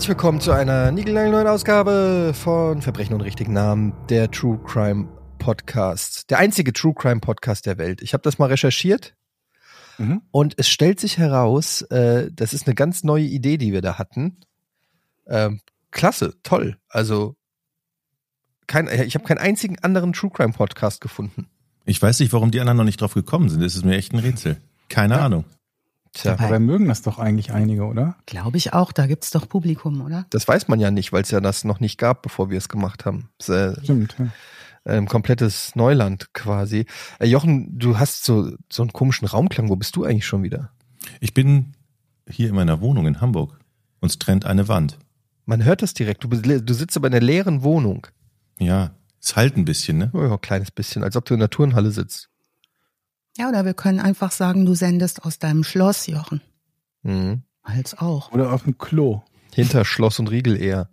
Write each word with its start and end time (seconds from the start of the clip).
Herzlich 0.00 0.16
willkommen 0.16 0.40
zu 0.40 0.52
einer 0.52 0.90
niegelnagelneuen 0.92 1.46
Ausgabe 1.46 2.32
von 2.32 2.80
Verbrechen 2.80 3.12
und 3.12 3.20
richtigen 3.20 3.52
Namen, 3.52 3.92
der 4.08 4.30
True 4.30 4.58
Crime 4.64 5.06
Podcast. 5.38 6.30
Der 6.30 6.38
einzige 6.38 6.72
True 6.72 6.94
Crime 6.94 7.20
Podcast 7.20 7.66
der 7.66 7.76
Welt. 7.76 8.00
Ich 8.00 8.14
habe 8.14 8.22
das 8.22 8.38
mal 8.38 8.46
recherchiert 8.46 9.14
mhm. 9.98 10.22
und 10.30 10.54
es 10.56 10.70
stellt 10.70 11.00
sich 11.00 11.18
heraus, 11.18 11.82
äh, 11.82 12.30
das 12.32 12.54
ist 12.54 12.66
eine 12.66 12.74
ganz 12.74 13.04
neue 13.04 13.24
Idee, 13.24 13.58
die 13.58 13.74
wir 13.74 13.82
da 13.82 13.98
hatten. 13.98 14.38
Ähm, 15.26 15.60
klasse, 15.90 16.32
toll. 16.44 16.78
Also 16.88 17.36
kein, 18.66 18.88
ich 18.88 19.14
habe 19.14 19.26
keinen 19.26 19.36
einzigen 19.36 19.80
anderen 19.80 20.14
True 20.14 20.30
Crime 20.30 20.54
Podcast 20.54 21.02
gefunden. 21.02 21.50
Ich 21.84 22.00
weiß 22.00 22.20
nicht, 22.20 22.32
warum 22.32 22.50
die 22.50 22.60
anderen 22.60 22.78
noch 22.78 22.84
nicht 22.84 23.02
drauf 23.02 23.12
gekommen 23.12 23.50
sind. 23.50 23.62
Das 23.62 23.76
ist 23.76 23.84
mir 23.84 23.98
echt 23.98 24.14
ein 24.14 24.20
Rätsel. 24.20 24.62
Keine 24.88 25.16
ja. 25.16 25.26
Ahnung. 25.26 25.44
Tja, 26.12 26.36
aber 26.38 26.58
mögen 26.58 26.88
das 26.88 27.02
doch 27.02 27.18
eigentlich 27.18 27.52
einige, 27.52 27.84
oder? 27.84 28.16
Glaube 28.26 28.56
ich 28.56 28.72
auch. 28.72 28.90
Da 28.90 29.06
gibt's 29.06 29.30
doch 29.30 29.48
Publikum, 29.48 30.00
oder? 30.00 30.26
Das 30.30 30.48
weiß 30.48 30.66
man 30.66 30.80
ja 30.80 30.90
nicht, 30.90 31.12
weil 31.12 31.22
es 31.22 31.30
ja 31.30 31.40
das 31.40 31.64
noch 31.64 31.78
nicht 31.78 31.98
gab, 31.98 32.22
bevor 32.22 32.50
wir 32.50 32.58
es 32.58 32.68
gemacht 32.68 33.04
haben. 33.04 33.28
Das, 33.38 33.48
äh, 33.48 33.84
Stimmt. 33.84 34.16
Ja. 34.18 34.26
Ähm, 34.86 35.06
komplettes 35.06 35.76
Neuland 35.76 36.32
quasi. 36.32 36.86
Äh, 37.18 37.26
Jochen, 37.26 37.78
du 37.78 37.98
hast 37.98 38.24
so, 38.24 38.50
so 38.72 38.82
einen 38.82 38.92
komischen 38.92 39.28
Raumklang. 39.28 39.68
Wo 39.68 39.76
bist 39.76 39.94
du 39.94 40.04
eigentlich 40.04 40.26
schon 40.26 40.42
wieder? 40.42 40.72
Ich 41.20 41.34
bin 41.34 41.74
hier 42.28 42.48
in 42.48 42.54
meiner 42.54 42.80
Wohnung 42.80 43.06
in 43.06 43.20
Hamburg. 43.20 43.60
Uns 44.00 44.18
trennt 44.18 44.46
eine 44.46 44.68
Wand. 44.68 44.98
Man 45.44 45.64
hört 45.64 45.82
das 45.82 45.94
direkt. 45.94 46.24
Du, 46.24 46.28
du 46.28 46.74
sitzt 46.74 46.96
aber 46.96 47.08
in 47.08 47.14
einer 47.14 47.24
leeren 47.24 47.62
Wohnung. 47.62 48.06
Ja, 48.58 48.92
es 49.22 49.36
halt 49.36 49.56
ein 49.56 49.64
bisschen, 49.64 49.98
ne? 49.98 50.10
Ja, 50.14 50.32
ein 50.32 50.40
kleines 50.40 50.70
bisschen, 50.70 51.04
als 51.04 51.14
ob 51.14 51.24
du 51.26 51.34
in 51.34 51.40
der 51.40 51.50
Turnhalle 51.50 51.90
sitzt. 51.90 52.29
Ja, 53.40 53.48
oder 53.48 53.64
wir 53.64 53.72
können 53.72 54.00
einfach 54.00 54.32
sagen, 54.32 54.66
du 54.66 54.74
sendest 54.74 55.24
aus 55.24 55.38
deinem 55.38 55.64
Schloss, 55.64 56.06
Jochen. 56.06 56.42
Mhm. 57.02 57.42
Als 57.62 57.96
auch. 57.96 58.30
Oder 58.32 58.52
auf 58.52 58.64
dem 58.64 58.76
Klo. 58.76 59.22
Hinter 59.54 59.86
Schloss 59.86 60.18
und 60.18 60.30
Riegel 60.30 60.60
eher. 60.60 60.90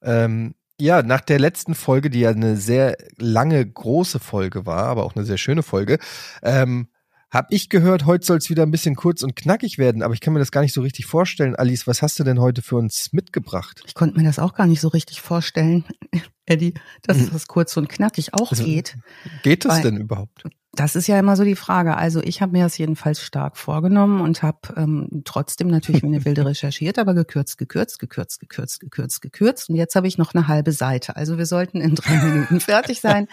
Ähm, 0.00 0.54
ja, 0.80 1.02
nach 1.02 1.20
der 1.20 1.38
letzten 1.38 1.74
Folge, 1.74 2.08
die 2.08 2.20
ja 2.20 2.30
eine 2.30 2.56
sehr 2.56 2.96
lange, 3.18 3.66
große 3.66 4.20
Folge 4.20 4.64
war, 4.64 4.84
aber 4.84 5.04
auch 5.04 5.16
eine 5.16 5.26
sehr 5.26 5.36
schöne 5.36 5.62
Folge, 5.62 5.98
ähm, 6.42 6.88
hab 7.30 7.52
ich 7.52 7.68
gehört, 7.68 8.06
heute 8.06 8.24
soll 8.24 8.38
es 8.38 8.50
wieder 8.50 8.62
ein 8.62 8.70
bisschen 8.70 8.94
kurz 8.94 9.22
und 9.22 9.34
knackig 9.34 9.78
werden, 9.78 10.02
aber 10.02 10.14
ich 10.14 10.20
kann 10.20 10.32
mir 10.32 10.38
das 10.38 10.52
gar 10.52 10.60
nicht 10.60 10.72
so 10.72 10.80
richtig 10.80 11.06
vorstellen. 11.06 11.56
Alice, 11.56 11.86
was 11.86 12.02
hast 12.02 12.18
du 12.18 12.24
denn 12.24 12.40
heute 12.40 12.62
für 12.62 12.76
uns 12.76 13.12
mitgebracht? 13.12 13.82
Ich 13.86 13.94
konnte 13.94 14.16
mir 14.16 14.24
das 14.24 14.38
auch 14.38 14.54
gar 14.54 14.66
nicht 14.66 14.80
so 14.80 14.88
richtig 14.88 15.20
vorstellen, 15.20 15.84
Eddie, 16.46 16.74
dass 17.02 17.18
hm. 17.18 17.30
das 17.32 17.48
kurz 17.48 17.76
und 17.76 17.88
knackig 17.88 18.34
auch 18.34 18.52
also, 18.52 18.64
geht. 18.64 18.96
Geht 19.42 19.64
es 19.64 19.80
denn 19.80 19.96
überhaupt? 19.96 20.44
Das 20.72 20.94
ist 20.94 21.06
ja 21.06 21.18
immer 21.18 21.36
so 21.36 21.42
die 21.42 21.56
Frage. 21.56 21.96
Also 21.96 22.22
ich 22.22 22.42
habe 22.42 22.52
mir 22.52 22.62
das 22.62 22.76
jedenfalls 22.76 23.22
stark 23.22 23.56
vorgenommen 23.56 24.20
und 24.20 24.42
habe 24.42 24.58
ähm, 24.76 25.22
trotzdem 25.24 25.68
natürlich 25.68 26.02
wie 26.02 26.06
eine 26.06 26.24
wilde 26.24 26.44
recherchiert, 26.46 26.98
aber 26.98 27.14
gekürzt, 27.14 27.56
gekürzt, 27.56 27.98
gekürzt, 27.98 28.40
gekürzt, 28.40 28.80
gekürzt, 28.80 29.22
gekürzt. 29.22 29.70
Und 29.70 29.76
jetzt 29.76 29.96
habe 29.96 30.06
ich 30.06 30.18
noch 30.18 30.34
eine 30.34 30.48
halbe 30.48 30.72
Seite. 30.72 31.16
Also 31.16 31.38
wir 31.38 31.46
sollten 31.46 31.80
in 31.80 31.94
drei 31.94 32.22
Minuten 32.22 32.60
fertig 32.60 33.00
sein. 33.00 33.26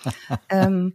ähm, 0.50 0.92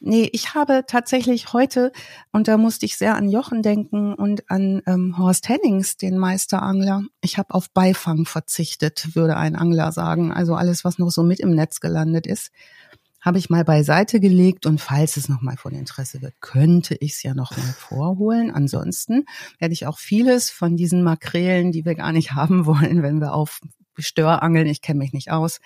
Nee, 0.00 0.28
ich 0.32 0.54
habe 0.54 0.84
tatsächlich 0.86 1.52
heute, 1.52 1.90
und 2.32 2.48
da 2.48 2.58
musste 2.58 2.84
ich 2.84 2.96
sehr 2.96 3.16
an 3.16 3.30
Jochen 3.30 3.62
denken 3.62 4.14
und 4.14 4.50
an 4.50 4.82
ähm, 4.86 5.16
Horst 5.18 5.48
Hennings, 5.48 5.96
den 5.96 6.18
Meisterangler. 6.18 7.02
Ich 7.22 7.38
habe 7.38 7.54
auf 7.54 7.70
Beifang 7.70 8.26
verzichtet, 8.26 9.14
würde 9.14 9.36
ein 9.36 9.56
Angler 9.56 9.92
sagen. 9.92 10.32
Also 10.32 10.54
alles, 10.54 10.84
was 10.84 10.98
noch 10.98 11.10
so 11.10 11.22
mit 11.22 11.40
im 11.40 11.50
Netz 11.50 11.80
gelandet 11.80 12.26
ist, 12.26 12.50
habe 13.26 13.38
ich 13.38 13.50
mal 13.50 13.64
beiseite 13.64 14.20
gelegt 14.20 14.66
und 14.66 14.80
falls 14.80 15.16
es 15.16 15.28
nochmal 15.28 15.56
von 15.56 15.74
Interesse 15.74 16.22
wird, 16.22 16.40
könnte 16.40 16.94
ich 17.00 17.14
es 17.14 17.22
ja 17.24 17.34
nochmal 17.34 17.74
vorholen. 17.76 18.52
Ansonsten 18.52 19.24
werde 19.58 19.74
ich 19.74 19.86
auch 19.86 19.98
vieles 19.98 20.50
von 20.50 20.76
diesen 20.76 21.02
Makrelen, 21.02 21.72
die 21.72 21.84
wir 21.84 21.96
gar 21.96 22.12
nicht 22.12 22.32
haben 22.34 22.66
wollen, 22.66 23.02
wenn 23.02 23.20
wir 23.20 23.34
auf 23.34 23.60
Störangeln, 23.98 24.68
ich 24.68 24.82
kenne 24.82 24.98
mich 24.98 25.12
nicht 25.12 25.32
aus, 25.32 25.60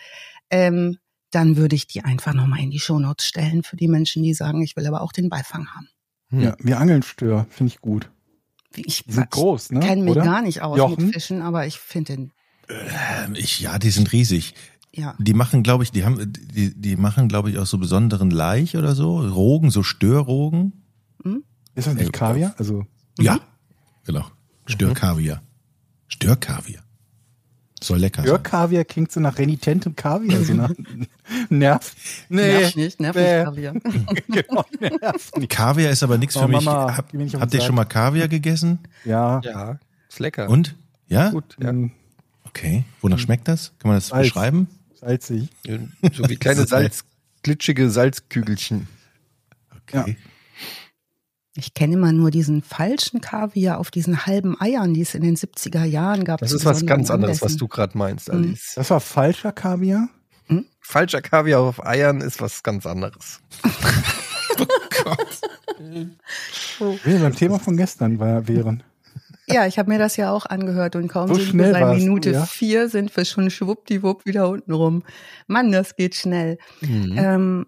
ähm, 0.48 0.98
dann 1.30 1.56
würde 1.56 1.76
ich 1.76 1.86
die 1.86 2.02
einfach 2.02 2.34
nochmal 2.34 2.60
in 2.60 2.70
die 2.70 2.80
Shownotes 2.80 3.26
stellen 3.26 3.62
für 3.62 3.76
die 3.76 3.88
Menschen, 3.88 4.22
die 4.22 4.34
sagen, 4.34 4.62
ich 4.62 4.76
will 4.76 4.86
aber 4.86 5.02
auch 5.02 5.12
den 5.12 5.28
Beifang 5.28 5.68
haben. 5.68 5.88
Hm. 6.30 6.42
Ja, 6.42 6.56
wir 6.58 6.78
angeln 6.78 7.02
Stör, 7.02 7.46
finde 7.50 7.72
ich 7.72 7.80
gut. 7.80 8.10
Ich, 8.76 9.04
die 9.04 9.12
sind 9.12 9.30
groß, 9.30 9.72
ne? 9.72 9.80
kenne 9.80 10.02
mich 10.02 10.12
Oder? 10.12 10.22
gar 10.22 10.42
nicht 10.42 10.62
aus 10.62 10.78
Jochen? 10.78 11.06
mit 11.06 11.14
Fischen, 11.14 11.42
aber 11.42 11.66
ich 11.66 11.78
finde 11.78 12.16
den. 12.16 12.32
Äh, 12.68 13.38
ich, 13.38 13.60
ja, 13.60 13.78
die 13.78 13.90
sind 13.90 14.12
riesig. 14.12 14.54
Ja. 14.92 15.14
Die 15.18 15.34
machen, 15.34 15.62
glaube 15.62 15.84
ich, 15.84 15.92
die 15.92 16.04
haben, 16.04 16.32
die, 16.32 16.74
die 16.74 16.96
machen, 16.96 17.28
glaube 17.28 17.50
ich, 17.50 17.58
auch 17.58 17.66
so 17.66 17.78
besonderen 17.78 18.30
Laich 18.30 18.76
oder 18.76 18.94
so, 18.94 19.20
Rogen, 19.20 19.70
so 19.70 19.82
Störrogen. 19.82 20.84
Hm? 21.22 21.44
Ist 21.74 21.86
das 21.86 21.94
nicht 21.94 22.12
Kaviar? 22.12 22.54
Also. 22.58 22.86
Ja, 23.18 23.34
mhm. 23.34 23.40
genau. 24.04 24.26
Störkaviar. 24.66 25.36
Mhm. 25.36 25.46
Störkaviar. 26.08 26.82
Soll 27.82 27.98
lecker 27.98 28.24
sein. 28.26 28.42
Kaviar 28.42 28.84
klingt 28.84 29.10
so 29.10 29.20
nach 29.20 29.38
renitentem 29.38 29.96
Kaviar, 29.96 30.42
so 30.44 30.52
nach 30.52 30.70
Nerv. 31.48 31.94
Nee, 32.28 32.58
nerv 32.58 32.76
nicht, 32.76 33.00
nerv 33.00 33.16
nicht 33.16 33.44
Kaviar. 33.44 33.72
genau, 34.28 34.64
nerv 34.80 35.30
nicht. 35.36 35.50
Kaviar 35.50 35.90
ist 35.90 36.02
aber 36.02 36.18
nichts 36.18 36.36
oh, 36.36 36.42
für 36.42 36.48
mich. 36.48 36.64
Mama, 36.64 36.96
Hab, 36.96 37.12
habt 37.12 37.54
ihr 37.54 37.60
schon 37.60 37.74
mal 37.74 37.86
Kaviar 37.86 38.28
gegessen? 38.28 38.80
Ja. 39.04 39.40
Ja, 39.42 39.78
ist 40.08 40.18
lecker. 40.18 40.48
Und? 40.48 40.76
Ja? 41.08 41.30
Gut, 41.30 41.56
ja. 41.60 41.72
Okay. 42.44 42.84
Wonach 43.00 43.18
hm. 43.18 43.24
schmeckt 43.24 43.48
das? 43.48 43.72
Kann 43.78 43.90
man 43.90 43.96
das 43.96 44.08
Salz. 44.08 44.26
beschreiben? 44.26 44.68
Salzig. 44.94 45.48
So 46.12 46.28
wie 46.28 46.36
kleine 46.36 46.66
Salz, 46.66 47.04
glitschige 47.42 47.88
Salzkügelchen. 47.88 48.88
Okay. 49.82 50.10
Ja. 50.10 50.29
Ich 51.56 51.74
kenne 51.74 51.94
immer 51.94 52.12
nur 52.12 52.30
diesen 52.30 52.62
falschen 52.62 53.20
Kaviar 53.20 53.78
auf 53.78 53.90
diesen 53.90 54.24
halben 54.24 54.60
Eiern, 54.60 54.94
die 54.94 55.00
es 55.00 55.14
in 55.14 55.22
den 55.22 55.36
70er 55.36 55.84
Jahren 55.84 56.24
gab. 56.24 56.40
Das 56.40 56.52
ist 56.52 56.64
was 56.64 56.86
ganz 56.86 57.10
anderes, 57.10 57.42
was 57.42 57.56
du 57.56 57.66
gerade 57.66 57.98
meinst, 57.98 58.28
hm. 58.28 58.36
Alice. 58.36 58.72
Das 58.76 58.90
war 58.90 59.00
falscher 59.00 59.50
Kaviar? 59.50 60.08
Hm? 60.46 60.64
Falscher 60.80 61.22
Kaviar 61.22 61.60
auf 61.60 61.84
Eiern 61.84 62.20
ist 62.20 62.40
was 62.40 62.62
ganz 62.62 62.86
anderes. 62.86 63.40
oh 64.60 64.66
Gott. 65.04 65.40
Wir 67.04 67.18
beim 67.18 67.34
Thema 67.34 67.58
von 67.58 67.76
gestern 67.76 68.20
war, 68.20 68.46
wären. 68.46 68.84
Ja, 69.48 69.66
ich 69.66 69.78
habe 69.78 69.90
mir 69.90 69.98
das 69.98 70.16
ja 70.16 70.30
auch 70.30 70.46
angehört 70.46 70.94
und 70.94 71.08
kaum 71.08 71.28
so 71.28 71.34
sind 71.34 71.58
wir 71.58 71.72
bei 71.72 71.96
Minute 71.96 72.30
du, 72.30 72.36
ja? 72.36 72.46
vier, 72.46 72.88
sind 72.88 73.16
wir 73.16 73.24
schon 73.24 73.50
schwuppdiwupp 73.50 74.24
wieder 74.24 74.48
unten 74.48 74.72
rum. 74.72 75.02
Mann, 75.48 75.72
das 75.72 75.96
geht 75.96 76.14
schnell. 76.14 76.58
Mhm. 76.80 77.16
Ähm, 77.18 77.66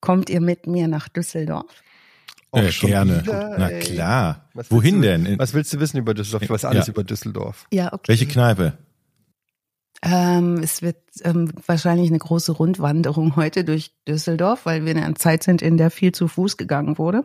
kommt 0.00 0.30
ihr 0.30 0.40
mit 0.40 0.68
mir 0.68 0.86
nach 0.86 1.08
Düsseldorf? 1.08 1.82
Äh, 2.54 2.70
gerne. 2.70 3.22
Wieder, 3.22 3.56
Na 3.58 3.70
klar. 3.70 4.48
Wohin 4.70 5.02
du, 5.02 5.08
denn? 5.08 5.38
Was 5.38 5.54
willst 5.54 5.72
du 5.72 5.80
wissen 5.80 5.98
über 5.98 6.14
Düsseldorf? 6.14 6.42
Ich 6.42 6.50
weiß 6.50 6.64
alles 6.64 6.86
ja. 6.86 6.92
über 6.92 7.04
Düsseldorf. 7.04 7.66
Ja, 7.72 7.92
okay. 7.92 8.08
Welche 8.08 8.26
Kneipe? 8.26 8.78
Ähm, 10.02 10.58
es 10.62 10.82
wird 10.82 10.98
ähm, 11.22 11.50
wahrscheinlich 11.66 12.08
eine 12.08 12.18
große 12.18 12.52
Rundwanderung 12.52 13.36
heute 13.36 13.64
durch 13.64 13.92
Düsseldorf, 14.06 14.66
weil 14.66 14.84
wir 14.84 14.92
in 14.92 14.98
einer 14.98 15.14
Zeit 15.14 15.42
sind, 15.42 15.62
in 15.62 15.76
der 15.78 15.90
viel 15.90 16.12
zu 16.12 16.28
Fuß 16.28 16.56
gegangen 16.56 16.98
wurde. 16.98 17.24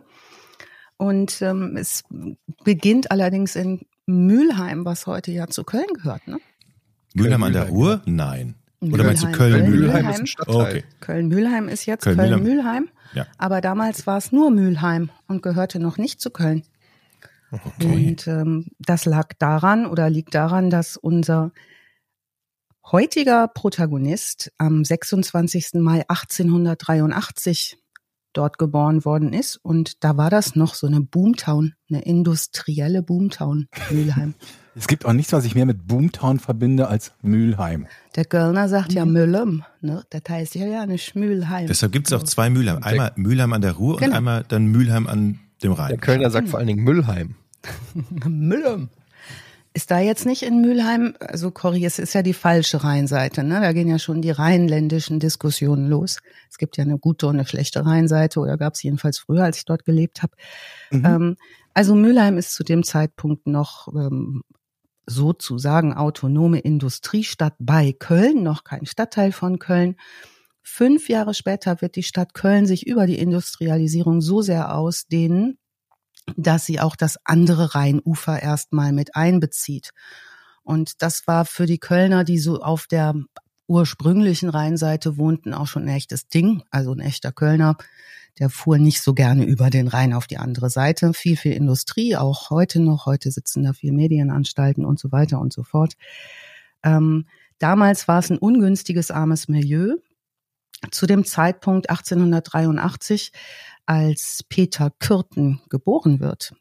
Und 0.96 1.40
ähm, 1.42 1.76
es 1.76 2.04
beginnt 2.64 3.10
allerdings 3.10 3.56
in 3.56 3.80
Mülheim, 4.06 4.84
was 4.84 5.06
heute 5.06 5.30
ja 5.30 5.46
zu 5.46 5.64
Köln 5.64 5.86
gehört, 5.94 6.26
ne? 6.26 6.38
Mülheim 7.14 7.42
an 7.42 7.52
der 7.52 7.68
Ruhr? 7.68 8.02
Nein. 8.06 8.54
Oder 8.80 9.04
meinst 9.04 9.22
du 9.22 9.30
Köln-Mühlheim? 9.30 10.06
Köln 10.06 10.24
ist 10.24 10.28
Stadtteil. 10.28 10.60
Okay. 10.60 10.84
Köln-Mühlheim 11.00 11.68
ist 11.68 11.86
jetzt 11.86 12.04
Köln-Mühlheim. 12.04 12.88
Ja. 13.12 13.26
Aber 13.38 13.60
damals 13.60 14.06
war 14.06 14.16
es 14.16 14.32
nur 14.32 14.50
Mülheim 14.50 15.10
und 15.26 15.42
gehörte 15.42 15.80
noch 15.80 15.98
nicht 15.98 16.20
zu 16.20 16.30
Köln. 16.30 16.62
Okay. 17.50 18.08
Und 18.08 18.26
ähm, 18.26 18.66
das 18.78 19.04
lag 19.04 19.32
daran 19.38 19.86
oder 19.86 20.08
liegt 20.08 20.34
daran, 20.34 20.70
dass 20.70 20.96
unser 20.96 21.52
heutiger 22.90 23.48
Protagonist 23.48 24.52
am 24.56 24.84
26. 24.84 25.74
Mai 25.74 26.04
1883 26.08 27.76
dort 28.32 28.58
geboren 28.58 29.04
worden 29.04 29.32
ist. 29.32 29.56
Und 29.56 30.04
da 30.04 30.16
war 30.16 30.30
das 30.30 30.54
noch 30.54 30.74
so 30.74 30.86
eine 30.86 31.00
Boomtown, 31.00 31.74
eine 31.88 32.02
industrielle 32.02 33.02
Boomtown, 33.02 33.68
Mülheim. 33.90 34.34
Es 34.80 34.88
gibt 34.88 35.04
auch 35.04 35.12
nichts, 35.12 35.34
was 35.34 35.44
ich 35.44 35.54
mehr 35.54 35.66
mit 35.66 35.86
Boomtown 35.86 36.40
verbinde 36.40 36.88
als 36.88 37.12
Mülheim. 37.20 37.86
Der 38.16 38.24
Kölner 38.24 38.66
sagt 38.66 38.94
ja 38.94 39.04
Müllem, 39.04 39.62
ne? 39.82 40.04
Das 40.08 40.22
heißt 40.26 40.54
ja 40.54 40.66
ja 40.66 40.86
nicht 40.86 41.14
Mülheim. 41.14 41.66
Deshalb 41.66 41.92
gibt 41.92 42.06
es 42.06 42.14
auch 42.14 42.22
zwei 42.22 42.48
Mülheim. 42.48 42.82
Einmal 42.82 43.12
Mülheim 43.14 43.52
an 43.52 43.60
der 43.60 43.72
Ruhr 43.72 43.98
genau. 43.98 44.12
und 44.12 44.16
einmal 44.16 44.44
dann 44.48 44.68
Mülheim 44.68 45.06
an 45.06 45.38
dem 45.62 45.72
Rhein. 45.72 45.90
Der 45.90 45.98
Kölner 45.98 46.30
sagt 46.30 46.48
vor 46.48 46.58
allen 46.58 46.66
Dingen 46.68 46.82
Müllheim. 46.82 47.34
Müllheim. 48.26 48.88
Ist 49.74 49.90
da 49.90 50.00
jetzt 50.00 50.24
nicht 50.24 50.42
in 50.42 50.62
Mülheim, 50.62 51.14
also 51.20 51.50
Corrie, 51.50 51.84
es 51.84 51.98
ist 51.98 52.14
ja 52.14 52.22
die 52.22 52.32
falsche 52.32 52.82
Rheinseite, 52.82 53.44
ne? 53.44 53.60
Da 53.60 53.74
gehen 53.74 53.86
ja 53.86 53.98
schon 53.98 54.22
die 54.22 54.30
rheinländischen 54.30 55.20
Diskussionen 55.20 55.90
los. 55.90 56.20
Es 56.48 56.56
gibt 56.56 56.78
ja 56.78 56.84
eine 56.84 56.96
gute 56.96 57.26
und 57.26 57.34
eine 57.34 57.46
schlechte 57.46 57.84
Rheinseite, 57.84 58.40
oder 58.40 58.56
gab 58.56 58.76
es 58.76 58.82
jedenfalls 58.82 59.18
früher, 59.18 59.44
als 59.44 59.58
ich 59.58 59.66
dort 59.66 59.84
gelebt 59.84 60.22
habe. 60.22 60.32
Mhm. 60.90 61.04
Ähm, 61.04 61.36
also 61.74 61.94
Mülheim 61.94 62.38
ist 62.38 62.54
zu 62.54 62.64
dem 62.64 62.82
Zeitpunkt 62.82 63.46
noch 63.46 63.88
ähm, 63.88 64.42
sozusagen 65.10 65.92
autonome 65.92 66.60
Industriestadt 66.60 67.54
bei 67.58 67.92
Köln, 67.92 68.42
noch 68.42 68.64
kein 68.64 68.86
Stadtteil 68.86 69.32
von 69.32 69.58
Köln. 69.58 69.96
Fünf 70.62 71.08
Jahre 71.08 71.34
später 71.34 71.80
wird 71.80 71.96
die 71.96 72.02
Stadt 72.02 72.32
Köln 72.34 72.66
sich 72.66 72.86
über 72.86 73.06
die 73.06 73.18
Industrialisierung 73.18 74.20
so 74.20 74.40
sehr 74.40 74.74
ausdehnen, 74.74 75.58
dass 76.36 76.66
sie 76.66 76.80
auch 76.80 76.96
das 76.96 77.18
andere 77.24 77.74
Rheinufer 77.74 78.40
erstmal 78.40 78.92
mit 78.92 79.16
einbezieht. 79.16 79.90
Und 80.62 81.02
das 81.02 81.26
war 81.26 81.44
für 81.44 81.66
die 81.66 81.78
Kölner, 81.78 82.24
die 82.24 82.38
so 82.38 82.60
auf 82.60 82.86
der 82.86 83.14
ursprünglichen 83.70 84.48
Rheinseite 84.48 85.16
wohnten, 85.16 85.54
auch 85.54 85.68
schon 85.68 85.84
ein 85.84 85.96
echtes 85.96 86.26
Ding. 86.26 86.64
Also 86.72 86.92
ein 86.92 86.98
echter 86.98 87.30
Kölner, 87.30 87.76
der 88.40 88.50
fuhr 88.50 88.78
nicht 88.78 89.00
so 89.00 89.14
gerne 89.14 89.44
über 89.44 89.70
den 89.70 89.86
Rhein 89.86 90.12
auf 90.12 90.26
die 90.26 90.38
andere 90.38 90.70
Seite. 90.70 91.14
Viel, 91.14 91.36
viel 91.36 91.52
Industrie, 91.52 92.16
auch 92.16 92.50
heute 92.50 92.80
noch. 92.80 93.06
Heute 93.06 93.30
sitzen 93.30 93.62
da 93.62 93.72
viel 93.72 93.92
Medienanstalten 93.92 94.84
und 94.84 94.98
so 94.98 95.12
weiter 95.12 95.40
und 95.40 95.52
so 95.52 95.62
fort. 95.62 95.94
Ähm, 96.82 97.26
damals 97.58 98.08
war 98.08 98.18
es 98.18 98.30
ein 98.30 98.38
ungünstiges, 98.38 99.12
armes 99.12 99.46
Milieu. 99.46 99.94
Zu 100.90 101.06
dem 101.06 101.24
Zeitpunkt 101.24 101.90
1883, 101.90 103.32
als 103.86 104.42
Peter 104.48 104.90
Kürten 104.98 105.60
geboren 105.68 106.18
wird, 106.18 106.54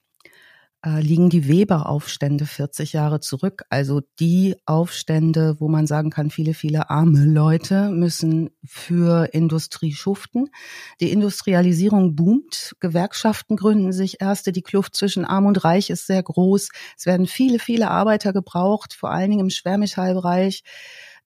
äh, 0.85 1.01
liegen 1.01 1.29
die 1.29 1.49
Weberaufstände 1.49 2.45
40 2.45 2.93
Jahre 2.93 3.19
zurück. 3.19 3.63
Also 3.69 4.01
die 4.19 4.55
Aufstände, 4.65 5.57
wo 5.59 5.67
man 5.67 5.87
sagen 5.87 6.09
kann, 6.09 6.29
viele, 6.29 6.53
viele 6.53 6.89
arme 6.89 7.25
Leute 7.25 7.89
müssen 7.89 8.49
für 8.63 9.33
Industrie 9.33 9.91
schuften. 9.91 10.49
Die 11.01 11.11
Industrialisierung 11.11 12.15
boomt, 12.15 12.75
Gewerkschaften 12.79 13.57
gründen 13.57 13.91
sich 13.91 14.21
erste, 14.21 14.51
die 14.53 14.61
Kluft 14.61 14.95
zwischen 14.95 15.25
Arm 15.25 15.45
und 15.47 15.63
Reich 15.65 15.89
ist 15.89 16.07
sehr 16.07 16.23
groß. 16.23 16.69
Es 16.97 17.05
werden 17.05 17.27
viele, 17.27 17.59
viele 17.59 17.91
Arbeiter 17.91 18.31
gebraucht, 18.31 18.93
vor 18.93 19.11
allen 19.11 19.31
Dingen 19.31 19.45
im 19.45 19.49
Schwermetallbereich, 19.49 20.63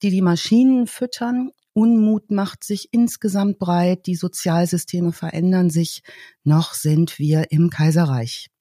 die 0.01 0.09
die 0.09 0.21
Maschinen 0.21 0.87
füttern. 0.87 1.51
Unmut 1.73 2.29
macht 2.31 2.63
sich 2.63 2.89
insgesamt 2.91 3.57
breit, 3.57 4.05
die 4.05 4.15
Sozialsysteme 4.15 5.11
verändern 5.11 5.69
sich, 5.69 6.03
noch 6.43 6.73
sind 6.73 7.17
wir 7.17 7.51
im 7.51 7.69
Kaiserreich. 7.69 8.52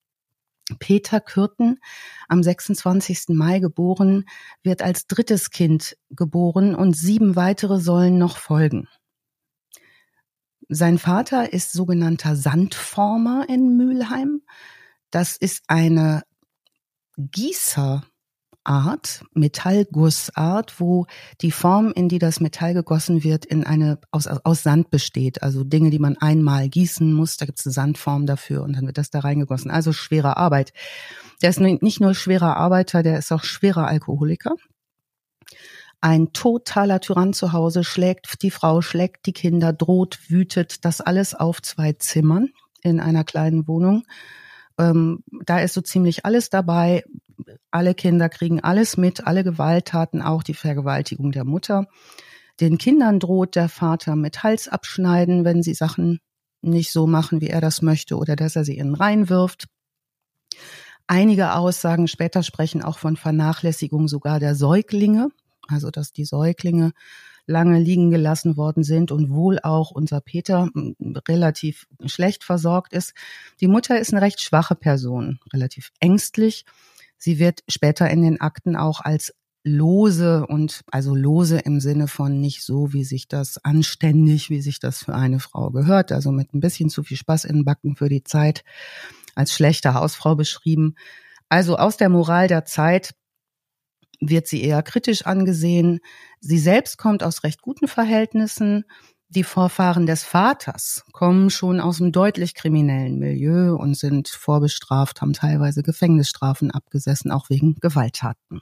Peter 0.79 1.21
Kürten, 1.21 1.81
am 2.29 2.43
26. 2.43 3.29
Mai 3.29 3.59
geboren, 3.59 4.25
wird 4.63 4.83
als 4.83 5.07
drittes 5.07 5.51
Kind 5.51 5.97
geboren 6.11 6.75
und 6.75 6.97
sieben 6.97 7.37
weitere 7.37 7.81
sollen 7.81 8.19
noch 8.19 8.37
folgen. 8.37 8.89
Sein 10.69 10.99
Vater 10.99 11.53
ist 11.53 11.73
sogenannter 11.73 12.37
Sandformer 12.37 13.47
in 13.49 13.77
Mülheim. 13.77 14.43
Das 15.11 15.37
ist 15.37 15.65
eine 15.69 16.23
Gießer 17.19 18.03
Art, 18.65 19.25
Metallgussart, 19.35 20.81
wo 20.81 21.07
die 21.41 21.51
Form, 21.51 21.93
in 21.95 22.09
die 22.09 22.19
das 22.19 22.41
Metall 22.41 22.75
gegossen 22.75 23.25
wird, 23.25 23.45
in 23.45 23.65
eine 23.65 23.99
aus, 24.11 24.27
aus 24.27 24.63
Sand 24.63 24.91
besteht. 24.91 25.43
Also 25.43 25.65
Dinge, 25.65 25.91
die 25.91 25.99
man 25.99 26.17
einmal 26.17 26.69
gießen 26.69 27.13
muss, 27.13 27.37
da 27.37 27.47
gibt 27.47 27.59
es 27.59 27.67
eine 27.67 27.73
Sandform 27.73 28.27
dafür 28.27 28.63
und 28.63 28.75
dann 28.75 28.87
wird 28.87 28.99
das 28.99 29.11
da 29.11 29.21
reingegossen. 29.21 29.71
Also 29.71 29.93
schwere 29.93 30.37
Arbeit. 30.37 30.73
Der 31.43 31.51
ist 31.51 31.61
nicht 31.61 32.01
nur 32.01 32.15
schwerer 32.15 32.57
Arbeiter, 32.57 33.03
der 33.03 33.19
ist 33.19 33.33
auch 33.33 33.45
schwerer 33.45 33.87
Alkoholiker. 33.89 34.55
Ein 36.01 36.33
totaler 36.33 37.01
Tyrann 37.01 37.33
zu 37.33 37.53
Hause 37.53 37.85
schlägt 37.85 38.43
die 38.43 38.51
Frau, 38.51 38.81
schlägt 38.81 39.27
die 39.27 39.33
Kinder, 39.33 39.73
droht, 39.73 40.19
wütet, 40.29 40.85
das 40.85 41.01
alles 41.01 41.35
auf 41.35 41.63
zwei 41.63 41.93
Zimmern 41.93 42.49
in 42.83 42.99
einer 42.99 43.23
kleinen 43.23 43.69
Wohnung. 43.69 44.05
Ähm, 44.79 45.23
da 45.47 45.61
ist 45.61 45.75
so 45.75 45.81
ziemlich 45.81 46.25
alles 46.25 46.51
dabei. 46.51 47.05
Alle 47.71 47.95
Kinder 47.95 48.29
kriegen 48.29 48.61
alles 48.61 48.97
mit, 48.97 49.27
alle 49.27 49.45
Gewalttaten, 49.45 50.23
auch 50.23 50.43
die 50.43 50.55
Vergewaltigung 50.55 51.33
der 51.33 51.45
Mutter. 51.45 51.87
Den 52.61 52.79
Kindern 52.79 53.19
droht 53.19 53.57
der 53.57 53.69
Vater 53.69 54.17
mit 54.17 54.43
Hals 54.43 54.69
abschneiden, 54.69 55.45
wenn 55.45 55.63
sie 55.63 55.75
Sachen 55.75 56.21
nicht 56.61 56.93
so 56.93 57.07
machen, 57.07 57.41
wie 57.41 57.49
er 57.49 57.61
das 57.61 57.83
möchte, 57.83 58.17
oder 58.17 58.37
dass 58.37 58.57
er 58.57 58.65
sie 58.65 58.77
in 58.77 58.89
den 58.89 58.95
Rhein 58.95 59.29
wirft. 59.29 59.67
Einige 61.07 61.55
Aussagen 61.55 62.09
später 62.09 62.43
sprechen 62.43 62.83
auch 62.83 62.99
von 62.99 63.17
Vernachlässigung 63.17 64.09
sogar 64.09 64.39
der 64.39 64.55
Säuglinge, 64.55 65.29
also 65.69 65.91
dass 65.91 66.13
die 66.13 66.25
Säuglinge 66.25 66.93
lange 67.47 67.81
liegen 67.81 68.11
gelassen 68.11 68.57
worden 68.57 68.85
sind 68.85 69.11
und 69.11 69.31
wohl 69.31 69.59
auch 69.61 69.91
unser 69.91 70.21
Peter 70.21 70.69
hm, 70.73 70.95
relativ 71.29 71.87
schlecht 72.07 72.45
versorgt 72.45 72.93
ist. 72.93 73.15
Die 73.61 73.67
Mutter 73.67 73.99
ist 73.99 74.13
eine 74.13 74.23
recht 74.23 74.41
schwache 74.41 74.77
Person, 74.77 75.41
relativ 75.53 75.91
ängstlich. 75.99 76.65
Sie 77.25 77.39
wird 77.39 77.61
später 77.69 78.11
in 78.11 78.23
den 78.23 78.41
Akten 78.41 78.75
auch 78.75 78.99
als 78.99 79.33
lose 79.63 80.45
und 80.45 80.81
also 80.91 81.15
lose 81.15 81.61
im 81.61 81.79
Sinne 81.79 82.09
von 82.09 82.41
nicht 82.41 82.65
so, 82.65 82.93
wie 82.93 83.05
sich 83.05 83.29
das 83.29 83.59
anständig, 83.65 84.51
wie 84.51 84.61
sich 84.61 84.81
das 84.81 85.05
für 85.05 85.15
eine 85.15 85.39
Frau 85.39 85.71
gehört, 85.71 86.11
also 86.11 86.33
mit 86.33 86.53
ein 86.53 86.59
bisschen 86.59 86.91
zu 86.91 87.05
viel 87.05 87.17
Spaß 87.17 87.45
in 87.45 87.59
den 87.59 87.65
Backen 87.65 87.95
für 87.95 88.09
die 88.09 88.25
Zeit 88.25 88.65
als 89.37 89.53
schlechte 89.53 89.95
Hausfrau 89.95 90.35
beschrieben. 90.35 90.97
Also 91.49 91.77
aus 91.77 91.97
der 91.97 92.09
Moral 92.09 92.49
der 92.49 92.65
Zeit 92.65 93.15
wird 94.19 94.49
sie 94.49 94.65
eher 94.65 94.83
kritisch 94.83 95.25
angesehen. 95.25 96.01
Sie 96.41 96.59
selbst 96.59 96.99
kommt 96.99 97.23
aus 97.23 97.45
recht 97.45 97.63
guten 97.63 97.87
Verhältnissen. 97.87 98.83
Die 99.35 99.45
Vorfahren 99.45 100.05
des 100.05 100.25
Vaters 100.25 101.07
kommen 101.13 101.49
schon 101.49 101.81
aus 101.81 102.03
einem 102.03 102.13
deutlich 102.13 102.55
kriminellen 102.55 103.19
Milieu 103.19 103.77
und 103.77 103.97
sind 103.97 104.29
vorbestraft, 104.29 105.23
haben 105.23 105.33
teilweise 105.33 105.83
Gefängnisstrafen 105.83 106.71
abgesessen, 106.71 107.31
auch 107.31 107.49
wegen 107.49 107.77
Gewalttaten. 107.77 108.61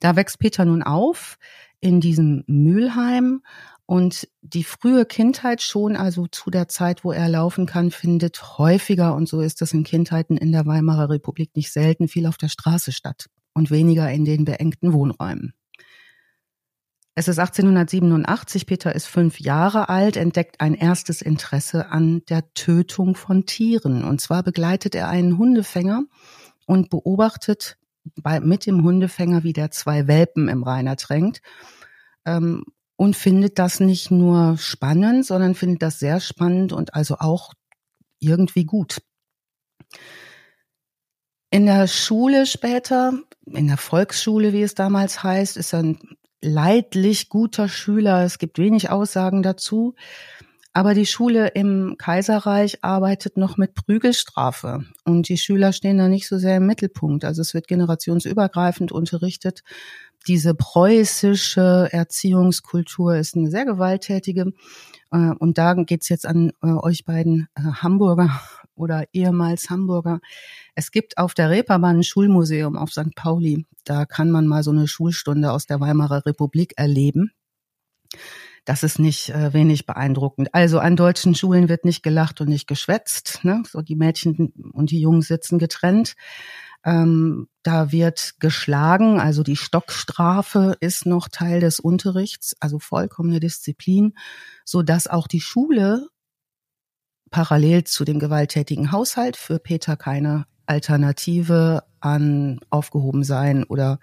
Da 0.00 0.16
wächst 0.16 0.38
Peter 0.38 0.66
nun 0.66 0.82
auf 0.82 1.38
in 1.80 2.02
diesem 2.02 2.44
Mülheim 2.46 3.42
und 3.86 4.28
die 4.42 4.64
frühe 4.64 5.06
Kindheit 5.06 5.62
schon, 5.62 5.96
also 5.96 6.26
zu 6.26 6.50
der 6.50 6.68
Zeit, 6.68 7.02
wo 7.02 7.10
er 7.10 7.30
laufen 7.30 7.64
kann, 7.64 7.90
findet 7.90 8.58
häufiger, 8.58 9.14
und 9.14 9.30
so 9.30 9.40
ist 9.40 9.62
das 9.62 9.72
in 9.72 9.82
Kindheiten 9.82 10.36
in 10.36 10.52
der 10.52 10.66
Weimarer 10.66 11.08
Republik 11.08 11.56
nicht 11.56 11.72
selten, 11.72 12.06
viel 12.06 12.26
auf 12.26 12.36
der 12.36 12.48
Straße 12.48 12.92
statt 12.92 13.30
und 13.54 13.70
weniger 13.70 14.10
in 14.12 14.26
den 14.26 14.44
beengten 14.44 14.92
Wohnräumen. 14.92 15.54
Es 17.16 17.26
ist 17.26 17.38
1887, 17.38 18.66
Peter 18.66 18.94
ist 18.94 19.06
fünf 19.06 19.40
Jahre 19.40 19.88
alt, 19.88 20.16
entdeckt 20.16 20.60
ein 20.60 20.74
erstes 20.74 21.22
Interesse 21.22 21.90
an 21.90 22.22
der 22.28 22.54
Tötung 22.54 23.16
von 23.16 23.46
Tieren. 23.46 24.04
Und 24.04 24.20
zwar 24.20 24.42
begleitet 24.42 24.94
er 24.94 25.08
einen 25.08 25.36
Hundefänger 25.36 26.04
und 26.66 26.88
beobachtet 26.88 27.78
bei, 28.14 28.40
mit 28.40 28.64
dem 28.64 28.84
Hundefänger, 28.84 29.42
wie 29.42 29.52
der 29.52 29.70
zwei 29.70 30.06
Welpen 30.06 30.48
im 30.48 30.62
Rhein 30.62 30.86
ertränkt. 30.86 31.42
Ähm, 32.24 32.64
und 32.96 33.16
findet 33.16 33.58
das 33.58 33.80
nicht 33.80 34.10
nur 34.10 34.58
spannend, 34.58 35.24
sondern 35.24 35.54
findet 35.54 35.82
das 35.82 35.98
sehr 35.98 36.20
spannend 36.20 36.72
und 36.72 36.94
also 36.94 37.16
auch 37.18 37.54
irgendwie 38.18 38.64
gut. 38.66 39.00
In 41.50 41.66
der 41.66 41.88
Schule 41.88 42.46
später, 42.46 43.14
in 43.46 43.66
der 43.66 43.78
Volksschule, 43.78 44.52
wie 44.52 44.62
es 44.62 44.74
damals 44.74 45.24
heißt, 45.24 45.56
ist 45.56 45.72
er 45.72 45.94
leidlich 46.42 47.28
guter 47.28 47.68
Schüler. 47.68 48.24
Es 48.24 48.38
gibt 48.38 48.58
wenig 48.58 48.90
Aussagen 48.90 49.42
dazu. 49.42 49.94
Aber 50.72 50.94
die 50.94 51.06
Schule 51.06 51.48
im 51.48 51.96
Kaiserreich 51.98 52.84
arbeitet 52.84 53.36
noch 53.36 53.56
mit 53.56 53.74
Prügelstrafe 53.74 54.84
und 55.04 55.28
die 55.28 55.36
Schüler 55.36 55.72
stehen 55.72 55.98
da 55.98 56.06
nicht 56.06 56.28
so 56.28 56.38
sehr 56.38 56.58
im 56.58 56.66
Mittelpunkt. 56.66 57.24
Also 57.24 57.42
es 57.42 57.54
wird 57.54 57.66
generationsübergreifend 57.66 58.92
unterrichtet. 58.92 59.62
Diese 60.28 60.54
preußische 60.54 61.88
Erziehungskultur 61.90 63.16
ist 63.16 63.36
eine 63.36 63.50
sehr 63.50 63.64
gewalttätige. 63.64 64.52
Äh, 65.10 65.32
und 65.38 65.58
da 65.58 65.74
geht's 65.74 66.08
jetzt 66.08 66.26
an 66.26 66.52
äh, 66.62 66.68
euch 66.68 67.04
beiden 67.04 67.48
äh, 67.56 67.62
Hamburger 67.62 68.40
oder 68.80 69.04
ehemals 69.12 69.70
Hamburger. 69.70 70.20
Es 70.74 70.90
gibt 70.90 71.18
auf 71.18 71.34
der 71.34 71.50
Reeperbahn 71.50 71.98
ein 71.98 72.02
Schulmuseum 72.02 72.76
auf 72.76 72.90
St. 72.90 73.14
Pauli. 73.14 73.66
Da 73.84 74.06
kann 74.06 74.30
man 74.30 74.46
mal 74.46 74.62
so 74.62 74.70
eine 74.70 74.88
Schulstunde 74.88 75.52
aus 75.52 75.66
der 75.66 75.80
Weimarer 75.80 76.26
Republik 76.26 76.72
erleben. 76.76 77.32
Das 78.64 78.82
ist 78.82 78.98
nicht 78.98 79.30
äh, 79.30 79.52
wenig 79.52 79.86
beeindruckend. 79.86 80.54
Also 80.54 80.78
an 80.78 80.96
deutschen 80.96 81.34
Schulen 81.34 81.68
wird 81.68 81.84
nicht 81.84 82.02
gelacht 82.02 82.40
und 82.40 82.48
nicht 82.48 82.66
geschwätzt. 82.66 83.40
Ne? 83.42 83.62
So 83.68 83.80
die 83.82 83.96
Mädchen 83.96 84.52
und 84.72 84.90
die 84.90 85.00
Jungen 85.00 85.22
sitzen 85.22 85.58
getrennt. 85.58 86.14
Ähm, 86.84 87.48
da 87.62 87.92
wird 87.92 88.34
geschlagen, 88.40 89.20
also 89.20 89.42
die 89.42 89.56
Stockstrafe 89.56 90.76
ist 90.80 91.04
noch 91.04 91.28
Teil 91.28 91.60
des 91.60 91.78
Unterrichts, 91.78 92.56
also 92.58 92.78
vollkommene 92.78 93.38
Disziplin, 93.38 94.14
so 94.64 94.82
dass 94.82 95.06
auch 95.06 95.26
die 95.26 95.42
Schule 95.42 96.08
parallel 97.30 97.84
zu 97.84 98.04
dem 98.04 98.18
gewalttätigen 98.18 98.92
Haushalt 98.92 99.36
für 99.36 99.58
Peter 99.58 99.96
keine 99.96 100.46
Alternative 100.66 101.84
an 102.00 102.60
aufgehoben 102.70 103.24
sein 103.24 103.64
oder 103.64 103.98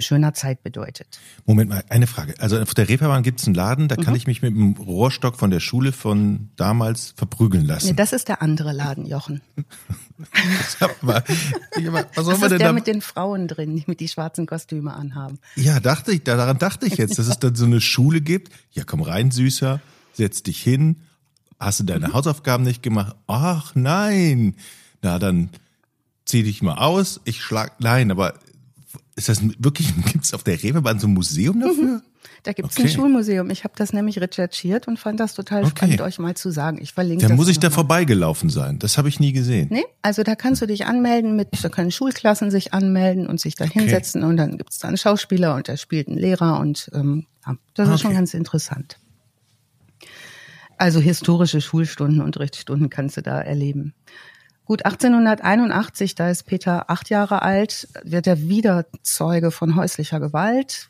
schöner 0.00 0.32
Zeit 0.34 0.62
bedeutet. 0.62 1.20
Moment 1.44 1.70
mal, 1.70 1.84
eine 1.88 2.06
Frage. 2.06 2.34
Also 2.38 2.58
auf 2.58 2.74
der 2.74 2.88
Reeperbahn 2.88 3.22
gibt 3.22 3.40
es 3.40 3.46
einen 3.46 3.54
Laden, 3.54 3.88
da 3.88 3.96
mhm. 3.96 4.02
kann 4.02 4.14
ich 4.14 4.26
mich 4.26 4.42
mit 4.42 4.54
dem 4.54 4.72
Rohrstock 4.72 5.36
von 5.36 5.50
der 5.50 5.60
Schule 5.60 5.92
von 5.92 6.50
damals 6.56 7.12
verprügeln 7.16 7.66
lassen. 7.66 7.88
Nee, 7.88 7.94
das 7.94 8.12
ist 8.12 8.28
der 8.28 8.42
andere 8.42 8.72
Laden, 8.72 9.06
Jochen. 9.06 9.42
mal, 11.02 11.22
was 12.14 12.24
soll 12.24 12.34
das 12.34 12.42
ist 12.42 12.50
der 12.50 12.58
da? 12.58 12.72
mit 12.72 12.86
den 12.86 13.00
Frauen 13.00 13.48
drin, 13.48 13.76
die 13.76 13.84
mit 13.86 14.00
die 14.00 14.08
schwarzen 14.08 14.46
Kostüme 14.46 14.94
anhaben. 14.94 15.38
Ja, 15.56 15.80
dachte 15.80 16.12
ich, 16.12 16.22
daran 16.22 16.58
dachte 16.58 16.86
ich 16.86 16.96
jetzt, 16.96 17.18
dass 17.18 17.26
es 17.26 17.38
dann 17.38 17.54
so 17.54 17.66
eine 17.66 17.80
Schule 17.80 18.20
gibt. 18.20 18.52
Ja, 18.72 18.84
komm 18.84 19.02
rein, 19.02 19.30
Süßer, 19.30 19.80
setz 20.12 20.42
dich 20.42 20.62
hin, 20.62 20.96
Hast 21.60 21.80
du 21.80 21.84
deine 21.84 22.08
mhm. 22.08 22.14
Hausaufgaben 22.14 22.64
nicht 22.64 22.82
gemacht? 22.82 23.14
Ach 23.26 23.74
nein. 23.74 24.54
Na, 25.02 25.18
dann 25.18 25.50
zieh 26.24 26.42
dich 26.42 26.62
mal 26.62 26.78
aus. 26.78 27.20
Ich 27.24 27.42
schlag, 27.42 27.74
nein, 27.80 28.10
aber 28.10 28.34
ist 29.14 29.28
das 29.28 29.42
wirklich, 29.58 29.92
gibt 30.12 30.24
es 30.24 30.32
auf 30.32 30.42
der 30.42 30.60
Reeperbahn 30.62 30.98
so 30.98 31.06
ein 31.06 31.12
Museum 31.12 31.56
mhm. 31.56 31.60
dafür? 31.60 31.84
Mhm. 31.84 32.02
Da 32.42 32.54
gibt 32.54 32.70
es 32.70 32.78
okay. 32.78 32.86
ein 32.86 32.94
Schulmuseum. 32.94 33.50
Ich 33.50 33.64
habe 33.64 33.74
das 33.76 33.92
nämlich 33.92 34.18
recherchiert 34.18 34.88
und 34.88 34.98
fand 34.98 35.20
das 35.20 35.34
total 35.34 35.62
okay. 35.64 35.72
spannend, 35.76 36.00
euch 36.00 36.18
mal 36.18 36.34
zu 36.34 36.50
sagen. 36.50 36.78
Ich 36.80 36.94
verlinke 36.94 37.26
Dann 37.26 37.36
muss 37.36 37.48
ich 37.48 37.58
da 37.58 37.68
mal. 37.68 37.74
vorbeigelaufen 37.74 38.48
sein. 38.48 38.78
Das 38.78 38.96
habe 38.96 39.10
ich 39.10 39.20
nie 39.20 39.32
gesehen. 39.32 39.68
Nee, 39.70 39.84
also 40.00 40.22
da 40.22 40.34
kannst 40.36 40.62
du 40.62 40.66
dich 40.66 40.86
anmelden 40.86 41.36
mit, 41.36 41.48
da 41.62 41.68
können 41.68 41.90
Schulklassen 41.90 42.50
sich 42.50 42.72
anmelden 42.72 43.26
und 43.26 43.40
sich 43.40 43.56
da 43.56 43.66
okay. 43.66 43.80
hinsetzen 43.80 44.24
und 44.24 44.38
dann 44.38 44.56
gibt 44.56 44.72
es 44.72 44.78
da 44.78 44.88
einen 44.88 44.96
Schauspieler 44.96 45.54
und 45.54 45.68
der 45.68 45.76
spielt 45.76 46.08
einen 46.08 46.16
Lehrer 46.16 46.60
und 46.60 46.90
ähm, 46.94 47.26
ja, 47.46 47.56
das 47.74 47.90
ist 47.90 48.00
schon 48.00 48.14
ganz 48.14 48.32
interessant. 48.32 48.96
Also 50.80 50.98
historische 50.98 51.60
Schulstunden, 51.60 52.22
Unterrichtsstunden 52.22 52.88
kannst 52.88 53.18
du 53.18 53.20
da 53.20 53.38
erleben. 53.38 53.92
Gut, 54.64 54.86
1881, 54.86 56.14
da 56.14 56.30
ist 56.30 56.44
Peter 56.44 56.88
acht 56.88 57.10
Jahre 57.10 57.42
alt, 57.42 57.86
wird 58.02 58.26
er 58.26 58.48
wieder 58.48 58.86
Zeuge 59.02 59.50
von 59.50 59.76
häuslicher 59.76 60.20
Gewalt, 60.20 60.88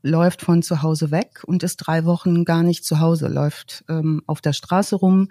läuft 0.00 0.40
von 0.40 0.62
zu 0.62 0.80
Hause 0.80 1.10
weg 1.10 1.42
und 1.44 1.62
ist 1.62 1.76
drei 1.76 2.06
Wochen 2.06 2.46
gar 2.46 2.62
nicht 2.62 2.86
zu 2.86 3.00
Hause, 3.00 3.28
läuft 3.28 3.84
ähm, 3.90 4.22
auf 4.26 4.40
der 4.40 4.54
Straße 4.54 4.96
rum, 4.96 5.28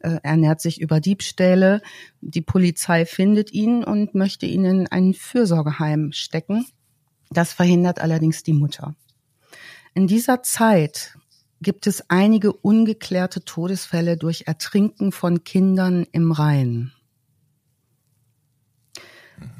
äh, 0.00 0.18
ernährt 0.22 0.60
sich 0.60 0.78
über 0.78 1.00
Diebstähle. 1.00 1.80
Die 2.20 2.42
Polizei 2.42 3.06
findet 3.06 3.50
ihn 3.50 3.82
und 3.82 4.14
möchte 4.14 4.44
ihn 4.44 4.66
in 4.66 4.88
ein 4.88 5.14
Fürsorgeheim 5.14 6.12
stecken. 6.12 6.66
Das 7.30 7.54
verhindert 7.54 7.98
allerdings 7.98 8.42
die 8.42 8.52
Mutter. 8.52 8.94
In 9.94 10.06
dieser 10.06 10.42
Zeit 10.42 11.16
gibt 11.60 11.86
es 11.86 12.10
einige 12.10 12.52
ungeklärte 12.52 13.44
Todesfälle 13.44 14.16
durch 14.16 14.44
Ertrinken 14.46 15.12
von 15.12 15.44
Kindern 15.44 16.06
im 16.12 16.32
Rhein. 16.32 16.92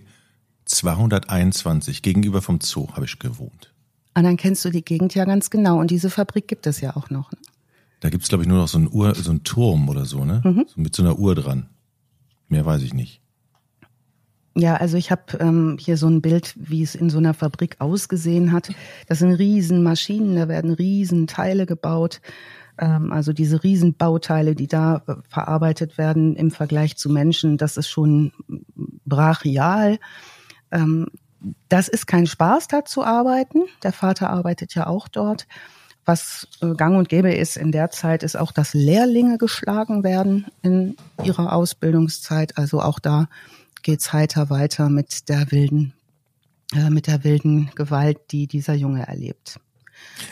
221 0.66 2.02
gegenüber 2.02 2.42
vom 2.42 2.60
Zoo 2.62 2.88
habe 2.94 3.06
ich 3.06 3.20
gewohnt. 3.20 3.74
Und 4.16 4.24
dann 4.24 4.38
kennst 4.38 4.66
du 4.66 4.70
die 4.70 4.84
Gegend 4.84 5.16
ja 5.16 5.26
ganz 5.26 5.50
genau. 5.50 5.80
Und 5.80 5.92
diese 5.92 6.10
Fabrik 6.10 6.48
gibt 6.48 6.68
es 6.68 6.82
ja 6.82 6.96
auch 6.96 7.10
noch. 7.10 7.32
Ne? 7.32 7.38
Da 8.00 8.10
gibt 8.10 8.24
es, 8.24 8.30
glaube 8.30 8.44
ich, 8.44 8.48
nur 8.48 8.58
noch 8.58 8.68
so 8.68 8.78
einen, 8.78 8.92
Uhr, 8.92 9.14
so 9.16 9.30
einen 9.30 9.44
Turm 9.44 9.88
oder 9.88 10.06
so, 10.06 10.26
ne? 10.26 10.42
Mhm. 10.44 10.66
So 10.68 10.82
mit 10.82 10.96
so 10.96 11.04
einer 11.04 11.18
Uhr 11.20 11.36
dran. 11.36 11.70
Mehr 12.50 12.66
weiß 12.66 12.82
ich 12.82 12.94
nicht. 12.94 13.21
Ja, 14.54 14.76
also 14.76 14.98
ich 14.98 15.12
habe 15.12 15.38
ähm, 15.40 15.78
hier 15.80 15.96
so 15.96 16.08
ein 16.08 16.22
Bild, 16.22 16.54
wie 16.58 16.84
es 16.84 16.94
in 16.94 17.10
so 17.10 17.20
einer 17.20 17.34
Fabrik 17.34 17.78
ausgesehen 17.80 18.52
hat. 18.52 18.70
Das 19.08 19.20
sind 19.20 19.32
Riesenmaschinen, 19.32 20.36
da 20.36 20.50
werden 20.50 20.74
Riesenteile 20.74 21.66
gebaut. 21.66 22.20
Ähm, 22.78 23.14
also 23.14 23.32
diese 23.32 23.64
Riesenbauteile, 23.64 24.56
die 24.56 24.68
da 24.68 25.04
äh, 25.08 25.16
verarbeitet 25.30 25.98
werden 25.98 26.36
im 26.36 26.52
Vergleich 26.52 26.98
zu 26.98 27.10
Menschen, 27.10 27.58
das 27.58 27.78
ist 27.78 27.88
schon 27.88 28.34
brachial. 29.06 30.00
Ähm, 30.72 31.08
das 31.70 31.88
ist 31.88 32.06
kein 32.06 32.28
Spaß, 32.28 32.68
da 32.68 32.84
zu 32.84 33.04
arbeiten. 33.04 33.64
Der 33.84 33.94
Vater 33.94 34.30
arbeitet 34.30 34.76
ja 34.76 34.88
auch 34.88 35.08
dort. 35.08 35.48
Was 36.04 36.48
äh, 36.62 36.74
gang 36.76 36.98
und 36.98 37.10
gäbe 37.10 37.34
ist 37.34 37.56
in 37.56 37.72
der 37.72 37.90
Zeit, 37.90 38.24
ist 38.24 38.36
auch, 38.36 38.52
dass 38.52 38.74
Lehrlinge 38.74 39.38
geschlagen 39.38 40.04
werden 40.04 40.48
in 40.62 40.98
ihrer 41.24 41.54
Ausbildungszeit. 41.54 42.58
Also 42.58 42.82
auch 42.82 43.00
da 43.00 43.28
geht's 43.84 44.14
heiter 44.14 44.50
weiter 44.50 44.90
mit 44.90 45.30
der 45.30 45.52
wilden, 45.52 45.94
äh, 46.74 46.90
mit 46.90 47.08
der 47.08 47.24
wilden 47.24 47.72
Gewalt, 47.76 48.18
die 48.32 48.48
dieser 48.48 48.74
Junge 48.74 49.08
erlebt. 49.08 49.60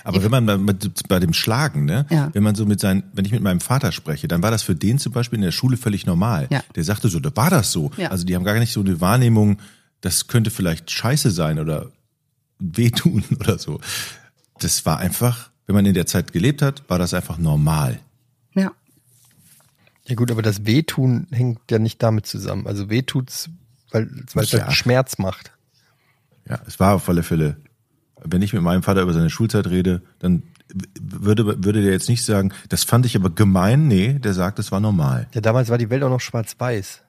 Aber 0.03 0.24
wenn 0.24 0.32
man 0.32 0.65
mit, 0.65 1.08
bei 1.08 1.20
dem 1.20 1.34
Schlagen, 1.34 1.86
ne, 1.86 2.06
ja. 2.10 2.29
wenn 2.34 2.44
man 2.44 2.56
so 2.56 2.65
mit 2.65 2.79
seinen, 2.79 3.03
wenn 3.13 3.25
ich 3.25 3.32
mit 3.32 3.41
meinem 3.41 3.60
Vater 3.60 3.91
spreche, 3.91 4.27
dann 4.27 4.41
war 4.41 4.51
das 4.51 4.63
für 4.63 4.75
den 4.75 4.98
zum 4.98 5.12
Beispiel 5.12 5.38
in 5.38 5.44
der 5.44 5.51
Schule 5.51 5.77
völlig 5.77 6.06
normal. 6.06 6.48
Ja. 6.50 6.63
Der 6.75 6.84
sagte 6.84 7.08
so, 7.08 7.20
da 7.20 7.36
war 7.36 7.50
das 7.50 7.72
so. 7.72 7.91
Ja. 7.98 8.10
Also 8.10 8.25
die 8.25 8.36
haben 8.36 8.44
gar 8.44 8.58
nicht 8.58 8.74
so 8.74 8.82
eine 8.82 9.01
Wahrnehmung, 9.01 9.60
das 10.01 10.27
könnte 10.27 10.50
vielleicht 10.50 10.89
scheiße 10.89 11.32
sein 11.32 11.60
oder 11.60 11.91
wehtun 12.60 13.24
oder 13.39 13.58
so. 13.60 13.79
Das 14.60 14.86
war 14.86 14.98
einfach, 14.98 15.50
wenn 15.68 15.75
man 15.75 15.86
in 15.86 15.94
der 15.94 16.06
Zeit 16.06 16.32
gelebt 16.34 16.62
hat, 16.62 16.84
war 16.89 17.00
das 17.00 17.13
einfach 17.13 17.38
normal. 17.38 18.00
Ja. 20.10 20.16
Gut, 20.16 20.32
aber 20.32 20.42
das 20.42 20.66
Wehtun 20.66 21.28
hängt 21.32 21.60
ja 21.70 21.80
nicht 21.80 22.01
damit 22.01 22.25
zusammen. 22.25 22.68
Also 22.68 22.89
wehtut's, 22.89 23.50
weil, 23.92 24.10
weil 24.34 24.44
es 24.44 24.51
ja. 24.51 24.66
halt 24.66 24.74
Schmerz 24.74 25.18
macht. 25.18 25.51
Ja, 26.50 26.60
es 26.66 26.80
war 26.80 26.96
auf 26.96 27.08
alle 27.08 27.24
Fälle. 27.24 27.58
Wenn 28.24 28.42
ich 28.42 28.54
mit 28.54 28.63
meinem 28.63 28.84
Vater 28.84 29.01
über 29.04 29.13
seine 29.13 29.30
Schulzeit 29.30 29.68
rede, 29.68 30.01
dann 30.18 30.44
würde, 31.00 31.46
würde 31.63 31.82
der 31.82 31.92
jetzt 31.92 32.10
nicht 32.10 32.25
sagen, 32.25 32.54
das 32.70 32.84
fand 32.84 33.06
ich 33.06 33.16
aber 33.16 33.30
gemein. 33.30 33.88
Nee, 33.88 34.13
der 34.13 34.34
sagt, 34.34 34.60
es 34.60 34.72
war 34.72 34.80
normal. 34.80 35.28
Ja, 35.34 35.42
damals 35.42 35.70
war 35.70 35.78
die 35.78 35.89
Welt 35.89 36.04
auch 36.04 36.10
noch 36.10 36.22
schwarz-weiß. 36.22 37.01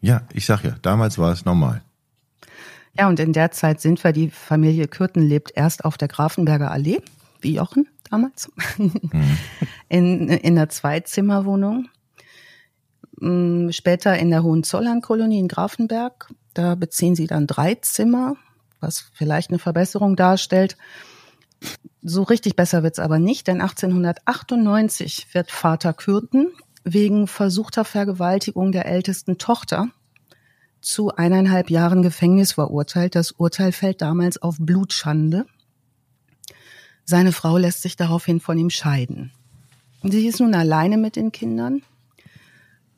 Ja, 0.00 0.22
ich 0.32 0.46
sag 0.46 0.62
ja, 0.64 0.76
damals 0.82 1.18
war 1.18 1.32
es 1.32 1.44
normal. 1.44 1.82
Ja, 2.96 3.08
und 3.08 3.18
in 3.18 3.32
der 3.32 3.50
Zeit 3.50 3.80
sind 3.80 4.02
wir, 4.04 4.12
die 4.12 4.30
Familie 4.30 4.86
Kürten 4.86 5.22
lebt 5.22 5.52
erst 5.54 5.84
auf 5.84 5.98
der 5.98 6.08
Grafenberger 6.08 6.70
Allee, 6.70 7.00
wie 7.40 7.56
Jochen 7.56 7.88
damals, 8.10 8.50
mhm. 8.78 8.92
in, 9.88 10.28
in 10.28 10.56
einer 10.58 10.68
Zweizimmerwohnung. 10.68 11.88
Mm, 13.20 13.70
später 13.70 14.16
in 14.18 14.30
der 14.30 14.42
Hohenzollern-Kolonie 14.42 15.38
in 15.38 15.48
Grafenberg. 15.48 16.32
Da 16.52 16.74
beziehen 16.74 17.14
sie 17.14 17.26
dann 17.26 17.46
drei 17.46 17.74
Zimmer, 17.76 18.36
was 18.80 19.00
vielleicht 19.14 19.50
eine 19.50 19.58
Verbesserung 19.58 20.16
darstellt. 20.16 20.76
So 22.02 22.22
richtig 22.22 22.56
besser 22.56 22.82
wird's 22.82 22.98
aber 22.98 23.18
nicht, 23.18 23.46
denn 23.46 23.60
1898 23.60 25.34
wird 25.34 25.50
Vater 25.50 25.92
Kürten 25.92 26.48
wegen 26.84 27.26
versuchter 27.26 27.84
Vergewaltigung 27.84 28.72
der 28.72 28.86
ältesten 28.86 29.38
Tochter 29.38 29.88
zu 30.82 31.16
eineinhalb 31.16 31.70
Jahren 31.70 32.02
Gefängnis 32.02 32.52
verurteilt. 32.52 33.14
Das 33.14 33.32
Urteil 33.32 33.72
fällt 33.72 34.02
damals 34.02 34.40
auf 34.42 34.56
Blutschande. 34.60 35.46
Seine 37.06 37.32
Frau 37.32 37.56
lässt 37.56 37.82
sich 37.82 37.96
daraufhin 37.96 38.40
von 38.40 38.58
ihm 38.58 38.70
scheiden. 38.70 39.32
Sie 40.02 40.26
ist 40.26 40.40
nun 40.40 40.54
alleine 40.54 40.98
mit 40.98 41.16
den 41.16 41.32
Kindern. 41.32 41.82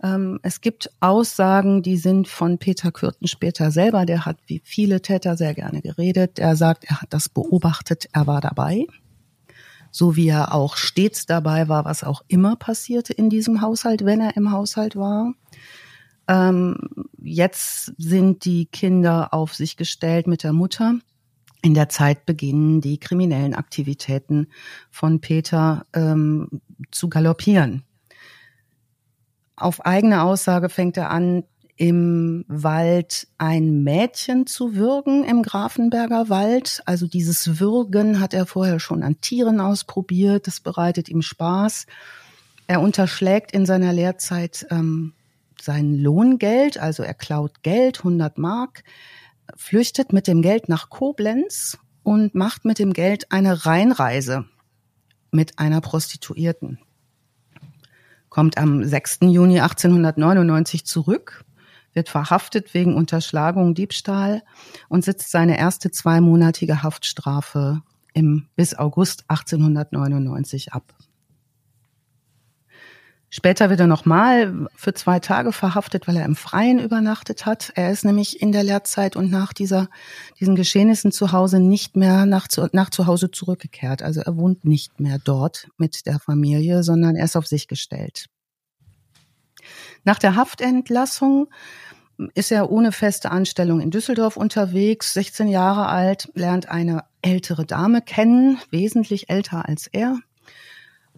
Ähm, 0.02 0.38
es 0.42 0.60
gibt 0.60 0.90
Aussagen, 1.00 1.82
die 1.82 1.96
sind 1.96 2.28
von 2.28 2.58
Peter 2.58 2.92
Kürten 2.92 3.26
später 3.26 3.70
selber. 3.70 4.06
Der 4.06 4.24
hat 4.24 4.38
wie 4.46 4.60
viele 4.64 5.00
Täter 5.02 5.36
sehr 5.36 5.54
gerne 5.54 5.80
geredet. 5.80 6.38
Er 6.38 6.56
sagt, 6.56 6.84
er 6.84 7.00
hat 7.00 7.12
das 7.12 7.28
beobachtet, 7.28 8.08
er 8.12 8.26
war 8.26 8.40
dabei. 8.40 8.86
So 9.90 10.16
wie 10.16 10.28
er 10.28 10.54
auch 10.54 10.76
stets 10.76 11.24
dabei 11.26 11.68
war, 11.68 11.84
was 11.84 12.04
auch 12.04 12.22
immer 12.28 12.56
passierte 12.56 13.12
in 13.12 13.30
diesem 13.30 13.62
Haushalt, 13.62 14.04
wenn 14.04 14.20
er 14.20 14.36
im 14.36 14.50
Haushalt 14.50 14.96
war. 14.96 15.32
Ähm, 16.28 16.76
jetzt 17.22 17.94
sind 17.96 18.44
die 18.44 18.66
Kinder 18.66 19.32
auf 19.32 19.54
sich 19.54 19.76
gestellt 19.76 20.26
mit 20.26 20.42
der 20.42 20.52
Mutter. 20.52 20.96
In 21.62 21.74
der 21.74 21.88
Zeit 21.88 22.26
beginnen 22.26 22.80
die 22.80 22.98
kriminellen 22.98 23.54
Aktivitäten 23.54 24.48
von 24.90 25.20
Peter 25.20 25.86
ähm, 25.94 26.60
zu 26.90 27.08
galoppieren. 27.08 27.82
Auf 29.56 29.84
eigene 29.84 30.22
Aussage 30.22 30.68
fängt 30.68 30.96
er 30.96 31.10
an, 31.10 31.44
im 31.76 32.44
Wald 32.48 33.28
ein 33.36 33.82
Mädchen 33.82 34.46
zu 34.46 34.74
würgen 34.74 35.24
im 35.24 35.42
Grafenberger 35.42 36.30
Wald. 36.30 36.82
Also 36.86 37.06
dieses 37.06 37.60
Würgen 37.60 38.20
hat 38.20 38.32
er 38.32 38.46
vorher 38.46 38.80
schon 38.80 39.02
an 39.02 39.20
Tieren 39.20 39.60
ausprobiert. 39.60 40.46
Das 40.46 40.60
bereitet 40.60 41.08
ihm 41.10 41.20
Spaß. 41.20 41.86
Er 42.66 42.80
unterschlägt 42.80 43.52
in 43.52 43.66
seiner 43.66 43.92
Lehrzeit 43.92 44.66
ähm, 44.70 45.12
sein 45.60 45.94
Lohngeld, 45.94 46.78
also 46.78 47.02
er 47.02 47.14
klaut 47.14 47.62
Geld, 47.62 47.98
100 47.98 48.38
Mark, 48.38 48.82
flüchtet 49.54 50.12
mit 50.12 50.26
dem 50.26 50.42
Geld 50.42 50.68
nach 50.68 50.90
Koblenz 50.90 51.78
und 52.02 52.34
macht 52.34 52.64
mit 52.64 52.78
dem 52.78 52.92
Geld 52.92 53.30
eine 53.32 53.66
Rheinreise 53.66 54.46
mit 55.30 55.58
einer 55.58 55.80
Prostituierten 55.80 56.78
kommt 58.36 58.58
am 58.58 58.84
6. 58.84 59.20
Juni 59.22 59.60
1899 59.60 60.84
zurück, 60.84 61.46
wird 61.94 62.10
verhaftet 62.10 62.74
wegen 62.74 62.94
Unterschlagung, 62.94 63.72
Diebstahl 63.72 64.42
und 64.90 65.06
sitzt 65.06 65.30
seine 65.30 65.58
erste 65.58 65.90
zweimonatige 65.90 66.82
Haftstrafe 66.82 67.80
im, 68.12 68.46
bis 68.54 68.74
August 68.74 69.24
1899 69.28 70.74
ab. 70.74 70.92
Später 73.28 73.70
wird 73.70 73.80
er 73.80 73.88
nochmal 73.88 74.68
für 74.76 74.94
zwei 74.94 75.18
Tage 75.18 75.52
verhaftet, 75.52 76.06
weil 76.06 76.16
er 76.16 76.24
im 76.24 76.36
Freien 76.36 76.78
übernachtet 76.78 77.44
hat. 77.44 77.72
Er 77.74 77.90
ist 77.90 78.04
nämlich 78.04 78.40
in 78.40 78.52
der 78.52 78.62
Lehrzeit 78.62 79.16
und 79.16 79.30
nach 79.30 79.52
dieser, 79.52 79.88
diesen 80.38 80.54
Geschehnissen 80.54 81.10
zu 81.10 81.32
Hause 81.32 81.58
nicht 81.58 81.96
mehr 81.96 82.24
nach 82.24 82.46
zu, 82.46 82.68
nach 82.72 82.88
zu 82.88 83.06
Hause 83.06 83.30
zurückgekehrt. 83.30 84.02
Also 84.02 84.20
er 84.20 84.36
wohnt 84.36 84.64
nicht 84.64 85.00
mehr 85.00 85.18
dort 85.18 85.68
mit 85.76 86.06
der 86.06 86.20
Familie, 86.20 86.84
sondern 86.84 87.16
er 87.16 87.24
ist 87.24 87.36
auf 87.36 87.46
sich 87.46 87.66
gestellt. 87.66 88.26
Nach 90.04 90.20
der 90.20 90.36
Haftentlassung 90.36 91.48
ist 92.34 92.52
er 92.52 92.70
ohne 92.70 92.92
feste 92.92 93.30
Anstellung 93.30 93.80
in 93.80 93.90
Düsseldorf 93.90 94.36
unterwegs, 94.36 95.12
16 95.14 95.48
Jahre 95.48 95.86
alt, 95.86 96.30
lernt 96.34 96.68
eine 96.68 97.04
ältere 97.22 97.66
Dame 97.66 98.02
kennen, 98.02 98.58
wesentlich 98.70 99.28
älter 99.28 99.66
als 99.68 99.88
er. 99.88 100.18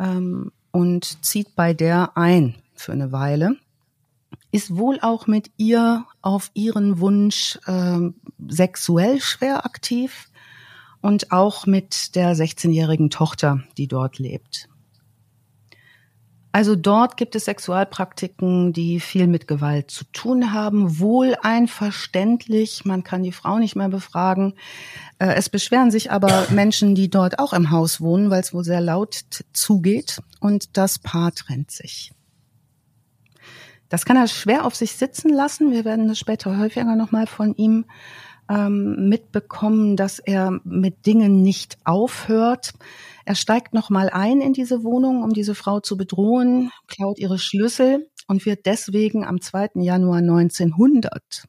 Ähm, 0.00 0.52
und 0.70 1.24
zieht 1.24 1.54
bei 1.56 1.74
der 1.74 2.16
ein 2.16 2.56
für 2.74 2.92
eine 2.92 3.12
Weile. 3.12 3.56
Ist 4.50 4.76
wohl 4.76 4.98
auch 5.00 5.26
mit 5.26 5.50
ihr 5.56 6.06
auf 6.22 6.50
ihren 6.54 7.00
Wunsch 7.00 7.58
äh, 7.66 7.98
sexuell 8.48 9.20
schwer 9.20 9.66
aktiv 9.66 10.28
und 11.00 11.32
auch 11.32 11.66
mit 11.66 12.14
der 12.14 12.34
16-jährigen 12.34 13.10
Tochter, 13.10 13.62
die 13.76 13.88
dort 13.88 14.18
lebt. 14.18 14.68
Also 16.58 16.74
dort 16.74 17.16
gibt 17.16 17.36
es 17.36 17.44
Sexualpraktiken, 17.44 18.72
die 18.72 18.98
viel 18.98 19.28
mit 19.28 19.46
Gewalt 19.46 19.92
zu 19.92 20.04
tun 20.06 20.52
haben, 20.52 20.98
wohl 20.98 21.36
einverständlich. 21.40 22.84
Man 22.84 23.04
kann 23.04 23.22
die 23.22 23.30
Frau 23.30 23.60
nicht 23.60 23.76
mehr 23.76 23.88
befragen. 23.88 24.54
Äh, 25.20 25.34
es 25.34 25.50
beschweren 25.50 25.92
sich 25.92 26.10
aber 26.10 26.48
Menschen, 26.50 26.96
die 26.96 27.10
dort 27.10 27.38
auch 27.38 27.52
im 27.52 27.70
Haus 27.70 28.00
wohnen, 28.00 28.30
weil 28.30 28.40
es 28.40 28.52
wohl 28.52 28.64
sehr 28.64 28.80
laut 28.80 29.20
zugeht 29.52 30.20
und 30.40 30.76
das 30.76 30.98
Paar 30.98 31.30
trennt 31.30 31.70
sich. 31.70 32.10
Das 33.88 34.04
kann 34.04 34.16
er 34.16 34.26
schwer 34.26 34.64
auf 34.64 34.74
sich 34.74 34.96
sitzen 34.96 35.32
lassen. 35.32 35.70
Wir 35.70 35.84
werden 35.84 36.08
das 36.08 36.18
später 36.18 36.58
häufiger 36.58 36.96
nochmal 36.96 37.28
von 37.28 37.54
ihm 37.54 37.84
ähm, 38.50 39.08
mitbekommen, 39.08 39.96
dass 39.96 40.18
er 40.18 40.58
mit 40.64 41.06
Dingen 41.06 41.40
nicht 41.42 41.78
aufhört. 41.84 42.72
Er 43.28 43.34
steigt 43.34 43.74
nochmal 43.74 44.08
ein 44.08 44.40
in 44.40 44.54
diese 44.54 44.82
Wohnung, 44.84 45.22
um 45.22 45.34
diese 45.34 45.54
Frau 45.54 45.80
zu 45.80 45.98
bedrohen, 45.98 46.70
klaut 46.86 47.18
ihre 47.18 47.38
Schlüssel 47.38 48.10
und 48.26 48.46
wird 48.46 48.64
deswegen 48.64 49.22
am 49.22 49.42
2. 49.42 49.72
Januar 49.82 50.20
1900 50.20 51.44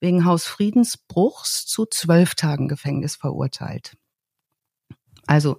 wegen 0.00 0.24
Hausfriedensbruchs 0.24 1.66
zu 1.66 1.84
zwölf 1.84 2.34
Tagen 2.34 2.66
Gefängnis 2.66 3.16
verurteilt. 3.16 3.94
Also 5.26 5.58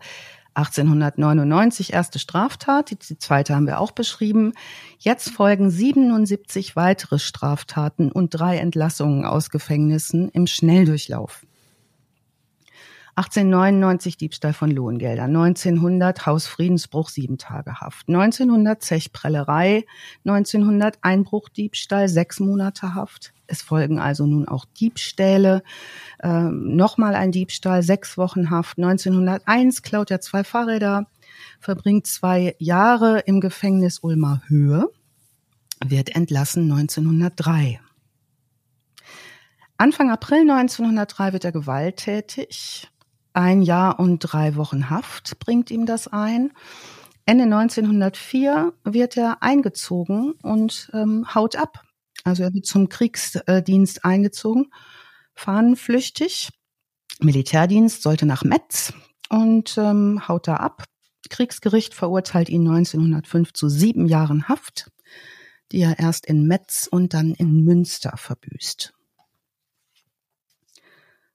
1899 0.56 1.94
erste 1.94 2.18
Straftat, 2.18 2.90
die, 2.90 2.98
zweite 3.20 3.54
haben 3.54 3.68
wir 3.68 3.80
auch 3.80 3.92
beschrieben. 3.92 4.54
Jetzt 4.98 5.30
folgen 5.30 5.70
77 5.70 6.76
weitere 6.76 7.20
Straftaten 7.20 8.12
und 8.12 8.32
drei 8.32 8.58
Entlassungen 8.58 9.24
aus 9.24 9.52
Gefängnissen 9.52 10.30
im 10.30 10.48
Schnelldurchlauf. 10.48 11.46
1899 13.16 14.18
Diebstahl 14.18 14.54
von 14.54 14.72
Lohngeldern, 14.72 15.36
1900 15.36 16.26
Hausfriedensbruch, 16.26 17.10
sieben 17.10 17.38
Tage 17.38 17.80
Haft, 17.80 18.08
1900 18.10 18.82
Zechprellerei, 18.82 19.86
1900 20.26 20.98
Einbruch, 21.02 21.50
Diebstahl, 21.50 22.10
sechs 22.10 22.40
Monate 22.40 22.96
Haft. 22.96 23.34
Es 23.46 23.62
folgen 23.62 24.00
also 24.00 24.26
nun 24.26 24.48
auch 24.48 24.66
Diebstähle, 24.66 25.62
äh, 26.24 26.42
nochmal 26.42 27.14
ein 27.14 27.32
Diebstahl, 27.32 27.84
sechs 27.84 28.18
Wochen 28.18 28.50
Haft. 28.50 28.80
1901 28.80 29.84
klaut 29.84 30.10
er 30.10 30.20
zwei 30.20 30.44
Fahrräder, 30.44 31.06
verbringt 31.60 32.08
zwei 32.08 32.56
Jahre 32.58 33.20
im 33.20 33.42
Gefängnis 33.42 34.00
Ulmer 34.00 34.42
Höhe, 34.48 34.90
wird 35.86 36.16
entlassen 36.16 36.64
1903. 36.72 37.80
Anfang 39.78 40.12
April 40.12 40.50
1903 40.50 41.34
wird 41.34 41.46
er 41.46 41.52
gewalttätig. 41.52 42.88
Ein 43.34 43.64
Jahr 43.64 44.00
und 44.00 44.20
drei 44.20 44.56
Wochen 44.56 44.90
Haft 44.90 45.40
bringt 45.40 45.72
ihm 45.72 45.86
das 45.86 46.08
ein. 46.08 46.52
Ende 47.26 47.46
1904 47.46 48.74
wird 48.84 49.18
er 49.18 49.42
eingezogen 49.42 50.34
und 50.44 50.92
ähm, 50.94 51.34
haut 51.34 51.56
ab. 51.56 51.82
Also 52.24 52.44
er 52.44 52.54
wird 52.54 52.66
zum 52.66 52.90
Kriegsdienst 52.90 54.06
eingezogen, 54.06 54.72
fahnenflüchtig. 55.34 56.50
Militärdienst 57.20 58.04
sollte 58.04 58.26
nach 58.26 58.44
Metz 58.44 58.94
und 59.30 59.78
ähm, 59.78 60.28
haut 60.28 60.48
da 60.48 60.58
ab. 60.58 60.86
Kriegsgericht 61.30 61.94
verurteilt 61.94 62.50
ihn 62.50 62.68
1905 62.68 63.54
zu 63.54 63.68
sieben 63.68 64.08
Jahren 64.08 64.48
Haft, 64.48 64.92
die 65.72 65.80
er 65.80 65.98
erst 65.98 66.26
in 66.28 66.46
Metz 66.46 66.88
und 66.90 67.14
dann 67.14 67.34
in 67.34 67.64
Münster 67.64 68.16
verbüßt. 68.16 68.94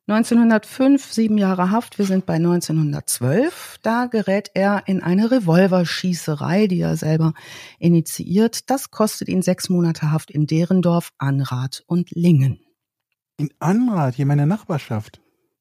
1905, 0.09 1.13
sieben 1.13 1.37
Jahre 1.37 1.71
Haft, 1.71 1.99
wir 1.99 2.07
sind 2.07 2.25
bei 2.25 2.37
1912. 2.37 3.77
Da 3.83 4.07
gerät 4.07 4.51
er 4.55 4.85
in 4.87 5.03
eine 5.03 5.31
Revolverschießerei, 5.31 6.67
die 6.67 6.81
er 6.81 6.97
selber 6.97 7.35
initiiert. 7.79 8.71
Das 8.71 8.91
kostet 8.91 9.29
ihn 9.29 9.43
sechs 9.43 9.69
Monate 9.69 10.11
Haft 10.11 10.31
in 10.31 10.47
Derendorf, 10.47 11.11
Anrath 11.19 11.85
und 11.87 12.11
Lingen. 12.13 12.59
In 13.37 13.51
Anrath, 13.59 14.15
hier 14.15 14.25
meine 14.25 14.47
Nachbarschaft. 14.47 15.21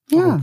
Ja, 0.09 0.39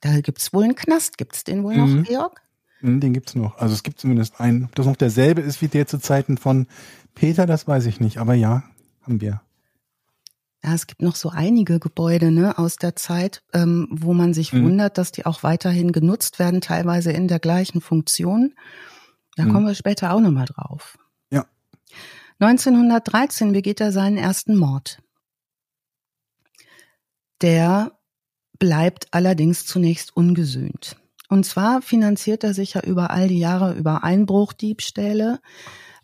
da 0.00 0.20
gibt's 0.20 0.52
wohl 0.52 0.62
einen 0.62 0.76
Knast. 0.76 1.18
Gibt's 1.18 1.42
den 1.42 1.64
wohl 1.64 1.76
mhm. 1.76 1.96
noch, 1.96 2.04
Georg? 2.04 2.40
Mhm, 2.82 3.00
den 3.00 3.12
gibt's 3.14 3.34
noch. 3.34 3.58
Also 3.58 3.74
es 3.74 3.82
gibt 3.82 3.98
zumindest 3.98 4.40
einen. 4.40 4.66
Ob 4.66 4.76
das 4.76 4.86
noch 4.86 4.94
derselbe 4.94 5.40
ist 5.40 5.60
wie 5.60 5.66
der 5.66 5.88
zu 5.88 5.98
Zeiten 5.98 6.36
von 6.38 6.68
Peter, 7.16 7.46
das 7.46 7.66
weiß 7.66 7.86
ich 7.86 7.98
nicht. 7.98 8.18
Aber 8.18 8.34
ja, 8.34 8.62
haben 9.02 9.20
wir. 9.20 9.42
Ja, 10.62 10.74
es 10.74 10.86
gibt 10.86 11.02
noch 11.02 11.14
so 11.14 11.30
einige 11.30 11.78
Gebäude 11.78 12.30
ne, 12.30 12.58
aus 12.58 12.76
der 12.76 12.96
Zeit, 12.96 13.42
ähm, 13.52 13.86
wo 13.90 14.12
man 14.12 14.34
sich 14.34 14.52
mhm. 14.52 14.64
wundert, 14.64 14.98
dass 14.98 15.12
die 15.12 15.24
auch 15.24 15.42
weiterhin 15.42 15.92
genutzt 15.92 16.38
werden, 16.38 16.60
teilweise 16.60 17.12
in 17.12 17.28
der 17.28 17.38
gleichen 17.38 17.80
Funktion. 17.80 18.54
Da 19.36 19.44
mhm. 19.44 19.52
kommen 19.52 19.66
wir 19.66 19.74
später 19.74 20.12
auch 20.12 20.20
nochmal 20.20 20.46
drauf. 20.46 20.98
Ja. 21.30 21.46
1913 22.40 23.52
begeht 23.52 23.80
er 23.80 23.92
seinen 23.92 24.18
ersten 24.18 24.56
Mord. 24.56 25.00
Der 27.40 27.92
bleibt 28.58 29.06
allerdings 29.12 29.64
zunächst 29.64 30.16
ungesühnt. 30.16 30.96
Und 31.28 31.44
zwar 31.44 31.82
finanziert 31.82 32.42
er 32.42 32.54
sich 32.54 32.74
ja 32.74 32.80
über 32.80 33.10
all 33.10 33.28
die 33.28 33.38
Jahre 33.38 33.74
über 33.74 34.02
Einbruchdiebstähle, 34.02 35.40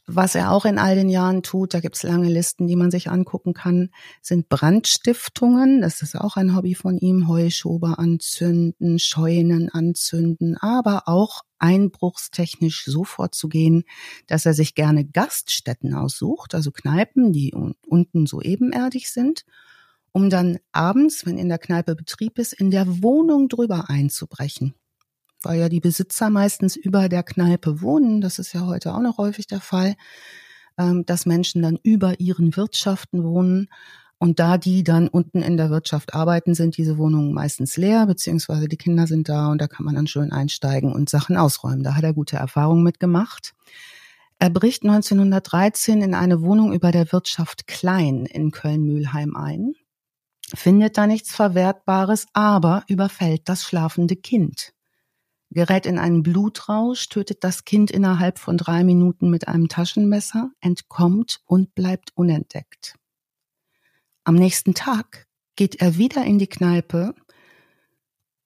was 0.06 0.34
er 0.34 0.52
auch 0.52 0.66
in 0.66 0.78
all 0.78 0.94
den 0.96 1.08
Jahren 1.08 1.42
tut, 1.42 1.72
da 1.72 1.80
gibt's 1.80 2.02
lange 2.02 2.28
Listen, 2.28 2.66
die 2.66 2.76
man 2.76 2.90
sich 2.90 3.08
angucken 3.08 3.54
kann, 3.54 3.90
sind 4.20 4.48
Brandstiftungen. 4.50 5.80
Das 5.80 6.02
ist 6.02 6.14
auch 6.14 6.36
ein 6.36 6.54
Hobby 6.54 6.74
von 6.74 6.98
ihm. 6.98 7.26
Heuschober 7.26 7.98
anzünden, 7.98 8.98
Scheunen 8.98 9.70
anzünden, 9.70 10.58
aber 10.58 11.04
auch 11.06 11.42
einbruchstechnisch 11.58 12.84
so 12.84 13.04
vorzugehen, 13.04 13.84
dass 14.26 14.44
er 14.44 14.52
sich 14.52 14.74
gerne 14.74 15.06
Gaststätten 15.06 15.94
aussucht, 15.94 16.54
also 16.54 16.70
Kneipen, 16.70 17.32
die 17.32 17.54
unten 17.54 18.26
so 18.26 18.42
ebenerdig 18.42 19.10
sind, 19.10 19.44
um 20.12 20.28
dann 20.28 20.58
abends, 20.72 21.24
wenn 21.24 21.38
in 21.38 21.48
der 21.48 21.58
Kneipe 21.58 21.96
Betrieb 21.96 22.38
ist, 22.38 22.52
in 22.52 22.70
der 22.70 23.02
Wohnung 23.02 23.48
drüber 23.48 23.88
einzubrechen 23.88 24.74
weil 25.44 25.60
ja 25.60 25.68
die 25.68 25.80
Besitzer 25.80 26.30
meistens 26.30 26.76
über 26.76 27.08
der 27.08 27.22
Kneipe 27.22 27.80
wohnen. 27.80 28.20
Das 28.20 28.38
ist 28.38 28.52
ja 28.52 28.66
heute 28.66 28.94
auch 28.94 29.00
noch 29.00 29.18
häufig 29.18 29.46
der 29.46 29.60
Fall, 29.60 29.94
ähm, 30.78 31.06
dass 31.06 31.26
Menschen 31.26 31.62
dann 31.62 31.78
über 31.82 32.20
ihren 32.20 32.56
Wirtschaften 32.56 33.24
wohnen. 33.24 33.68
Und 34.18 34.38
da 34.40 34.58
die 34.58 34.84
dann 34.84 35.08
unten 35.08 35.42
in 35.42 35.56
der 35.56 35.70
Wirtschaft 35.70 36.14
arbeiten, 36.14 36.54
sind 36.54 36.76
diese 36.76 36.98
Wohnungen 36.98 37.34
meistens 37.34 37.76
leer, 37.76 38.06
beziehungsweise 38.06 38.68
die 38.68 38.76
Kinder 38.76 39.06
sind 39.06 39.28
da 39.28 39.48
und 39.48 39.60
da 39.60 39.66
kann 39.66 39.84
man 39.84 39.96
dann 39.96 40.06
schön 40.06 40.32
einsteigen 40.32 40.92
und 40.92 41.10
Sachen 41.10 41.36
ausräumen. 41.36 41.82
Da 41.82 41.94
hat 41.94 42.04
er 42.04 42.14
gute 42.14 42.36
Erfahrungen 42.36 42.84
mitgemacht. 42.84 43.54
Er 44.38 44.50
bricht 44.50 44.82
1913 44.82 46.02
in 46.02 46.14
eine 46.14 46.42
Wohnung 46.42 46.72
über 46.72 46.90
der 46.90 47.12
Wirtschaft 47.12 47.66
Klein 47.66 48.26
in 48.26 48.50
Köln-Mühlheim 48.50 49.36
ein, 49.36 49.74
findet 50.54 50.96
da 50.98 51.06
nichts 51.06 51.34
Verwertbares, 51.34 52.26
aber 52.32 52.84
überfällt 52.88 53.48
das 53.48 53.62
schlafende 53.62 54.16
Kind 54.16 54.73
gerät 55.54 55.86
in 55.86 55.98
einen 55.98 56.22
Blutrausch, 56.22 57.08
tötet 57.08 57.42
das 57.42 57.64
Kind 57.64 57.90
innerhalb 57.90 58.38
von 58.38 58.58
drei 58.58 58.84
Minuten 58.84 59.30
mit 59.30 59.48
einem 59.48 59.68
Taschenmesser, 59.68 60.50
entkommt 60.60 61.40
und 61.46 61.74
bleibt 61.74 62.10
unentdeckt. 62.14 62.96
Am 64.24 64.34
nächsten 64.34 64.74
Tag 64.74 65.26
geht 65.56 65.76
er 65.76 65.96
wieder 65.96 66.24
in 66.24 66.38
die 66.38 66.48
Kneipe 66.48 67.14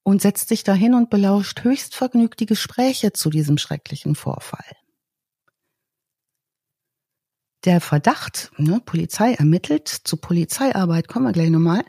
und 0.03 0.23
setzt 0.23 0.49
sich 0.49 0.64
dahin 0.64 0.94
und 0.94 1.11
belauscht 1.11 1.64
höchst 1.64 1.94
vergnügt 1.94 2.40
die 2.40 2.47
Gespräche 2.47 3.12
zu 3.12 3.31
diesem 3.31 3.59
schrecklichen 3.59 4.14
Vorfall. 4.14 4.77
Der 7.64 7.81
Verdacht, 7.81 8.51
ne, 8.57 8.81
Polizei 8.85 9.35
ermittelt, 9.35 9.88
zu 9.88 10.16
Polizeiarbeit 10.16 11.09
kommen 11.09 11.27
wir 11.27 11.33
gleich 11.33 11.51
nochmal. 11.51 11.85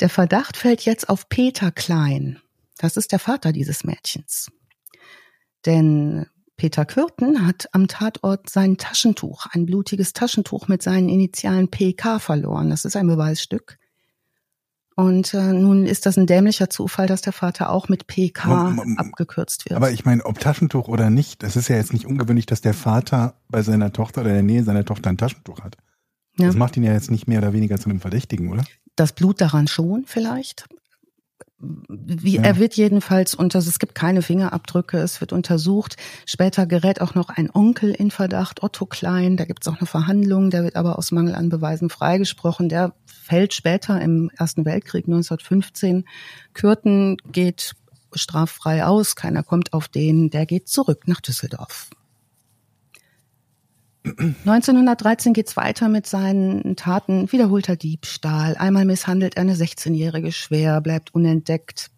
Der 0.00 0.08
Verdacht 0.08 0.56
fällt 0.56 0.84
jetzt 0.84 1.08
auf 1.08 1.28
Peter 1.28 1.70
Klein. 1.70 2.40
Das 2.78 2.96
ist 2.96 3.12
der 3.12 3.18
Vater 3.18 3.52
dieses 3.52 3.84
Mädchens. 3.84 4.50
Denn 5.64 6.26
Peter 6.56 6.86
Kürten 6.86 7.46
hat 7.46 7.68
am 7.72 7.86
Tatort 7.86 8.48
sein 8.48 8.78
Taschentuch, 8.78 9.46
ein 9.50 9.66
blutiges 9.66 10.12
Taschentuch 10.12 10.68
mit 10.68 10.82
seinen 10.82 11.08
Initialen 11.08 11.68
PK 11.68 12.18
verloren. 12.18 12.70
Das 12.70 12.84
ist 12.84 12.96
ein 12.96 13.06
Beweisstück. 13.06 13.78
Und 14.94 15.34
äh, 15.34 15.52
nun 15.52 15.84
ist 15.84 16.06
das 16.06 16.16
ein 16.16 16.26
dämlicher 16.26 16.70
Zufall, 16.70 17.06
dass 17.06 17.20
der 17.20 17.34
Vater 17.34 17.68
auch 17.68 17.90
mit 17.90 18.06
PK 18.06 18.74
abgekürzt 18.96 19.66
wird. 19.66 19.76
Aber 19.76 19.90
ich 19.90 20.06
meine, 20.06 20.24
ob 20.24 20.40
Taschentuch 20.40 20.88
oder 20.88 21.10
nicht, 21.10 21.42
das 21.42 21.54
ist 21.54 21.68
ja 21.68 21.76
jetzt 21.76 21.92
nicht 21.92 22.06
ungewöhnlich, 22.06 22.46
dass 22.46 22.62
der 22.62 22.72
Vater 22.72 23.34
bei 23.48 23.60
seiner 23.60 23.92
Tochter 23.92 24.22
oder 24.22 24.30
in 24.30 24.36
der 24.36 24.42
Nähe 24.42 24.64
seiner 24.64 24.86
Tochter 24.86 25.10
ein 25.10 25.18
Taschentuch 25.18 25.60
hat. 25.60 25.76
Ja. 26.38 26.46
Das 26.46 26.56
macht 26.56 26.78
ihn 26.78 26.82
ja 26.82 26.94
jetzt 26.94 27.10
nicht 27.10 27.28
mehr 27.28 27.40
oder 27.40 27.52
weniger 27.52 27.78
zu 27.78 27.90
einem 27.90 28.00
Verdächtigen, 28.00 28.50
oder? 28.50 28.64
Das 28.94 29.12
Blut 29.12 29.42
daran 29.42 29.66
schon 29.66 30.04
vielleicht. 30.06 30.66
Wie, 31.58 32.36
ja. 32.36 32.42
Er 32.42 32.58
wird 32.58 32.74
jedenfalls 32.74 33.34
unter, 33.34 33.60
es 33.60 33.78
gibt 33.78 33.94
keine 33.94 34.20
Fingerabdrücke, 34.20 34.98
es 34.98 35.20
wird 35.22 35.32
untersucht. 35.32 35.96
Später 36.26 36.66
gerät 36.66 37.00
auch 37.00 37.14
noch 37.14 37.30
ein 37.30 37.50
Onkel 37.50 37.92
in 37.92 38.10
Verdacht, 38.10 38.62
Otto 38.62 38.84
Klein, 38.84 39.38
da 39.38 39.46
gibt 39.46 39.62
es 39.62 39.68
auch 39.72 39.78
eine 39.78 39.86
Verhandlung, 39.86 40.50
der 40.50 40.64
wird 40.64 40.76
aber 40.76 40.98
aus 40.98 41.12
Mangel 41.12 41.34
an 41.34 41.48
Beweisen 41.48 41.88
freigesprochen. 41.88 42.68
Der 42.68 42.94
fällt 43.06 43.54
später 43.54 44.00
im 44.00 44.30
Ersten 44.36 44.66
Weltkrieg 44.66 45.06
1915. 45.06 46.04
Kürten 46.52 47.16
geht 47.32 47.74
straffrei 48.12 48.84
aus, 48.84 49.16
keiner 49.16 49.42
kommt 49.42 49.72
auf 49.72 49.88
den, 49.88 50.28
der 50.30 50.44
geht 50.44 50.68
zurück 50.68 51.08
nach 51.08 51.20
Düsseldorf. 51.20 51.88
1913 54.06 55.32
geht's 55.32 55.56
weiter 55.56 55.88
mit 55.88 56.06
seinen 56.06 56.76
Taten. 56.76 57.30
Wiederholter 57.32 57.76
Diebstahl. 57.76 58.56
Einmal 58.56 58.84
misshandelt 58.84 59.36
er 59.36 59.42
eine 59.42 59.54
16-Jährige 59.54 60.30
schwer, 60.30 60.80
bleibt 60.80 61.14
unentdeckt. 61.14 61.90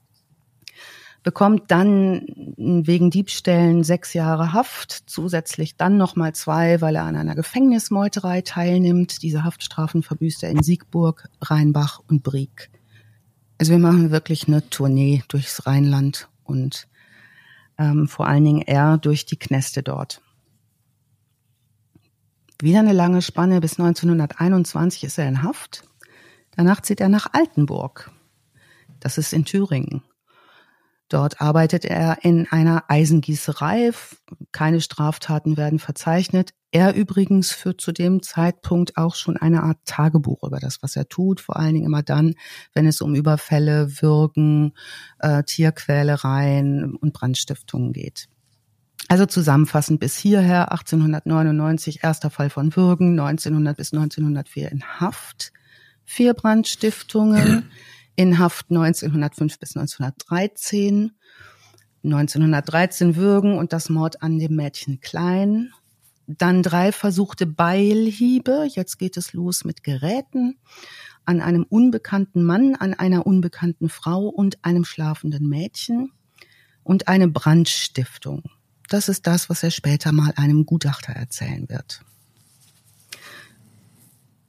Bekommt 1.23 1.71
dann 1.71 2.23
wegen 2.57 3.11
Diebstählen 3.11 3.85
sechs 3.85 4.14
Jahre 4.14 4.55
Haft, 4.55 4.92
zusätzlich 5.07 5.77
dann 5.77 5.99
nochmal 5.99 6.35
zwei, 6.35 6.81
weil 6.81 6.97
er 6.97 7.05
an 7.05 7.16
einer 7.16 7.35
Gefängnismeuterei 7.35 8.40
teilnimmt. 8.40 9.23
Diese 9.23 9.44
Haftstrafen 9.44 10.03
verbüßt 10.03 10.44
er 10.44 10.51
in 10.51 10.62
Siegburg, 10.62 11.29
Rheinbach 11.42 12.01
und 12.09 12.23
Brieg. 12.23 12.71
Also 13.59 13.73
wir 13.73 13.79
machen 13.79 14.11
wirklich 14.11 14.49
eine 14.49 14.71
Tournee 14.71 15.25
durchs 15.29 15.66
Rheinland 15.66 16.29
und 16.44 16.88
ähm, 17.77 18.09
vor 18.09 18.27
allen 18.27 18.44
Dingen 18.44 18.62
er 18.62 18.97
durch 18.97 19.27
die 19.27 19.38
Kneste 19.38 19.83
dort. 19.83 20.23
Wieder 22.61 22.81
eine 22.81 22.92
lange 22.92 23.23
Spanne. 23.23 23.61
Bis 23.61 23.79
1921 23.79 25.05
ist 25.05 25.18
er 25.18 25.29
in 25.29 25.42
Haft. 25.42 25.85
Danach 26.57 26.81
zieht 26.81 27.01
er 27.01 27.09
nach 27.09 27.29
Altenburg. 27.33 28.11
Das 28.99 29.16
ist 29.16 29.33
in 29.33 29.44
Thüringen. 29.44 30.03
Dort 31.09 31.40
arbeitet 31.40 31.85
er 31.85 32.18
in 32.23 32.49
einer 32.51 32.85
Eisengießerei. 32.88 33.92
Keine 34.53 34.81
Straftaten 34.81 35.57
werden 35.57 35.79
verzeichnet. 35.79 36.53
Er 36.71 36.94
übrigens 36.94 37.53
führt 37.53 37.81
zu 37.81 37.92
dem 37.92 38.23
Zeitpunkt 38.23 38.99
auch 38.99 39.14
schon 39.14 39.38
eine 39.38 39.62
Art 39.62 39.79
Tagebuch 39.87 40.42
über 40.42 40.59
das, 40.59 40.83
was 40.83 40.97
er 40.97 41.09
tut. 41.09 41.40
Vor 41.40 41.57
allen 41.57 41.75
Dingen 41.75 41.87
immer 41.87 42.03
dann, 42.03 42.35
wenn 42.75 42.87
es 42.87 43.01
um 43.01 43.14
Überfälle, 43.14 44.03
Würgen, 44.03 44.73
äh, 45.21 45.44
Tierquälereien 45.44 46.97
und 46.97 47.14
Brandstiftungen 47.14 47.92
geht. 47.92 48.29
Also 49.09 49.25
zusammenfassend 49.25 50.01
bis 50.01 50.18
hierher 50.18 50.71
1899 50.71 52.05
erster 52.05 52.29
Fall 52.29 52.51
von 52.51 52.77
Würgen, 52.77 53.18
1900 53.18 53.77
bis 53.77 53.94
1904 53.94 54.71
in 54.71 54.85
Haft, 54.85 55.53
vier 56.05 56.35
Brandstiftungen, 56.35 57.71
in 58.16 58.38
Haft 58.38 58.71
1905 58.71 59.59
bis 59.59 59.77
1913, 59.77 61.12
1913 62.05 63.16
Würgen 63.16 63.57
und 63.57 63.73
das 63.73 63.88
Mord 63.88 64.23
an 64.23 64.38
dem 64.38 64.55
Mädchen 64.55 65.01
Klein, 65.01 65.73
dann 66.27 66.62
drei 66.62 66.92
versuchte 66.92 67.47
Beilhiebe, 67.47 68.68
jetzt 68.68 68.99
geht 68.99 69.16
es 69.16 69.33
los 69.33 69.64
mit 69.64 69.83
Geräten, 69.83 70.59
an 71.25 71.40
einem 71.40 71.64
unbekannten 71.64 72.42
Mann, 72.42 72.75
an 72.75 72.92
einer 72.92 73.27
unbekannten 73.27 73.88
Frau 73.88 74.29
und 74.29 74.62
einem 74.64 74.85
schlafenden 74.85 75.49
Mädchen 75.49 76.12
und 76.83 77.09
eine 77.09 77.29
Brandstiftung. 77.29 78.42
Das 78.88 79.09
ist 79.09 79.27
das, 79.27 79.51
was 79.51 79.62
er 79.62 79.70
später 79.70 80.12
mal 80.12 80.33
einem 80.37 80.64
Gutachter 80.64 81.12
erzählen 81.12 81.68
wird. 81.68 82.03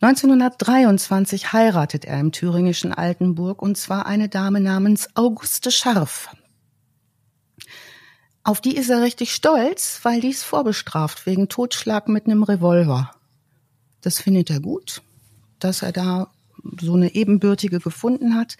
1923 0.01 1.51
heiratet 1.51 2.05
er 2.05 2.21
im 2.21 2.31
thüringischen 2.31 2.93
Altenburg 2.93 3.61
und 3.61 3.77
zwar 3.77 4.05
eine 4.05 4.29
Dame 4.29 4.61
namens 4.61 5.09
Auguste 5.15 5.71
Scharf. 5.71 6.29
Auf 8.45 8.61
die 8.61 8.77
ist 8.77 8.89
er 8.89 9.01
richtig 9.01 9.33
stolz, 9.33 9.99
weil 10.03 10.21
die 10.21 10.29
ist 10.29 10.43
vorbestraft 10.43 11.25
wegen 11.25 11.49
Totschlag 11.49 12.07
mit 12.07 12.25
einem 12.25 12.43
Revolver. 12.43 13.11
Das 13.99 14.21
findet 14.21 14.49
er 14.49 14.61
gut, 14.61 15.01
dass 15.59 15.81
er 15.81 15.91
da 15.91 16.31
so 16.79 16.93
eine 16.93 17.13
ebenbürtige 17.13 17.79
gefunden 17.79 18.35
hat. 18.35 18.55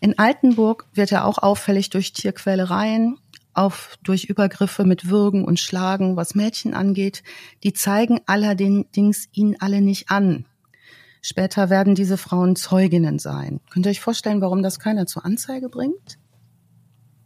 In 0.00 0.18
Altenburg 0.18 0.86
wird 0.94 1.12
er 1.12 1.26
auch 1.26 1.38
auffällig 1.38 1.90
durch 1.90 2.12
Tierquälereien 2.12 3.18
auf 3.54 3.98
durch 4.02 4.24
Übergriffe 4.24 4.84
mit 4.84 5.08
Würgen 5.08 5.44
und 5.44 5.60
Schlagen, 5.60 6.16
was 6.16 6.34
Mädchen 6.34 6.74
angeht, 6.74 7.22
die 7.62 7.72
zeigen 7.72 8.20
allerdings 8.26 9.28
ihn 9.32 9.56
alle 9.60 9.80
nicht 9.80 10.10
an. 10.10 10.46
Später 11.20 11.70
werden 11.70 11.94
diese 11.94 12.16
Frauen 12.16 12.56
Zeuginnen 12.56 13.18
sein. 13.18 13.60
Könnt 13.70 13.86
ihr 13.86 13.90
euch 13.90 14.00
vorstellen, 14.00 14.40
warum 14.40 14.62
das 14.62 14.80
keiner 14.80 15.06
zur 15.06 15.24
Anzeige 15.24 15.68
bringt? 15.68 16.18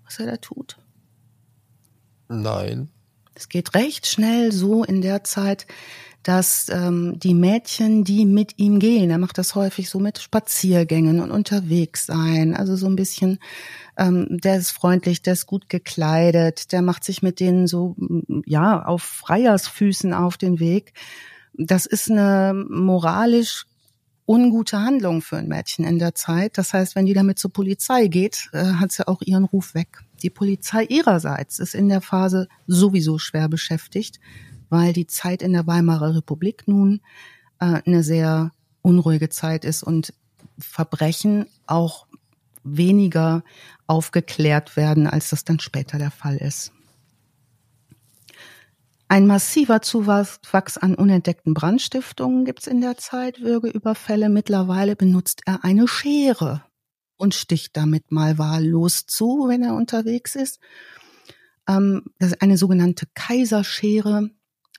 Was 0.05 0.19
er 0.19 0.27
da 0.27 0.37
tut? 0.37 0.77
Nein. 2.29 2.91
Es 3.35 3.49
geht 3.49 3.75
recht 3.75 4.07
schnell 4.07 4.53
so 4.53 4.85
in 4.85 5.03
der 5.03 5.25
Zeit, 5.25 5.67
dass 6.27 6.69
ähm, 6.71 7.21
die 7.21 7.35
Mädchen, 7.35 8.03
die 8.03 8.27
mit 8.27 8.59
ihm 8.59 8.81
gehen, 8.81 9.11
er 9.11 9.19
macht 9.19 9.39
das 9.39 9.55
häufig 9.55 9.89
so 9.89 10.01
mit 10.01 10.19
Spaziergängen 10.19 11.21
und 11.21 11.31
unterwegs 11.31 12.05
sein, 12.05 12.57
also 12.57 12.75
so 12.75 12.89
ein 12.89 12.97
bisschen, 12.97 13.39
ähm, 13.97 14.27
der 14.31 14.57
ist 14.57 14.73
freundlich, 14.73 15.23
der 15.23 15.35
ist 15.35 15.47
gut 15.47 15.69
gekleidet, 15.69 16.73
der 16.73 16.83
macht 16.83 17.05
sich 17.05 17.23
mit 17.23 17.39
denen 17.39 17.69
so, 17.69 17.95
ja, 18.45 18.85
auf 18.85 19.05
Freiersfüßen 19.05 20.13
auf 20.13 20.37
den 20.37 20.59
Weg. 20.59 20.95
Das 21.55 21.87
ist 21.87 22.11
eine 22.11 22.55
moralisch 22.69 23.67
ungute 24.27 24.81
Handlung 24.81 25.23
für 25.23 25.37
ein 25.37 25.47
Mädchen 25.47 25.85
in 25.85 26.01
der 26.01 26.17
Zeit. 26.17 26.59
Das 26.59 26.73
heißt, 26.73 26.97
wenn 26.97 27.07
die 27.07 27.15
damit 27.15 27.39
zur 27.39 27.53
Polizei 27.53 28.09
geht, 28.09 28.51
äh, 28.53 28.65
hat 28.65 28.91
sie 28.91 29.07
auch 29.07 29.23
ihren 29.23 29.45
Ruf 29.45 29.75
weg. 29.75 30.03
Die 30.25 30.31
Polizei 30.31 30.87
ihrerseits 30.87 31.61
ist 31.61 31.77
in 31.77 31.89
der 31.89 32.01
Phase 32.01 32.49
sowieso 32.67 33.19
schwer 33.19 33.49
beschäftigt, 33.49 34.19
weil 34.69 34.93
die 34.93 35.07
Zeit 35.07 35.43
in 35.43 35.53
der 35.53 35.67
Weimarer 35.67 36.15
Republik 36.15 36.67
nun 36.67 37.01
äh, 37.61 37.81
eine 37.85 38.03
sehr 38.03 38.53
unruhige 38.83 39.29
Zeit 39.29 39.65
ist 39.65 39.83
und 39.83 40.15
Verbrechen 40.59 41.47
auch 41.67 42.07
weniger 42.63 43.43
aufgeklärt 43.87 44.77
werden, 44.77 45.07
als 45.07 45.31
das 45.31 45.45
dann 45.45 45.61
später 45.61 45.99
der 45.99 46.11
Fall 46.11 46.37
ist. 46.37 46.73
Ein 49.09 49.29
massiver 49.29 49.83
Zuwachs 49.83 50.79
an 50.79 50.97
unentdeckten 50.97 51.55
Brandstiftungen 51.55 52.45
gibt's 52.45 52.67
in 52.67 52.81
der 52.81 52.97
Zeit, 52.97 53.41
Würgeüberfälle. 53.41 54.29
Mittlerweile 54.29 54.97
benutzt 54.97 55.43
er 55.47 55.63
eine 55.63 55.87
Schere 55.87 56.63
und 57.17 57.35
sticht 57.35 57.77
damit 57.77 58.11
mal 58.11 58.37
wahllos 58.37 59.07
zu, 59.07 59.47
wenn 59.49 59.63
er 59.63 59.75
unterwegs 59.75 60.35
ist. 60.35 60.59
Ähm, 61.69 62.03
das 62.19 62.33
ist 62.33 62.43
eine 62.43 62.57
sogenannte 62.57 63.07
Kaiserschere 63.15 64.31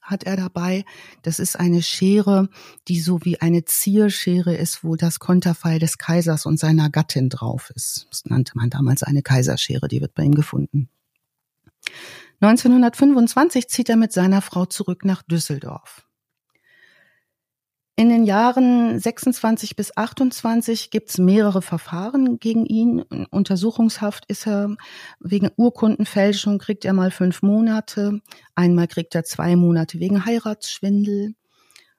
hat 0.08 0.24
er 0.24 0.38
dabei. 0.38 0.86
Das 1.22 1.40
ist 1.40 1.60
eine 1.60 1.84
Schere, 1.84 2.50
die 2.88 3.00
so 3.00 3.20
wie 3.24 3.42
eine 3.42 3.66
Zierschere 3.66 4.56
ist, 4.56 4.84
wo 4.84 4.96
das 4.96 5.20
Konterfei 5.20 5.78
des 5.80 5.98
Kaisers 5.98 6.46
und 6.46 6.60
seiner 6.60 6.90
Gattin 6.90 7.30
drauf 7.30 7.72
ist. 7.76 8.08
Das 8.10 8.26
nannte 8.26 8.54
man 8.56 8.70
damals 8.70 9.04
eine 9.04 9.22
Kaiserschere, 9.22 9.88
die 9.88 10.02
wird 10.02 10.16
bei 10.16 10.24
ihm 10.24 10.36
gefunden. 10.36 10.90
1925 12.40 13.68
zieht 13.68 13.90
er 13.90 13.98
mit 13.98 14.14
seiner 14.14 14.42
Frau 14.42 14.66
zurück 14.66 15.04
nach 15.06 15.24
Düsseldorf. 15.24 16.07
In 18.00 18.10
den 18.10 18.26
Jahren 18.26 19.00
26 19.00 19.76
bis 19.76 19.98
28 19.98 20.92
gibt's 20.92 21.18
mehrere 21.18 21.64
Verfahren 21.64 22.38
gegen 22.38 22.68
ihn. 22.68 23.00
In 23.10 23.26
Untersuchungshaft 23.26 24.26
ist 24.28 24.46
er 24.46 24.76
wegen 25.20 25.50
Urkundenfälschung, 25.56 26.60
kriegt 26.60 26.86
er 26.86 26.94
mal 26.94 27.10
fünf 27.10 27.42
Monate. 27.42 28.22
Einmal 28.54 28.88
kriegt 28.88 29.16
er 29.16 29.24
zwei 29.24 29.56
Monate 29.56 30.00
wegen 30.00 30.26
Heiratsschwindel. 30.26 31.34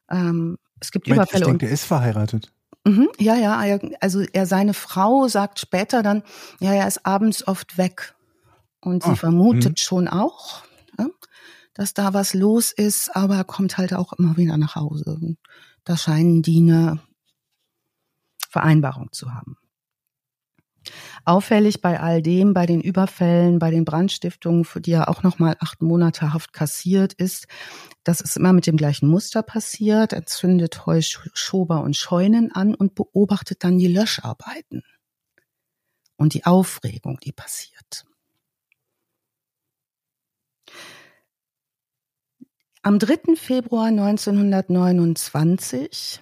Ähm, 0.09 0.59
es 0.81 0.93
gibt 0.93 1.09
Moment, 1.09 1.31
Überfälle. 1.31 1.47
Ich 1.47 1.51
denke, 1.51 1.67
er 1.67 1.73
ist 1.73 1.85
verheiratet. 1.85 2.53
Mhm, 2.85 3.09
ja, 3.19 3.35
ja, 3.35 3.59
also 4.01 4.21
er, 4.33 4.47
seine 4.47 4.75
Frau 4.75 5.27
sagt 5.27 5.59
später 5.59 6.05
dann, 6.05 6.23
ja, 6.61 6.75
er 6.75 6.87
ist 6.87 7.05
abends 7.07 7.45
oft 7.49 7.77
weg. 7.77 8.15
Und 8.81 9.03
sie 9.03 9.11
ah, 9.11 9.17
vermutet 9.17 9.73
mh. 9.73 9.83
schon 9.83 10.07
auch, 10.07 10.63
ja, 10.97 11.09
dass 11.75 11.93
da 11.93 12.15
was 12.15 12.35
los 12.35 12.71
ist, 12.71 13.17
aber 13.17 13.35
er 13.35 13.45
kommt 13.45 13.79
halt 13.79 13.95
auch 13.95 14.13
immer 14.13 14.37
wieder 14.37 14.57
nach 14.57 14.77
Hause. 14.77 15.37
Da 15.89 15.97
scheinen 15.97 16.43
die 16.43 16.59
eine 16.59 17.01
Vereinbarung 18.51 19.11
zu 19.11 19.33
haben. 19.33 19.57
Auffällig 21.25 21.81
bei 21.81 21.99
all 21.99 22.21
dem, 22.21 22.53
bei 22.53 22.67
den 22.67 22.83
Überfällen, 22.83 23.59
bei 23.59 23.71
den 23.71 23.87
Brandstiftungen, 23.87 24.67
für 24.67 24.83
die 24.83 24.93
er 24.93 25.09
auch 25.09 25.23
nochmal 25.23 25.57
acht 25.61 25.81
Monate 25.81 26.35
Haft 26.35 26.53
kassiert 26.53 27.15
ist, 27.15 27.47
dass 28.05 28.21
es 28.21 28.37
immer 28.37 28.53
mit 28.53 28.67
dem 28.67 28.77
gleichen 28.77 29.09
Muster 29.09 29.43
passiert. 29.43 30.13
Er 30.13 30.27
zündet 30.27 30.85
Heuschober 30.85 31.83
und 31.83 31.97
Scheunen 31.97 32.53
an 32.53 32.75
und 32.75 32.95
beobachtet 32.95 33.65
dann 33.65 33.79
die 33.79 33.89
Löscharbeiten 33.89 34.85
und 36.19 36.35
die 36.35 36.45
Aufregung, 36.45 37.19
die 37.21 37.33
passiert. 37.33 38.05
Am 42.83 42.99
3. 43.01 43.35
Februar 43.35 43.87
1929 43.87 46.21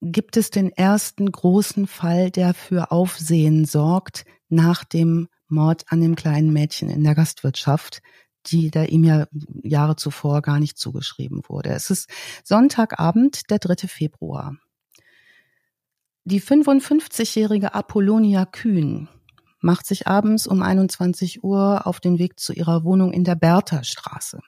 gibt 0.00 0.36
es 0.36 0.50
den 0.50 0.70
ersten 0.70 1.28
großen 1.30 1.88
Fall, 1.88 2.30
der 2.30 2.54
für 2.54 2.92
Aufsehen 2.92 3.64
sorgt 3.64 4.24
nach 4.48 4.84
dem 4.84 5.26
Mord 5.48 5.86
an 5.88 6.00
dem 6.00 6.14
kleinen 6.14 6.52
Mädchen 6.52 6.88
in 6.88 7.02
der 7.02 7.16
Gastwirtschaft, 7.16 8.00
die 8.46 8.70
der 8.70 8.90
ihm 8.90 9.02
ja 9.02 9.26
Jahre 9.64 9.96
zuvor 9.96 10.40
gar 10.40 10.60
nicht 10.60 10.78
zugeschrieben 10.78 11.42
wurde. 11.48 11.70
Es 11.70 11.90
ist 11.90 12.08
Sonntagabend, 12.44 13.50
der 13.50 13.58
3. 13.58 13.88
Februar. 13.88 14.56
Die 16.24 16.40
55-jährige 16.40 17.74
Apollonia 17.74 18.46
Kühn 18.46 19.08
macht 19.60 19.86
sich 19.86 20.06
abends 20.06 20.46
um 20.46 20.62
21 20.62 21.42
Uhr 21.42 21.88
auf 21.88 21.98
den 21.98 22.20
Weg 22.20 22.38
zu 22.38 22.52
ihrer 22.52 22.84
Wohnung 22.84 23.12
in 23.12 23.24
der 23.24 23.34
Bertha-Straße. 23.34 24.38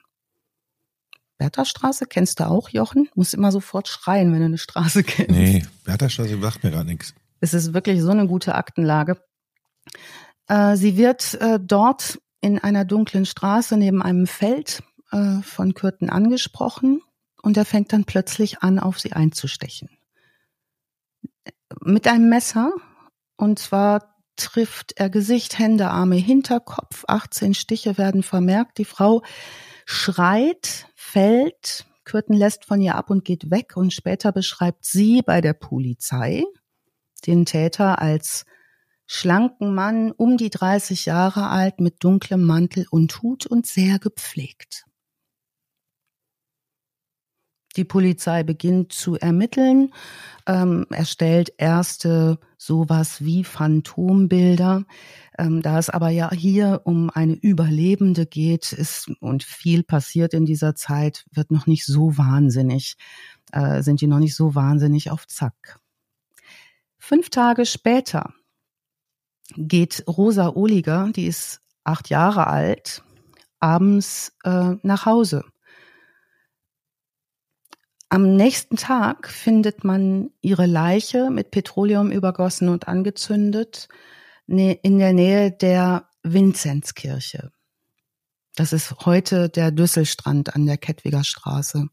Bertha-Straße 1.43 2.05
kennst 2.05 2.39
du 2.39 2.47
auch, 2.47 2.69
Jochen? 2.69 3.09
Muss 3.15 3.33
immer 3.33 3.51
sofort 3.51 3.89
schreien, 3.89 4.31
wenn 4.31 4.39
du 4.39 4.45
eine 4.45 4.57
Straße 4.57 5.03
kennst. 5.03 5.31
Nee, 5.31 5.65
Bertha-Straße 5.83 6.39
sagt 6.39 6.63
mir 6.63 6.71
gar 6.71 6.85
nichts. 6.85 7.13
Es 7.41 7.53
ist 7.53 7.73
wirklich 7.73 8.01
so 8.01 8.11
eine 8.11 8.27
gute 8.27 8.55
Aktenlage. 8.55 9.21
Äh, 10.47 10.77
sie 10.77 10.95
wird 10.95 11.33
äh, 11.41 11.59
dort 11.61 12.21
in 12.39 12.59
einer 12.59 12.85
dunklen 12.85 13.25
Straße 13.25 13.75
neben 13.75 14.01
einem 14.01 14.25
Feld 14.25 14.83
äh, 15.11 15.41
von 15.41 15.73
Kürten 15.73 16.09
angesprochen 16.09 17.01
und 17.41 17.57
er 17.57 17.65
fängt 17.65 17.91
dann 17.91 18.05
plötzlich 18.05 18.59
an, 18.59 18.79
auf 18.79 19.01
sie 19.01 19.11
einzustechen. 19.11 19.89
Mit 21.81 22.07
einem 22.07 22.29
Messer 22.29 22.71
und 23.35 23.59
zwar 23.59 24.15
trifft 24.37 24.93
er 24.95 25.09
Gesicht, 25.09 25.59
Hände, 25.59 25.89
Arme, 25.89 26.15
Hinterkopf. 26.15 27.03
18 27.05 27.53
Stiche 27.53 27.97
werden 27.97 28.23
vermerkt. 28.23 28.77
Die 28.77 28.85
Frau 28.85 29.23
schreit, 29.85 30.87
fällt, 31.13 31.85
Kürten 32.05 32.35
lässt 32.35 32.65
von 32.65 32.81
ihr 32.81 32.95
ab 32.95 33.11
und 33.11 33.23
geht 33.23 33.51
weg 33.51 33.77
und 33.77 33.93
später 33.93 34.31
beschreibt 34.31 34.83
sie 34.83 35.21
bei 35.21 35.41
der 35.41 35.53
Polizei 35.53 36.43
den 37.27 37.45
Täter 37.45 38.01
als 38.01 38.45
schlanken 39.05 39.75
Mann, 39.75 40.11
um 40.11 40.37
die 40.37 40.49
30 40.49 41.05
Jahre 41.05 41.49
alt, 41.49 41.79
mit 41.79 42.03
dunklem 42.03 42.43
Mantel 42.43 42.87
und 42.89 43.21
Hut 43.21 43.45
und 43.45 43.67
sehr 43.67 43.99
gepflegt. 43.99 44.85
Die 47.75 47.85
Polizei 47.85 48.43
beginnt 48.43 48.93
zu 48.93 49.15
ermitteln, 49.15 49.91
ähm, 50.45 50.85
erstellt 50.91 51.53
erste 51.57 52.37
sowas 52.57 53.23
wie 53.23 53.43
Phantombilder. 53.43 54.85
Ähm, 55.39 55.63
da 55.63 55.79
es 55.79 55.89
aber 55.89 56.09
ja 56.09 56.31
hier 56.31 56.81
um 56.83 57.09
eine 57.09 57.33
Überlebende 57.33 58.27
geht, 58.27 58.73
ist 58.73 59.11
und 59.19 59.43
viel 59.43 59.83
passiert 59.83 60.35
in 60.35 60.45
dieser 60.45 60.75
Zeit, 60.75 61.25
wird 61.31 61.49
noch 61.49 61.65
nicht 61.65 61.85
so 61.85 62.17
wahnsinnig, 62.17 62.95
äh, 63.51 63.81
sind 63.81 64.01
die 64.01 64.07
noch 64.07 64.19
nicht 64.19 64.35
so 64.35 64.53
wahnsinnig 64.53 65.09
auf 65.09 65.27
Zack. 65.27 65.79
Fünf 66.99 67.31
Tage 67.31 67.65
später 67.65 68.33
geht 69.57 70.03
Rosa 70.07 70.49
Oliger, 70.55 71.09
die 71.15 71.25
ist 71.25 71.59
acht 71.83 72.09
Jahre 72.09 72.47
alt, 72.47 73.03
abends 73.59 74.37
äh, 74.43 74.75
nach 74.83 75.05
Hause 75.05 75.43
am 78.13 78.35
nächsten 78.35 78.75
Tag 78.75 79.27
findet 79.27 79.83
man 79.83 80.29
ihre 80.39 80.67
Leiche 80.67 81.31
mit 81.31 81.49
Petroleum 81.49 82.11
übergossen 82.11 82.69
und 82.69 82.87
angezündet 82.87 83.87
in 84.45 84.99
der 84.99 85.13
Nähe 85.13 85.51
der 85.51 86.07
Vinzenzkirche. 86.21 87.51
Das 88.55 88.71
ist 88.71 89.07
heute 89.07 89.49
der 89.49 89.71
Düsselstrand 89.71 90.55
an 90.55 90.67
der 90.67 90.77
Kettwiger 90.77 91.23
Straße. 91.23 91.87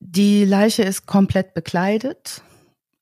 Die 0.00 0.44
Leiche 0.44 0.82
ist 0.82 1.06
komplett 1.06 1.54
bekleidet. 1.54 2.42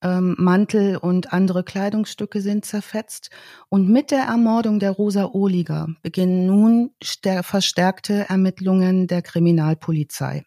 Ähm, 0.02 0.36
Mantel 0.38 0.98
und 0.98 1.32
andere 1.32 1.64
Kleidungsstücke 1.64 2.40
sind 2.40 2.64
zerfetzt. 2.64 3.30
Und 3.68 3.88
mit 3.88 4.12
der 4.12 4.22
Ermordung 4.22 4.78
der 4.78 4.92
Rosa 4.92 5.30
Ohliger 5.32 5.88
beginnen 6.02 6.46
nun 6.46 6.94
verstärkte 7.02 8.28
Ermittlungen 8.28 9.08
der 9.08 9.22
Kriminalpolizei 9.22 10.44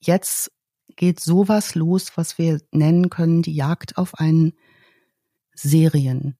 jetzt 0.00 0.50
geht 0.96 1.20
sowas 1.20 1.74
los, 1.74 2.16
was 2.16 2.38
wir 2.38 2.60
nennen 2.72 3.10
können, 3.10 3.42
die 3.42 3.54
Jagd 3.54 3.96
auf 3.98 4.14
einen 4.14 4.52
Serientäter. 5.54 6.36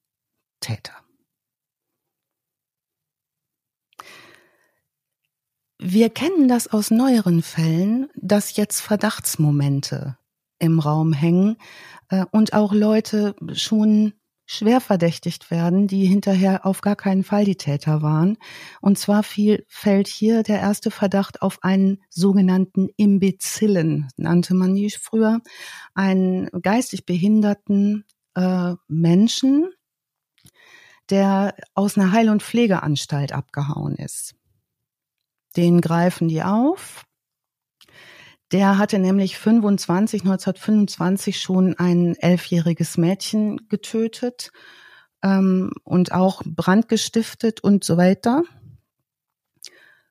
Wir 5.80 6.10
kennen 6.10 6.48
das 6.48 6.66
aus 6.66 6.90
neueren 6.90 7.42
Fällen, 7.42 8.08
dass 8.16 8.56
jetzt 8.56 8.80
Verdachtsmomente 8.80 10.18
im 10.58 10.80
Raum 10.80 11.12
hängen 11.12 11.56
äh, 12.08 12.24
und 12.32 12.52
auch 12.52 12.72
Leute 12.72 13.36
schon 13.52 14.12
schwer 14.50 14.80
verdächtigt 14.80 15.50
werden, 15.50 15.86
die 15.86 16.06
hinterher 16.06 16.64
auf 16.64 16.80
gar 16.80 16.96
keinen 16.96 17.22
Fall 17.22 17.44
die 17.44 17.56
Täter 17.56 18.00
waren. 18.00 18.38
Und 18.80 18.98
zwar 18.98 19.22
viel, 19.22 19.64
fällt 19.68 20.08
hier 20.08 20.42
der 20.42 20.58
erste 20.58 20.90
Verdacht 20.90 21.42
auf 21.42 21.58
einen 21.62 22.02
sogenannten 22.08 22.88
Imbezillen, 22.96 24.08
nannte 24.16 24.54
man 24.54 24.74
die 24.74 24.90
früher, 24.90 25.42
einen 25.94 26.48
geistig 26.62 27.04
behinderten 27.04 28.06
äh, 28.34 28.74
Menschen, 28.88 29.70
der 31.10 31.54
aus 31.74 31.98
einer 31.98 32.12
Heil- 32.12 32.30
und 32.30 32.42
Pflegeanstalt 32.42 33.32
abgehauen 33.32 33.96
ist. 33.96 34.34
Den 35.56 35.82
greifen 35.82 36.28
die 36.28 36.42
auf, 36.42 37.04
der 38.52 38.78
hatte 38.78 38.98
nämlich 38.98 39.38
25, 39.38 40.22
1925 40.22 41.40
schon 41.40 41.74
ein 41.78 42.16
elfjähriges 42.16 42.96
Mädchen 42.96 43.68
getötet 43.68 44.50
ähm, 45.22 45.72
und 45.84 46.12
auch 46.12 46.42
Brand 46.44 46.88
gestiftet 46.88 47.60
und 47.60 47.84
so 47.84 47.96
weiter. 47.96 48.42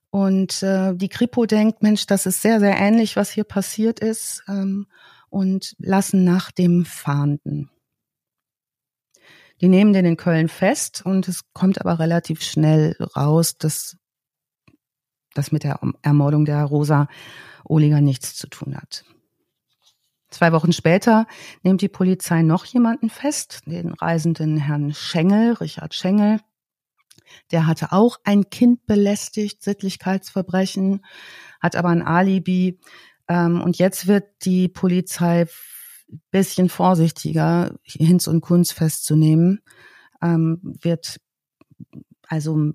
Und 0.10 0.64
äh, 0.64 0.96
die 0.96 1.10
Kripo 1.10 1.46
denkt, 1.46 1.84
Mensch, 1.84 2.06
das 2.06 2.26
ist 2.26 2.42
sehr, 2.42 2.60
sehr 2.60 2.78
ähnlich, 2.78 3.16
was 3.16 3.32
hier 3.32 3.44
passiert 3.44 4.00
ist, 4.00 4.44
ähm, 4.48 4.88
und 5.30 5.76
lassen 5.80 6.24
nach 6.24 6.52
dem 6.52 6.86
Fahnden. 6.86 7.70
Die 9.60 9.68
nehmen 9.68 9.94
den 9.94 10.06
in 10.06 10.18
Köln 10.18 10.50
fest 10.50 11.02
und 11.04 11.28
es 11.28 11.52
kommt 11.54 11.82
aber 11.82 12.00
relativ 12.00 12.42
schnell 12.44 12.96
raus, 13.16 13.58
dass 13.58 13.98
das 15.34 15.52
mit 15.52 15.64
der 15.64 15.80
Ermordung 16.02 16.46
der 16.46 16.64
Rosa 16.64 17.08
Ohliger 17.68 18.02
nichts 18.02 18.36
zu 18.36 18.48
tun 18.48 18.76
hat. 18.76 19.04
Zwei 20.30 20.52
Wochen 20.52 20.74
später 20.74 21.26
nimmt 21.64 21.82
die 21.82 21.88
Polizei 21.88 22.42
noch 22.42 22.66
jemanden 22.66 23.10
fest, 23.10 23.62
den 23.66 23.94
reisenden 23.94 24.58
Herrn 24.58 24.94
Schengel, 24.94 25.54
Richard 25.54 25.94
Schengel. 25.94 26.40
Der 27.52 27.66
hatte 27.66 27.92
auch 27.92 28.18
ein 28.24 28.50
Kind 28.50 28.86
belästigt, 28.86 29.64
Sittlichkeitsverbrechen, 29.64 31.06
hat 31.62 31.76
aber 31.76 31.90
ein 31.90 32.02
Alibi. 32.02 32.80
Ähm, 33.28 33.62
und 33.62 33.78
jetzt 33.78 34.08
wird 34.08 34.26
die 34.44 34.68
Polizei 34.68 35.48
bisschen 36.32 36.70
vorsichtiger, 36.70 37.76
Hinz 37.84 38.28
und 38.28 38.42
Kunz 38.42 38.72
festzunehmen, 38.72 39.62
ähm, 40.22 40.60
wird 40.64 41.20
also 42.28 42.74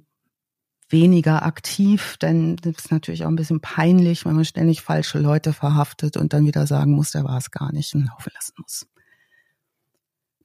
weniger 0.93 1.43
aktiv, 1.43 2.17
denn 2.19 2.57
das 2.57 2.77
ist 2.77 2.91
natürlich 2.91 3.25
auch 3.25 3.29
ein 3.29 3.37
bisschen 3.37 3.61
peinlich, 3.61 4.25
wenn 4.25 4.35
man 4.35 4.45
ständig 4.45 4.83
falsche 4.83 5.19
Leute 5.19 5.53
verhaftet 5.53 6.17
und 6.17 6.33
dann 6.33 6.47
wieder 6.47 6.67
sagen 6.67 6.93
muss, 6.93 7.11
der 7.13 7.25
war 7.25 7.39
es 7.39 7.51
gar 7.51 7.73
nicht 7.73 7.95
und 7.95 8.07
laufen 8.07 8.31
lassen 8.35 8.55
muss. 8.59 8.87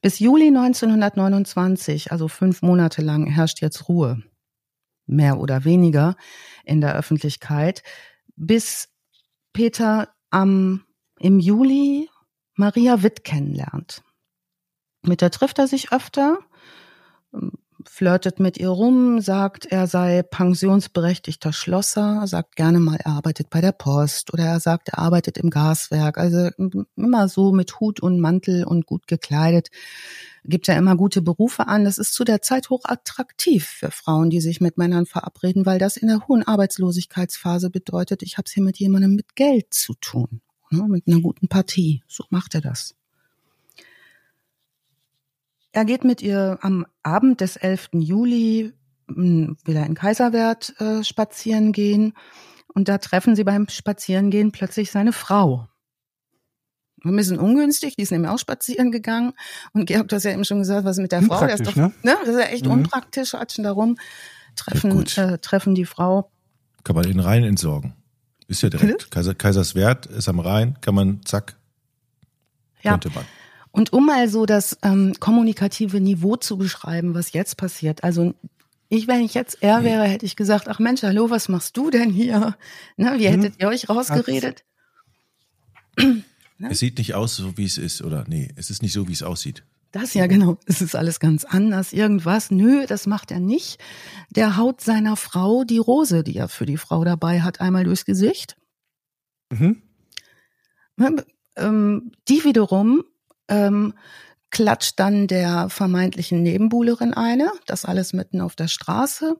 Bis 0.00 0.18
Juli 0.18 0.48
1929, 0.48 2.12
also 2.12 2.28
fünf 2.28 2.62
Monate 2.62 3.02
lang, 3.02 3.26
herrscht 3.26 3.60
jetzt 3.60 3.88
Ruhe, 3.88 4.22
mehr 5.06 5.38
oder 5.38 5.64
weniger 5.64 6.16
in 6.64 6.80
der 6.80 6.94
Öffentlichkeit, 6.94 7.82
bis 8.36 8.88
Peter 9.52 10.08
am, 10.30 10.84
im 11.18 11.40
Juli 11.40 12.08
Maria 12.54 13.02
Witt 13.02 13.24
kennenlernt. 13.24 14.02
Mit 15.02 15.20
der 15.20 15.30
trifft 15.30 15.58
er 15.58 15.66
sich 15.66 15.92
öfter, 15.92 16.38
flirtet 17.86 18.40
mit 18.40 18.58
ihr 18.58 18.68
rum, 18.68 19.20
sagt, 19.20 19.66
er 19.66 19.86
sei 19.86 20.22
pensionsberechtigter 20.22 21.52
Schlosser, 21.52 22.26
sagt 22.26 22.56
gerne 22.56 22.80
mal, 22.80 22.96
er 22.96 23.12
arbeitet 23.12 23.50
bei 23.50 23.60
der 23.60 23.72
Post 23.72 24.32
oder 24.32 24.44
er 24.44 24.60
sagt, 24.60 24.88
er 24.88 24.98
arbeitet 24.98 25.38
im 25.38 25.50
Gaswerk. 25.50 26.18
Also 26.18 26.50
immer 26.96 27.28
so 27.28 27.52
mit 27.52 27.78
Hut 27.80 28.00
und 28.00 28.20
Mantel 28.20 28.64
und 28.64 28.86
gut 28.86 29.06
gekleidet. 29.06 29.68
Gibt 30.44 30.66
ja 30.66 30.74
immer 30.74 30.96
gute 30.96 31.22
Berufe 31.22 31.68
an. 31.68 31.84
Das 31.84 31.98
ist 31.98 32.14
zu 32.14 32.24
der 32.24 32.42
Zeit 32.42 32.70
hoch 32.70 32.84
attraktiv 32.84 33.66
für 33.66 33.90
Frauen, 33.90 34.30
die 34.30 34.40
sich 34.40 34.60
mit 34.60 34.78
Männern 34.78 35.06
verabreden, 35.06 35.66
weil 35.66 35.78
das 35.78 35.96
in 35.96 36.08
der 36.08 36.26
hohen 36.26 36.42
Arbeitslosigkeitsphase 36.42 37.70
bedeutet, 37.70 38.22
ich 38.22 38.38
habe 38.38 38.46
es 38.46 38.52
hier 38.52 38.62
mit 38.62 38.78
jemandem 38.78 39.14
mit 39.14 39.36
Geld 39.36 39.72
zu 39.74 39.94
tun, 40.00 40.40
ne, 40.70 40.84
mit 40.88 41.06
einer 41.06 41.20
guten 41.20 41.48
Partie. 41.48 42.02
So 42.08 42.24
macht 42.30 42.54
er 42.54 42.60
das. 42.60 42.94
Er 45.72 45.84
geht 45.84 46.04
mit 46.04 46.22
ihr 46.22 46.58
am 46.62 46.86
Abend 47.02 47.40
des 47.40 47.56
11. 47.56 47.90
Juli 47.92 48.72
hm, 49.08 49.56
wieder 49.64 49.84
in 49.86 49.94
Kaiserwerth 49.94 50.80
äh, 50.80 51.04
spazieren 51.04 51.72
gehen 51.72 52.14
und 52.74 52.88
da 52.88 52.98
treffen 52.98 53.36
sie 53.36 53.44
beim 53.44 53.68
Spazierengehen 53.68 54.52
plötzlich 54.52 54.90
seine 54.90 55.12
Frau. 55.12 55.68
Ein 57.04 57.14
bisschen 57.14 57.38
ungünstig, 57.38 57.96
die 57.96 58.02
ist 58.02 58.10
nämlich 58.10 58.30
auch 58.30 58.38
spazieren 58.38 58.90
gegangen 58.90 59.32
und 59.72 59.86
Georg, 59.86 60.08
du 60.08 60.16
hast 60.16 60.24
ja 60.24 60.32
eben 60.32 60.44
schon 60.44 60.58
gesagt, 60.58 60.84
was 60.84 60.98
mit 60.98 61.12
der 61.12 61.22
Frau, 61.22 61.46
das 61.46 61.60
ist 61.60 61.66
doch, 61.68 61.76
ne? 61.76 61.92
ne? 62.02 62.16
Das 62.20 62.28
ist 62.30 62.40
ja 62.40 62.46
echt 62.46 62.64
mhm. 62.64 62.72
unpraktisch, 62.72 63.34
hatschen 63.34 63.64
darum, 63.64 63.96
treffen, 64.56 65.04
ja, 65.06 65.34
äh, 65.34 65.38
treffen 65.38 65.74
die 65.74 65.84
Frau. 65.84 66.30
Kann 66.82 66.96
man 66.96 67.04
den 67.04 67.20
Rhein 67.20 67.44
entsorgen. 67.44 67.94
Ist 68.48 68.62
ja 68.62 68.70
direkt. 68.70 69.10
Kaiser, 69.10 69.34
Kaiserswerth 69.34 70.06
ist 70.06 70.28
am 70.28 70.40
Rhein, 70.40 70.80
kann 70.80 70.94
man, 70.94 71.20
zack, 71.24 71.56
ja. 72.82 72.92
könnte 72.92 73.10
man. 73.10 73.24
Und 73.70 73.92
um 73.92 74.06
mal 74.06 74.28
so 74.28 74.46
das 74.46 74.78
ähm, 74.82 75.14
kommunikative 75.20 76.00
Niveau 76.00 76.36
zu 76.36 76.56
beschreiben, 76.56 77.14
was 77.14 77.32
jetzt 77.32 77.56
passiert, 77.56 78.04
also 78.04 78.34
ich, 78.88 79.06
wenn 79.06 79.20
ich 79.20 79.34
jetzt 79.34 79.58
er 79.62 79.84
wäre, 79.84 80.04
hätte 80.04 80.24
ich 80.24 80.34
gesagt, 80.34 80.68
ach 80.68 80.78
Mensch, 80.78 81.02
hallo, 81.02 81.28
was 81.28 81.48
machst 81.48 81.76
du 81.76 81.90
denn 81.90 82.10
hier? 82.10 82.56
Ne, 82.96 83.14
wie 83.18 83.28
hättet 83.28 83.60
ihr 83.60 83.68
euch 83.68 83.88
rausgeredet? 83.88 84.64
Ne? 86.60 86.70
Es 86.70 86.80
sieht 86.80 86.98
nicht 86.98 87.14
aus, 87.14 87.36
so 87.36 87.56
wie 87.56 87.66
es 87.66 87.78
ist, 87.78 88.02
oder? 88.02 88.24
Nee, 88.26 88.50
es 88.56 88.70
ist 88.70 88.82
nicht 88.82 88.92
so, 88.92 89.06
wie 89.06 89.12
es 89.12 89.22
aussieht. 89.22 89.62
Das 89.92 90.12
ja, 90.14 90.26
genau. 90.26 90.58
Es 90.66 90.82
ist 90.82 90.96
alles 90.96 91.20
ganz 91.20 91.44
anders. 91.44 91.92
Irgendwas. 91.92 92.50
Nö, 92.50 92.84
das 92.86 93.06
macht 93.06 93.30
er 93.30 93.40
nicht. 93.40 93.78
Der 94.30 94.56
haut 94.56 94.80
seiner 94.80 95.16
Frau 95.16 95.64
die 95.64 95.78
Rose, 95.78 96.22
die 96.22 96.36
er 96.36 96.48
für 96.48 96.66
die 96.66 96.76
Frau 96.76 97.04
dabei 97.04 97.40
hat, 97.40 97.60
einmal 97.60 97.84
durchs 97.84 98.04
Gesicht. 98.04 98.56
Mhm. 99.50 99.82
Ähm, 101.56 102.12
die 102.28 102.44
wiederum 102.44 103.04
ähm, 103.48 103.94
klatscht 104.50 104.98
dann 104.98 105.26
der 105.26 105.68
vermeintlichen 105.68 106.42
Nebenbuhlerin 106.42 107.14
eine. 107.14 107.50
Das 107.66 107.84
alles 107.84 108.12
mitten 108.12 108.40
auf 108.40 108.56
der 108.56 108.68
Straße. 108.68 109.36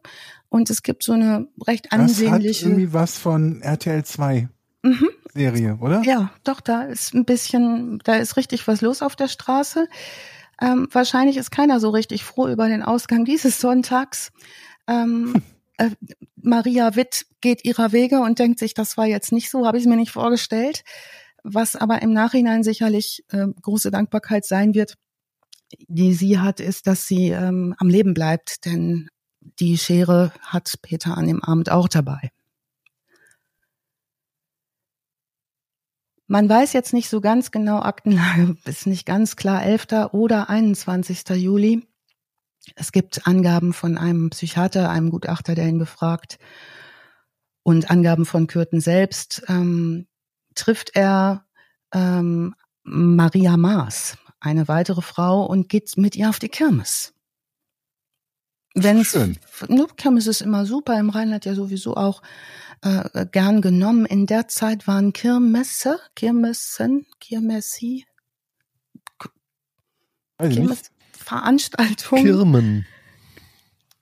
Und 0.49 0.71
es 0.71 0.83
gibt 0.83 1.03
so 1.03 1.12
eine 1.12 1.49
recht 1.66 1.92
ansehnliche. 1.92 2.49
Das 2.49 2.57
hat 2.59 2.66
irgendwie 2.66 2.92
was 2.92 3.18
von 3.18 3.62
RTL 3.62 4.05
2. 4.05 4.49
Mhm. 4.83 5.09
Serie, 5.35 5.79
oder? 5.81 6.03
Ja, 6.05 6.31
doch, 6.44 6.61
da 6.61 6.83
ist 6.83 7.14
ein 7.14 7.25
bisschen, 7.25 7.99
da 8.05 8.16
ist 8.16 8.37
richtig 8.37 8.66
was 8.66 8.81
los 8.81 9.03
auf 9.03 9.16
der 9.16 9.29
Straße. 9.29 9.88
Ähm, 10.61 10.88
wahrscheinlich 10.90 11.37
ist 11.37 11.51
keiner 11.51 11.81
so 11.81 11.90
richtig 11.90 12.25
froh 12.25 12.49
über 12.49 12.68
den 12.68 12.83
Ausgang 12.83 13.25
dieses 13.25 13.61
Sonntags. 13.61 14.33
Ähm, 14.87 15.42
äh, 15.79 15.90
Maria 16.37 16.97
Witt 16.97 17.27
geht 17.40 17.64
ihrer 17.64 17.92
Wege 17.92 18.21
und 18.21 18.38
denkt 18.38 18.59
sich, 18.59 18.75
das 18.75 18.97
war 18.97 19.07
jetzt 19.07 19.33
nicht 19.33 19.51
so, 19.51 19.66
habe 19.66 19.79
ich 19.79 19.87
mir 19.87 19.97
nicht 19.97 20.12
vorgestellt 20.12 20.85
was 21.52 21.76
aber 21.76 22.02
im 22.02 22.12
Nachhinein 22.12 22.62
sicherlich 22.62 23.24
äh, 23.30 23.46
große 23.61 23.90
Dankbarkeit 23.90 24.44
sein 24.44 24.74
wird, 24.74 24.94
die 25.88 26.14
sie 26.14 26.38
hat, 26.38 26.61
ist, 26.61 26.87
dass 26.87 27.06
sie 27.06 27.30
ähm, 27.30 27.74
am 27.78 27.88
Leben 27.88 28.14
bleibt, 28.14 28.64
denn 28.64 29.08
die 29.40 29.78
Schere 29.78 30.32
hat 30.40 30.74
Peter 30.82 31.16
an 31.16 31.26
dem 31.26 31.42
Abend 31.42 31.70
auch 31.70 31.88
dabei. 31.88 32.30
Man 36.26 36.48
weiß 36.48 36.74
jetzt 36.74 36.92
nicht 36.92 37.08
so 37.08 37.22
ganz 37.22 37.50
genau, 37.50 37.80
Aktenlage 37.80 38.56
ist 38.64 38.87
nicht 38.87 39.06
ganz 39.06 39.37
klar, 39.37 39.64
11. 39.64 40.12
oder 40.12 40.50
21. 40.50 41.28
Juli. 41.30 41.87
Es 42.74 42.92
gibt 42.92 43.26
Angaben 43.26 43.72
von 43.72 43.96
einem 43.96 44.28
Psychiater, 44.28 44.90
einem 44.90 45.11
Gutachter, 45.11 45.54
der 45.54 45.66
ihn 45.68 45.78
befragt, 45.78 46.38
und 47.62 47.90
Angaben 47.90 48.26
von 48.26 48.46
Kürten 48.46 48.80
selbst. 48.80 49.42
Ähm, 49.48 50.06
trifft 50.59 50.94
er 50.94 51.47
ähm, 51.92 52.55
Maria 52.83 53.57
Maas, 53.57 54.18
eine 54.40 54.68
weitere 54.68 55.03
Frau, 55.03 55.44
und 55.44 55.68
geht 55.68 55.97
mit 55.97 56.16
ihr 56.16 56.29
auf 56.29 56.38
die 56.38 56.49
Kirmes. 56.49 57.14
Wenn 58.75 59.05
Schön. 59.05 59.38
Ne, 59.68 59.87
Kirmes 59.97 60.27
ist 60.27 60.40
immer 60.40 60.66
super, 60.66 60.99
im 60.99 61.11
Rheinland 61.11 61.44
ja 61.44 61.55
sowieso 61.55 61.97
auch 61.97 62.23
äh, 62.83 63.27
gern 63.27 63.61
genommen. 63.61 64.07
In 64.07 64.27
der 64.27 64.47
Zeit 64.49 64.87
waren 64.87 65.12
Kirmesse, 65.12 65.99
Kirmessen, 66.14 67.07
Kirmessi, 67.18 68.07
Kirmes, 70.38 70.90
Veranstaltungen. 71.12 72.25
Kirmen. 72.25 72.87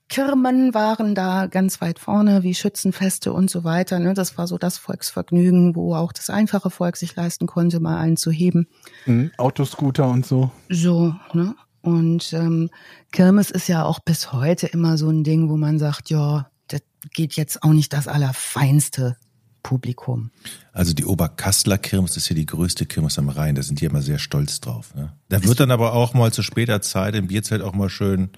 Kirmen 0.08 0.72
waren 0.72 1.14
da 1.14 1.46
ganz 1.46 1.80
weit 1.80 1.98
vorne, 1.98 2.42
wie 2.42 2.54
Schützenfeste 2.54 3.32
und 3.32 3.50
so 3.50 3.64
weiter. 3.64 3.98
Ne? 3.98 4.14
Das 4.14 4.38
war 4.38 4.46
so 4.46 4.56
das 4.56 4.78
Volksvergnügen, 4.78 5.74
wo 5.74 5.94
auch 5.94 6.12
das 6.12 6.30
einfache 6.30 6.70
Volk 6.70 6.96
sich 6.96 7.16
leisten 7.16 7.46
konnte, 7.46 7.80
mal 7.80 7.98
einen 7.98 8.16
zu 8.16 8.30
heben. 8.30 8.68
Mhm, 9.06 9.32
Autoscooter 9.36 10.08
und 10.08 10.24
so. 10.24 10.50
So, 10.68 11.14
ne? 11.32 11.54
Und 11.82 12.32
ähm, 12.32 12.70
Kirmes 13.12 13.50
ist 13.50 13.68
ja 13.68 13.84
auch 13.84 14.00
bis 14.00 14.32
heute 14.32 14.66
immer 14.66 14.98
so 14.98 15.08
ein 15.08 15.22
Ding, 15.22 15.48
wo 15.48 15.56
man 15.56 15.78
sagt, 15.78 16.10
ja, 16.10 16.50
das 16.66 16.80
geht 17.12 17.34
jetzt 17.34 17.62
auch 17.62 17.72
nicht 17.72 17.92
das 17.92 18.08
allerfeinste 18.08 19.16
Publikum. 19.62 20.30
Also 20.72 20.94
die 20.94 21.04
Oberkastler 21.04 21.78
Kirmes 21.78 22.16
ist 22.16 22.26
hier 22.26 22.36
die 22.36 22.46
größte 22.46 22.86
Kirmes 22.86 23.18
am 23.18 23.28
Rhein. 23.28 23.54
Da 23.54 23.62
sind 23.62 23.80
die 23.80 23.84
immer 23.84 24.02
sehr 24.02 24.18
stolz 24.18 24.60
drauf. 24.60 24.94
Ne? 24.94 25.12
Da 25.28 25.42
wird 25.42 25.58
dann 25.58 25.70
aber 25.72 25.92
auch 25.92 26.14
mal 26.14 26.32
zu 26.32 26.42
später 26.42 26.80
Zeit 26.82 27.14
im 27.14 27.26
Bierzelt 27.28 27.62
auch 27.62 27.72
mal 27.72 27.88
schön 27.88 28.30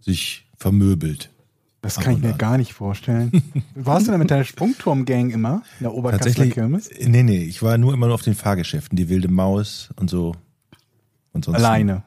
sich 0.00 0.46
vermöbelt. 0.62 1.30
Das 1.82 1.96
kann 1.96 2.14
ich 2.14 2.22
mir 2.22 2.34
gar 2.34 2.56
nicht 2.56 2.72
vorstellen. 2.72 3.42
Warst 3.74 4.06
du 4.06 4.12
da 4.12 4.18
mit 4.18 4.30
deiner 4.30 4.44
Sprungturm-Gang 4.44 5.30
immer 5.30 5.62
in 5.80 5.84
der 5.84 5.94
Oberkasseler 5.94 6.46
Kirmes? 6.46 6.88
Nee, 7.00 7.24
nee, 7.24 7.42
ich 7.42 7.60
war 7.62 7.76
nur 7.76 7.92
immer 7.92 8.06
nur 8.06 8.14
auf 8.14 8.22
den 8.22 8.36
Fahrgeschäften, 8.36 8.96
die 8.96 9.08
wilde 9.08 9.26
Maus 9.26 9.90
und 9.96 10.08
so. 10.08 10.36
Und 11.32 11.44
sonst 11.44 11.58
Alleine? 11.58 12.04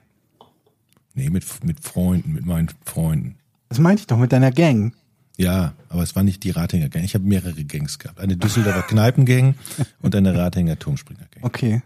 Nee, 1.13 1.29
mit, 1.29 1.45
mit 1.65 1.81
Freunden, 1.81 2.31
mit 2.31 2.45
meinen 2.45 2.69
Freunden. 2.85 3.35
Das 3.67 3.79
meinte 3.79 4.01
ich 4.01 4.07
doch, 4.07 4.17
mit 4.17 4.31
deiner 4.31 4.51
Gang. 4.51 4.93
Ja, 5.37 5.73
aber 5.89 6.03
es 6.03 6.15
war 6.15 6.23
nicht 6.23 6.43
die 6.45 6.51
Ratinger 6.51 6.87
Gang. 6.87 7.03
Ich 7.03 7.13
habe 7.13 7.25
mehrere 7.25 7.65
Gangs 7.65 7.99
gehabt. 7.99 8.21
Eine 8.21 8.37
Düsseldorfer 8.37 8.81
Kneipengang 8.87 9.55
und 10.01 10.15
eine 10.15 10.33
Ratinger 10.33 10.79
Turmspringer 10.79 11.27
Gang. 11.31 11.43
Okay. 11.43 11.81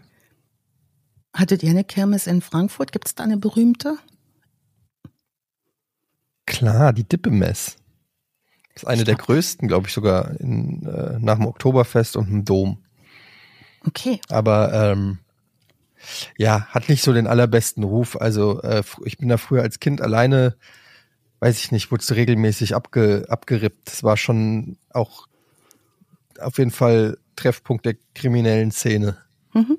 Hattet 1.32 1.64
ihr 1.64 1.70
eine 1.70 1.82
Kirmes 1.82 2.28
in 2.28 2.40
Frankfurt? 2.40 2.92
Gibt 2.92 3.08
es 3.08 3.16
da 3.16 3.24
eine 3.24 3.36
berühmte? 3.36 3.98
Klar, 6.60 6.92
die 6.92 7.04
Dippemess. 7.04 7.76
Das 8.74 8.82
ist 8.82 8.88
eine 8.88 9.04
der 9.04 9.14
größten, 9.14 9.66
glaube 9.66 9.88
ich, 9.88 9.94
sogar 9.94 10.38
in, 10.38 10.84
äh, 10.84 11.18
nach 11.18 11.36
dem 11.36 11.46
Oktoberfest 11.46 12.18
und 12.18 12.28
dem 12.28 12.44
Dom. 12.44 12.84
Okay. 13.86 14.20
Aber 14.28 14.70
ähm, 14.74 15.20
ja, 16.36 16.66
hat 16.66 16.90
nicht 16.90 17.02
so 17.02 17.14
den 17.14 17.26
allerbesten 17.26 17.82
Ruf. 17.82 18.20
Also 18.20 18.60
äh, 18.60 18.82
ich 19.06 19.16
bin 19.16 19.30
da 19.30 19.38
früher 19.38 19.62
als 19.62 19.80
Kind 19.80 20.02
alleine, 20.02 20.54
weiß 21.38 21.58
ich 21.60 21.72
nicht, 21.72 21.90
wurde 21.90 22.04
regelmäßig 22.14 22.74
abge, 22.74 23.24
abgerippt. 23.30 23.86
Das 23.86 24.02
war 24.02 24.18
schon 24.18 24.76
auch 24.90 25.28
auf 26.38 26.58
jeden 26.58 26.72
Fall 26.72 27.16
Treffpunkt 27.36 27.86
der 27.86 27.96
kriminellen 28.14 28.70
Szene. 28.70 29.16
Mhm. 29.54 29.78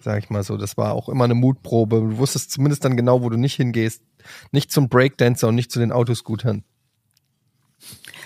Sag 0.00 0.24
ich 0.24 0.30
mal 0.30 0.44
so. 0.44 0.56
Das 0.56 0.78
war 0.78 0.94
auch 0.94 1.10
immer 1.10 1.24
eine 1.24 1.34
Mutprobe. 1.34 1.96
Du 1.96 2.16
wusstest 2.16 2.52
zumindest 2.52 2.86
dann 2.86 2.96
genau, 2.96 3.22
wo 3.22 3.28
du 3.28 3.36
nicht 3.36 3.56
hingehst. 3.56 4.02
Nicht 4.50 4.72
zum 4.72 4.88
Breakdancer 4.88 5.48
und 5.48 5.54
nicht 5.54 5.70
zu 5.70 5.78
den 5.78 5.92
Autoscootern. 5.92 6.64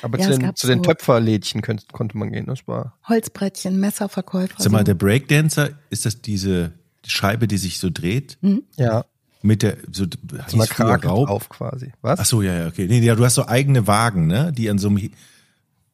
Aber 0.02 0.18
ja, 0.18 0.30
zu, 0.30 0.38
den, 0.38 0.56
zu 0.56 0.66
den 0.66 0.78
so 0.78 0.84
Töpferlädchen 0.84 1.62
konnte, 1.62 1.84
konnte 1.92 2.18
man 2.18 2.30
gehen. 2.30 2.46
Das 2.46 2.66
war 2.68 2.98
Holzbrettchen, 3.08 3.80
Messerverkäufer. 3.80 4.54
Sag 4.58 4.72
mal, 4.72 4.84
der 4.84 4.94
Breakdancer, 4.94 5.70
ist 5.90 6.04
das 6.04 6.20
diese 6.20 6.72
Scheibe, 7.06 7.48
die 7.48 7.58
sich 7.58 7.78
so 7.78 7.90
dreht? 7.90 8.38
Mhm. 8.40 8.64
Ja. 8.76 9.04
Mit 9.42 9.62
der 9.62 9.76
so, 9.92 10.04
so 10.48 10.56
einer 10.56 10.66
Krake 10.66 11.06
drauf 11.06 11.48
quasi. 11.48 11.92
Was? 12.02 12.20
Ach 12.20 12.24
so, 12.24 12.42
ja, 12.42 12.58
ja, 12.58 12.66
okay. 12.66 12.86
Nee, 12.88 13.00
ja, 13.00 13.14
du 13.14 13.24
hast 13.24 13.34
so 13.34 13.46
eigene 13.46 13.86
Wagen, 13.86 14.26
ne? 14.26 14.52
Die 14.52 14.68
an 14.68 14.78
so 14.78 14.88
einem 14.88 15.10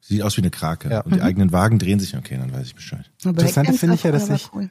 sieht 0.01 0.23
aus 0.23 0.37
wie 0.37 0.41
eine 0.41 0.51
Krake. 0.51 0.91
Ja. 0.91 1.01
Und 1.01 1.15
die 1.15 1.21
mhm. 1.21 1.25
eigenen 1.25 1.53
Wagen 1.53 1.79
drehen 1.79 2.01
sich. 2.01 2.17
Okay, 2.17 2.37
dann 2.39 2.53
weiß 2.53 2.67
ich 2.67 2.75
Bescheid. 2.75 3.11
Interessant 3.25 3.77
finde 3.77 3.95
ich 3.95 4.03
ja, 4.03 4.11
dass 4.11 4.27
sich 4.27 4.51
cool. 4.55 4.71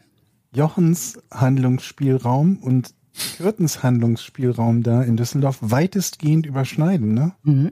Jochens 0.54 1.20
Handlungsspielraum 1.32 2.58
und 2.58 2.94
Kürtens 3.38 3.84
Handlungsspielraum 3.84 4.84
da 4.84 5.02
in 5.02 5.18
Düsseldorf 5.18 5.58
weitestgehend 5.62 6.46
überschneiden, 6.46 7.14
ne? 7.14 7.34
Mhm. 7.44 7.72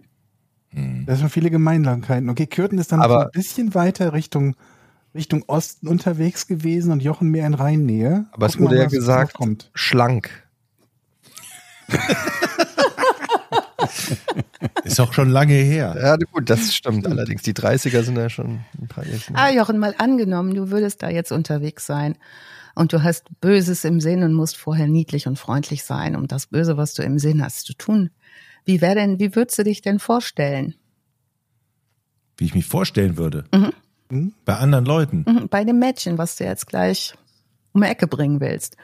mhm. 0.72 1.06
Da 1.06 1.16
sind 1.16 1.30
viele 1.30 1.50
Gemeinsamkeiten. 1.50 2.30
Okay, 2.30 2.48
Kürten 2.48 2.78
ist 2.78 2.92
dann 2.92 3.02
aber 3.02 3.26
ein 3.26 3.32
bisschen 3.32 3.74
weiter 3.74 4.14
Richtung, 4.14 4.56
Richtung 5.16 5.44
Osten 5.48 5.88
unterwegs 5.88 6.48
gewesen 6.48 6.92
und 6.92 7.02
Jochen 7.02 7.30
mehr 7.30 7.48
in 7.48 7.54
Rheinnähe. 7.54 8.26
Aber 8.32 8.46
es 8.48 8.60
wurde 8.60 8.78
ja 8.78 8.86
gesagt, 8.86 9.38
schlank. 9.74 10.30
Ist 14.84 15.00
auch 15.00 15.14
schon 15.14 15.30
lange 15.30 15.54
her. 15.54 15.96
Ja, 16.00 16.18
gut, 16.18 16.50
das 16.50 16.74
stimmt. 16.74 17.08
Allerdings, 17.08 17.44
die 17.44 17.54
30er 17.54 18.04
sind 18.04 18.18
ja 18.18 18.30
schon 18.30 18.60
ein 18.80 18.88
paar 18.88 19.06
Jahre. 19.06 19.22
Ah, 19.34 19.50
Jochen, 19.50 19.80
mal 19.80 19.96
angenommen, 19.98 20.54
du 20.54 20.70
würdest 20.70 21.02
da 21.02 21.10
jetzt 21.10 21.32
unterwegs 21.32 21.86
sein 21.86 22.18
und 22.80 22.94
du 22.94 23.04
hast 23.04 23.26
Böses 23.42 23.84
im 23.84 24.00
Sinn 24.00 24.24
und 24.24 24.32
musst 24.32 24.56
vorher 24.56 24.88
niedlich 24.88 25.28
und 25.28 25.38
freundlich 25.38 25.84
sein, 25.84 26.16
um 26.16 26.28
das 26.28 26.48
Böse, 26.48 26.78
was 26.78 26.94
du 26.94 27.04
im 27.04 27.20
Sinn 27.20 27.44
hast, 27.44 27.66
zu 27.66 27.74
tun. 27.74 28.10
Wie 28.64 28.80
wäre 28.80 28.96
denn, 28.96 29.20
wie 29.20 29.36
würdest 29.36 29.60
du 29.60 29.64
dich 29.66 29.82
denn 29.82 30.00
vorstellen? 30.00 30.76
Wie 32.38 32.46
ich 32.46 32.56
mich 32.56 32.66
vorstellen 32.66 33.18
würde? 33.18 33.44
Mhm. 33.54 33.74
Hm? 34.10 34.34
Bei 34.46 34.56
anderen 34.56 34.86
Leuten? 34.86 35.26
Mhm, 35.28 35.50
bei 35.50 35.66
dem 35.66 35.78
Mädchen, 35.78 36.18
was 36.18 36.38
du 36.38 36.46
jetzt 36.46 36.68
gleich 36.68 37.16
um 37.74 37.82
die 37.82 37.88
Ecke 37.90 38.08
bringen 38.08 38.40
willst. 38.40 38.78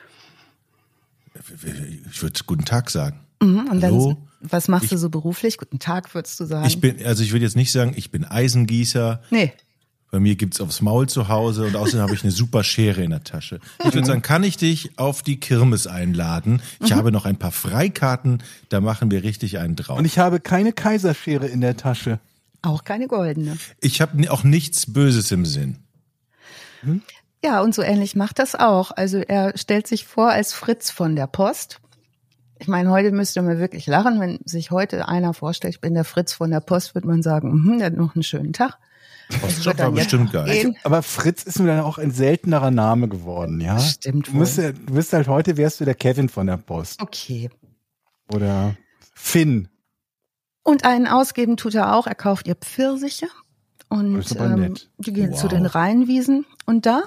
Ich 2.11 2.21
würde 2.21 2.41
guten 2.45 2.65
Tag 2.65 2.89
sagen. 2.89 3.21
Mhm, 3.41 3.69
und 3.71 3.81
Hallo? 3.81 4.17
dann, 4.41 4.51
was 4.51 4.67
machst 4.67 4.85
ich, 4.85 4.89
du 4.89 4.97
so 4.97 5.09
beruflich? 5.09 5.57
Guten 5.57 5.79
Tag, 5.79 6.13
würdest 6.13 6.37
du 6.41 6.43
sagen? 6.43 6.67
Ich 6.67 6.81
bin, 6.81 7.01
also 7.05 7.23
ich 7.23 7.31
würde 7.31 7.45
jetzt 7.45 7.55
nicht 7.55 7.71
sagen, 7.71 7.93
ich 7.95 8.11
bin 8.11 8.25
Eisengießer. 8.25 9.23
Nee. 9.29 9.53
Bei 10.11 10.19
mir 10.19 10.35
gibt's 10.35 10.61
aufs 10.61 10.81
Maul 10.81 11.09
zu 11.09 11.27
Hause 11.27 11.65
und 11.65 11.75
außerdem 11.75 12.01
habe 12.01 12.13
ich 12.13 12.23
eine 12.23 12.31
super 12.31 12.63
Schere 12.63 13.03
in 13.03 13.09
der 13.09 13.23
Tasche. 13.23 13.59
Ich 13.83 13.93
würde 13.93 14.05
sagen, 14.05 14.21
kann 14.21 14.43
ich 14.43 14.55
dich 14.55 14.97
auf 14.97 15.23
die 15.23 15.39
Kirmes 15.39 15.87
einladen? 15.87 16.61
Ich 16.79 16.91
mhm. 16.91 16.95
habe 16.95 17.11
noch 17.11 17.25
ein 17.25 17.37
paar 17.37 17.51
Freikarten, 17.51 18.41
da 18.69 18.79
machen 18.81 19.11
wir 19.11 19.23
richtig 19.23 19.57
einen 19.57 19.75
drauf. 19.75 19.97
Und 19.97 20.05
ich 20.05 20.19
habe 20.19 20.39
keine 20.39 20.71
Kaiserschere 20.71 21.47
in 21.47 21.61
der 21.61 21.75
Tasche. 21.75 22.19
Auch 22.61 22.83
keine 22.83 23.07
goldene. 23.07 23.57
Ich 23.81 24.01
habe 24.01 24.31
auch 24.31 24.43
nichts 24.43 24.91
Böses 24.91 25.31
im 25.31 25.45
Sinn. 25.45 25.77
Hm? 26.81 27.01
Ja, 27.43 27.61
und 27.61 27.75
so 27.75 27.81
ähnlich 27.81 28.15
macht 28.15 28.39
das 28.39 28.55
auch. 28.55 28.91
Also 28.91 29.19
er 29.19 29.57
stellt 29.57 29.85
sich 29.85 30.05
vor 30.05 30.31
als 30.31 30.53
Fritz 30.53 30.89
von 30.89 31.15
der 31.15 31.27
Post. 31.27 31.79
Ich 32.57 32.67
meine, 32.67 32.89
heute 32.89 33.11
müsste 33.11 33.41
man 33.41 33.59
wirklich 33.59 33.85
lachen, 33.85 34.19
wenn 34.19 34.39
sich 34.45 34.71
heute 34.71 35.07
einer 35.07 35.33
vorstellt, 35.33 35.75
ich 35.75 35.81
bin 35.81 35.93
der 35.93 36.05
Fritz 36.05 36.33
von 36.33 36.49
der 36.49 36.61
Post, 36.61 36.95
wird 36.95 37.05
man 37.05 37.21
sagen, 37.21 37.51
hm, 37.51 37.77
der 37.79 37.87
hat 37.87 37.97
noch 37.97 38.15
einen 38.15 38.23
schönen 38.23 38.53
Tag. 38.53 38.79
Das 39.41 39.65
war 39.65 39.91
bestimmt 39.91 40.31
geil. 40.31 40.49
Also, 40.49 40.73
aber 40.83 41.01
Fritz 41.01 41.43
ist 41.43 41.59
mir 41.59 41.67
dann 41.67 41.79
auch 41.79 41.97
ein 41.97 42.11
seltenerer 42.11 42.71
Name 42.71 43.07
geworden, 43.07 43.59
ja? 43.59 43.79
Stimmt. 43.79 44.27
Du, 44.27 44.33
musst, 44.33 44.57
du 44.57 44.73
bist 44.73 45.13
halt 45.13 45.27
heute, 45.27 45.57
wärst 45.57 45.79
du 45.79 45.85
der 45.85 45.95
Kevin 45.95 46.29
von 46.29 46.47
der 46.47 46.57
Post. 46.57 47.01
Okay. 47.01 47.49
Oder 48.33 48.75
Finn. 49.13 49.67
Und 50.63 50.85
einen 50.85 51.07
ausgeben 51.07 51.57
tut 51.57 51.75
er 51.75 51.95
auch. 51.95 52.07
Er 52.07 52.15
kauft 52.15 52.47
ihr 52.47 52.55
Pfirsiche. 52.55 53.27
Und 53.89 54.25
ähm, 54.37 54.75
die 54.97 55.13
gehen 55.13 55.31
wow. 55.31 55.39
zu 55.39 55.47
den 55.47 55.65
Rheinwiesen. 55.65 56.45
Und 56.65 56.85
da 56.85 57.03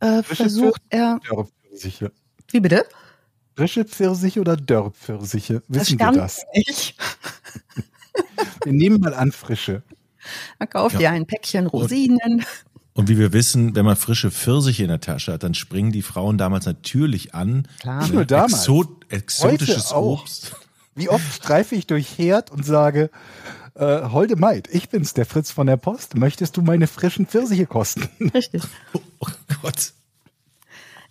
äh, 0.00 0.22
versucht 0.22 0.82
er. 0.88 1.20
Dörrpfirsiche. 1.28 2.12
Wie 2.50 2.60
bitte? 2.60 2.86
Frische 3.56 3.84
Pfirsiche 3.84 4.40
oder 4.40 4.56
Dörrpfirsiche? 4.56 5.62
Wissen 5.68 5.98
das 5.98 6.14
wir 6.14 6.20
das? 6.20 6.46
Nicht. 6.54 6.96
wir 8.64 8.72
nehmen 8.72 9.00
mal 9.00 9.14
an 9.14 9.32
frische. 9.32 9.82
Er 10.58 10.66
kauft 10.66 10.94
ja. 10.94 11.00
ihr 11.00 11.10
ein 11.10 11.26
Päckchen 11.26 11.66
Rosinen. 11.66 12.44
Und 12.94 13.08
wie 13.08 13.16
wir 13.16 13.32
wissen, 13.32 13.76
wenn 13.76 13.84
man 13.84 13.94
frische 13.94 14.30
Pfirsiche 14.30 14.82
in 14.82 14.88
der 14.88 15.00
Tasche 15.00 15.32
hat, 15.32 15.44
dann 15.44 15.54
springen 15.54 15.92
die 15.92 16.02
Frauen 16.02 16.36
damals 16.36 16.66
natürlich 16.66 17.34
an. 17.34 17.68
Klar. 17.80 18.00
Nicht 18.00 18.12
nur 18.12 18.24
damals. 18.24 18.54
Exot 18.54 18.88
exotisches 19.08 19.92
Obst. 19.92 20.56
Wie 20.96 21.08
oft 21.08 21.32
streife 21.32 21.76
ich 21.76 21.86
durch 21.86 22.18
Herd 22.18 22.50
und 22.50 22.66
sage, 22.66 23.10
äh, 23.78 24.10
Holde 24.10 24.34
Maid, 24.34 24.68
ich 24.72 24.88
bin's, 24.88 25.14
der 25.14 25.26
Fritz 25.26 25.52
von 25.52 25.68
der 25.68 25.76
Post. 25.76 26.16
Möchtest 26.16 26.56
du 26.56 26.62
meine 26.62 26.88
frischen 26.88 27.26
Pfirsiche 27.26 27.66
kosten? 27.66 28.08
Richtig. 28.34 28.64
Oh 29.20 29.28
Gott. 29.62 29.92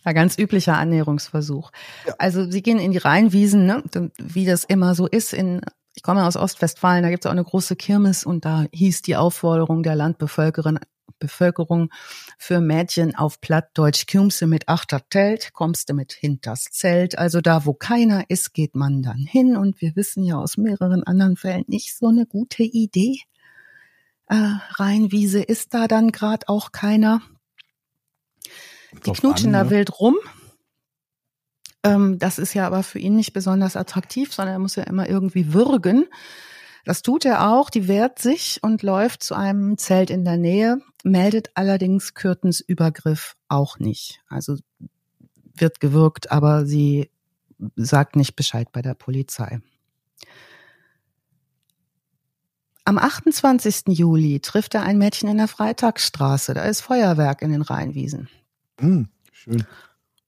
Ja, 0.05 0.11
ganz 0.11 0.37
üblicher 0.37 0.77
Annäherungsversuch. 0.77 1.71
Ja. 2.05 2.15
Also 2.17 2.49
sie 2.49 2.61
gehen 2.61 2.79
in 2.79 2.91
die 2.91 2.97
Rheinwiesen, 2.97 3.65
ne? 3.65 3.83
wie 4.17 4.45
das 4.45 4.65
immer 4.65 4.95
so 4.95 5.07
ist. 5.07 5.33
In, 5.33 5.61
ich 5.97 6.03
komme 6.03 6.23
aus 6.27 6.37
Ostwestfalen, 6.37 7.01
da 7.01 7.09
gibt 7.09 7.25
es 7.25 7.27
auch 7.27 7.31
eine 7.31 7.43
große 7.43 7.75
Kirmes 7.75 8.23
und 8.23 8.45
da 8.45 8.65
hieß 8.71 9.01
die 9.01 9.15
Aufforderung 9.15 9.81
der 9.81 9.95
Landbevölkerung, 9.95 10.77
Bevölkerung 11.17 11.89
für 12.37 12.61
Mädchen 12.61 13.15
auf 13.15 13.41
Plattdeutsch 13.41 14.05
kümmst 14.05 14.39
du 14.39 14.45
mit 14.45 14.67
achter 14.67 15.01
Telt, 15.09 15.53
kommst 15.53 15.89
du 15.89 15.95
mit 15.95 16.13
hinters 16.13 16.65
Zelt. 16.65 17.17
Also 17.17 17.41
da, 17.41 17.65
wo 17.65 17.73
keiner 17.73 18.29
ist, 18.29 18.53
geht 18.53 18.75
man 18.75 19.01
dann 19.01 19.25
hin. 19.25 19.57
Und 19.57 19.81
wir 19.81 19.95
wissen 19.95 20.23
ja 20.23 20.37
aus 20.37 20.55
mehreren 20.55 21.01
anderen 21.01 21.35
Fällen 21.35 21.63
nicht 21.65 21.97
so 21.97 22.09
eine 22.09 22.27
gute 22.27 22.61
Idee. 22.61 23.17
Äh, 24.27 24.35
Rheinwiese 24.75 25.41
ist 25.41 25.73
da 25.73 25.87
dann 25.87 26.11
gerade 26.11 26.47
auch 26.47 26.71
keiner. 26.71 27.23
Die 29.03 29.13
knutschen 29.13 29.47
an, 29.47 29.53
da 29.53 29.63
ne? 29.63 29.69
wild 29.71 29.99
rum. 29.99 30.17
Ähm, 31.87 32.19
das 32.19 32.39
ist 32.39 32.53
ja 32.53 32.67
aber 32.67 32.83
für 32.83 32.99
ihn 32.99 33.15
nicht 33.15 33.33
besonders 33.33 33.75
attraktiv, 33.75 34.33
sondern 34.33 34.55
er 34.55 34.59
muss 34.59 34.75
ja 34.75 34.83
immer 34.83 35.09
irgendwie 35.09 35.53
würgen. 35.53 36.05
Das 36.85 37.01
tut 37.01 37.25
er 37.25 37.51
auch, 37.51 37.69
die 37.69 37.87
wehrt 37.87 38.19
sich 38.19 38.59
und 38.61 38.81
läuft 38.81 39.21
zu 39.21 39.35
einem 39.35 39.77
Zelt 39.77 40.09
in 40.09 40.23
der 40.23 40.37
Nähe, 40.37 40.79
meldet 41.03 41.51
allerdings 41.55 42.13
Kürtens 42.13 42.61
Übergriff 42.61 43.35
auch 43.49 43.79
nicht. 43.79 44.21
Also 44.29 44.57
wird 45.53 45.79
gewirkt, 45.79 46.31
aber 46.31 46.65
sie 46.65 47.09
sagt 47.75 48.15
nicht 48.15 48.35
Bescheid 48.35 48.71
bei 48.71 48.81
der 48.81 48.93
Polizei. 48.93 49.59
Am 52.85 52.97
28. 52.97 53.89
Juli 53.89 54.39
trifft 54.39 54.73
er 54.73 54.83
ein 54.83 54.97
Mädchen 54.97 55.27
in 55.27 55.37
der 55.37 55.49
Freitagsstraße. 55.49 56.53
Da 56.53 56.63
ist 56.63 56.79
Feuerwerk 56.79 57.41
in 57.41 57.51
den 57.51 57.63
Rheinwiesen. 57.63 58.29
Hm, 58.79 59.09
schön. 59.33 59.65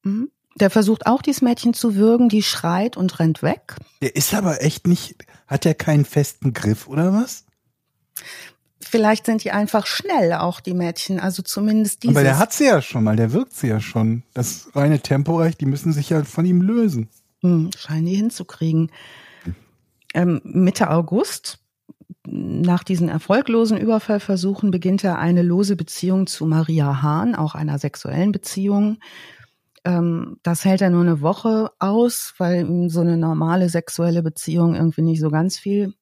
Mhm. 0.04 0.30
Der 0.56 0.70
versucht 0.70 1.06
auch, 1.06 1.22
dieses 1.22 1.42
Mädchen 1.42 1.74
zu 1.74 1.96
würgen, 1.96 2.30
die 2.30 2.44
schreit 2.44 2.98
und 2.98 3.20
rennt 3.20 3.42
weg. 3.44 3.76
Der 4.02 4.16
ist 4.16 4.34
aber 4.34 4.62
echt 4.64 4.88
nicht, 4.88 5.16
hat 5.48 5.66
er 5.66 5.74
keinen 5.74 6.06
festen 6.06 6.54
Griff 6.54 6.88
oder 6.88 7.14
was? 7.14 7.46
Vielleicht 8.82 9.26
sind 9.26 9.44
die 9.44 9.52
einfach 9.52 9.86
schnell, 9.86 10.34
auch 10.34 10.60
die 10.60 10.74
Mädchen, 10.74 11.20
also 11.20 11.44
zumindest 11.44 12.04
diese. 12.04 12.12
Aber 12.12 12.24
der 12.24 12.40
hat 12.40 12.54
sie 12.54 12.66
ja 12.66 12.82
schon 12.82 13.04
mal, 13.04 13.16
der 13.16 13.34
wirkt 13.34 13.54
sie 13.54 13.68
ja 13.68 13.80
schon. 13.80 14.24
Das 14.34 14.70
reine 14.74 15.00
Temporeich, 15.00 15.58
die 15.58 15.66
müssen 15.66 15.94
sich 15.94 16.10
ja 16.10 16.24
von 16.24 16.46
ihm 16.46 16.62
lösen. 16.62 17.10
Hm, 17.42 17.70
scheinen 17.78 18.06
die 18.06 18.16
hinzukriegen. 18.16 18.92
Ähm, 20.14 20.42
Mitte 20.44 20.90
August, 20.90 21.60
nach 22.26 22.84
diesen 22.84 23.10
erfolglosen 23.10 23.78
Überfallversuchen, 23.78 24.72
beginnt 24.72 25.04
er 25.04 25.20
eine 25.20 25.42
lose 25.42 25.76
Beziehung 25.76 26.26
zu 26.26 26.46
Maria 26.46 27.02
Hahn, 27.02 27.36
auch 27.36 27.56
einer 27.56 27.80
sexuellen 27.80 28.32
Beziehung. 28.32 28.98
Ähm, 29.90 30.38
das 30.44 30.66
hält 30.66 30.82
er 30.82 30.92
nur 30.92 31.02
eine 31.02 31.22
Woche 31.22 31.72
aus, 31.80 32.36
weil 32.38 32.62
ihm 32.62 32.90
so 32.90 33.02
eine 33.02 33.18
normale 33.18 33.70
sexuelle 33.70 34.22
Beziehung 34.22 34.76
irgendwie 34.76 35.02
nicht 35.02 35.20
so 35.20 35.32
ganz 35.32 35.58
viel 35.58 35.96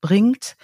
bringt. 0.00 0.56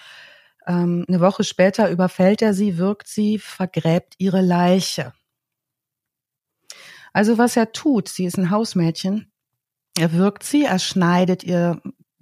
Ähm, 0.64 1.04
eine 1.08 1.20
Woche 1.20 1.42
später 1.42 1.90
überfällt 1.90 2.40
er 2.40 2.54
sie, 2.54 2.78
wirkt 2.78 3.08
sie, 3.08 3.38
vergräbt 3.38 4.14
ihre 4.18 4.42
Leiche. 4.42 5.12
Also 7.12 7.36
was 7.36 7.56
er 7.56 7.72
tut, 7.72 8.08
sie 8.08 8.26
ist 8.26 8.38
ein 8.38 8.50
Hausmädchen, 8.50 9.32
er 9.98 10.12
wirkt 10.12 10.44
sie, 10.44 10.64
er 10.64 10.78
schneidet 10.78 11.42
ihr 11.42 11.80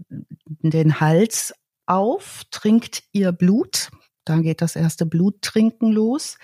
den 0.09 1.01
Hals 1.01 1.55
auf, 1.87 2.43
trinkt 2.51 3.03
ihr 3.13 3.33
Blut, 3.33 3.91
da 4.25 4.39
geht 4.39 4.63
das 4.63 4.77
erste 4.77 5.05
Bluttrinken 5.05 5.93
los 5.93 6.39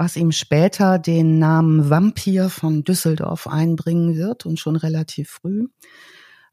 was 0.00 0.16
ihm 0.16 0.32
später 0.32 0.98
den 0.98 1.38
Namen 1.38 1.90
Vampir 1.90 2.48
von 2.48 2.84
Düsseldorf 2.84 3.46
einbringen 3.46 4.16
wird 4.16 4.46
und 4.46 4.58
schon 4.58 4.76
relativ 4.76 5.28
früh. 5.28 5.66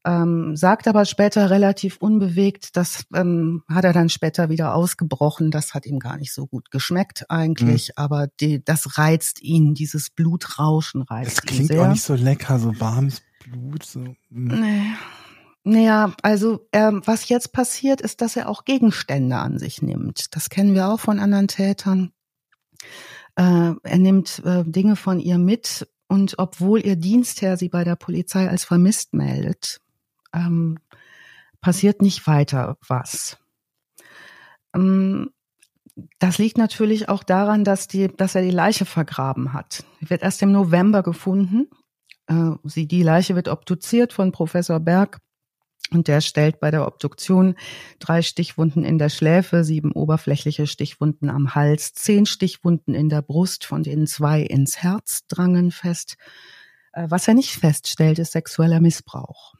Ähm, 0.03 0.57
sagt 0.57 0.85
aber 0.85 1.05
später 1.05 1.49
relativ 1.49 1.95
unbewegt, 1.95 2.75
das 2.75 3.05
ähm, 3.15 3.63
hat 3.69 3.85
er 3.85 3.93
dann 3.93 4.09
später 4.09 4.49
wieder 4.49 4.75
ausgebrochen. 4.75 5.49
Das 5.49 5.73
hat 5.73 5.85
ihm 5.85 5.99
gar 5.99 6.17
nicht 6.17 6.33
so 6.33 6.45
gut 6.45 6.71
geschmeckt 6.71 7.23
eigentlich, 7.29 7.87
mhm. 7.87 7.93
aber 7.95 8.27
die, 8.41 8.65
das 8.65 8.97
reizt 8.97 9.41
ihn, 9.41 9.73
dieses 9.73 10.09
Blutrauschen 10.09 11.03
reizt 11.03 11.37
das 11.37 11.41
klingt 11.41 11.61
ihn 11.61 11.67
sehr. 11.67 11.83
auch 11.83 11.87
nicht 11.87 12.03
so 12.03 12.15
lecker, 12.15 12.59
so 12.59 12.77
warmes 12.81 13.21
Blut. 13.45 13.85
So. 13.85 14.01
Mhm. 14.29 14.59
Nee. 14.59 14.83
Naja, 15.63 16.13
also 16.21 16.67
ähm, 16.73 17.01
was 17.05 17.29
jetzt 17.29 17.53
passiert, 17.53 18.01
ist, 18.01 18.19
dass 18.19 18.35
er 18.35 18.49
auch 18.49 18.65
Gegenstände 18.65 19.37
an 19.37 19.57
sich 19.57 19.81
nimmt. 19.81 20.35
Das 20.35 20.49
kennen 20.49 20.75
wir 20.75 20.89
auch 20.89 20.99
von 20.99 21.19
anderen 21.19 21.47
Tätern. 21.47 22.11
Äh, 23.37 23.73
er 23.83 23.97
nimmt 23.97 24.41
äh, 24.45 24.63
Dinge 24.65 24.95
von 24.95 25.19
ihr 25.19 25.37
mit 25.37 25.87
und 26.07 26.35
obwohl 26.39 26.83
ihr 26.83 26.95
Dienstherr 26.95 27.55
sie 27.55 27.69
bei 27.69 27.83
der 27.83 27.95
Polizei 27.95 28.49
als 28.49 28.65
vermisst 28.65 29.13
meldet, 29.13 29.79
ähm, 30.33 30.79
passiert 31.61 32.01
nicht 32.01 32.25
weiter 32.25 32.77
was. 32.87 33.37
Ähm, 34.73 35.29
das 36.19 36.39
liegt 36.39 36.57
natürlich 36.57 37.09
auch 37.09 37.23
daran, 37.23 37.63
dass, 37.63 37.87
die, 37.87 38.07
dass 38.07 38.35
er 38.35 38.41
die 38.41 38.51
Leiche 38.51 38.85
vergraben 38.85 39.53
hat. 39.53 39.83
Die 40.01 40.09
wird 40.09 40.23
erst 40.23 40.41
im 40.41 40.51
November 40.51 41.03
gefunden. 41.03 41.67
Äh, 42.25 42.51
sie, 42.63 42.87
die 42.87 43.03
Leiche 43.03 43.35
wird 43.35 43.49
obduziert 43.49 44.13
von 44.13 44.31
Professor 44.31 44.79
Berg. 44.79 45.19
Und 45.91 46.07
der 46.07 46.21
stellt 46.21 46.59
bei 46.59 46.69
der 46.69 46.85
Obduktion 46.85 47.55
drei 47.99 48.21
Stichwunden 48.21 48.83
in 48.83 48.97
der 48.97 49.09
Schläfe, 49.09 49.63
sieben 49.63 49.93
oberflächliche 49.93 50.67
Stichwunden 50.67 51.29
am 51.29 51.55
Hals, 51.55 51.93
zehn 51.93 52.25
Stichwunden 52.25 52.93
in 52.93 53.09
der 53.09 53.21
Brust, 53.21 53.63
von 53.63 53.83
denen 53.83 54.05
zwei 54.05 54.41
ins 54.41 54.77
Herz 54.83 55.27
drangen 55.27 55.71
fest. 55.71 56.17
Äh, 56.91 57.07
was 57.09 57.27
er 57.27 57.35
nicht 57.35 57.51
feststellt, 57.51 58.19
ist 58.19 58.33
sexueller 58.33 58.81
Missbrauch. 58.81 59.53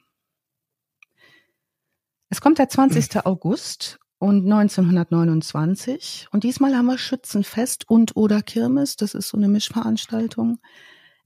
Es 2.29 2.41
kommt 2.41 2.59
der 2.59 2.67
20. 2.67 3.25
August 3.25 3.99
und 4.19 4.51
1929 4.51 6.27
und 6.31 6.43
diesmal 6.43 6.75
haben 6.75 6.87
wir 6.87 6.97
Schützenfest 6.97 7.89
und 7.89 8.17
oder 8.17 8.41
Kirmes, 8.41 8.97
das 8.97 9.13
ist 9.13 9.29
so 9.29 9.37
eine 9.37 9.47
Mischveranstaltung, 9.47 10.59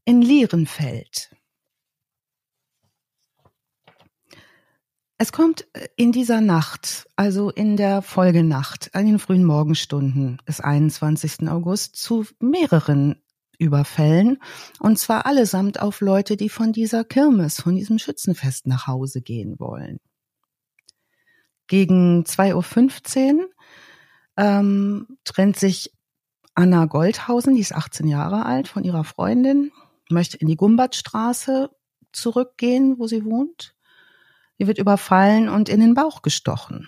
in 0.06 0.22
Lierenfeld. 0.22 1.32
Es 5.22 5.32
kommt 5.32 5.67
äh, 5.74 5.88
in 5.97 6.11
dieser 6.11 6.41
Nacht, 6.41 7.07
also 7.15 7.51
in 7.51 7.78
der 7.78 8.01
Folgenacht, 8.01 8.89
an 8.95 9.05
den 9.05 9.19
frühen 9.19 9.45
Morgenstunden 9.45 10.41
des 10.47 10.61
21. 10.61 11.47
August 11.47 11.95
zu 11.95 12.26
mehreren 12.39 13.22
Überfällen 13.59 14.39
und 14.80 14.97
zwar 14.97 15.28
allesamt 15.28 15.80
auf 15.80 16.01
Leute, 16.01 16.38
die 16.38 16.49
von 16.49 16.74
dieser 16.74 17.03
Kirmes, 17.03 17.61
von 17.61 17.76
diesem 17.76 17.99
Schützenfest 17.99 18.65
nach 18.65 18.88
Hause 18.88 19.22
gehen 19.22 19.59
wollen. 19.59 19.99
Gegen 21.67 22.24
2.15 22.24 23.36
Uhr 23.36 23.49
ähm, 24.38 25.19
trennt 25.24 25.59
sich 25.59 25.93
Anna 26.55 26.86
Goldhausen, 26.86 27.53
die 27.53 27.61
ist 27.61 27.76
18 27.76 28.07
Jahre 28.07 28.47
alt, 28.47 28.67
von 28.67 28.84
ihrer 28.84 29.03
Freundin, 29.03 29.72
möchte 30.09 30.38
in 30.38 30.47
die 30.47 30.57
Gumbertstraße 30.57 31.69
zurückgehen, 32.11 32.97
wo 32.97 33.05
sie 33.05 33.24
wohnt. 33.24 33.76
Sie 34.62 34.68
wird 34.68 34.78
überfallen 34.78 35.49
und 35.49 35.70
in 35.70 35.80
den 35.80 35.95
Bauch 35.95 36.22
gestochen. 36.22 36.88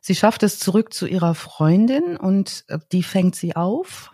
Sie 0.00 0.14
schafft 0.14 0.42
es 0.44 0.58
zurück 0.58 0.94
zu 0.94 1.06
ihrer 1.06 1.34
Freundin 1.34 2.16
und 2.16 2.64
äh, 2.68 2.78
die 2.90 3.02
fängt 3.02 3.36
sie 3.36 3.54
auf. 3.54 4.12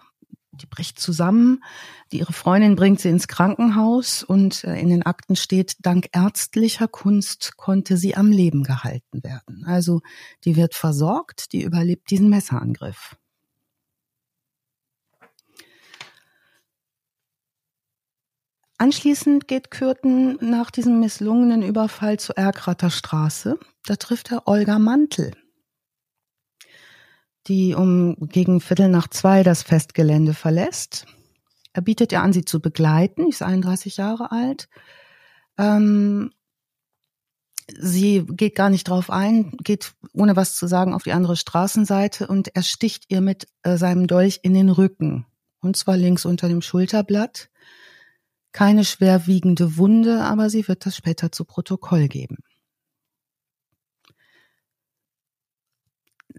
Die 0.50 0.66
bricht 0.66 0.98
zusammen. 0.98 1.62
Die, 2.10 2.18
ihre 2.18 2.32
Freundin 2.32 2.74
bringt 2.74 2.98
sie 2.98 3.10
ins 3.10 3.28
Krankenhaus 3.28 4.24
und 4.24 4.64
äh, 4.64 4.80
in 4.80 4.88
den 4.88 5.04
Akten 5.04 5.36
steht, 5.36 5.76
dank 5.78 6.08
ärztlicher 6.10 6.88
Kunst 6.88 7.56
konnte 7.56 7.96
sie 7.96 8.16
am 8.16 8.32
Leben 8.32 8.64
gehalten 8.64 9.22
werden. 9.22 9.64
Also 9.64 10.00
die 10.42 10.56
wird 10.56 10.74
versorgt, 10.74 11.52
die 11.52 11.62
überlebt 11.62 12.10
diesen 12.10 12.30
Messerangriff. 12.30 13.14
Anschließend 18.78 19.48
geht 19.48 19.72
Kürten 19.72 20.38
nach 20.40 20.70
diesem 20.70 21.00
misslungenen 21.00 21.62
Überfall 21.62 22.20
zur 22.20 22.36
Erkrater 22.36 22.90
Straße. 22.90 23.58
Da 23.84 23.96
trifft 23.96 24.30
er 24.30 24.46
Olga 24.46 24.78
Mantel, 24.78 25.32
die 27.48 27.74
um 27.74 28.14
gegen 28.28 28.60
Viertel 28.60 28.88
nach 28.88 29.08
zwei 29.08 29.42
das 29.42 29.64
Festgelände 29.64 30.32
verlässt. 30.32 31.06
Er 31.72 31.82
bietet 31.82 32.12
ihr 32.12 32.22
an, 32.22 32.32
sie 32.32 32.44
zu 32.44 32.60
begleiten. 32.60 33.24
Sie 33.24 33.30
ist 33.30 33.42
31 33.42 33.96
Jahre 33.96 34.30
alt. 34.30 34.68
Ähm, 35.58 36.30
sie 37.76 38.24
geht 38.26 38.54
gar 38.54 38.70
nicht 38.70 38.88
drauf 38.88 39.10
ein, 39.10 39.56
geht 39.62 39.94
ohne 40.12 40.36
was 40.36 40.54
zu 40.54 40.68
sagen 40.68 40.94
auf 40.94 41.02
die 41.02 41.12
andere 41.12 41.36
Straßenseite 41.36 42.28
und 42.28 42.54
er 42.54 42.62
sticht 42.62 43.06
ihr 43.08 43.20
mit 43.20 43.48
äh, 43.64 43.76
seinem 43.76 44.06
Dolch 44.06 44.40
in 44.42 44.54
den 44.54 44.70
Rücken. 44.70 45.26
Und 45.60 45.76
zwar 45.76 45.96
links 45.96 46.24
unter 46.24 46.48
dem 46.48 46.62
Schulterblatt. 46.62 47.50
Keine 48.52 48.84
schwerwiegende 48.84 49.76
Wunde, 49.76 50.22
aber 50.22 50.50
sie 50.50 50.66
wird 50.68 50.86
das 50.86 50.96
später 50.96 51.30
zu 51.32 51.44
Protokoll 51.44 52.08
geben. 52.08 52.38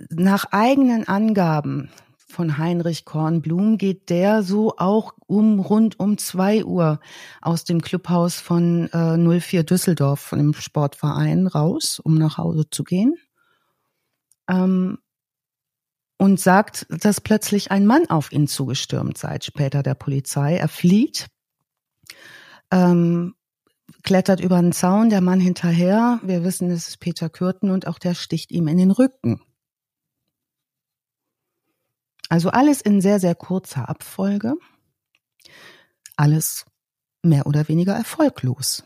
Nach 0.09 0.45
eigenen 0.51 1.07
Angaben 1.07 1.89
von 2.29 2.57
Heinrich 2.57 3.05
Kornblum 3.05 3.77
geht 3.77 4.09
der 4.09 4.43
so 4.43 4.75
auch 4.77 5.13
um 5.25 5.59
rund 5.59 5.99
um 5.99 6.17
zwei 6.17 6.63
Uhr 6.63 6.99
aus 7.41 7.63
dem 7.63 7.81
Clubhaus 7.81 8.35
von 8.35 8.87
äh, 8.93 9.17
04 9.17 9.63
Düsseldorf, 9.63 10.19
von 10.19 10.39
dem 10.39 10.53
Sportverein, 10.53 11.47
raus, 11.47 11.99
um 11.99 12.15
nach 12.15 12.37
Hause 12.37 12.69
zu 12.69 12.83
gehen. 12.83 13.15
Ähm, 14.47 14.99
und 16.17 16.39
sagt, 16.39 16.85
dass 16.89 17.21
plötzlich 17.21 17.71
ein 17.71 17.85
Mann 17.85 18.09
auf 18.09 18.31
ihn 18.31 18.47
zugestürmt 18.47 19.17
sei, 19.17 19.39
später 19.41 19.83
der 19.83 19.95
Polizei. 19.95 20.57
Er 20.57 20.67
flieht, 20.67 21.27
ähm, 22.71 23.35
klettert 24.03 24.39
über 24.39 24.61
den 24.61 24.71
Zaun, 24.71 25.09
der 25.09 25.21
Mann 25.21 25.39
hinterher. 25.39 26.19
Wir 26.23 26.43
wissen, 26.43 26.71
es 26.71 26.87
ist 26.87 26.99
Peter 26.99 27.29
Kürten 27.29 27.69
und 27.69 27.87
auch 27.87 27.99
der 27.99 28.15
sticht 28.15 28.51
ihm 28.51 28.67
in 28.67 28.77
den 28.77 28.91
Rücken. 28.91 29.41
Also 32.29 32.49
alles 32.49 32.81
in 32.81 33.01
sehr, 33.01 33.19
sehr 33.19 33.35
kurzer 33.35 33.89
Abfolge. 33.89 34.53
Alles 36.15 36.65
mehr 37.23 37.47
oder 37.47 37.67
weniger 37.67 37.93
erfolglos. 37.93 38.83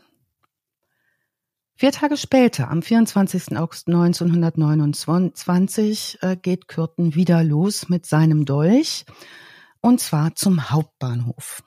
Vier 1.76 1.92
Tage 1.92 2.16
später, 2.16 2.70
am 2.70 2.82
24. 2.82 3.58
August 3.58 3.88
1929, 3.88 6.18
äh, 6.22 6.36
geht 6.36 6.68
Kürten 6.68 7.16
wieder 7.16 7.42
los 7.42 7.88
mit 7.88 8.06
seinem 8.06 8.44
Dolch 8.44 9.04
und 9.80 10.00
zwar 10.00 10.36
zum 10.36 10.70
Hauptbahnhof. 10.70 11.64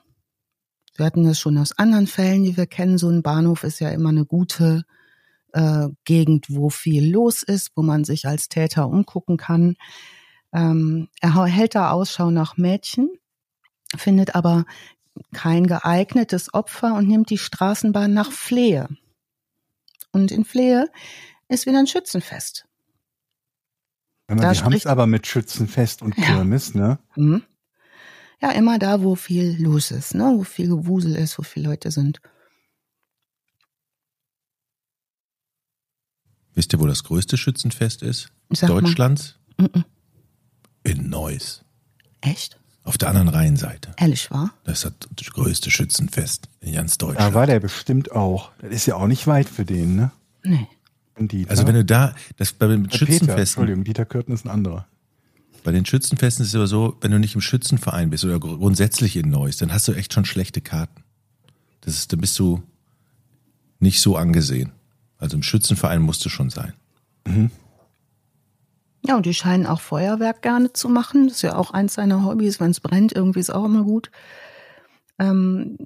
Wir 0.98 1.06
hatten 1.06 1.22
das 1.22 1.38
schon 1.38 1.56
aus 1.58 1.78
anderen 1.78 2.08
Fällen, 2.08 2.42
die 2.42 2.56
wir 2.56 2.66
kennen. 2.66 2.98
So 2.98 3.08
ein 3.08 3.22
Bahnhof 3.22 3.62
ist 3.62 3.78
ja 3.78 3.90
immer 3.90 4.08
eine 4.08 4.24
gute 4.26 4.84
äh, 5.52 5.86
Gegend, 6.04 6.46
wo 6.48 6.70
viel 6.70 7.08
los 7.08 7.44
ist, 7.44 7.70
wo 7.76 7.82
man 7.82 8.02
sich 8.02 8.26
als 8.26 8.48
Täter 8.48 8.88
umgucken 8.88 9.36
kann. 9.36 9.76
Ähm, 10.52 11.08
er 11.20 11.44
hält 11.44 11.76
da 11.76 11.92
Ausschau 11.92 12.32
nach 12.32 12.56
Mädchen, 12.56 13.10
findet 13.96 14.34
aber 14.34 14.66
kein 15.32 15.68
geeignetes 15.68 16.52
Opfer 16.52 16.94
und 16.94 17.06
nimmt 17.06 17.30
die 17.30 17.38
Straßenbahn 17.38 18.12
nach 18.12 18.32
Flehe. 18.32 18.88
Und 20.10 20.32
in 20.32 20.44
Flehe 20.44 20.90
ist 21.48 21.66
wieder 21.66 21.78
ein 21.78 21.86
Schützenfest. 21.86 22.66
Wir 24.26 24.48
haben 24.48 24.72
es 24.72 24.86
aber 24.86 25.06
mit 25.06 25.28
Schützenfest 25.28 26.02
und 26.02 26.16
Kirmes, 26.16 26.74
ja. 26.74 26.80
ne? 26.80 26.98
Mhm 27.14 27.42
ja 28.40 28.50
immer 28.52 28.78
da, 28.78 29.02
wo 29.02 29.14
viel 29.14 29.60
los 29.60 29.90
ist, 29.90 30.14
ne? 30.14 30.32
wo 30.36 30.44
viel 30.44 30.68
Gewusel 30.68 31.14
ist, 31.16 31.38
wo 31.38 31.42
viele 31.42 31.68
Leute 31.68 31.90
sind. 31.90 32.20
Wisst 36.54 36.72
ihr, 36.72 36.80
wo 36.80 36.86
das 36.86 37.04
größte 37.04 37.36
Schützenfest 37.36 38.02
ist? 38.02 38.30
Sag 38.50 38.68
Deutschlands? 38.68 39.36
Mal. 39.56 39.84
In 40.82 41.08
Neuss. 41.08 41.64
Echt? 42.20 42.58
Auf 42.82 42.98
der 42.98 43.08
anderen 43.08 43.28
Rheinseite. 43.28 43.92
Ehrlich 43.96 44.30
wahr? 44.30 44.54
Das 44.64 44.84
ist 44.84 44.92
das 45.14 45.30
größte 45.30 45.70
Schützenfest 45.70 46.48
in 46.60 46.72
ganz 46.72 46.96
Deutschland. 46.98 47.20
Da 47.20 47.34
war 47.34 47.46
der 47.46 47.60
bestimmt 47.60 48.12
auch. 48.12 48.50
Das 48.60 48.70
ist 48.70 48.86
ja 48.86 48.96
auch 48.96 49.06
nicht 49.06 49.26
weit 49.26 49.48
für 49.48 49.64
den, 49.64 49.94
ne? 49.94 50.10
Nee. 50.42 50.66
Also 51.48 51.66
wenn 51.66 51.74
du 51.74 51.84
da, 51.84 52.14
das 52.36 52.52
bei 52.52 52.68
den 52.68 52.90
Schützenfesten. 52.90 53.26
Peter, 53.26 53.38
Entschuldigung, 53.38 53.84
Dieter 53.84 54.04
Kürten 54.04 54.32
ist 54.32 54.44
ein 54.44 54.50
anderer. 54.50 54.86
Bei 55.68 55.72
den 55.72 55.84
Schützenfesten 55.84 56.44
ist 56.44 56.48
es 56.48 56.54
aber 56.54 56.66
so, 56.66 56.96
wenn 57.02 57.10
du 57.10 57.18
nicht 57.18 57.34
im 57.34 57.42
Schützenverein 57.42 58.08
bist 58.08 58.24
oder 58.24 58.40
grundsätzlich 58.40 59.16
in 59.16 59.28
Neuss, 59.28 59.58
dann 59.58 59.70
hast 59.70 59.86
du 59.86 59.92
echt 59.92 60.14
schon 60.14 60.24
schlechte 60.24 60.62
Karten. 60.62 61.04
Das 61.82 61.92
ist, 61.92 62.10
dann 62.10 62.22
bist 62.22 62.38
du 62.38 62.62
nicht 63.78 64.00
so 64.00 64.16
angesehen. 64.16 64.72
Also 65.18 65.36
im 65.36 65.42
Schützenverein 65.42 66.00
musst 66.00 66.24
du 66.24 66.30
schon 66.30 66.48
sein. 66.48 66.72
Mhm. 67.26 67.50
Ja, 69.04 69.16
und 69.18 69.26
die 69.26 69.34
scheinen 69.34 69.66
auch 69.66 69.82
Feuerwerk 69.82 70.40
gerne 70.40 70.72
zu 70.72 70.88
machen. 70.88 71.28
Das 71.28 71.36
ist 71.36 71.42
ja 71.42 71.54
auch 71.54 71.72
eins 71.72 71.92
seiner 71.92 72.24
Hobbys. 72.24 72.60
Wenn 72.60 72.70
es 72.70 72.80
brennt, 72.80 73.12
irgendwie 73.12 73.40
ist 73.40 73.52
auch 73.52 73.66
immer 73.66 73.84
gut. 73.84 74.10
Ähm, 75.18 75.76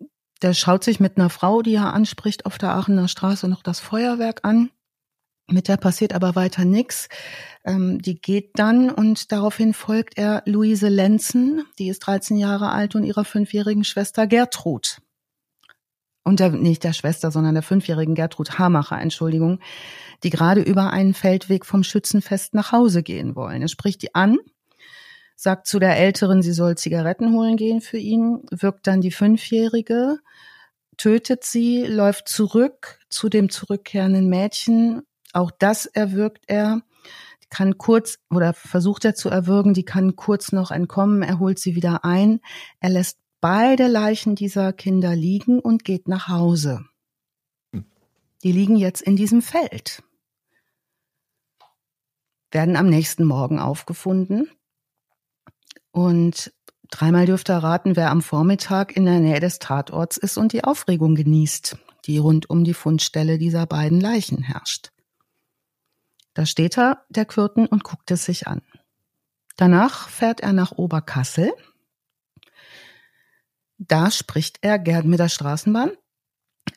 der 0.43 0.55
schaut 0.55 0.85
sich 0.85 1.01
mit 1.01 1.17
einer 1.17 1.29
Frau, 1.29 1.61
die 1.61 1.75
er 1.75 1.93
anspricht, 1.93 2.47
auf 2.47 2.57
der 2.57 2.71
Aachener 2.71 3.09
Straße 3.09 3.49
noch 3.49 3.65
das 3.65 3.81
Feuerwerk 3.81 4.45
an. 4.45 4.71
Mit 5.53 5.69
der 5.69 5.77
passiert 5.77 6.15
aber 6.15 6.35
weiter 6.35 6.65
nichts. 6.65 7.09
Ähm, 7.65 8.01
die 8.01 8.21
geht 8.21 8.53
dann 8.55 8.91
und 8.91 9.33
daraufhin 9.33 9.75
folgt 9.75 10.17
er 10.17 10.43
Luise 10.47 10.89
Lenzen, 10.89 11.65
die 11.79 11.89
ist 11.89 12.01
13 12.01 12.39
Jahre 12.39 12.71
alt 12.71 12.95
und 12.95 13.05
ihrer 13.05 13.25
fünfjährigen 13.25 13.85
Schwester 13.85 14.27
Gertrud. 14.27 14.99
Und 16.25 16.41
der, 16.41 16.51
nicht 16.51 16.85
der 16.85 16.93
Schwester, 16.93 17.31
sondern 17.31 17.55
der 17.55 17.63
fünfjährigen 17.63 18.15
Gertrud 18.15 18.59
Hamacher, 18.59 19.01
Entschuldigung, 19.01 19.59
die 20.23 20.31
gerade 20.31 20.63
über 20.63 20.91
einen 20.91 21.15
Feldweg 21.15 21.67
vom 21.67 21.83
Schützenfest 21.83 22.55
nach 22.55 22.73
Hause 22.73 23.03
gehen 23.03 23.35
wollen. 23.35 23.61
Er 23.61 23.69
spricht 23.69 24.03
die 24.03 24.15
an, 24.15 24.39
sagt 25.37 25.67
zu 25.67 25.81
der 25.81 25.97
Älteren, 25.97 26.41
sie 26.41 26.53
soll 26.53 26.79
Zigaretten 26.79 27.33
holen 27.33 27.57
gehen 27.57 27.81
für 27.81 27.99
ihn, 27.99 28.43
wirkt 28.51 28.87
dann 28.87 29.01
die 29.01 29.11
Fünfjährige, 29.11 30.19
tötet 30.97 31.45
sie, 31.45 31.85
läuft 31.85 32.29
zurück 32.29 33.01
zu 33.11 33.29
dem 33.29 33.51
zurückkehrenden 33.51 34.29
Mädchen 34.29 35.03
auch 35.33 35.51
das 35.51 35.87
erwürgt 35.87 36.45
er, 36.47 36.83
kann 37.51 37.77
kurz 37.77 38.19
oder 38.31 38.55
versucht 38.55 39.05
er 39.05 39.15
zu 39.15 39.29
erwürgen, 39.29 39.75
die 39.75 39.85
kann 39.85 40.17
kurz 40.17 40.53
noch 40.53 40.71
entkommen, 40.71 41.23
er 41.23 41.39
holt 41.39 41.59
sie 41.59 41.75
wieder 41.75 42.05
ein, 42.05 42.41
er 42.81 42.91
lässt 42.91 43.19
beide 43.41 43.89
Leichen 43.89 44.37
dieser 44.37 44.73
Kinder 44.73 45.15
liegen 45.15 45.59
und 45.61 45.85
geht 45.85 46.09
nach 46.09 46.29
Hause. 46.29 46.85
Die 48.43 48.53
liegen 48.53 48.77
jetzt 48.77 49.03
in 49.03 49.17
diesem 49.17 49.43
Feld, 49.43 50.03
werden 52.51 52.77
am 52.77 52.89
nächsten 52.89 53.25
Morgen 53.25 53.59
aufgefunden 53.59 54.49
und 55.91 56.53
dreimal 56.91 57.27
dürft 57.27 57.51
ihr 57.51 57.57
raten, 57.57 57.97
wer 57.97 58.11
am 58.11 58.23
Vormittag 58.23 58.97
in 58.97 59.05
der 59.05 59.21
Nähe 59.21 59.41
des 59.41 59.59
Tatorts 59.59 60.17
ist 60.17 60.39
und 60.39 60.53
die 60.53 60.65
Aufregung 60.65 61.15
genießt. 61.15 61.77
die 62.07 62.19
rund 62.19 62.51
um 62.51 62.65
die 62.65 62.75
Fundstelle 62.75 63.39
dieser 63.39 63.67
beiden 63.67 64.01
Leichen 64.01 64.43
herrscht. 64.43 64.92
Da 66.35 66.47
steht 66.47 66.79
er, 66.79 67.05
der 67.09 67.25
Kürten, 67.25 67.67
und 67.67 67.85
guckt 67.85 68.11
es 68.11 68.25
sich 68.25 68.47
an. 68.47 68.63
Danach 69.57 70.09
fährt 70.09 70.41
er 70.41 70.53
nach 70.53 70.73
Oberkassel. 70.73 71.53
Da 73.79 74.11
spricht 74.11 74.59
er 74.63 74.79
Gerd 74.79 75.05
mit 75.05 75.19
der 75.19 75.29
Straßenbahn. 75.29 75.93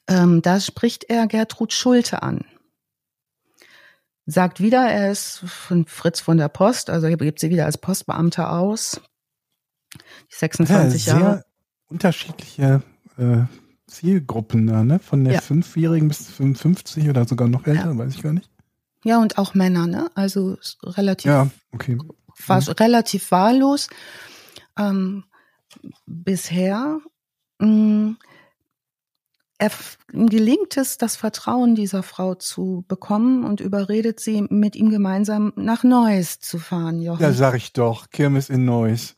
Ähm, 0.08 0.42
da 0.42 0.60
spricht 0.60 1.06
er 1.06 1.28
Gertrud 1.28 1.72
Schulte 1.72 2.24
an. 2.24 2.46
Sagt 4.26 4.60
wieder, 4.60 4.90
er 4.90 5.12
ist 5.12 5.40
von 5.46 5.86
Fritz 5.86 6.20
von 6.20 6.38
der 6.38 6.50
Post, 6.50 6.90
also 6.90 7.06
er 7.06 7.16
gibt 7.16 7.40
sie 7.40 7.52
wieder 7.52 7.66
als 7.66 7.78
Postbeamter 7.78 8.52
aus. 8.52 9.00
26 10.30 11.06
ja, 11.06 11.14
sehr 11.14 11.22
Jahre. 11.22 11.46
Unterschiedliche 11.88 12.82
äh, 13.18 13.44
Zielgruppen 13.88 14.66
da, 14.66 14.84
ne? 14.84 14.98
Von 14.98 15.24
der 15.24 15.36
ja. 15.36 15.42
Fünfjährigen 15.42 16.08
bis 16.08 16.28
55 16.28 17.08
oder 17.08 17.26
sogar 17.28 17.48
noch 17.48 17.68
älter, 17.68 17.92
ja. 17.92 17.98
weiß 17.98 18.16
ich 18.16 18.24
gar 18.24 18.34
nicht. 18.34 18.50
Ja, 19.06 19.20
und 19.20 19.38
auch 19.38 19.54
Männer, 19.54 19.86
ne? 19.86 20.10
Also 20.16 20.58
relativ, 20.84 21.30
ja, 21.30 21.48
okay. 21.72 21.96
war 22.48 22.60
mhm. 22.60 22.68
relativ 22.70 23.30
wahllos. 23.30 23.88
Ähm, 24.80 25.26
bisher 26.08 27.00
mh, 27.60 27.68
mm, 27.68 28.18
er, 29.60 29.70
gelingt 30.08 30.76
es, 30.76 30.98
das 30.98 31.18
Vertrauen 31.18 31.76
dieser 31.76 32.02
Frau 32.02 32.34
zu 32.34 32.84
bekommen 32.88 33.44
und 33.46 33.62
überredet 33.62 34.20
sie, 34.20 34.42
mit 34.50 34.76
ihm 34.76 34.90
gemeinsam 34.90 35.54
nach 35.56 35.84
Neuss 35.84 36.40
zu 36.40 36.58
fahren, 36.58 37.00
Jochen. 37.00 37.22
Ja, 37.22 37.32
sag 37.32 37.54
ich 37.54 37.74
doch. 37.74 38.10
Kirmes 38.10 38.50
in 38.50 38.66
Neuss. 38.66 39.16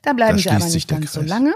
Da 0.00 0.14
bleiben 0.14 0.38
sie 0.38 0.48
aber 0.48 0.64
nicht 0.64 0.88
ganz 0.88 1.12
so 1.12 1.20
lange 1.20 1.54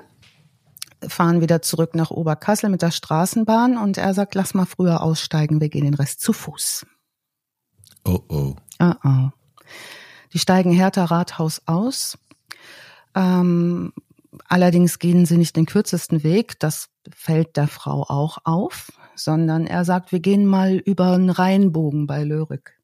fahren 1.09 1.40
wieder 1.40 1.62
zurück 1.62 1.94
nach 1.94 2.11
Oberkassel 2.11 2.70
mit 2.70 2.82
der 2.82 2.90
Straßenbahn 2.90 3.78
und 3.78 3.98
er 3.98 4.14
sagt, 4.14 4.34
lass 4.34 4.55
mal 4.55 4.66
früher 4.66 5.03
aussteigen, 5.03 5.61
wir 5.61 5.68
gehen 5.68 5.84
den 5.84 5.94
Rest 5.94 6.20
zu 6.20 6.32
Fuß. 6.32 6.86
Oh 8.05 8.20
oh. 8.28 8.57
Oh 8.80 8.94
oh. 9.05 9.28
Die 10.32 10.38
steigen 10.38 10.72
Hertha 10.72 11.05
Rathaus 11.05 11.62
aus. 11.66 12.18
Ähm, 13.14 13.92
allerdings 14.46 14.98
gehen 14.98 15.26
sie 15.26 15.36
nicht 15.36 15.57
den 15.57 15.66
kürzesten 15.66 16.22
Weg, 16.22 16.59
das 16.61 16.88
fällt 17.12 17.57
der 17.57 17.66
Frau 17.66 18.03
auch 18.03 18.38
auf, 18.44 18.92
sondern 19.16 19.66
er 19.66 19.84
sagt, 19.84 20.12
wir 20.12 20.20
gehen 20.20 20.46
mal 20.46 20.76
über 20.76 21.12
einen 21.12 21.30
Rheinbogen 21.30 22.07
bei 22.07 22.22
Lörik. 22.22 22.78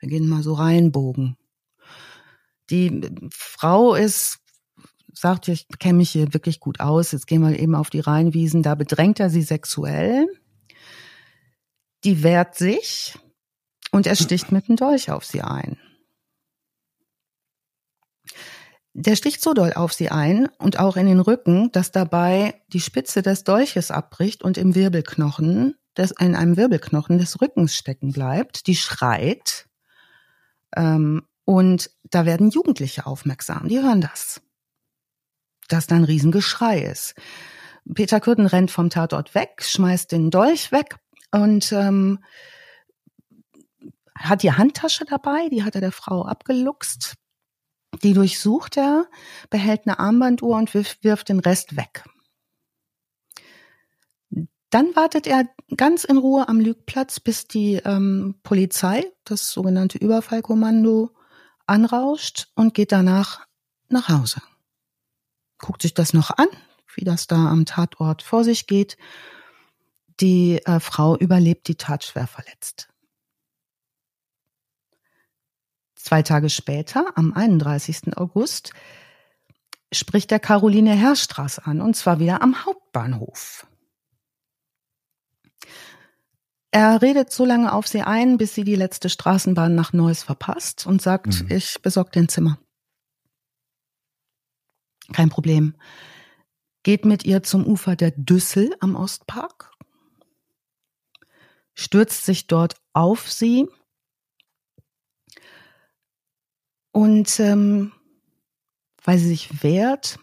Wir 0.00 0.08
gehen 0.08 0.28
mal 0.28 0.42
so 0.42 0.54
Rheinbogen. 0.54 1.36
Die 2.70 3.00
Frau 3.32 3.94
ist 3.94 4.40
sagt, 5.12 5.48
ich 5.48 5.66
kenne 5.78 5.98
mich 5.98 6.10
hier 6.10 6.32
wirklich 6.32 6.60
gut 6.60 6.80
aus, 6.80 7.12
jetzt 7.12 7.26
gehen 7.26 7.42
wir 7.42 7.58
eben 7.58 7.74
auf 7.74 7.90
die 7.90 8.00
Rheinwiesen, 8.00 8.62
da 8.62 8.74
bedrängt 8.74 9.20
er 9.20 9.28
sie 9.28 9.42
sexuell. 9.42 10.26
Die 12.04 12.22
wehrt 12.22 12.54
sich 12.54 13.18
und 13.92 14.06
er 14.06 14.16
sticht 14.16 14.52
mit 14.52 14.68
dem 14.68 14.76
Dolch 14.76 15.10
auf 15.10 15.24
sie 15.24 15.42
ein. 15.42 15.78
Der 18.92 19.16
sticht 19.16 19.40
so 19.40 19.54
doll 19.54 19.72
auf 19.72 19.92
sie 19.92 20.10
ein 20.10 20.48
und 20.58 20.78
auch 20.78 20.96
in 20.96 21.06
den 21.06 21.20
Rücken, 21.20 21.70
dass 21.72 21.92
dabei 21.92 22.60
die 22.68 22.80
Spitze 22.80 23.22
des 23.22 23.44
Dolches 23.44 23.90
abbricht 23.90 24.42
und 24.42 24.58
im 24.58 24.74
Wirbelknochen, 24.74 25.76
des, 25.96 26.10
in 26.12 26.34
einem 26.34 26.56
Wirbelknochen 26.56 27.18
des 27.18 27.40
Rückens 27.40 27.76
stecken 27.76 28.12
bleibt. 28.12 28.66
Die 28.66 28.76
schreit 28.76 29.68
ähm, 30.76 31.22
und 31.44 31.90
da 32.04 32.26
werden 32.26 32.50
Jugendliche 32.50 33.06
aufmerksam, 33.06 33.68
die 33.68 33.80
hören 33.80 34.00
das 34.00 34.42
dass 35.70 35.86
da 35.86 35.96
ein 35.96 36.04
Riesengeschrei 36.04 36.80
ist. 36.80 37.14
Peter 37.94 38.20
Kürten 38.20 38.46
rennt 38.46 38.70
vom 38.70 38.90
Tatort 38.90 39.34
weg, 39.34 39.62
schmeißt 39.62 40.12
den 40.12 40.30
Dolch 40.30 40.70
weg 40.72 40.96
und 41.30 41.72
ähm, 41.72 42.18
hat 44.20 44.42
die 44.42 44.52
Handtasche 44.52 45.04
dabei, 45.04 45.48
die 45.48 45.64
hat 45.64 45.74
er 45.74 45.80
der 45.80 45.92
Frau 45.92 46.24
abgeluchst. 46.24 47.14
Die 48.02 48.12
durchsucht 48.12 48.76
er, 48.76 49.06
behält 49.50 49.86
eine 49.86 49.98
Armbanduhr 49.98 50.56
und 50.56 50.72
wirft, 50.74 51.02
wirft 51.02 51.28
den 51.28 51.40
Rest 51.40 51.76
weg. 51.76 52.04
Dann 54.70 54.94
wartet 54.94 55.26
er 55.26 55.48
ganz 55.76 56.04
in 56.04 56.16
Ruhe 56.16 56.48
am 56.48 56.60
Lügplatz, 56.60 57.18
bis 57.18 57.48
die 57.48 57.74
ähm, 57.84 58.36
Polizei, 58.44 59.04
das 59.24 59.50
sogenannte 59.50 59.98
Überfallkommando, 59.98 61.10
anrauscht 61.66 62.48
und 62.54 62.74
geht 62.74 62.92
danach 62.92 63.46
nach 63.88 64.08
Hause 64.08 64.40
guckt 65.60 65.82
sich 65.82 65.94
das 65.94 66.12
noch 66.12 66.30
an, 66.30 66.48
wie 66.94 67.04
das 67.04 67.26
da 67.26 67.48
am 67.48 67.66
Tatort 67.66 68.22
vor 68.22 68.42
sich 68.42 68.66
geht. 68.66 68.96
Die 70.20 70.60
äh, 70.64 70.80
Frau 70.80 71.16
überlebt 71.16 71.68
die 71.68 71.76
Tat 71.76 72.04
schwer 72.04 72.26
verletzt. 72.26 72.88
Zwei 76.02 76.22
Tage 76.22 76.48
später, 76.48 77.12
am 77.14 77.34
31. 77.34 78.16
August, 78.16 78.72
spricht 79.92 80.30
der 80.30 80.40
Caroline 80.40 80.94
Herrstraß 80.94 81.58
an, 81.60 81.80
und 81.82 81.94
zwar 81.94 82.18
wieder 82.18 82.42
am 82.42 82.64
Hauptbahnhof. 82.64 83.66
Er 86.70 87.02
redet 87.02 87.32
so 87.32 87.44
lange 87.44 87.72
auf 87.72 87.86
sie 87.86 88.02
ein, 88.02 88.38
bis 88.38 88.54
sie 88.54 88.64
die 88.64 88.76
letzte 88.76 89.10
Straßenbahn 89.10 89.74
nach 89.74 89.92
Neuss 89.92 90.22
verpasst 90.22 90.86
und 90.86 91.02
sagt, 91.02 91.42
mhm. 91.42 91.50
ich 91.50 91.82
besorge 91.82 92.12
den 92.12 92.28
Zimmer. 92.28 92.58
Kein 95.12 95.28
Problem. 95.28 95.74
Geht 96.82 97.04
mit 97.04 97.24
ihr 97.24 97.42
zum 97.42 97.66
Ufer 97.66 97.94
der 97.94 98.12
Düssel 98.12 98.74
am 98.80 98.96
Ostpark, 98.96 99.72
stürzt 101.74 102.24
sich 102.24 102.46
dort 102.46 102.76
auf 102.94 103.30
sie 103.30 103.68
und 106.92 107.40
ähm, 107.40 107.92
weil 109.04 109.18
sie 109.18 109.28
sich 109.28 109.62
wehrt, 109.62 110.18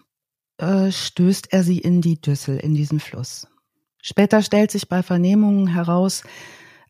äh, 0.57 0.91
stößt 0.91 1.51
er 1.51 1.63
sie 1.63 1.79
in 1.79 2.01
die 2.01 2.19
Düssel, 2.19 2.57
in 2.57 2.73
diesen 2.73 2.99
Fluss. 2.99 3.47
Später 4.01 4.41
stellt 4.41 4.71
sich 4.71 4.87
bei 4.87 5.03
Vernehmungen 5.03 5.67
heraus, 5.67 6.23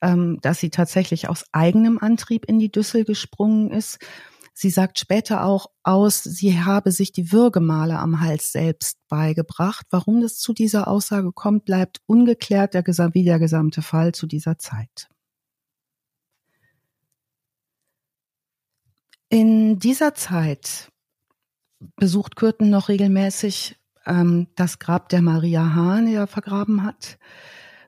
ähm, 0.02 0.40
dass 0.42 0.60
sie 0.60 0.70
tatsächlich 0.70 1.30
aus 1.30 1.46
eigenem 1.52 1.98
Antrieb 1.98 2.46
in 2.46 2.60
die 2.60 2.72
Düssel 2.72 3.06
gesprungen 3.06 3.72
ist 3.72 4.00
Sie 4.60 4.72
sagt 4.72 4.98
später 4.98 5.44
auch 5.44 5.68
aus, 5.84 6.24
sie 6.24 6.60
habe 6.64 6.92
sich 6.92 7.12
die 7.12 7.32
Würgemale 7.32 8.00
am 8.00 8.22
Hals 8.22 8.52
selbst 8.52 8.98
beigebracht. 9.08 9.86
Warum 9.92 10.20
das 10.20 10.40
zu 10.40 10.52
dieser 10.52 10.88
Aussage 10.88 11.32
kommt, 11.32 11.66
bleibt 11.66 12.02
ungeklärt, 12.08 12.74
der, 12.74 12.84
wie 12.84 13.24
der 13.24 13.38
gesamte 13.38 13.84
Fall 13.84 14.16
zu 14.16 14.26
dieser 14.26 14.58
Zeit. 14.58 15.10
In 19.30 19.78
dieser 19.80 20.14
Zeit 20.14 20.90
besucht 21.98 22.36
Kürten 22.38 22.70
noch 22.70 22.88
regelmäßig 22.88 23.76
ähm, 24.06 24.48
das 24.56 24.80
Grab 24.80 25.10
der 25.10 25.22
Maria 25.22 25.76
Hahn, 25.76 26.06
die 26.06 26.14
er 26.14 26.28
vergraben 26.28 26.84
hat, 26.84 27.18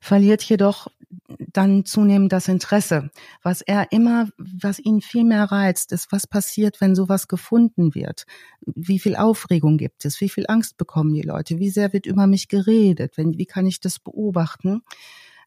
verliert 0.02 0.44
jedoch 0.44 0.88
dann 1.28 1.86
zunehmend 1.86 2.32
das 2.32 2.48
Interesse. 2.48 3.10
Was 3.42 3.62
er 3.62 3.92
immer, 3.92 4.28
was 4.38 4.80
ihn 4.80 5.02
viel 5.02 5.24
mehr 5.24 5.46
reizt, 5.46 5.92
ist, 5.92 6.12
was 6.12 6.28
passiert, 6.28 6.82
wenn 6.82 6.94
sowas 6.94 7.28
gefunden 7.28 7.96
wird? 7.96 8.26
Wie 8.62 9.00
viel 9.00 9.16
Aufregung 9.16 9.78
gibt 9.78 10.06
es? 10.06 10.22
Wie 10.22 10.30
viel 10.30 10.46
Angst 10.48 10.78
bekommen 10.78 11.14
die 11.14 11.22
Leute? 11.22 11.58
Wie 11.58 11.70
sehr 11.70 11.94
wird 11.94 12.06
über 12.06 12.28
mich 12.28 12.48
geredet? 12.48 13.18
Wenn, 13.18 13.38
wie 13.38 13.46
kann 13.46 13.66
ich 13.66 13.80
das 13.80 13.98
beobachten? 13.98 14.84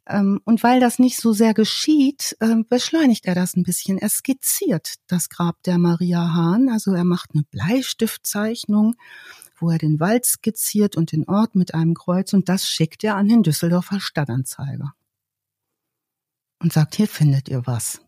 Ähm, 0.08 0.40
und 0.44 0.62
weil 0.62 0.80
das 0.80 0.98
nicht 0.98 1.16
so 1.18 1.32
sehr 1.32 1.54
geschieht, 1.54 2.36
ähm, 2.40 2.66
beschleunigt 2.68 3.26
er 3.26 3.34
das 3.34 3.56
ein 3.56 3.62
bisschen. 3.62 3.98
Er 3.98 4.08
skizziert 4.08 4.94
das 5.06 5.28
Grab 5.28 5.62
der 5.62 5.78
Maria 5.78 6.34
Hahn. 6.34 6.68
Also 6.68 6.92
er 6.92 7.04
macht 7.04 7.30
eine 7.34 7.44
Bleistiftzeichnung, 7.44 8.96
wo 9.56 9.70
er 9.70 9.78
den 9.78 10.00
Wald 10.00 10.24
skizziert 10.26 10.96
und 10.96 11.12
den 11.12 11.28
Ort 11.28 11.54
mit 11.54 11.74
einem 11.74 11.94
Kreuz 11.94 12.32
und 12.32 12.48
das 12.48 12.68
schickt 12.68 13.04
er 13.04 13.16
an 13.16 13.28
den 13.28 13.42
Düsseldorfer 13.42 14.00
Stadtanzeiger 14.00 14.94
und 16.58 16.72
sagt, 16.72 16.96
hier 16.96 17.08
findet 17.08 17.48
ihr 17.48 17.66
was. 17.66 18.00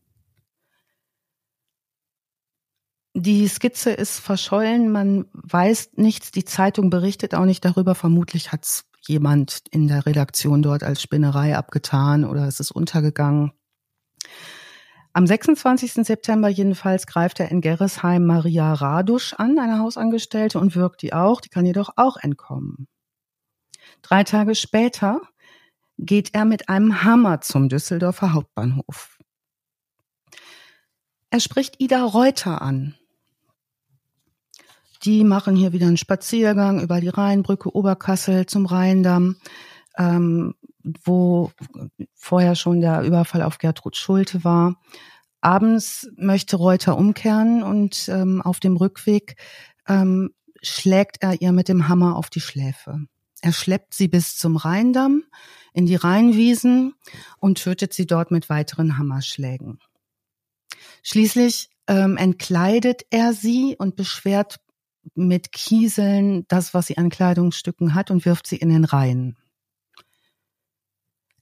Die 3.16 3.46
Skizze 3.46 3.92
ist 3.92 4.18
verschollen, 4.18 4.90
man 4.90 5.26
weiß 5.32 5.90
nichts, 5.94 6.32
die 6.32 6.44
Zeitung 6.44 6.90
berichtet 6.90 7.34
auch 7.34 7.44
nicht 7.44 7.64
darüber, 7.64 7.94
vermutlich 7.94 8.50
hat 8.50 8.64
es 8.64 8.84
jemand 9.08 9.62
in 9.70 9.88
der 9.88 10.06
Redaktion 10.06 10.62
dort 10.62 10.82
als 10.82 11.02
Spinnerei 11.02 11.56
abgetan 11.56 12.24
oder 12.24 12.46
es 12.46 12.60
ist 12.60 12.70
untergegangen. 12.70 13.52
Am 15.12 15.26
26. 15.26 16.04
September 16.04 16.48
jedenfalls 16.48 17.06
greift 17.06 17.38
er 17.38 17.50
in 17.50 17.60
Gerresheim 17.60 18.26
Maria 18.26 18.72
Radusch 18.72 19.32
an, 19.34 19.58
eine 19.58 19.78
Hausangestellte, 19.78 20.58
und 20.58 20.74
wirkt 20.74 21.02
die 21.02 21.12
auch, 21.12 21.40
die 21.40 21.50
kann 21.50 21.64
jedoch 21.64 21.90
auch 21.94 22.16
entkommen. 22.16 22.88
Drei 24.02 24.24
Tage 24.24 24.56
später 24.56 25.20
geht 25.98 26.34
er 26.34 26.44
mit 26.44 26.68
einem 26.68 27.04
Hammer 27.04 27.40
zum 27.40 27.68
Düsseldorfer 27.68 28.32
Hauptbahnhof. 28.32 29.18
Er 31.30 31.40
spricht 31.40 31.80
Ida 31.80 32.04
Reuter 32.04 32.60
an. 32.60 32.96
Die 35.04 35.24
machen 35.24 35.56
hier 35.56 35.72
wieder 35.72 35.86
einen 35.86 35.96
Spaziergang 35.96 36.80
über 36.80 37.00
die 37.00 37.08
Rheinbrücke 37.08 37.74
Oberkassel 37.74 38.46
zum 38.46 38.66
Rheindamm. 38.66 39.36
Ähm, 39.96 40.54
wo 41.04 41.50
vorher 42.14 42.54
schon 42.54 42.80
der 42.80 43.02
Überfall 43.02 43.42
auf 43.42 43.58
Gertrud 43.58 43.96
Schulte 43.96 44.44
war. 44.44 44.80
Abends 45.40 46.08
möchte 46.16 46.56
Reuter 46.56 46.96
umkehren 46.96 47.62
und 47.62 48.08
ähm, 48.08 48.40
auf 48.40 48.60
dem 48.60 48.76
Rückweg 48.76 49.36
ähm, 49.88 50.30
schlägt 50.62 51.22
er 51.22 51.40
ihr 51.40 51.52
mit 51.52 51.68
dem 51.68 51.88
Hammer 51.88 52.16
auf 52.16 52.30
die 52.30 52.40
Schläfe. 52.40 53.00
Er 53.42 53.52
schleppt 53.52 53.92
sie 53.92 54.08
bis 54.08 54.36
zum 54.36 54.56
Rheindamm 54.56 55.24
in 55.74 55.86
die 55.86 55.96
Rheinwiesen 55.96 56.94
und 57.38 57.62
tötet 57.62 57.92
sie 57.92 58.06
dort 58.06 58.30
mit 58.30 58.48
weiteren 58.48 58.96
Hammerschlägen. 58.96 59.80
Schließlich 61.02 61.68
ähm, 61.86 62.16
entkleidet 62.16 63.02
er 63.10 63.34
sie 63.34 63.76
und 63.78 63.96
beschwert 63.96 64.60
mit 65.14 65.52
Kieseln 65.52 66.46
das, 66.48 66.74
was 66.74 66.86
sie 66.86 66.98
an 66.98 67.10
Kleidungsstücken 67.10 67.94
hat 67.94 68.10
und 68.10 68.24
wirft 68.24 68.46
sie 68.46 68.56
in 68.56 68.68
den 68.68 68.84
Rhein. 68.84 69.36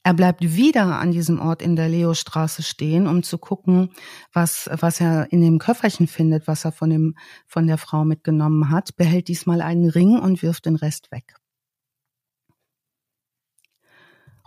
Er 0.04 0.14
bleibt 0.14 0.42
wieder 0.42 0.98
an 0.98 1.12
diesem 1.12 1.40
Ort 1.40 1.62
in 1.62 1.76
der 1.76 1.88
Leostraße 1.88 2.62
stehen, 2.62 3.06
um 3.06 3.22
zu 3.22 3.38
gucken, 3.38 3.90
was, 4.32 4.68
was 4.72 5.00
er 5.00 5.30
in 5.30 5.40
dem 5.40 5.58
Köfferchen 5.60 6.08
findet, 6.08 6.48
was 6.48 6.64
er 6.64 6.72
von 6.72 6.90
dem, 6.90 7.14
von 7.46 7.68
der 7.68 7.78
Frau 7.78 8.04
mitgenommen 8.04 8.70
hat, 8.70 8.96
behält 8.96 9.28
diesmal 9.28 9.62
einen 9.62 9.88
Ring 9.88 10.18
und 10.18 10.42
wirft 10.42 10.66
den 10.66 10.74
Rest 10.74 11.12
weg. 11.12 11.36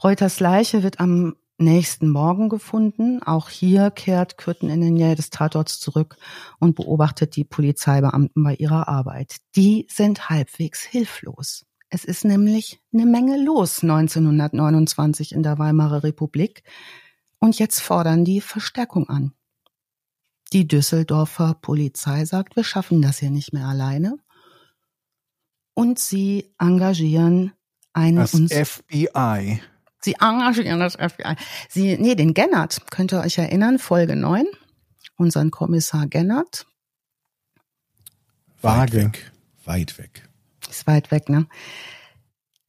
Reuters 0.03 0.41
Leiche 0.41 0.83
wird 0.83 0.99
am 0.99 1.37
nächsten 1.57 2.09
Morgen 2.09 2.49
gefunden. 2.49 3.21
Auch 3.23 3.49
hier 3.49 3.91
kehrt 3.91 4.37
Kürten 4.37 4.69
in 4.69 4.81
den 4.81 4.93
Nähe 4.93 5.15
des 5.15 5.29
Tatorts 5.29 5.79
zurück 5.79 6.17
und 6.59 6.75
beobachtet 6.75 7.35
die 7.35 7.43
Polizeibeamten 7.43 8.43
bei 8.43 8.55
ihrer 8.55 8.87
Arbeit. 8.87 9.37
Die 9.55 9.87
sind 9.89 10.29
halbwegs 10.29 10.83
hilflos. 10.83 11.65
Es 11.89 12.03
ist 12.03 12.25
nämlich 12.25 12.81
eine 12.93 13.05
Menge 13.05 13.41
los 13.41 13.81
1929 13.83 15.31
in 15.33 15.43
der 15.43 15.59
Weimarer 15.59 16.03
Republik. 16.03 16.63
Und 17.39 17.59
jetzt 17.59 17.79
fordern 17.79 18.25
die 18.25 18.41
Verstärkung 18.41 19.07
an. 19.07 19.33
Die 20.51 20.67
Düsseldorfer 20.67 21.55
Polizei 21.61 22.25
sagt, 22.25 22.55
wir 22.55 22.63
schaffen 22.63 23.01
das 23.01 23.19
hier 23.19 23.29
nicht 23.29 23.53
mehr 23.53 23.67
alleine. 23.67 24.17
Und 25.73 25.99
sie 25.99 26.53
engagieren 26.57 27.51
einen 27.93 28.17
das 28.17 28.31
FBI. 28.31 29.61
Sie 30.05 30.15
engagieren 30.19 30.79
das 30.79 30.93
FBI. 30.93 31.35
Sie, 31.67 31.97
nee, 31.97 32.15
den 32.15 32.33
Gennert, 32.33 32.89
könnt 32.91 33.11
ihr 33.11 33.21
euch 33.21 33.37
erinnern, 33.37 33.79
Folge 33.79 34.15
9, 34.15 34.45
unseren 35.17 35.51
Kommissar 35.51 36.07
Gennert. 36.07 36.67
Weit 38.61 38.93
weg, 38.93 39.31
weit 39.65 39.97
weg. 39.97 40.29
Ist 40.69 40.87
weit 40.87 41.11
weg, 41.11 41.27
ne? 41.29 41.47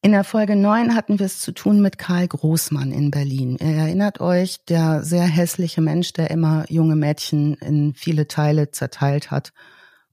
In 0.02 0.12
der 0.12 0.24
Folge 0.24 0.56
9 0.56 0.94
hatten 0.94 1.18
wir 1.18 1.26
es 1.26 1.40
zu 1.40 1.52
tun 1.52 1.80
mit 1.80 1.98
Karl 1.98 2.28
Großmann 2.28 2.92
in 2.92 3.10
Berlin. 3.10 3.56
Ihr 3.60 3.76
erinnert 3.76 4.20
euch, 4.20 4.64
der 4.64 5.02
sehr 5.02 5.24
hässliche 5.24 5.80
Mensch, 5.80 6.12
der 6.12 6.30
immer 6.30 6.64
junge 6.70 6.96
Mädchen 6.96 7.54
in 7.54 7.92
viele 7.94 8.28
Teile 8.28 8.70
zerteilt 8.70 9.30
hat 9.30 9.52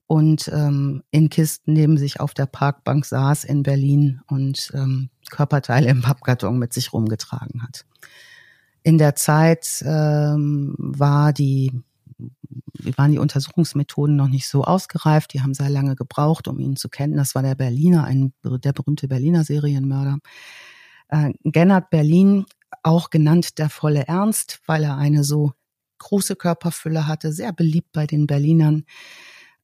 und 0.06 0.48
ähm, 0.48 1.02
in 1.10 1.30
Kisten 1.30 1.72
neben 1.72 1.96
sich 1.96 2.20
auf 2.20 2.34
der 2.34 2.46
Parkbank 2.46 3.06
saß 3.06 3.44
in 3.44 3.62
Berlin 3.62 4.20
und 4.26 4.70
ähm, 4.74 5.10
Körperteile 5.30 5.88
im 5.88 6.02
Pappkarton 6.02 6.58
mit 6.58 6.72
sich 6.72 6.92
rumgetragen 6.92 7.62
hat. 7.62 7.84
In 8.82 8.98
der 8.98 9.14
Zeit 9.14 9.82
ähm, 9.86 10.74
war 10.78 11.32
die, 11.32 11.72
waren 12.96 13.12
die 13.12 13.18
Untersuchungsmethoden 13.18 14.14
noch 14.14 14.28
nicht 14.28 14.46
so 14.46 14.64
ausgereift. 14.64 15.32
Die 15.32 15.40
haben 15.40 15.54
sehr 15.54 15.70
lange 15.70 15.96
gebraucht, 15.96 16.48
um 16.48 16.58
ihn 16.60 16.76
zu 16.76 16.88
kennen. 16.88 17.16
Das 17.16 17.34
war 17.34 17.42
der 17.42 17.54
Berliner, 17.54 18.04
ein, 18.04 18.34
der 18.42 18.72
berühmte 18.72 19.08
Berliner 19.08 19.44
Serienmörder. 19.44 20.18
Äh, 21.08 21.32
Gennard 21.44 21.90
Berlin, 21.90 22.44
auch 22.82 23.10
genannt 23.10 23.58
der 23.58 23.70
volle 23.70 24.06
Ernst, 24.06 24.60
weil 24.66 24.84
er 24.84 24.96
eine 24.96 25.24
so 25.24 25.52
große 25.98 26.36
Körperfülle 26.36 27.06
hatte, 27.06 27.32
sehr 27.32 27.52
beliebt 27.52 27.92
bei 27.92 28.06
den 28.06 28.26
Berlinern. 28.26 28.84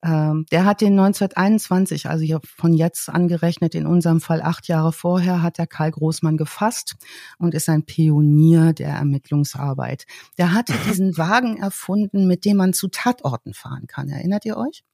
Ähm, 0.03 0.46
der 0.51 0.64
hat 0.64 0.80
den 0.80 0.98
1921, 0.98 2.09
also 2.09 2.24
hier 2.24 2.40
von 2.42 2.72
jetzt 2.72 3.11
angerechnet, 3.11 3.74
in 3.74 3.86
unserem 3.86 4.20
Fall 4.20 4.40
acht 4.40 4.66
Jahre 4.68 4.92
vorher, 4.92 5.42
hat 5.42 5.59
der 5.59 5.66
Karl 5.66 5.90
Großmann 5.90 6.38
gefasst 6.38 6.96
und 7.38 7.55
ist 7.55 7.68
ein 7.68 7.84
Pionier 7.84 8.72
der 8.72 8.90
Ermittlungsarbeit. 8.90 10.07
Der 10.38 10.55
hat 10.55 10.70
diesen 10.88 11.16
Wagen 11.18 11.59
erfunden, 11.59 12.26
mit 12.26 12.44
dem 12.44 12.57
man 12.57 12.72
zu 12.72 12.88
Tatorten 12.88 13.53
fahren 13.53 13.86
kann. 13.86 14.09
Erinnert 14.09 14.46
ihr 14.46 14.57
euch? 14.57 14.84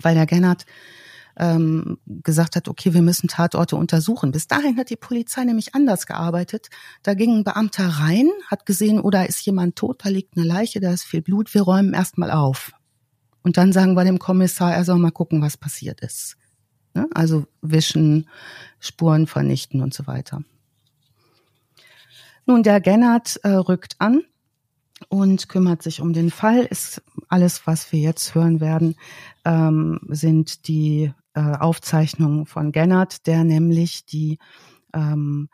Weil 0.00 0.14
der 0.14 0.26
Gennard 0.26 0.66
ähm, 1.36 1.98
gesagt 2.06 2.54
hat, 2.54 2.68
okay, 2.68 2.94
wir 2.94 3.02
müssen 3.02 3.26
Tatorte 3.26 3.74
untersuchen. 3.74 4.30
Bis 4.30 4.46
dahin 4.46 4.76
hat 4.76 4.90
die 4.90 4.96
Polizei 4.96 5.42
nämlich 5.42 5.74
anders 5.74 6.06
gearbeitet. 6.06 6.68
Da 7.02 7.14
ging 7.14 7.38
ein 7.38 7.44
Beamter 7.44 7.88
rein, 7.88 8.28
hat 8.48 8.66
gesehen, 8.66 9.00
oh, 9.00 9.10
da 9.10 9.24
ist 9.24 9.44
jemand 9.44 9.74
tot, 9.74 10.04
da 10.04 10.10
liegt 10.10 10.36
eine 10.36 10.46
Leiche, 10.46 10.78
da 10.78 10.92
ist 10.92 11.02
viel 11.02 11.22
Blut, 11.22 11.52
wir 11.54 11.62
räumen 11.62 11.92
erstmal 11.92 12.30
auf. 12.30 12.72
Und 13.44 13.58
dann 13.58 13.72
sagen 13.72 13.94
wir 13.94 14.04
dem 14.04 14.18
Kommissar, 14.18 14.74
er 14.74 14.84
soll 14.84 14.98
mal 14.98 15.12
gucken, 15.12 15.42
was 15.42 15.56
passiert 15.56 16.00
ist. 16.00 16.36
Ne? 16.94 17.06
Also 17.14 17.46
wischen, 17.60 18.28
Spuren 18.80 19.26
vernichten 19.26 19.80
und 19.80 19.94
so 19.94 20.06
weiter. 20.06 20.42
Nun, 22.46 22.62
der 22.62 22.80
Gennard 22.80 23.36
äh, 23.42 23.50
rückt 23.50 23.96
an 24.00 24.22
und 25.08 25.48
kümmert 25.48 25.82
sich 25.82 26.00
um 26.00 26.12
den 26.12 26.30
Fall. 26.30 26.64
Ist 26.64 27.02
alles, 27.28 27.66
was 27.66 27.92
wir 27.92 28.00
jetzt 28.00 28.34
hören 28.34 28.60
werden, 28.60 28.96
ähm, 29.44 30.00
sind 30.08 30.66
die 30.68 31.12
äh, 31.34 31.40
Aufzeichnungen 31.40 32.46
von 32.46 32.72
Gennard, 32.72 33.26
der 33.26 33.44
nämlich 33.44 34.06
die 34.06 34.38
ähm, 34.92 35.48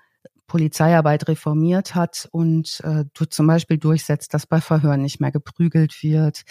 Polizeiarbeit 0.50 1.28
reformiert 1.28 1.94
hat 1.94 2.28
und 2.32 2.80
äh, 2.82 3.04
zum 3.30 3.46
Beispiel 3.46 3.78
durchsetzt, 3.78 4.34
dass 4.34 4.48
bei 4.48 4.60
Verhören 4.60 5.00
nicht 5.00 5.20
mehr 5.20 5.30
geprügelt 5.30 6.02
wird. 6.02 6.42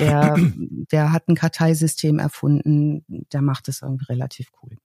Der, 0.00 0.36
der 0.90 1.12
hat 1.12 1.28
ein 1.28 1.36
Karteisystem 1.36 2.18
erfunden, 2.18 3.04
der 3.06 3.42
macht 3.42 3.68
es 3.68 3.80
irgendwie 3.80 4.06
relativ 4.06 4.48
cool. 4.60 4.76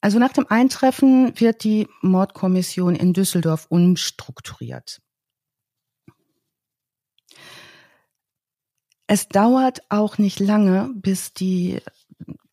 Also 0.00 0.18
nach 0.18 0.32
dem 0.32 0.46
Eintreffen 0.48 1.38
wird 1.38 1.62
die 1.62 1.88
Mordkommission 2.00 2.96
in 2.96 3.12
Düsseldorf 3.12 3.66
umstrukturiert. 3.68 5.02
Es 9.06 9.28
dauert 9.28 9.80
auch 9.90 10.16
nicht 10.16 10.40
lange, 10.40 10.90
bis 10.94 11.34
die 11.34 11.82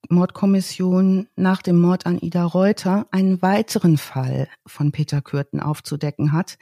Mordkommission 0.10 1.28
nach 1.36 1.62
dem 1.62 1.80
Mord 1.80 2.06
an 2.06 2.20
Ida 2.20 2.44
Reuter 2.44 3.08
einen 3.12 3.42
weiteren 3.42 3.98
Fall 3.98 4.48
von 4.66 4.92
Peter 4.92 5.22
Kürten 5.22 5.60
aufzudecken 5.60 6.32
hat. 6.32 6.58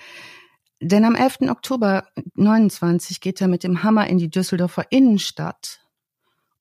Denn 0.81 1.05
am 1.05 1.15
11. 1.15 1.49
Oktober 1.49 2.07
29 2.35 3.21
geht 3.21 3.39
er 3.41 3.47
mit 3.47 3.63
dem 3.63 3.83
Hammer 3.83 4.07
in 4.07 4.17
die 4.17 4.29
Düsseldorfer 4.29 4.91
Innenstadt 4.91 5.81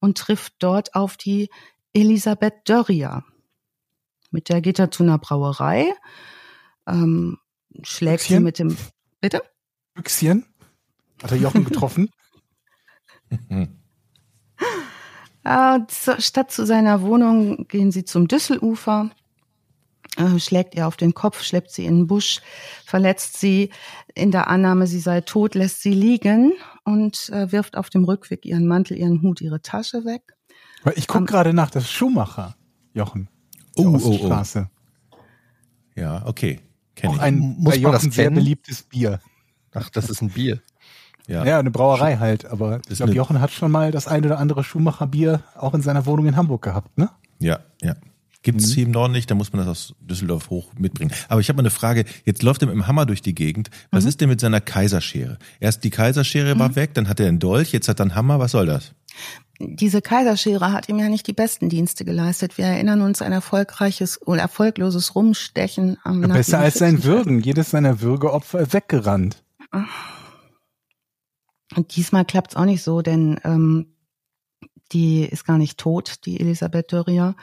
und 0.01 0.19
trifft 0.19 0.55
dort 0.61 0.95
auf 0.95 1.17
die 1.17 1.51
Elisabeth 1.93 2.69
Dörrier. 2.69 3.25
Mit 4.31 4.49
der 4.49 4.61
geht 4.61 4.79
er 4.79 4.91
zu 4.91 5.03
einer 5.03 5.19
Brauerei, 5.19 5.93
ähm, 6.87 7.39
schlägt 7.83 8.21
Büchschen? 8.23 8.37
sie 8.37 8.43
mit 8.43 8.59
dem. 8.59 8.77
Bitte? 9.21 9.43
Büchschen? 9.95 10.47
Hat 11.23 11.33
er 11.33 11.39
Jochen 11.39 11.65
getroffen? 11.65 12.11
Äh, 15.45 15.81
statt 16.19 16.51
zu 16.51 16.67
seiner 16.67 17.03
Wohnung 17.03 17.67
gehen 17.69 17.91
sie 17.91 18.05
zum 18.05 18.29
Düsselufer, 18.29 19.11
äh, 20.17 20.39
schlägt 20.39 20.75
ihr 20.75 20.87
auf 20.87 20.97
den 20.97 21.15
Kopf, 21.15 21.43
schleppt 21.43 21.71
sie 21.71 21.85
in 21.87 22.01
den 22.01 22.07
Busch, 22.07 22.41
verletzt 22.85 23.41
sie 23.41 23.71
in 24.15 24.31
der 24.31 24.49
Annahme, 24.49 24.87
sie 24.87 25.01
sei 25.01 25.21
tot, 25.23 25.55
lässt 25.55 25.83
sie 25.83 25.95
liegen 25.95 26.53
und 26.85 27.31
äh, 27.31 27.51
wirft 27.51 27.77
auf 27.77 27.91
dem 27.91 28.05
Rückweg 28.05 28.45
ihren 28.45 28.67
Mantel, 28.67 28.97
ihren 28.99 29.23
Hut, 29.23 29.41
ihre 29.41 29.63
Tasche 29.63 30.05
weg. 30.05 30.23
Ich 30.97 31.07
gucke 31.09 31.25
gerade 31.25 31.53
nach, 31.53 31.71
das 31.71 31.91
Schuhmacher, 31.91 32.57
Jochen. 32.93 33.29
Oh, 33.77 33.99
oh, 34.03 34.19
oh. 34.21 34.65
Ja, 35.95 36.27
okay. 36.27 36.61
Kenn 36.95 37.11
Auch 37.11 37.19
ein 37.19 37.39
muss 37.59 37.81
man 37.81 37.93
das 37.93 38.03
sehr 38.03 38.31
beliebtes 38.31 38.83
Bier. 38.83 39.21
Ach, 39.73 39.89
das 39.91 40.11
ist 40.11 40.21
ein 40.21 40.31
Bier. 40.31 40.61
Ja. 41.29 41.45
ja, 41.45 41.59
eine 41.59 41.71
Brauerei 41.71 42.17
halt. 42.17 42.47
Aber 42.47 42.81
ich 42.89 42.97
glaube, 42.97 43.15
Jochen 43.15 43.41
hat 43.41 43.51
schon 43.53 43.71
mal 43.71 43.91
das 43.91 44.09
ein 44.09 44.25
oder 44.25 44.39
andere 44.39 44.65
Schuhmacherbier 44.65 45.41
auch 45.57 45.75
in 45.75 45.83
seiner 45.83 46.07
Wohnung 46.07 46.27
in 46.27 46.37
Hamburg 46.37 46.63
gehabt, 46.63 46.99
ne? 46.99 47.11
Ja, 47.39 47.61
ja. 47.81 47.95
Gibt 48.43 48.61
es 48.61 48.71
mhm. 48.71 48.75
hier 48.75 48.87
im 48.87 48.91
Norden 48.91 49.13
nicht, 49.13 49.31
da 49.31 49.37
muss 49.37 49.53
man 49.53 49.61
das 49.61 49.69
aus 49.69 49.95
Düsseldorf 50.01 50.51
hoch 50.51 50.73
mitbringen. 50.77 51.13
Aber 51.29 51.41
ich 51.41 51.49
habe 51.49 51.59
mal 51.59 51.63
eine 51.63 51.71
Frage, 51.71 52.05
jetzt 52.25 52.43
läuft 52.43 52.63
er 52.63 52.67
mit 52.67 52.75
dem 52.75 52.89
Hammer 52.89 53.07
durch 53.07 53.23
die 53.23 53.35
Gegend. 53.35 53.71
Was 53.93 54.03
mhm. 54.03 54.09
ist 54.09 54.21
denn 54.21 54.29
mit 54.29 54.41
seiner 54.41 54.61
Kaiserschere? 54.61 55.39
Erst 55.61 55.85
die 55.85 55.91
Kaiserschere 55.91 56.57
mhm. 56.57 56.59
war 56.59 56.75
weg, 56.75 56.95
dann 56.95 57.09
hat 57.09 57.21
er 57.21 57.29
einen 57.29 57.39
Dolch, 57.39 57.73
jetzt 57.73 57.89
hat 57.89 58.01
er 58.01 58.07
einen 58.07 58.15
Hammer, 58.17 58.41
was 58.41 58.51
soll 58.51 58.67
das? 58.67 58.93
Diese 59.61 60.03
Kaiserschere 60.03 60.73
hat 60.73 60.89
ihm 60.89 60.99
ja 60.99 61.09
nicht 61.09 61.29
die 61.29 61.33
besten 61.33 61.69
Dienste 61.69 62.05
geleistet. 62.05 62.59
Wir 62.59 62.65
erinnern 62.65 63.01
uns 63.03 63.23
an 63.23 63.31
erfolgreiches 63.31 64.21
oder 64.27 64.41
erfolgloses 64.41 65.15
Rumstechen 65.15 65.99
am 66.03 66.23
ja, 66.23 66.29
Besser 66.29 66.59
als 66.59 66.75
sein 66.75 67.05
Würgen. 67.05 67.41
Jedes 67.41 67.71
seiner 67.71 68.01
Würgeopfer 68.01 68.61
ist 68.61 68.73
weggerannt. 68.73 69.45
Ach. 69.71 70.22
Und 71.77 71.97
diesmal 71.97 72.25
klappt 72.25 72.53
es 72.53 72.57
auch 72.57 72.65
nicht 72.65 72.83
so, 72.83 73.03
denn 73.03 73.41
ähm, 73.45 73.97
die 74.93 75.25
ist 75.25 75.45
gar 75.45 75.59
nicht 75.59 75.79
tot, 75.79 76.27
die 76.27 76.41
Elisabeth 76.41 76.93
Dörrier. 76.93 77.35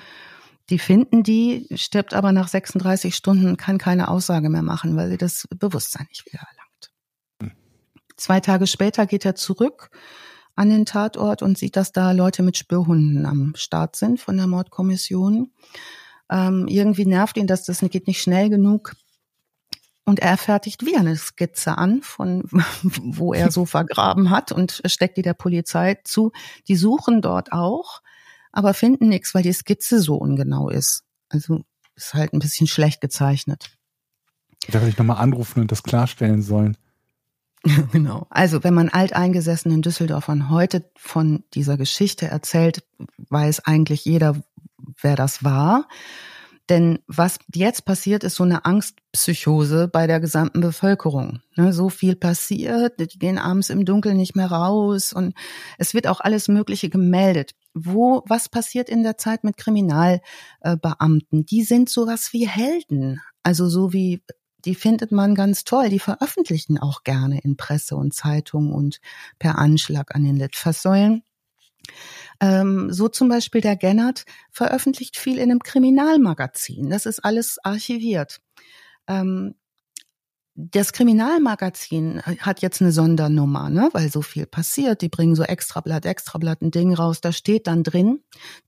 Die 0.70 0.80
finden 0.80 1.24
die, 1.24 1.68
stirbt 1.74 2.14
aber 2.14 2.32
nach 2.32 2.48
36 2.48 3.16
Stunden, 3.16 3.58
kann 3.58 3.80
keine 3.80 4.08
Aussage 4.08 4.50
mehr 4.50 4.62
machen, 4.62 4.96
weil 4.96 5.10
sie 5.10 5.18
das 5.18 5.48
Bewusstsein 5.50 6.06
nicht 6.10 6.26
wieder 6.28 6.40
erlangt. 6.40 7.56
Zwei 8.18 8.40
Tage 8.40 8.68
später 8.68 9.08
geht 9.08 9.26
er 9.26 9.34
zurück 9.34 9.90
an 10.56 10.70
den 10.70 10.86
Tatort 10.86 11.42
und 11.42 11.58
sieht, 11.58 11.76
dass 11.76 11.92
da 11.92 12.12
Leute 12.12 12.44
mit 12.44 12.58
Spürhunden 12.58 13.26
am 13.26 13.54
Start 13.56 13.96
sind 13.96 14.20
von 14.20 14.38
der 14.38 14.46
Mordkommission. 14.46 15.52
Ähm, 16.30 16.68
irgendwie 16.68 17.06
nervt 17.06 17.38
ihn, 17.38 17.48
dass 17.48 17.64
das 17.64 17.80
geht 17.80 18.08
nicht 18.08 18.22
schnell 18.22 18.50
genug. 18.50 18.96
Und 20.10 20.22
er 20.22 20.38
fertigt 20.38 20.88
wie 20.88 20.98
eine 20.98 21.16
Skizze 21.16 21.78
an, 21.78 22.02
von 22.02 22.42
wo 22.82 23.32
er 23.32 23.52
so 23.52 23.68
vergraben 23.68 24.32
hat 24.32 24.52
und 24.52 24.82
steckt 24.86 25.18
die 25.18 25.22
der 25.22 25.36
Polizei 25.36 26.00
zu. 26.04 26.32
Die 26.68 26.76
suchen 26.76 27.22
dort 27.22 27.52
auch, 27.52 28.02
aber 28.52 28.74
finden 28.74 29.10
nichts, 29.10 29.36
weil 29.36 29.44
die 29.44 29.54
Skizze 29.54 30.02
so 30.02 30.16
ungenau 30.16 30.70
ist. 30.70 31.04
Also 31.30 31.62
ist 31.96 32.16
halt 32.16 32.34
ein 32.34 32.40
bisschen 32.40 32.66
schlecht 32.66 33.02
gezeichnet. 33.02 33.70
Da 34.68 34.80
würde 34.80 34.90
ich 34.90 34.98
nochmal 34.98 35.18
anrufen 35.18 35.62
und 35.62 35.72
das 35.72 35.84
klarstellen 35.84 36.42
sollen. 36.42 36.76
Genau. 37.92 38.26
Also 38.32 38.64
wenn 38.64 38.74
man 38.74 38.90
alteingesessenen 38.90 39.84
Düsseldorfern 39.84 40.50
heute 40.50 40.90
von 40.96 41.44
dieser 41.54 41.78
Geschichte 41.78 42.26
erzählt, 42.26 42.84
weiß 43.18 43.66
eigentlich 43.66 44.06
jeder, 44.06 44.42
wer 45.02 45.16
das 45.16 45.44
war. 45.44 45.88
Denn 46.70 47.00
was 47.08 47.40
jetzt 47.54 47.86
passiert, 47.86 48.24
ist 48.24 48.36
so 48.36 48.44
eine 48.44 48.64
Angstpsychose 48.64 49.88
bei 49.88 50.06
der 50.06 50.20
gesamten 50.20 50.62
Bevölkerung. 50.62 51.42
Ne, 51.56 51.74
so 51.74 51.90
viel 51.90 52.16
passiert, 52.16 53.00
die 53.00 53.20
gehen 53.20 53.40
abends 53.40 53.72
im 53.72 53.86
Dunkeln 53.86 54.18
nicht 54.18 54.36
mehr 54.36 54.52
raus 54.52 55.12
und 55.12 55.34
es 55.80 55.96
wird 55.96 56.06
auch 56.06 56.20
alles 56.20 56.48
Mögliche 56.48 56.90
gemeldet. 56.90 57.56
Wo, 57.74 58.24
was 58.28 58.50
passiert 58.50 58.88
in 58.88 59.04
der 59.04 59.18
Zeit 59.18 59.44
mit 59.44 59.58
Kriminalbeamten? 59.58 61.46
Die 61.46 61.64
sind 61.64 61.90
sowas 61.90 62.30
wie 62.34 62.48
Helden. 62.48 63.20
Also 63.42 63.68
so 63.68 63.92
wie 63.92 64.22
die 64.66 64.76
findet 64.76 65.12
man 65.12 65.36
ganz 65.36 65.64
toll. 65.64 65.90
Die 65.90 66.00
veröffentlichen 66.00 66.78
auch 66.78 67.04
gerne 67.04 67.40
in 67.40 67.58
Presse 67.58 67.96
und 67.96 68.14
Zeitung 68.14 68.74
und 68.74 69.00
per 69.40 69.58
Anschlag 69.58 70.14
an 70.14 70.24
den 70.24 70.36
Litfaßsäulen. 70.36 71.24
Ähm, 72.42 72.92
so 72.92 73.08
zum 73.10 73.30
Beispiel 73.30 73.62
der 73.62 73.76
Gennert 73.76 74.26
veröffentlicht 74.52 75.18
viel 75.18 75.38
in 75.38 75.52
einem 75.52 75.60
Kriminalmagazin. 75.60 76.90
Das 76.90 77.06
ist 77.06 77.20
alles 77.20 77.58
archiviert. 77.64 78.40
Ähm, 79.08 79.56
das 80.62 80.92
Kriminalmagazin 80.92 82.22
hat 82.22 82.62
jetzt 82.62 82.82
eine 82.82 82.92
Sondernummer, 82.92 83.70
ne, 83.70 83.90
weil 83.94 84.12
so 84.12 84.22
viel 84.22 84.46
passiert. 84.46 85.02
Die 85.02 85.08
bringen 85.08 85.36
so 85.36 85.44
Extrablatt, 85.44 86.06
Extrablatt 86.06 86.62
ein 86.62 86.72
Ding 86.72 86.94
raus. 86.94 87.22
Da 87.22 87.32
steht 87.32 87.66
dann 87.66 87.84
drin, 87.84 88.20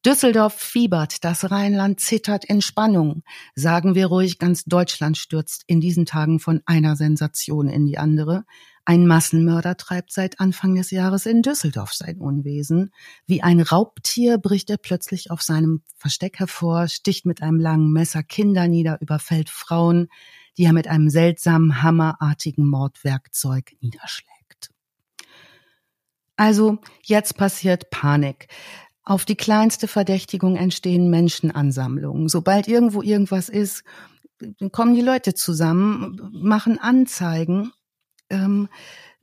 Düsseldorf 0.06 0.54
fiebert, 0.54 1.26
das 1.26 1.52
Rheinland 1.52 2.00
zittert 2.00 2.46
in 2.46 2.62
Spannung. 2.62 3.24
Sagen 3.56 3.94
wir 3.94 4.08
ruhig, 4.08 4.40
ganz 4.40 4.64
Deutschland 4.64 5.18
stürzt 5.18 5.64
in 5.68 5.82
diesen 5.82 6.06
Tagen 6.06 6.40
von 6.40 6.62
einer 6.66 6.96
Sensation 6.96 7.68
in 7.68 7.86
die 7.86 7.98
andere. 7.98 8.46
Ein 8.84 9.06
Massenmörder 9.06 9.78
treibt 9.78 10.12
seit 10.12 10.40
Anfang 10.40 10.76
des 10.76 10.92
Jahres 10.92 11.26
in 11.26 11.44
Düsseldorf 11.44 11.94
sein 11.94 12.18
Unwesen. 12.18 12.92
Wie 13.28 13.44
ein 13.44 13.62
Raubtier 13.62 14.38
bricht 14.38 14.70
er 14.70 14.78
plötzlich 14.78 15.30
auf 15.30 15.42
seinem 15.42 15.82
Versteck 15.98 16.40
hervor, 16.40 16.88
sticht 16.88 17.26
mit 17.26 17.42
einem 17.44 17.60
langen 17.60 17.92
Messer 17.92 18.24
Kinder 18.24 18.68
nieder, 18.68 19.00
überfällt 19.00 19.50
Frauen, 19.50 20.08
die 20.58 20.64
er 20.64 20.74
mit 20.74 20.88
einem 20.88 21.10
seltsamen, 21.10 21.84
hammerartigen 21.84 22.66
Mordwerkzeug 22.66 23.76
niederschlägt. 23.82 24.72
Also 26.36 26.80
jetzt 27.04 27.38
passiert 27.38 27.92
Panik. 27.92 28.48
Auf 29.04 29.26
die 29.26 29.36
kleinste 29.36 29.88
Verdächtigung 29.88 30.56
entstehen 30.56 31.10
Menschenansammlungen. 31.10 32.30
Sobald 32.30 32.68
irgendwo 32.68 33.02
irgendwas 33.02 33.48
ist, 33.48 33.84
kommen 34.72 34.96
die 34.96 35.02
Leute 35.02 35.36
zusammen, 35.36 36.20
machen 36.34 36.80
Anzeigen. 36.80 37.72
Ähm, 38.32 38.70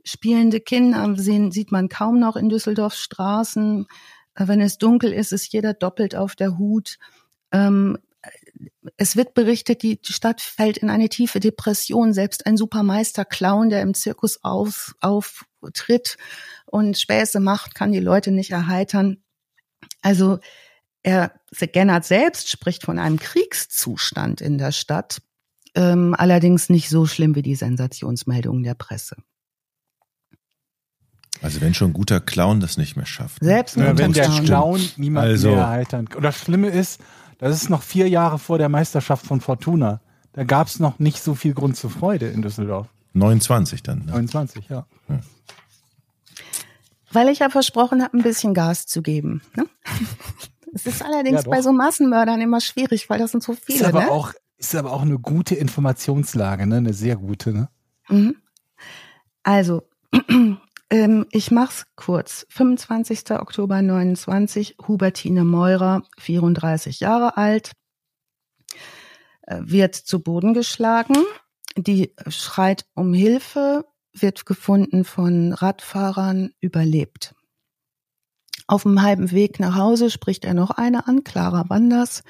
spielende 0.04 0.60
Kinder 0.60 1.14
sehen, 1.16 1.50
sieht 1.50 1.72
man 1.72 1.88
kaum 1.88 2.18
noch 2.18 2.36
in 2.36 2.48
Düsseldorfs 2.48 3.00
Straßen. 3.00 3.86
Wenn 4.34 4.60
es 4.60 4.78
dunkel 4.78 5.12
ist, 5.12 5.32
ist 5.32 5.52
jeder 5.52 5.74
doppelt 5.74 6.14
auf 6.14 6.36
der 6.36 6.58
Hut. 6.58 6.98
Ähm, 7.52 7.98
es 8.96 9.16
wird 9.16 9.34
berichtet, 9.34 9.82
die 9.82 9.98
Stadt 10.02 10.40
fällt 10.40 10.78
in 10.78 10.90
eine 10.90 11.08
tiefe 11.08 11.40
Depression. 11.40 12.12
Selbst 12.12 12.46
ein 12.46 12.56
Supermeister-Clown, 12.56 13.70
der 13.70 13.82
im 13.82 13.94
Zirkus 13.94 14.42
auf, 14.42 14.94
auftritt 15.00 16.16
und 16.66 16.98
Späße 16.98 17.40
macht, 17.40 17.74
kann 17.74 17.92
die 17.92 18.00
Leute 18.00 18.30
nicht 18.30 18.50
erheitern. 18.50 19.18
Also 20.02 20.38
er, 21.02 21.32
Gennard 21.72 22.04
selbst 22.04 22.50
spricht 22.50 22.84
von 22.84 22.98
einem 22.98 23.18
Kriegszustand 23.18 24.40
in 24.40 24.58
der 24.58 24.72
Stadt, 24.72 25.22
ähm, 25.78 26.14
allerdings 26.18 26.68
nicht 26.68 26.88
so 26.88 27.06
schlimm 27.06 27.36
wie 27.36 27.42
die 27.42 27.54
Sensationsmeldungen 27.54 28.64
der 28.64 28.74
Presse. 28.74 29.16
Also 31.40 31.60
wenn 31.60 31.72
schon 31.72 31.90
ein 31.90 31.92
guter 31.92 32.20
Clown 32.20 32.58
das 32.58 32.78
nicht 32.78 32.96
mehr 32.96 33.06
schafft. 33.06 33.42
Ne? 33.42 33.48
Selbst 33.48 33.76
ja, 33.76 33.96
wenn 33.96 34.12
der 34.12 34.28
Clown 34.28 34.80
niemand 34.96 35.28
also, 35.28 35.50
mehr 35.50 35.58
erheitern 35.58 36.08
kann. 36.08 36.16
Und 36.16 36.22
das 36.24 36.36
Schlimme 36.36 36.68
ist, 36.68 37.00
das 37.38 37.54
ist 37.54 37.70
noch 37.70 37.82
vier 37.82 38.08
Jahre 38.08 38.40
vor 38.40 38.58
der 38.58 38.68
Meisterschaft 38.68 39.24
von 39.24 39.40
Fortuna. 39.40 40.00
Da 40.32 40.42
gab 40.42 40.66
es 40.66 40.80
noch 40.80 40.98
nicht 40.98 41.22
so 41.22 41.36
viel 41.36 41.54
Grund 41.54 41.76
zur 41.76 41.90
Freude 41.90 42.26
in 42.26 42.42
Düsseldorf. 42.42 42.88
29 43.12 43.84
dann. 43.84 44.00
Ne? 44.00 44.12
29, 44.12 44.68
ja. 44.68 44.84
ja. 45.08 45.20
Weil 47.12 47.28
ich 47.28 47.38
ja 47.38 47.50
versprochen 47.50 48.02
habe, 48.02 48.18
ein 48.18 48.24
bisschen 48.24 48.52
Gas 48.52 48.86
zu 48.86 49.02
geben. 49.02 49.42
Ne? 49.56 49.66
Es 50.74 50.84
ist 50.84 51.02
allerdings 51.02 51.44
ja, 51.44 51.50
bei 51.50 51.62
so 51.62 51.72
Massenmördern 51.72 52.42
immer 52.42 52.60
schwierig, 52.60 53.08
weil 53.08 53.18
das 53.18 53.30
sind 53.30 53.42
so 53.42 53.54
viele. 53.54 53.78
Ist 53.78 53.86
aber, 53.86 54.00
ne? 54.00 54.10
auch, 54.10 54.34
ist 54.58 54.74
aber 54.74 54.92
auch 54.92 55.02
eine 55.02 55.18
gute 55.18 55.54
Informationslage, 55.54 56.66
ne? 56.66 56.76
eine 56.76 56.92
sehr 56.92 57.16
gute. 57.16 57.52
Ne? 57.52 57.68
Mhm. 58.08 58.36
Also, 59.42 59.88
ähm, 60.90 61.26
ich 61.30 61.50
mach's 61.50 61.86
kurz. 61.96 62.46
25. 62.50 63.30
Oktober 63.30 63.80
29, 63.80 64.76
Hubertine 64.86 65.44
Meurer, 65.44 66.02
34 66.18 67.00
Jahre 67.00 67.36
alt, 67.36 67.72
äh, 69.42 69.60
wird 69.62 69.94
zu 69.94 70.20
Boden 70.20 70.54
geschlagen. 70.54 71.16
Die 71.76 72.12
schreit 72.26 72.86
um 72.94 73.14
Hilfe, 73.14 73.84
wird 74.12 74.46
gefunden 74.46 75.04
von 75.04 75.52
Radfahrern, 75.52 76.50
überlebt. 76.60 77.34
Auf 78.68 78.82
dem 78.82 79.00
halben 79.00 79.30
Weg 79.30 79.60
nach 79.60 79.76
Hause 79.76 80.10
spricht 80.10 80.44
er 80.44 80.52
noch 80.52 80.70
eine 80.70 81.08
an, 81.08 81.24
Clara 81.24 81.64
Wanders, 81.70 82.22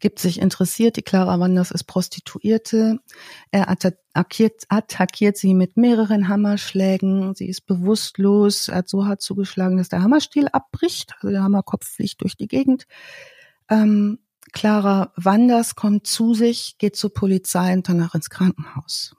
gibt 0.00 0.18
sich 0.18 0.40
interessiert. 0.40 0.96
Die 0.96 1.02
Clara 1.02 1.38
Wanders 1.38 1.70
ist 1.70 1.84
Prostituierte. 1.84 3.00
Er 3.50 3.68
attackiert, 3.68 4.64
attackiert 4.70 5.36
sie 5.36 5.52
mit 5.52 5.76
mehreren 5.76 6.28
Hammerschlägen. 6.28 7.34
Sie 7.34 7.48
ist 7.48 7.66
bewusstlos. 7.66 8.68
Er 8.68 8.76
hat 8.76 8.88
so 8.88 9.04
hart 9.04 9.20
zugeschlagen, 9.20 9.76
dass 9.76 9.90
der 9.90 10.02
Hammerstiel 10.02 10.48
abbricht. 10.48 11.12
Also 11.16 11.28
der 11.28 11.42
Hammerkopf 11.42 11.86
fliegt 11.86 12.22
durch 12.22 12.38
die 12.38 12.48
Gegend. 12.48 12.86
Ähm, 13.68 14.20
Clara 14.52 15.12
Wanders 15.16 15.74
kommt 15.74 16.06
zu 16.06 16.32
sich, 16.32 16.78
geht 16.78 16.96
zur 16.96 17.12
Polizei 17.12 17.74
und 17.74 17.86
danach 17.86 18.14
ins 18.14 18.30
Krankenhaus. 18.30 19.14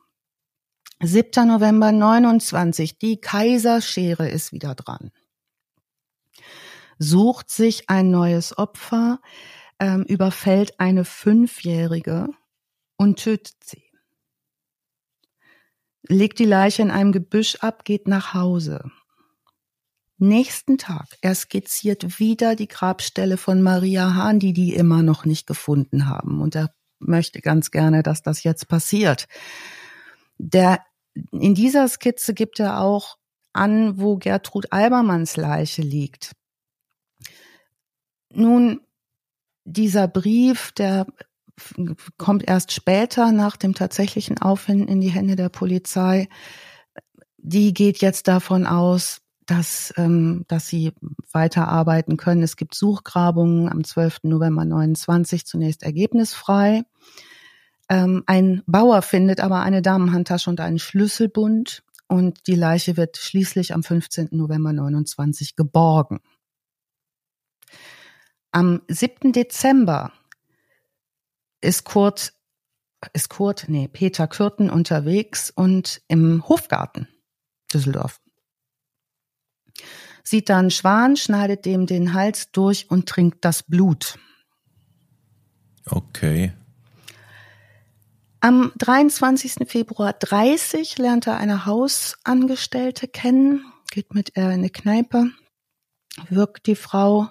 7. 0.99 1.47
November 1.47 1.91
29. 1.91 2.97
Die 2.97 3.17
Kaiserschere 3.17 4.29
ist 4.29 4.51
wieder 4.51 4.73
dran. 4.73 5.11
Sucht 6.97 7.49
sich 7.49 7.89
ein 7.89 8.09
neues 8.11 8.57
Opfer 8.57 9.19
ähm, 9.79 10.03
überfällt 10.03 10.79
eine 10.79 11.05
Fünfjährige 11.05 12.29
und 12.97 13.19
tötet 13.19 13.57
sie. 13.63 13.83
Legt 16.07 16.39
die 16.39 16.45
Leiche 16.45 16.81
in 16.81 16.91
einem 16.91 17.11
Gebüsch 17.11 17.57
ab, 17.57 17.83
geht 17.83 18.07
nach 18.07 18.33
Hause. 18.33 18.91
Nächsten 20.17 20.77
Tag, 20.77 21.07
er 21.21 21.35
skizziert 21.35 22.19
wieder 22.19 22.55
die 22.55 22.69
Grabstelle 22.69 23.37
von 23.37 23.61
Maria 23.61 24.13
Hahn, 24.13 24.39
die 24.39 24.53
die 24.53 24.73
immer 24.73 25.03
noch 25.03 25.25
nicht 25.25 25.45
gefunden 25.45 26.07
haben. 26.07 26.41
Und 26.41 26.55
er 26.55 26.73
möchte 26.99 27.41
ganz 27.41 27.69
gerne, 27.69 28.01
dass 28.01 28.21
das 28.21 28.43
jetzt 28.43 28.69
passiert. 28.69 29.27
Der, 30.37 30.79
in 31.31 31.53
dieser 31.53 31.87
Skizze 31.89 32.33
gibt 32.33 32.59
er 32.59 32.79
auch 32.79 33.17
an, 33.51 33.99
wo 33.99 34.17
Gertrud 34.17 34.71
Albermanns 34.71 35.35
Leiche 35.35 35.81
liegt. 35.81 36.31
Nun 38.35 38.81
dieser 39.63 40.07
Brief, 40.07 40.71
der 40.73 41.07
kommt 42.17 42.47
erst 42.47 42.73
später 42.73 43.31
nach 43.31 43.55
dem 43.55 43.73
tatsächlichen 43.73 44.39
Auffinden 44.39 44.87
in 44.87 45.01
die 45.01 45.09
Hände 45.09 45.35
der 45.35 45.49
Polizei. 45.49 46.27
Die 47.37 47.73
geht 47.73 47.99
jetzt 47.99 48.27
davon 48.27 48.65
aus, 48.65 49.21
dass, 49.45 49.93
ähm, 49.97 50.43
dass 50.47 50.67
sie 50.67 50.91
weiterarbeiten 51.31 52.17
können. 52.17 52.43
Es 52.43 52.57
gibt 52.57 52.75
Suchgrabungen 52.75 53.69
am 53.69 53.83
12. 53.83 54.19
November 54.23 54.65
29 54.65 55.45
zunächst 55.45 55.83
ergebnisfrei. 55.83 56.83
Ähm, 57.87 58.23
ein 58.25 58.63
Bauer 58.65 59.01
findet 59.01 59.39
aber 59.39 59.61
eine 59.61 59.81
Damenhandtasche 59.81 60.49
und 60.49 60.59
einen 60.59 60.79
Schlüsselbund 60.79 61.83
und 62.07 62.47
die 62.47 62.55
Leiche 62.55 62.97
wird 62.97 63.17
schließlich 63.17 63.73
am 63.73 63.83
15. 63.83 64.29
November 64.31 64.73
29 64.73 65.55
geborgen. 65.55 66.19
Am 68.55 68.81
7. 68.87 69.33
Dezember 69.33 70.13
ist 71.59 71.83
Kurt, 71.83 72.31
ist 73.11 73.27
Kurt, 73.27 73.65
nee, 73.67 73.89
Peter 73.89 74.29
Kürten 74.29 74.69
unterwegs 74.69 75.51
und 75.53 76.01
im 76.07 76.47
Hofgarten 76.47 77.09
Düsseldorf. 77.73 78.21
Sieht 80.23 80.47
dann 80.47 80.71
Schwan, 80.71 81.17
schneidet 81.17 81.65
dem 81.65 81.85
den 81.85 82.13
Hals 82.13 82.49
durch 82.53 82.89
und 82.89 83.09
trinkt 83.09 83.43
das 83.43 83.61
Blut. 83.61 84.17
Okay. 85.85 86.53
Am 88.39 88.71
23. 88.77 89.67
Februar 89.67 90.13
30 90.13 90.97
lernt 90.97 91.27
er 91.27 91.35
eine 91.35 91.65
Hausangestellte 91.65 93.09
kennen, 93.09 93.65
geht 93.91 94.13
mit 94.13 94.37
ihr 94.37 94.43
in 94.43 94.51
eine 94.51 94.69
Kneipe, 94.69 95.31
wirkt 96.29 96.67
die 96.67 96.75
Frau, 96.75 97.27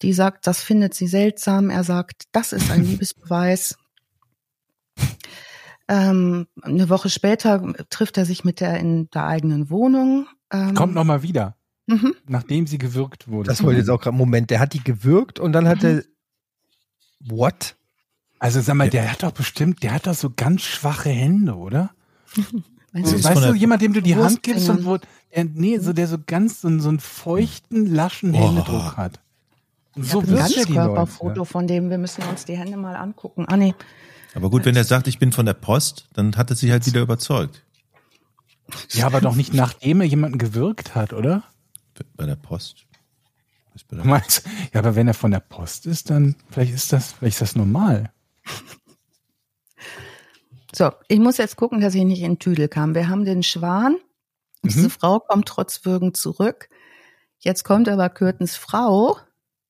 die 0.00 0.12
sagt, 0.12 0.46
das 0.46 0.62
findet 0.62 0.94
sie 0.94 1.06
seltsam. 1.06 1.70
Er 1.70 1.84
sagt, 1.84 2.24
das 2.32 2.52
ist 2.52 2.70
ein 2.70 2.84
Liebesbeweis. 2.86 3.76
Ähm, 5.88 6.46
eine 6.62 6.88
Woche 6.88 7.10
später 7.10 7.74
trifft 7.90 8.16
er 8.16 8.24
sich 8.24 8.44
mit 8.44 8.60
der 8.60 8.78
in 8.78 9.10
der 9.10 9.26
eigenen 9.26 9.68
Wohnung. 9.68 10.26
Ähm, 10.50 10.74
Kommt 10.74 10.94
noch 10.94 11.04
mal 11.04 11.22
wieder, 11.22 11.56
mhm. 11.86 12.14
nachdem 12.26 12.66
sie 12.66 12.78
gewürgt 12.78 13.28
wurde. 13.28 13.48
Das 13.48 13.62
wollte 13.62 13.80
jetzt 13.80 13.90
auch 13.90 14.00
gerade. 14.00 14.16
Moment, 14.16 14.50
der 14.50 14.60
hat 14.60 14.72
die 14.74 14.82
gewürgt 14.82 15.38
und 15.38 15.52
dann 15.52 15.68
hat 15.68 15.82
mhm. 15.82 15.88
er. 15.88 16.04
What? 17.20 17.76
Also 18.38 18.60
sag 18.60 18.74
mal, 18.74 18.90
der 18.90 19.10
hat 19.10 19.22
doch 19.22 19.32
bestimmt, 19.32 19.82
der 19.82 19.94
hat 19.94 20.06
doch 20.06 20.14
so 20.14 20.30
ganz 20.34 20.62
schwache 20.62 21.10
Hände, 21.10 21.54
oder? 21.54 21.90
Weißt 22.92 23.12
du, 23.12 23.24
weißt 23.24 23.44
du 23.44 23.54
jemand, 23.54 23.82
dem 23.82 23.94
du 23.94 24.02
die 24.02 24.16
Hand 24.16 24.42
gibst 24.42 24.68
und 24.68 24.84
wo, 24.84 24.98
der, 25.34 25.44
nee, 25.44 25.78
so 25.78 25.92
der 25.92 26.08
so 26.08 26.18
ganz 26.24 26.60
so, 26.60 26.78
so 26.78 26.88
einen 26.88 27.00
feuchten, 27.00 27.86
laschen 27.86 28.34
Händedruck 28.34 28.96
hat. 28.96 29.20
Und 29.94 30.04
so 30.04 30.26
wird 30.26 30.38
ein 30.40 30.52
Ganzkörperfoto 30.52 31.44
von 31.44 31.66
dem. 31.66 31.90
Wir 31.90 31.98
müssen 31.98 32.22
uns 32.24 32.44
die 32.44 32.56
Hände 32.56 32.76
mal 32.76 32.96
angucken. 32.96 33.46
Ah 33.48 33.56
nee. 33.56 33.74
Aber 34.34 34.50
gut, 34.50 34.64
wenn 34.64 34.76
er 34.76 34.84
sagt, 34.84 35.06
ich 35.08 35.18
bin 35.18 35.32
von 35.32 35.46
der 35.46 35.54
Post, 35.54 36.08
dann 36.14 36.36
hat 36.36 36.50
er 36.50 36.56
sich 36.56 36.70
halt 36.70 36.86
wieder 36.86 37.00
überzeugt. 37.00 37.62
Ja, 38.90 39.06
aber 39.06 39.20
doch 39.20 39.34
nicht 39.34 39.52
nachdem 39.52 40.00
er 40.00 40.06
jemanden 40.06 40.38
gewirkt 40.38 40.94
hat, 40.94 41.12
oder? 41.12 41.42
Bei 42.16 42.24
der 42.24 42.36
Post. 42.36 42.86
Bei 43.88 43.96
der 43.96 44.04
Post. 44.04 44.44
Ja, 44.72 44.80
aber 44.80 44.96
wenn 44.96 45.08
er 45.08 45.14
von 45.14 45.30
der 45.30 45.40
Post 45.40 45.86
ist, 45.86 46.10
dann 46.10 46.36
vielleicht 46.50 46.72
ist 46.72 46.92
das, 46.92 47.12
vielleicht 47.12 47.34
ist 47.34 47.42
das 47.42 47.56
normal. 47.56 48.10
So, 50.74 50.90
ich 51.08 51.18
muss 51.18 51.36
jetzt 51.36 51.56
gucken, 51.56 51.80
dass 51.80 51.94
ich 51.94 52.04
nicht 52.04 52.22
in 52.22 52.38
Tüdel 52.38 52.68
kam. 52.68 52.94
Wir 52.94 53.08
haben 53.08 53.24
den 53.24 53.42
Schwan. 53.42 53.94
Mhm. 54.62 54.68
Diese 54.68 54.90
Frau 54.90 55.20
kommt 55.20 55.46
trotz 55.46 55.84
Würgen 55.84 56.14
zurück. 56.14 56.68
Jetzt 57.38 57.64
kommt 57.64 57.88
aber 57.88 58.08
Kürtens 58.08 58.56
Frau 58.56 59.18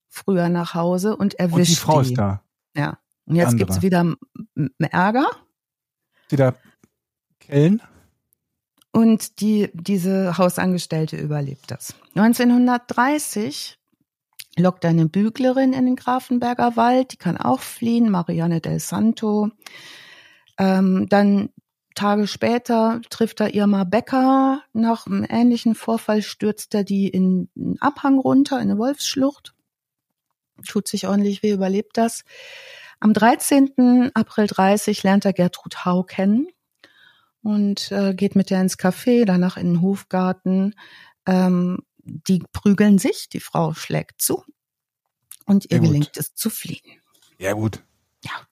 früher 0.09 0.49
nach 0.49 0.75
Hause 0.75 1.17
und 1.17 1.35
erwischt 1.35 1.59
und 1.59 1.69
die. 1.69 1.75
Frau 1.75 2.01
ist 2.01 2.15
da. 2.15 2.43
Ja. 2.77 2.99
Und 3.25 3.37
jetzt 3.37 3.57
gibt 3.57 3.71
es 3.71 3.83
wieder 3.83 4.15
Ärger. 4.79 5.27
Wieder 6.29 6.55
Kellen. 7.41 7.83
Und 8.93 9.41
die, 9.41 9.71
diese 9.73 10.37
Hausangestellte 10.37 11.17
überlebt 11.17 11.71
das. 11.71 11.95
1930 12.15 13.79
lockt 14.59 14.85
eine 14.85 15.07
Büglerin 15.07 15.73
in 15.73 15.87
den 15.87 15.97
Grafenberger 15.97 16.77
Wald, 16.77 17.13
die 17.13 17.17
kann 17.17 17.39
auch 17.39 17.61
fliehen, 17.61 18.11
Marianne 18.11 18.61
del 18.61 18.81
Santo. 18.81 19.51
Ähm, 20.63 21.09
dann 21.09 21.51
Tage 21.97 22.29
später 22.29 23.01
trifft 23.11 23.41
er 23.41 23.53
Irma 23.53 23.83
Becker. 23.83 24.63
Nach 24.73 25.07
einem 25.07 25.27
ähnlichen 25.29 25.75
Vorfall 25.75 26.23
stürzt 26.23 26.73
er 26.75 26.85
die 26.85 27.09
in 27.09 27.49
einen 27.57 27.81
Abhang 27.81 28.19
runter, 28.19 28.57
in 28.57 28.71
eine 28.71 28.79
Wolfsschlucht. 28.79 29.55
Tut 30.67 30.87
sich 30.87 31.09
ordentlich 31.09 31.43
weh, 31.43 31.51
überlebt 31.51 31.97
das. 31.97 32.23
Am 33.01 33.13
13. 33.13 34.13
April 34.15 34.47
30 34.47 35.03
lernt 35.03 35.25
er 35.25 35.33
Gertrud 35.33 35.85
Hau 35.85 36.05
kennen 36.05 36.47
und 37.43 37.91
äh, 37.91 38.15
geht 38.15 38.37
mit 38.37 38.51
der 38.51 38.61
ins 38.61 38.79
Café, 38.79 39.25
danach 39.25 39.57
in 39.57 39.75
den 39.75 39.83
Hofgarten. 39.83 40.77
Ähm, 41.27 41.79
die 42.05 42.45
prügeln 42.53 42.99
sich, 42.99 43.29
die 43.29 43.41
Frau 43.41 43.75
schlägt 43.75 44.23
zu 44.23 44.45
und 45.47 45.65
ihr 45.73 45.79
ja, 45.79 45.83
gelingt 45.83 46.17
es 46.17 46.35
zu 46.35 46.51
fliehen. 46.51 47.01
Ja, 47.39 47.53
gut. 47.55 47.83
Ja. 48.25 48.47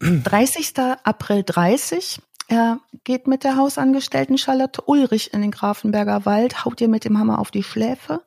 30. 0.00 0.78
April 1.04 1.42
30. 1.44 2.20
Er 2.48 2.80
geht 3.04 3.26
mit 3.26 3.44
der 3.44 3.56
Hausangestellten 3.56 4.38
Charlotte 4.38 4.82
Ulrich 4.86 5.34
in 5.34 5.42
den 5.42 5.50
Grafenberger 5.50 6.24
Wald, 6.24 6.64
haut 6.64 6.80
ihr 6.80 6.88
mit 6.88 7.04
dem 7.04 7.18
Hammer 7.18 7.38
auf 7.38 7.50
die 7.50 7.62
Schläfe, 7.62 8.22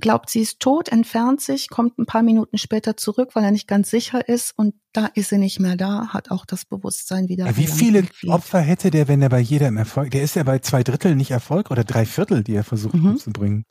glaubt, 0.00 0.30
sie 0.30 0.40
ist 0.40 0.60
tot, 0.60 0.88
entfernt 0.88 1.40
sich, 1.40 1.70
kommt 1.70 1.98
ein 1.98 2.06
paar 2.06 2.22
Minuten 2.22 2.58
später 2.58 2.96
zurück, 2.96 3.30
weil 3.34 3.44
er 3.44 3.50
nicht 3.50 3.68
ganz 3.68 3.90
sicher 3.90 4.28
ist 4.28 4.52
und 4.58 4.74
da 4.92 5.06
ist 5.06 5.30
sie 5.30 5.38
nicht 5.38 5.60
mehr 5.60 5.76
da, 5.76 6.08
hat 6.08 6.30
auch 6.30 6.44
das 6.44 6.64
Bewusstsein 6.64 7.28
wieder. 7.28 7.46
Ja, 7.46 7.56
wie 7.56 7.66
viele 7.66 8.04
Opfer 8.26 8.60
hätte 8.60 8.90
der, 8.90 9.08
wenn 9.08 9.22
er 9.22 9.28
bei 9.28 9.40
jedem 9.40 9.76
Erfolg, 9.76 10.10
der 10.10 10.22
ist 10.22 10.36
ja 10.36 10.42
bei 10.42 10.58
zwei 10.58 10.82
Drittel 10.82 11.14
nicht 11.14 11.30
Erfolg 11.30 11.70
oder 11.70 11.84
drei 11.84 12.04
Viertel, 12.04 12.42
die 12.42 12.54
er 12.54 12.64
versucht 12.64 12.94
mhm. 12.94 13.10
umzubringen. 13.10 13.64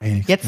Ey, 0.00 0.22
Jetzt 0.26 0.46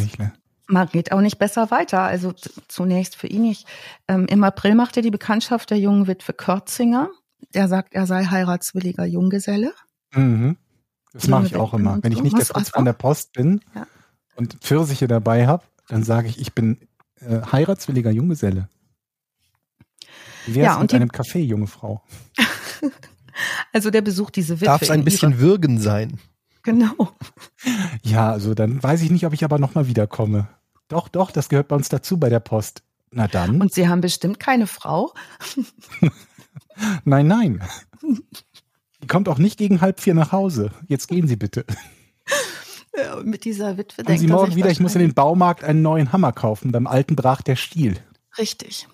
man 0.71 0.89
geht 0.89 1.13
auch 1.13 1.21
nicht 1.21 1.39
besser 1.39 1.71
weiter. 1.71 2.03
Also 2.03 2.33
zunächst 2.69 3.17
für 3.17 3.27
ihn 3.27 3.43
nicht. 3.43 3.67
Ähm, 4.09 4.27
Im 4.27 4.45
April 4.45 4.75
macht 4.75 4.97
er 4.97 5.03
die 5.03 5.11
Bekanntschaft 5.11 5.71
der 5.71 5.79
jungen 5.79 6.07
Witwe 6.07 6.33
Körzinger. 6.33 7.11
Der 7.55 7.69
sagt, 7.69 7.95
er 7.95 8.07
sei 8.07 8.25
heiratswilliger 8.25 9.05
Junggeselle. 9.05 9.73
Mhm. 10.15 10.57
Das 11.13 11.27
mache 11.27 11.47
ich 11.47 11.57
auch 11.57 11.75
immer. 11.75 11.99
Wenn 12.03 12.13
ich 12.13 12.23
nicht 12.23 12.39
der 12.39 12.47
Fritz 12.47 12.73
an 12.73 12.85
der 12.85 12.93
Post 12.93 13.33
bin 13.33 13.61
ja. 13.75 13.87
und 14.37 14.55
Pfirsiche 14.61 15.09
dabei 15.09 15.47
habe, 15.47 15.65
dann 15.89 16.05
sage 16.05 16.29
ich, 16.29 16.41
ich 16.41 16.55
bin 16.55 16.79
äh, 17.21 17.41
heiratswilliger 17.51 18.11
Junggeselle. 18.11 18.69
Wie 20.47 20.55
wär's 20.55 20.67
ja, 20.67 20.75
und 20.77 20.83
mit 20.83 20.95
einem 20.95 21.11
Café, 21.11 21.39
junge 21.39 21.67
Frau? 21.67 22.03
also 23.73 23.91
der 23.91 24.03
besucht 24.03 24.37
diese 24.37 24.57
Witwe. 24.57 24.67
Darf 24.67 24.83
es 24.83 24.91
ein 24.91 25.05
bisschen 25.05 25.41
würgen 25.41 25.79
sein. 25.81 26.19
Genau. 26.63 27.13
Ja, 28.03 28.31
also 28.31 28.55
dann 28.55 28.83
weiß 28.83 29.03
ich 29.03 29.11
nicht, 29.11 29.27
ob 29.27 29.33
ich 29.33 29.45
aber 29.45 29.59
nochmal 29.59 29.87
wiederkomme. 29.87 30.49
Doch, 30.91 31.09
doch, 31.09 31.31
das 31.31 31.49
gehört 31.49 31.69
bei 31.69 31.77
uns 31.77 31.89
dazu 31.89 32.19
bei 32.19 32.29
der 32.29 32.41
Post. 32.41 32.83
Na 33.13 33.27
dann. 33.27 33.61
Und 33.61 33.73
Sie 33.73 33.89
haben 33.89 34.01
bestimmt 34.01 34.39
keine 34.39 34.67
Frau? 34.67 35.15
nein, 37.05 37.27
nein. 37.27 37.63
Die 39.03 39.07
kommt 39.07 39.29
auch 39.29 39.39
nicht 39.39 39.57
gegen 39.57 39.81
halb 39.81 40.01
vier 40.01 40.15
nach 40.15 40.33
Hause. 40.33 40.73
Jetzt 40.89 41.09
gehen 41.09 41.27
Sie 41.27 41.37
bitte. 41.37 41.65
Ja, 42.97 43.23
mit 43.23 43.45
dieser 43.45 43.79
Witwe 43.79 44.03
denkt 44.03 44.21
Sie 44.21 44.27
morgen 44.27 44.57
wieder, 44.57 44.69
ich 44.69 44.81
muss 44.81 44.97
in 44.97 45.01
den 45.01 45.15
Baumarkt 45.15 45.63
einen 45.63 45.81
neuen 45.81 46.13
Hammer 46.13 46.33
kaufen. 46.33 46.73
Beim 46.73 46.89
alten 46.89 47.15
brach 47.15 47.41
der 47.41 47.57
Stiel. 47.57 47.97
Richtig. 48.37 48.89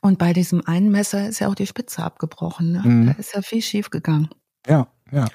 Und 0.00 0.18
bei 0.18 0.32
diesem 0.32 0.66
einen 0.66 0.90
Messer 0.90 1.28
ist 1.28 1.38
ja 1.38 1.48
auch 1.48 1.54
die 1.54 1.66
Spitze 1.66 2.02
abgebrochen. 2.02 2.72
Ne? 2.72 2.82
Mhm. 2.84 3.06
Da 3.06 3.12
ist 3.12 3.34
ja 3.34 3.42
viel 3.42 3.62
schief 3.62 3.90
gegangen. 3.90 4.30
Ja, 4.66 4.88
ja. 5.12 5.26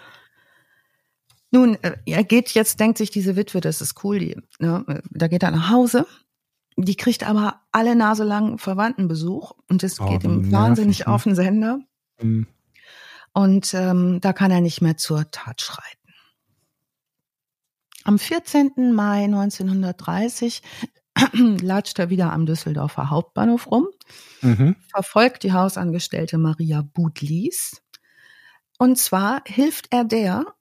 Nun, 1.55 1.81
äh, 1.83 1.95
er 2.05 2.25
geht 2.25 2.49
jetzt, 2.49 2.81
denkt 2.81 2.97
sich 2.97 3.11
diese 3.11 3.37
Witwe, 3.37 3.61
das 3.61 3.79
ist 3.79 4.03
cool, 4.03 4.19
die, 4.19 4.35
ne, 4.59 5.01
da 5.09 5.29
geht 5.29 5.41
er 5.41 5.51
nach 5.51 5.69
Hause. 5.69 6.05
Die 6.75 6.97
kriegt 6.97 7.25
aber 7.25 7.61
alle 7.71 7.95
Nase 7.95 8.25
lang 8.25 8.57
Verwandtenbesuch 8.57 9.53
und 9.69 9.81
es 9.81 10.01
oh, 10.01 10.09
geht 10.09 10.25
ihm 10.25 10.51
wahnsinnig 10.51 10.99
ne? 10.99 11.07
auf 11.07 11.23
den 11.23 11.33
Sender. 11.33 11.79
Mhm. 12.21 12.47
Und 13.31 13.73
ähm, 13.73 14.19
da 14.19 14.33
kann 14.33 14.51
er 14.51 14.59
nicht 14.59 14.81
mehr 14.81 14.97
zur 14.97 15.31
Tat 15.31 15.61
schreiten. 15.61 16.13
Am 18.03 18.19
14. 18.19 18.91
Mai 18.93 19.23
1930 19.23 20.61
latscht 21.61 21.99
er 21.99 22.09
wieder 22.09 22.33
am 22.33 22.45
Düsseldorfer 22.45 23.09
Hauptbahnhof 23.09 23.71
rum, 23.71 23.87
mhm. 24.41 24.75
verfolgt 24.89 25.43
die 25.43 25.53
Hausangestellte 25.53 26.37
Maria 26.37 26.81
Budlies. 26.81 27.81
Und 28.77 28.97
zwar 28.97 29.41
hilft 29.45 29.87
er 29.91 30.03
der, 30.03 30.54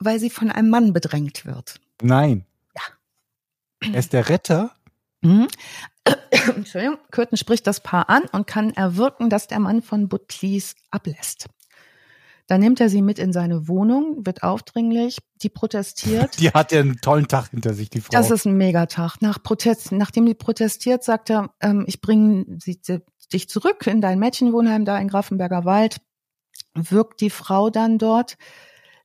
weil 0.00 0.18
sie 0.18 0.30
von 0.30 0.50
einem 0.50 0.70
Mann 0.70 0.92
bedrängt 0.92 1.46
wird. 1.46 1.80
Nein. 2.02 2.44
Ja. 2.74 3.88
Er 3.92 3.98
ist 3.98 4.12
der 4.12 4.28
Retter. 4.28 4.72
Mhm. 5.20 5.48
Entschuldigung, 6.30 6.98
Kürten 7.10 7.36
spricht 7.36 7.66
das 7.66 7.82
Paar 7.82 8.08
an 8.08 8.22
und 8.32 8.46
kann 8.46 8.70
erwirken, 8.70 9.30
dass 9.30 9.46
der 9.46 9.60
Mann 9.60 9.82
von 9.82 10.08
Butlis 10.08 10.74
ablässt. 10.90 11.48
Dann 12.46 12.62
nimmt 12.62 12.80
er 12.80 12.88
sie 12.88 13.00
mit 13.00 13.20
in 13.20 13.32
seine 13.32 13.68
Wohnung, 13.68 14.26
wird 14.26 14.42
aufdringlich, 14.42 15.18
die 15.40 15.50
protestiert. 15.50 16.36
Die 16.40 16.50
hat 16.50 16.72
ja 16.72 16.80
einen 16.80 17.00
tollen 17.00 17.28
Tag 17.28 17.50
hinter 17.50 17.74
sich, 17.74 17.90
die 17.90 18.00
Frau. 18.00 18.10
Das 18.10 18.32
ist 18.32 18.44
ein 18.44 18.56
Megatag. 18.56 19.18
Nach 19.20 19.40
Protest, 19.40 19.92
nachdem 19.92 20.26
die 20.26 20.34
protestiert, 20.34 21.04
sagt 21.04 21.30
er, 21.30 21.54
ähm, 21.60 21.84
ich 21.86 22.00
bringe 22.00 22.44
dich 22.44 23.48
zurück 23.48 23.86
in 23.86 24.00
dein 24.00 24.18
Mädchenwohnheim 24.18 24.84
da 24.84 24.98
in 24.98 25.06
Grafenberger 25.06 25.64
Wald. 25.64 25.98
Wirkt 26.74 27.20
die 27.20 27.30
Frau 27.30 27.70
dann 27.70 27.98
dort, 27.98 28.36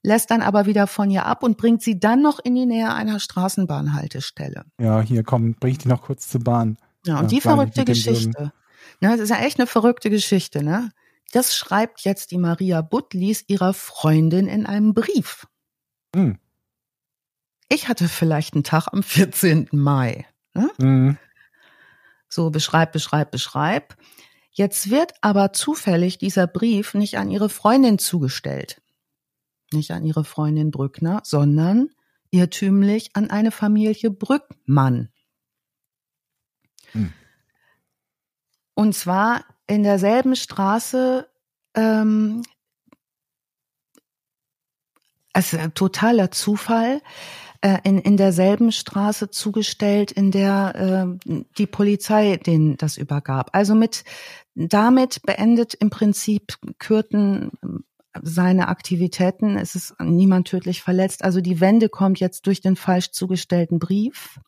lässt 0.06 0.30
dann 0.32 0.42
aber 0.42 0.68
wieder 0.68 0.88
von 0.88 1.10
ihr 1.10 1.26
ab 1.26 1.44
und 1.44 1.58
bringt 1.58 1.82
sie 1.82 2.00
dann 2.00 2.22
noch 2.22 2.40
in 2.40 2.56
die 2.56 2.66
Nähe 2.66 2.94
einer 2.94 3.20
Straßenbahnhaltestelle. 3.20 4.64
Ja, 4.80 5.02
hier 5.02 5.24
komm, 5.24 5.56
bring 5.56 5.72
ich 5.72 5.78
die 5.80 5.88
noch 5.88 6.04
kurz 6.04 6.30
zur 6.30 6.42
Bahn. 6.42 6.78
Ja, 7.06 7.16
und 7.16 7.24
ja, 7.24 7.28
die 7.30 7.42
verrückte 7.42 7.86
Geschichte. 7.86 8.54
Ne, 9.02 9.10
das 9.10 9.20
ist 9.20 9.30
ja 9.30 9.38
echt 9.38 9.60
eine 9.60 9.68
verrückte 9.68 10.10
Geschichte, 10.10 10.64
ne? 10.64 10.92
Das 11.34 11.56
schreibt 11.56 12.02
jetzt 12.02 12.32
die 12.32 12.38
Maria 12.38 12.82
Butlis 12.82 13.44
ihrer 13.48 13.74
Freundin 13.74 14.48
in 14.48 14.66
einem 14.66 14.94
Brief. 14.94 15.48
Hm. 16.16 16.38
Ich 17.68 17.90
hatte 17.90 18.08
vielleicht 18.08 18.54
einen 18.54 18.64
Tag 18.64 18.88
am 18.92 19.02
14. 19.02 19.70
Mai. 19.72 20.26
Ne? 20.54 20.70
Hm. 20.80 21.18
So, 22.30 22.52
beschreib, 22.52 22.94
beschreib, 22.94 23.32
beschreib. 23.32 23.98
Jetzt 24.52 24.92
wird 24.92 25.14
aber 25.22 25.52
zufällig 25.52 26.20
dieser 26.20 26.48
Brief 26.48 26.94
nicht 26.94 27.18
an 27.18 27.32
ihre 27.32 27.50
Freundin 27.50 27.98
zugestellt. 27.98 28.82
Nicht 29.76 29.92
an 29.92 30.06
ihre 30.06 30.24
Freundin 30.24 30.72
Brückner, 30.72 31.22
sondern 31.24 31.90
irrtümlich 32.32 33.12
an 33.14 33.30
eine 33.30 33.52
Familie 33.52 34.12
Brückmann. 34.12 35.10
Hm. 36.92 37.14
Und 38.74 38.94
zwar 38.94 39.46
in 39.68 39.84
derselben 39.84 40.36
Straße, 40.36 41.28
ähm, 41.76 42.44
also 45.34 45.58
totaler 45.74 46.32
Zufall, 46.32 47.02
äh, 47.62 47.80
in, 47.84 47.98
in 48.00 48.18
derselben 48.18 48.72
Straße 48.72 49.30
zugestellt, 49.32 50.12
in 50.12 50.32
der 50.32 51.18
äh, 51.26 51.44
die 51.58 51.68
Polizei 51.68 52.38
den 52.38 52.78
das 52.78 52.98
übergab. 52.98 53.50
Also 53.54 53.76
mit 53.76 54.04
damit 54.56 55.22
beendet 55.24 55.74
im 55.74 55.90
Prinzip 55.90 56.58
Kürten 56.80 57.52
seine 58.22 58.68
Aktivitäten. 58.68 59.58
Es 59.58 59.76
ist 59.76 59.96
niemand 60.00 60.48
tödlich 60.48 60.82
verletzt. 60.82 61.24
Also 61.24 61.42
die 61.42 61.60
Wende 61.60 61.90
kommt 61.90 62.20
jetzt 62.20 62.48
durch 62.48 62.62
den 62.62 62.76
falsch 62.76 63.12
zugestellten 63.12 63.80
Brief. 63.80 64.40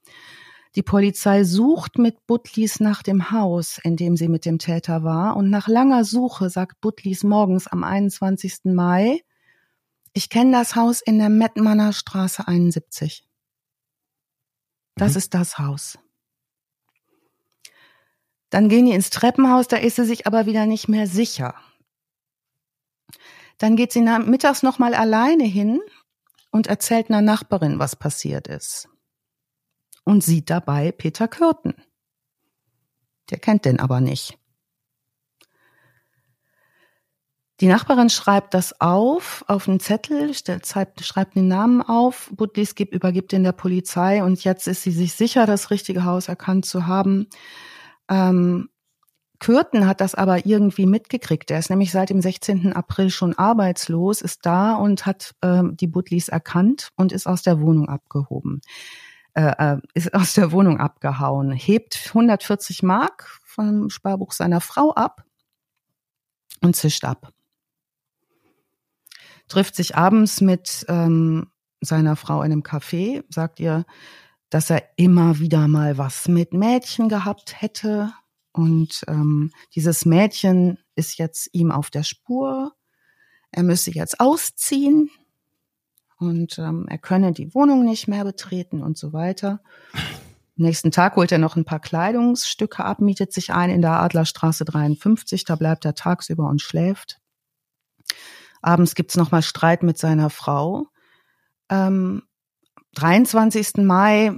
Die 0.75 0.83
Polizei 0.83 1.43
sucht 1.43 1.97
mit 1.97 2.27
Butlis 2.27 2.79
nach 2.79 3.01
dem 3.01 3.31
Haus, 3.31 3.79
in 3.83 3.95
dem 3.95 4.15
sie 4.15 4.27
mit 4.27 4.45
dem 4.45 4.59
Täter 4.59 5.03
war. 5.03 5.35
Und 5.35 5.49
nach 5.49 5.67
langer 5.67 6.03
Suche 6.03 6.49
sagt 6.49 6.81
Butlis 6.81 7.23
morgens 7.23 7.67
am 7.67 7.83
21. 7.83 8.65
Mai, 8.65 9.21
ich 10.13 10.29
kenne 10.29 10.51
das 10.51 10.75
Haus 10.75 11.01
in 11.01 11.19
der 11.19 11.29
Mettmanner 11.29 11.93
Straße 11.93 12.47
71. 12.47 13.27
Das 14.95 15.13
mhm. 15.13 15.17
ist 15.17 15.33
das 15.33 15.59
Haus. 15.59 15.97
Dann 18.49 18.69
gehen 18.69 18.85
die 18.85 18.93
ins 18.93 19.09
Treppenhaus, 19.09 19.67
da 19.67 19.77
ist 19.77 19.97
sie 19.97 20.05
sich 20.05 20.25
aber 20.25 20.45
wieder 20.45 20.65
nicht 20.65 20.87
mehr 20.87 21.07
sicher. 21.07 21.55
Dann 23.57 23.75
geht 23.75 23.91
sie 23.91 24.01
mittags 24.01 24.63
nochmal 24.63 24.93
alleine 24.93 25.45
hin 25.45 25.79
und 26.51 26.67
erzählt 26.67 27.09
einer 27.09 27.21
Nachbarin, 27.21 27.79
was 27.79 27.95
passiert 27.95 28.47
ist. 28.47 28.89
Und 30.03 30.23
sieht 30.23 30.49
dabei 30.49 30.91
Peter 30.91 31.27
Kürten. 31.27 31.73
Der 33.29 33.39
kennt 33.39 33.65
den 33.65 33.79
aber 33.79 33.99
nicht. 33.99 34.37
Die 37.59 37.67
Nachbarin 37.67 38.11
schreibt 38.11 38.53
das 38.53 38.79
auf, 38.79 39.43
auf 39.47 39.67
einen 39.67 39.79
Zettel, 39.79 40.31
schreibt 40.35 41.35
den 41.35 41.47
Namen 41.47 41.81
auf, 41.81 42.29
Budlis 42.35 42.73
übergibt 42.77 43.31
den 43.31 43.43
der 43.43 43.51
Polizei 43.51 44.23
und 44.23 44.43
jetzt 44.43 44.67
ist 44.67 44.83
sie 44.83 44.91
sich 44.91 45.13
sicher, 45.13 45.47
das 45.47 45.71
richtige 45.71 46.05
Haus 46.05 46.27
erkannt 46.27 46.67
zu 46.67 46.85
haben. 46.85 47.27
Ähm, 48.09 48.69
Kürten 49.39 49.85
hat 49.85 50.01
das 50.01 50.15
aber 50.15 50.45
irgendwie 50.45 50.85
mitgekriegt. 50.85 51.51
Er 51.51 51.59
ist 51.59 51.69
nämlich 51.69 51.91
seit 51.91 52.09
dem 52.09 52.21
16. 52.21 52.73
April 52.73 53.09
schon 53.09 53.37
arbeitslos, 53.37 54.21
ist 54.21 54.45
da 54.45 54.75
und 54.75 55.05
hat 55.05 55.35
äh, 55.41 55.63
die 55.71 55.87
Butlis 55.87 56.27
erkannt 56.27 56.89
und 56.95 57.11
ist 57.11 57.27
aus 57.27 57.43
der 57.43 57.61
Wohnung 57.61 57.87
abgehoben. 57.87 58.61
Äh, 59.33 59.53
äh, 59.75 59.77
ist 59.93 60.13
aus 60.15 60.33
der 60.33 60.51
Wohnung 60.51 60.79
abgehauen, 60.79 61.51
hebt 61.51 62.01
140 62.07 62.81
Mark 62.81 63.39
vom 63.43 63.91
Sparbuch 63.91 64.31
seiner 64.31 64.61
Frau 64.61 64.93
ab 64.93 65.23
und 66.61 66.75
zischt 66.75 67.05
ab. 67.05 67.31
Trifft 69.47 69.75
sich 69.75 69.95
abends 69.95 70.41
mit 70.41 70.85
ähm, 70.89 71.51
seiner 71.81 72.15
Frau 72.15 72.41
in 72.41 72.51
einem 72.51 72.63
Café, 72.63 73.23
sagt 73.29 73.59
ihr, 73.59 73.85
dass 74.49 74.71
er 74.71 74.83
immer 74.95 75.37
wieder 75.39 75.67
mal 75.67 75.99
was 75.99 76.27
mit 76.27 76.53
Mädchen 76.53 77.07
gehabt 77.07 77.61
hätte, 77.61 78.13
und 78.57 79.03
ähm, 79.07 79.51
dieses 79.75 80.05
Mädchen 80.05 80.79
ist 80.95 81.19
jetzt 81.19 81.49
ihm 81.53 81.71
auf 81.71 81.91
der 81.91 82.01
Spur. 82.01 82.73
Er 83.51 83.61
müsse 83.61 83.91
jetzt 83.91 84.19
ausziehen 84.19 85.11
und 86.17 86.57
ähm, 86.57 86.87
er 86.89 86.97
könne 86.97 87.33
die 87.33 87.53
Wohnung 87.53 87.85
nicht 87.85 88.07
mehr 88.07 88.23
betreten 88.23 88.81
und 88.81 88.97
so 88.97 89.13
weiter. 89.13 89.61
nächsten 90.55 90.89
Tag 90.89 91.17
holt 91.17 91.31
er 91.31 91.37
noch 91.37 91.55
ein 91.55 91.65
paar 91.65 91.79
Kleidungsstücke 91.79 92.83
ab, 92.83 92.99
mietet 92.99 93.31
sich 93.31 93.53
ein 93.53 93.69
in 93.69 93.83
der 93.83 94.01
Adlerstraße 94.01 94.65
53. 94.65 95.45
Da 95.45 95.55
bleibt 95.55 95.85
er 95.85 95.93
tagsüber 95.93 96.49
und 96.49 96.59
schläft. 96.59 97.19
Abends 98.63 98.95
gibt's 98.95 99.17
noch 99.17 99.29
mal 99.29 99.43
Streit 99.43 99.83
mit 99.83 99.99
seiner 99.99 100.31
Frau. 100.31 100.87
Ähm, 101.69 102.23
23. 102.95 103.77
Mai 103.77 104.31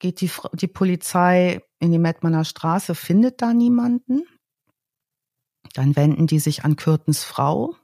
geht 0.00 0.20
die, 0.20 0.30
die 0.52 0.68
Polizei 0.68 1.62
in 1.84 1.92
die 1.92 1.98
Mettmanner 1.98 2.44
Straße, 2.44 2.94
findet 2.94 3.42
da 3.42 3.52
niemanden. 3.52 4.22
Dann 5.74 5.96
wenden 5.96 6.26
die 6.26 6.38
sich 6.38 6.64
an 6.64 6.76
Kürtens 6.76 7.24
Frau, 7.24 7.74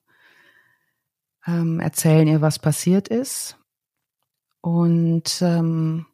ähm, 1.46 1.80
erzählen 1.80 2.28
ihr, 2.28 2.40
was 2.40 2.58
passiert 2.58 3.08
ist 3.08 3.58
und 4.60 5.40
ähm, 5.42 6.06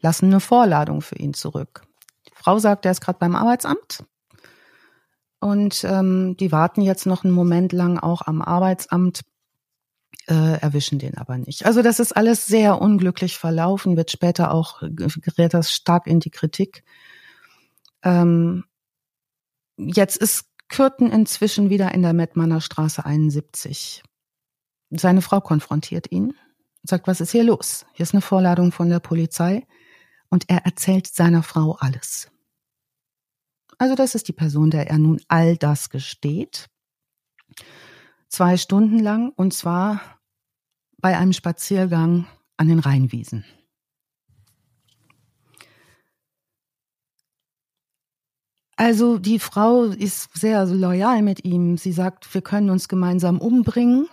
lassen 0.00 0.26
eine 0.26 0.40
Vorladung 0.40 1.00
für 1.00 1.16
ihn 1.16 1.34
zurück. 1.34 1.82
Die 2.26 2.34
Frau 2.34 2.58
sagt, 2.58 2.84
er 2.84 2.92
ist 2.92 3.00
gerade 3.00 3.18
beim 3.18 3.34
Arbeitsamt 3.34 4.04
und 5.40 5.84
ähm, 5.84 6.36
die 6.38 6.52
warten 6.52 6.82
jetzt 6.82 7.06
noch 7.06 7.24
einen 7.24 7.32
Moment 7.32 7.72
lang 7.72 7.98
auch 7.98 8.22
am 8.22 8.42
Arbeitsamt, 8.42 9.22
äh, 10.26 10.60
erwischen 10.60 10.98
den 10.98 11.16
aber 11.16 11.38
nicht. 11.38 11.66
Also 11.66 11.82
das 11.82 12.00
ist 12.00 12.12
alles 12.12 12.46
sehr 12.46 12.80
unglücklich 12.80 13.38
verlaufen, 13.38 13.96
wird 13.96 14.10
später 14.10 14.52
auch, 14.52 14.80
gerät 14.80 15.54
das 15.54 15.72
stark 15.72 16.06
in 16.06 16.20
die 16.20 16.30
Kritik. 16.30 16.84
Ähm, 18.02 18.64
jetzt 19.76 20.16
ist 20.16 20.46
Kürten 20.68 21.10
inzwischen 21.10 21.70
wieder 21.70 21.92
in 21.94 22.02
der 22.02 22.12
Mettmanner 22.12 22.60
Straße 22.60 23.04
71. 23.04 24.02
Seine 24.90 25.22
Frau 25.22 25.40
konfrontiert 25.40 26.10
ihn, 26.12 26.34
sagt, 26.82 27.06
was 27.06 27.20
ist 27.20 27.32
hier 27.32 27.44
los? 27.44 27.86
Hier 27.94 28.04
ist 28.04 28.14
eine 28.14 28.20
Vorladung 28.20 28.72
von 28.72 28.88
der 28.88 29.00
Polizei 29.00 29.66
und 30.28 30.44
er 30.48 30.64
erzählt 30.64 31.06
seiner 31.06 31.42
Frau 31.42 31.76
alles. 31.80 32.30
Also 33.78 33.94
das 33.94 34.14
ist 34.14 34.28
die 34.28 34.32
Person, 34.32 34.70
der 34.70 34.90
er 34.90 34.98
nun 34.98 35.20
all 35.28 35.56
das 35.56 35.88
gesteht. 35.88 36.68
Zwei 38.28 38.56
Stunden 38.56 38.98
lang 38.98 39.32
und 39.36 39.54
zwar 39.54 40.00
bei 40.98 41.16
einem 41.16 41.32
Spaziergang 41.32 42.26
an 42.56 42.68
den 42.68 42.78
Rheinwiesen. 42.78 43.44
Also 48.76 49.18
die 49.18 49.40
Frau 49.40 49.84
ist 49.86 50.30
sehr 50.38 50.64
loyal 50.66 51.22
mit 51.22 51.44
ihm. 51.44 51.76
Sie 51.78 51.90
sagt, 51.90 52.32
wir 52.32 52.42
können 52.42 52.70
uns 52.70 52.88
gemeinsam 52.88 53.40
umbringen, 53.40 54.08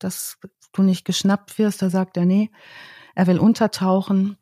dass 0.00 0.38
du 0.72 0.82
nicht 0.82 1.04
geschnappt 1.04 1.56
wirst. 1.58 1.80
Da 1.80 1.88
sagt 1.88 2.16
er, 2.16 2.24
nee, 2.24 2.50
er 3.14 3.28
will 3.28 3.38
untertauchen 3.38 4.36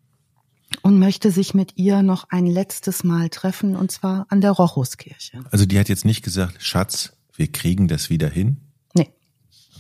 und 0.82 0.98
möchte 0.98 1.30
sich 1.30 1.52
mit 1.52 1.76
ihr 1.76 2.02
noch 2.02 2.30
ein 2.30 2.46
letztes 2.46 3.04
Mal 3.04 3.28
treffen, 3.28 3.76
und 3.76 3.92
zwar 3.92 4.26
an 4.30 4.40
der 4.40 4.52
Rochuskirche. 4.52 5.44
Also 5.50 5.66
die 5.66 5.78
hat 5.78 5.90
jetzt 5.90 6.06
nicht 6.06 6.22
gesagt, 6.22 6.62
Schatz, 6.62 7.13
wir 7.36 7.50
kriegen 7.50 7.88
das 7.88 8.10
wieder 8.10 8.28
hin? 8.28 8.58
Nee. 8.94 9.10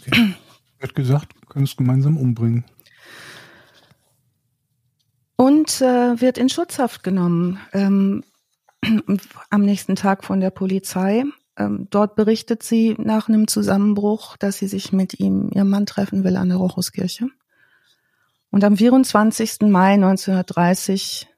Okay. 0.06 0.34
Er 0.78 0.88
hat 0.88 0.94
gesagt, 0.94 1.34
wir 1.40 1.48
können 1.48 1.64
es 1.64 1.76
gemeinsam 1.76 2.16
umbringen. 2.16 2.64
Und 5.36 5.80
äh, 5.80 6.20
wird 6.20 6.38
in 6.38 6.48
Schutzhaft 6.48 7.02
genommen. 7.02 7.58
Ähm, 7.72 8.22
am 9.50 9.62
nächsten 9.62 9.96
Tag 9.96 10.24
von 10.24 10.40
der 10.40 10.50
Polizei. 10.50 11.24
Ähm, 11.56 11.86
dort 11.90 12.16
berichtet 12.16 12.62
sie 12.62 12.96
nach 12.98 13.28
einem 13.28 13.46
Zusammenbruch, 13.46 14.36
dass 14.36 14.58
sie 14.58 14.66
sich 14.66 14.92
mit 14.92 15.18
ihm, 15.20 15.50
ihrem 15.54 15.70
Mann 15.70 15.86
treffen 15.86 16.24
will 16.24 16.36
an 16.36 16.48
der 16.48 16.58
Rochuskirche. 16.58 17.28
Und 18.50 18.64
am 18.64 18.76
24. 18.76 19.62
Mai 19.62 19.94
1930 19.94 21.28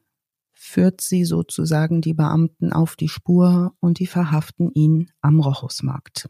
führt 0.76 1.00
sie 1.00 1.24
sozusagen 1.24 2.02
die 2.02 2.12
Beamten 2.12 2.70
auf 2.70 2.96
die 2.96 3.08
Spur 3.08 3.74
und 3.80 3.98
die 3.98 4.06
verhaften 4.06 4.70
ihn 4.74 5.10
am 5.22 5.40
Rochusmarkt. 5.40 6.28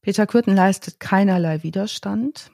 Peter 0.00 0.26
Kürten 0.26 0.54
leistet 0.56 0.98
keinerlei 0.98 1.62
Widerstand. 1.62 2.50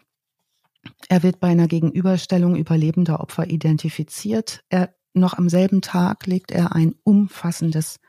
Er 1.09 1.23
wird 1.23 1.39
bei 1.39 1.47
einer 1.47 1.69
Gegenüberstellung 1.69 2.57
überlebender 2.57 3.21
Opfer 3.21 3.49
identifiziert. 3.49 4.65
Er 4.69 4.93
noch 5.13 5.35
am 5.35 5.49
selben 5.49 5.81
Tag 5.81 6.27
legt 6.27 6.51
er 6.51 6.75
ein 6.75 6.97
umfassendes 7.05 8.01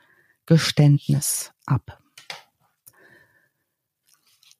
Geständnis 0.44 1.52
ab. 1.66 2.02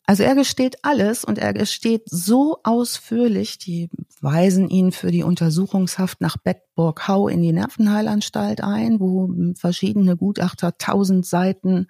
Also 0.05 0.23
er 0.23 0.36
gesteht 0.36 0.85
alles 0.85 1.24
und 1.24 1.39
er 1.39 1.52
gesteht 1.52 2.05
so 2.06 2.60
ausführlich, 2.62 3.59
die 3.59 3.90
weisen 4.27 4.69
ihn 4.69 4.90
für 4.90 5.12
die 5.12 5.23
Untersuchungshaft 5.23 6.20
nach 6.20 6.36
Bedburg-Hau 6.36 7.28
in 7.28 7.43
die 7.43 7.53
Nervenheilanstalt 7.53 8.61
ein, 8.61 8.98
wo 8.98 9.31
verschiedene 9.55 10.16
Gutachter 10.16 10.77
tausend 10.78 11.24
Seiten 11.24 11.86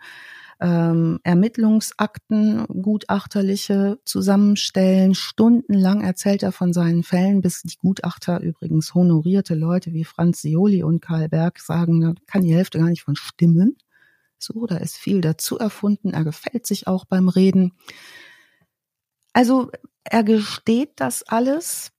ähm, 0.60 1.18
Ermittlungsakten, 1.22 2.66
gutachterliche 2.66 3.98
zusammenstellen. 4.04 5.14
Stundenlang 5.14 6.02
erzählt 6.02 6.42
er 6.42 6.52
von 6.52 6.74
seinen 6.74 7.04
Fällen, 7.04 7.40
bis 7.40 7.62
die 7.62 7.78
Gutachter 7.78 8.40
übrigens 8.40 8.94
honorierte 8.94 9.54
Leute 9.54 9.94
wie 9.94 10.04
Franz 10.04 10.42
Sioli 10.42 10.82
und 10.82 11.00
Karl 11.00 11.30
Berg 11.30 11.58
sagen, 11.58 12.02
da 12.02 12.12
kann 12.26 12.42
die 12.42 12.54
Hälfte 12.54 12.78
gar 12.78 12.90
nicht 12.90 13.02
von 13.02 13.16
stimmen. 13.16 13.78
So, 14.38 14.66
da 14.66 14.76
ist 14.76 14.98
viel 14.98 15.22
dazu 15.22 15.58
erfunden. 15.58 16.10
Er 16.10 16.24
gefällt 16.24 16.66
sich 16.66 16.86
auch 16.86 17.06
beim 17.06 17.30
Reden. 17.30 17.72
Also 19.32 19.70
er 20.04 20.22
gesteht 20.22 20.92
das 20.96 21.22
alles, 21.22 21.92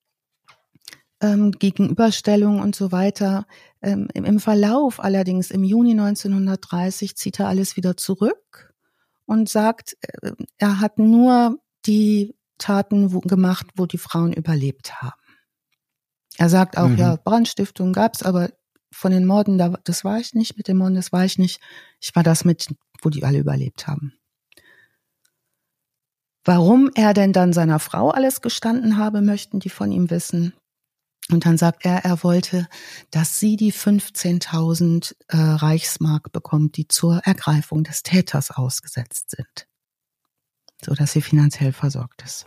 ähm, 1.21 1.51
Gegenüberstellung 1.51 2.59
und 2.59 2.75
so 2.75 2.91
weiter. 2.91 3.45
Ähm, 3.81 4.07
Im 4.13 4.39
Verlauf 4.39 5.03
allerdings 5.03 5.51
im 5.51 5.63
Juni 5.63 5.91
1930 5.91 7.15
zieht 7.15 7.39
er 7.39 7.47
alles 7.47 7.75
wieder 7.75 7.97
zurück 7.97 8.73
und 9.25 9.49
sagt, 9.49 9.97
äh, 10.01 10.31
er 10.57 10.79
hat 10.79 10.99
nur 10.99 11.59
die 11.85 12.35
Taten 12.57 13.13
wo, 13.13 13.19
gemacht, 13.19 13.67
wo 13.75 13.85
die 13.85 13.97
Frauen 13.97 14.33
überlebt 14.33 15.01
haben. 15.01 15.21
Er 16.37 16.49
sagt 16.49 16.77
auch, 16.77 16.89
mhm. 16.89 16.97
ja, 16.97 17.15
Brandstiftung 17.15 17.93
gab's, 17.93 18.23
aber 18.23 18.49
von 18.91 19.11
den 19.11 19.25
Morden, 19.25 19.57
da, 19.57 19.75
das 19.83 20.03
war 20.03 20.19
ich 20.19 20.33
nicht, 20.33 20.57
mit 20.57 20.67
den 20.67 20.77
Morden, 20.77 20.95
das 20.95 21.11
war 21.11 21.25
ich 21.25 21.37
nicht. 21.37 21.59
Ich 21.99 22.15
war 22.15 22.23
das 22.23 22.45
mit, 22.45 22.67
wo 23.01 23.09
die 23.09 23.23
alle 23.23 23.39
überlebt 23.39 23.87
haben. 23.87 24.13
Warum 26.43 26.89
er 26.95 27.13
denn 27.13 27.33
dann 27.33 27.51
seiner 27.53 27.79
Frau 27.79 28.09
alles 28.09 28.41
gestanden 28.41 28.97
habe, 28.97 29.21
möchten 29.21 29.59
die 29.59 29.69
von 29.69 29.91
ihm 29.91 30.09
wissen. 30.09 30.53
Und 31.31 31.45
dann 31.45 31.57
sagt 31.57 31.85
er, 31.85 32.05
er 32.05 32.23
wollte, 32.23 32.67
dass 33.11 33.39
sie 33.39 33.57
die 33.57 33.73
15.000 33.73 35.15
äh, 35.27 35.37
Reichsmark 35.37 36.31
bekommt, 36.31 36.77
die 36.77 36.87
zur 36.87 37.19
Ergreifung 37.19 37.83
des 37.83 38.03
Täters 38.03 38.51
ausgesetzt 38.51 39.31
sind, 39.31 39.67
so 40.81 40.93
dass 40.93 41.11
sie 41.11 41.21
finanziell 41.21 41.73
versorgt 41.73 42.23
ist. 42.23 42.45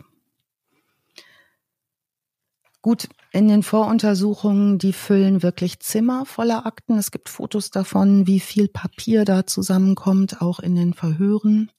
Gut, 2.81 3.09
in 3.31 3.47
den 3.47 3.61
Voruntersuchungen, 3.61 4.79
die 4.79 4.93
füllen 4.93 5.43
wirklich 5.43 5.79
Zimmer 5.81 6.25
voller 6.25 6.65
Akten. 6.65 6.97
Es 6.97 7.11
gibt 7.11 7.29
Fotos 7.29 7.69
davon, 7.69 8.25
wie 8.25 8.39
viel 8.39 8.67
Papier 8.67 9.23
da 9.23 9.45
zusammenkommt, 9.45 10.41
auch 10.41 10.59
in 10.59 10.73
den 10.75 10.95
Verhören. 10.95 11.69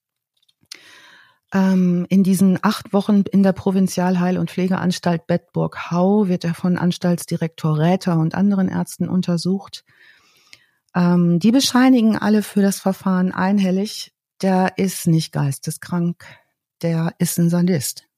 Ähm, 1.53 2.07
in 2.09 2.23
diesen 2.23 2.59
acht 2.62 2.93
Wochen 2.95 3.24
in 3.31 3.43
der 3.43 3.53
Provinzialheil- 3.53 4.39
und 4.39 4.51
Pflegeanstalt 4.51 5.27
Bedburg-Hau 5.27 6.29
wird 6.29 6.45
er 6.45 6.55
von 6.55 6.79
Anstaltsdirektor 6.79 7.79
Räther 7.79 8.19
und 8.19 8.35
anderen 8.35 8.69
Ärzten 8.69 9.09
untersucht. 9.09 9.85
Ähm, 10.95 11.39
die 11.39 11.53
bescheinigen 11.53 12.16
alle 12.16 12.43
für 12.43 12.62
das 12.62 12.81
Verfahren 12.81 13.33
einhellig, 13.33 14.15
der 14.41 14.79
ist 14.79 15.07
nicht 15.07 15.33
geisteskrank, 15.33 16.24
der 16.81 17.15
ist 17.19 17.39
ein 17.39 17.51
Sadist. 17.51 18.09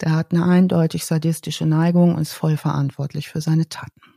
Der 0.00 0.12
hat 0.12 0.32
eine 0.32 0.44
eindeutig 0.44 1.06
sadistische 1.06 1.66
Neigung 1.66 2.14
und 2.14 2.22
ist 2.22 2.32
voll 2.32 2.56
verantwortlich 2.56 3.28
für 3.28 3.40
seine 3.40 3.68
Taten. 3.68 4.13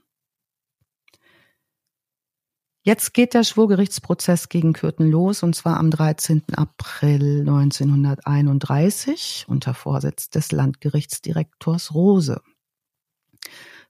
Jetzt 2.88 3.14
geht 3.14 3.34
der 3.34 3.43
Schwurgerichtsprozess 3.43 4.47
gegen 4.47 4.72
Kürten 4.72 5.11
los, 5.11 5.43
und 5.43 5.53
zwar 5.57 5.76
am 5.76 5.91
13. 5.91 6.43
April 6.53 7.41
1931 7.41 9.43
unter 9.49 9.73
Vorsitz 9.73 10.30
des 10.30 10.53
Landgerichtsdirektors 10.53 11.93
Rose. 11.93 12.39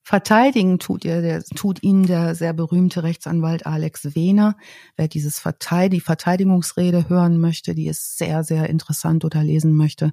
Verteidigen 0.01 0.79
tut, 0.79 1.05
ihr, 1.05 1.21
der, 1.21 1.43
tut 1.43 1.83
ihn 1.83 2.07
der 2.07 2.33
sehr 2.33 2.53
berühmte 2.53 3.03
Rechtsanwalt 3.03 3.67
Alex 3.67 4.15
Wehner. 4.15 4.57
Wer 4.95 5.07
dieses 5.07 5.37
Verteid 5.37 5.93
die 5.93 6.01
Verteidigungsrede 6.01 7.07
hören 7.07 7.39
möchte, 7.39 7.75
die 7.75 7.85
ist 7.85 8.17
sehr, 8.17 8.43
sehr 8.43 8.67
interessant 8.67 9.23
oder 9.23 9.43
lesen 9.43 9.75
möchte, 9.75 10.11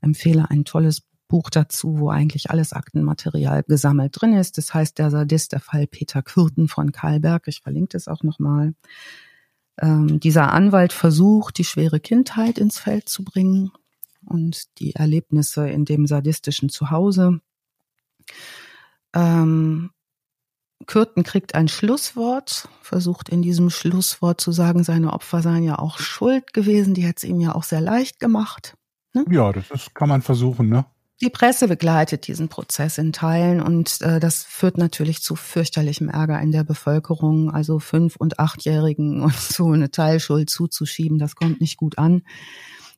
empfehle 0.00 0.48
ein 0.50 0.64
tolles 0.64 1.02
Buch 1.28 1.50
dazu, 1.50 1.98
wo 1.98 2.10
eigentlich 2.10 2.50
alles 2.50 2.72
Aktenmaterial 2.72 3.62
gesammelt 3.64 4.20
drin 4.20 4.34
ist. 4.34 4.58
Das 4.58 4.74
heißt, 4.74 4.98
der 4.98 5.10
Sadist, 5.10 5.52
der 5.52 5.60
Fall 5.60 5.86
Peter 5.86 6.22
Kürten 6.22 6.68
von 6.68 6.92
Karlberg. 6.92 7.48
Ich 7.48 7.60
verlinke 7.62 7.92
das 7.92 8.08
auch 8.08 8.22
nochmal. 8.22 8.74
Ähm, 9.80 10.20
dieser 10.20 10.52
Anwalt 10.52 10.92
versucht, 10.92 11.58
die 11.58 11.64
schwere 11.64 11.98
Kindheit 12.00 12.58
ins 12.58 12.78
Feld 12.78 13.08
zu 13.08 13.24
bringen 13.24 13.72
und 14.24 14.78
die 14.78 14.94
Erlebnisse 14.94 15.68
in 15.68 15.84
dem 15.84 16.06
sadistischen 16.06 16.68
Zuhause. 16.68 17.40
Ähm, 19.14 19.90
Kürten 20.86 21.22
kriegt 21.22 21.54
ein 21.54 21.68
Schlusswort, 21.68 22.68
versucht 22.82 23.28
in 23.28 23.42
diesem 23.42 23.70
Schlusswort 23.70 24.40
zu 24.40 24.52
sagen, 24.52 24.84
seine 24.84 25.12
Opfer 25.12 25.42
seien 25.42 25.64
ja 25.64 25.78
auch 25.78 25.98
schuld 25.98 26.52
gewesen, 26.52 26.94
die 26.94 27.02
hätte 27.02 27.18
es 27.18 27.24
ihm 27.24 27.40
ja 27.40 27.54
auch 27.54 27.62
sehr 27.62 27.80
leicht 27.80 28.20
gemacht. 28.20 28.76
Ne? 29.12 29.24
Ja, 29.30 29.52
das 29.52 29.70
ist, 29.70 29.94
kann 29.94 30.08
man 30.08 30.22
versuchen, 30.22 30.68
ne? 30.68 30.84
Die 31.20 31.30
Presse 31.30 31.68
begleitet 31.68 32.26
diesen 32.26 32.48
Prozess 32.48 32.98
in 32.98 33.12
Teilen 33.12 33.60
und 33.60 34.00
äh, 34.02 34.18
das 34.18 34.42
führt 34.42 34.78
natürlich 34.78 35.22
zu 35.22 35.36
fürchterlichem 35.36 36.08
Ärger 36.08 36.40
in 36.40 36.50
der 36.50 36.64
Bevölkerung. 36.64 37.50
Also 37.52 37.78
fünf- 37.78 38.16
und 38.16 38.40
achtjährigen 38.40 39.20
und 39.22 39.34
so 39.34 39.70
eine 39.70 39.90
Teilschuld 39.90 40.50
zuzuschieben, 40.50 41.18
das 41.18 41.36
kommt 41.36 41.60
nicht 41.60 41.76
gut 41.76 41.98
an. 41.98 42.22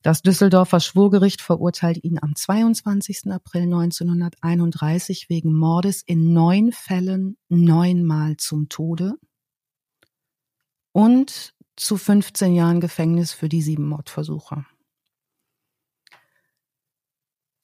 Das 0.03 0.23
Düsseldorfer 0.23 0.81
Schwurgericht 0.81 1.43
verurteilt 1.43 2.03
ihn 2.05 2.19
am 2.23 2.35
22. 2.35 3.33
April 3.33 3.63
1931 3.63 5.29
wegen 5.29 5.53
Mordes 5.53 6.03
in 6.07 6.33
neun 6.33 6.71
Fällen 6.73 7.37
neunmal 7.49 8.37
zum 8.37 8.69
Tode 8.69 9.15
und 10.93 11.55
zu 11.75 11.97
15 11.97 12.55
Jahren 12.55 12.81
Gefängnis 12.81 13.33
für 13.33 13.49
die 13.49 13.63
sieben 13.63 13.89
Mordversuche. 13.89 14.65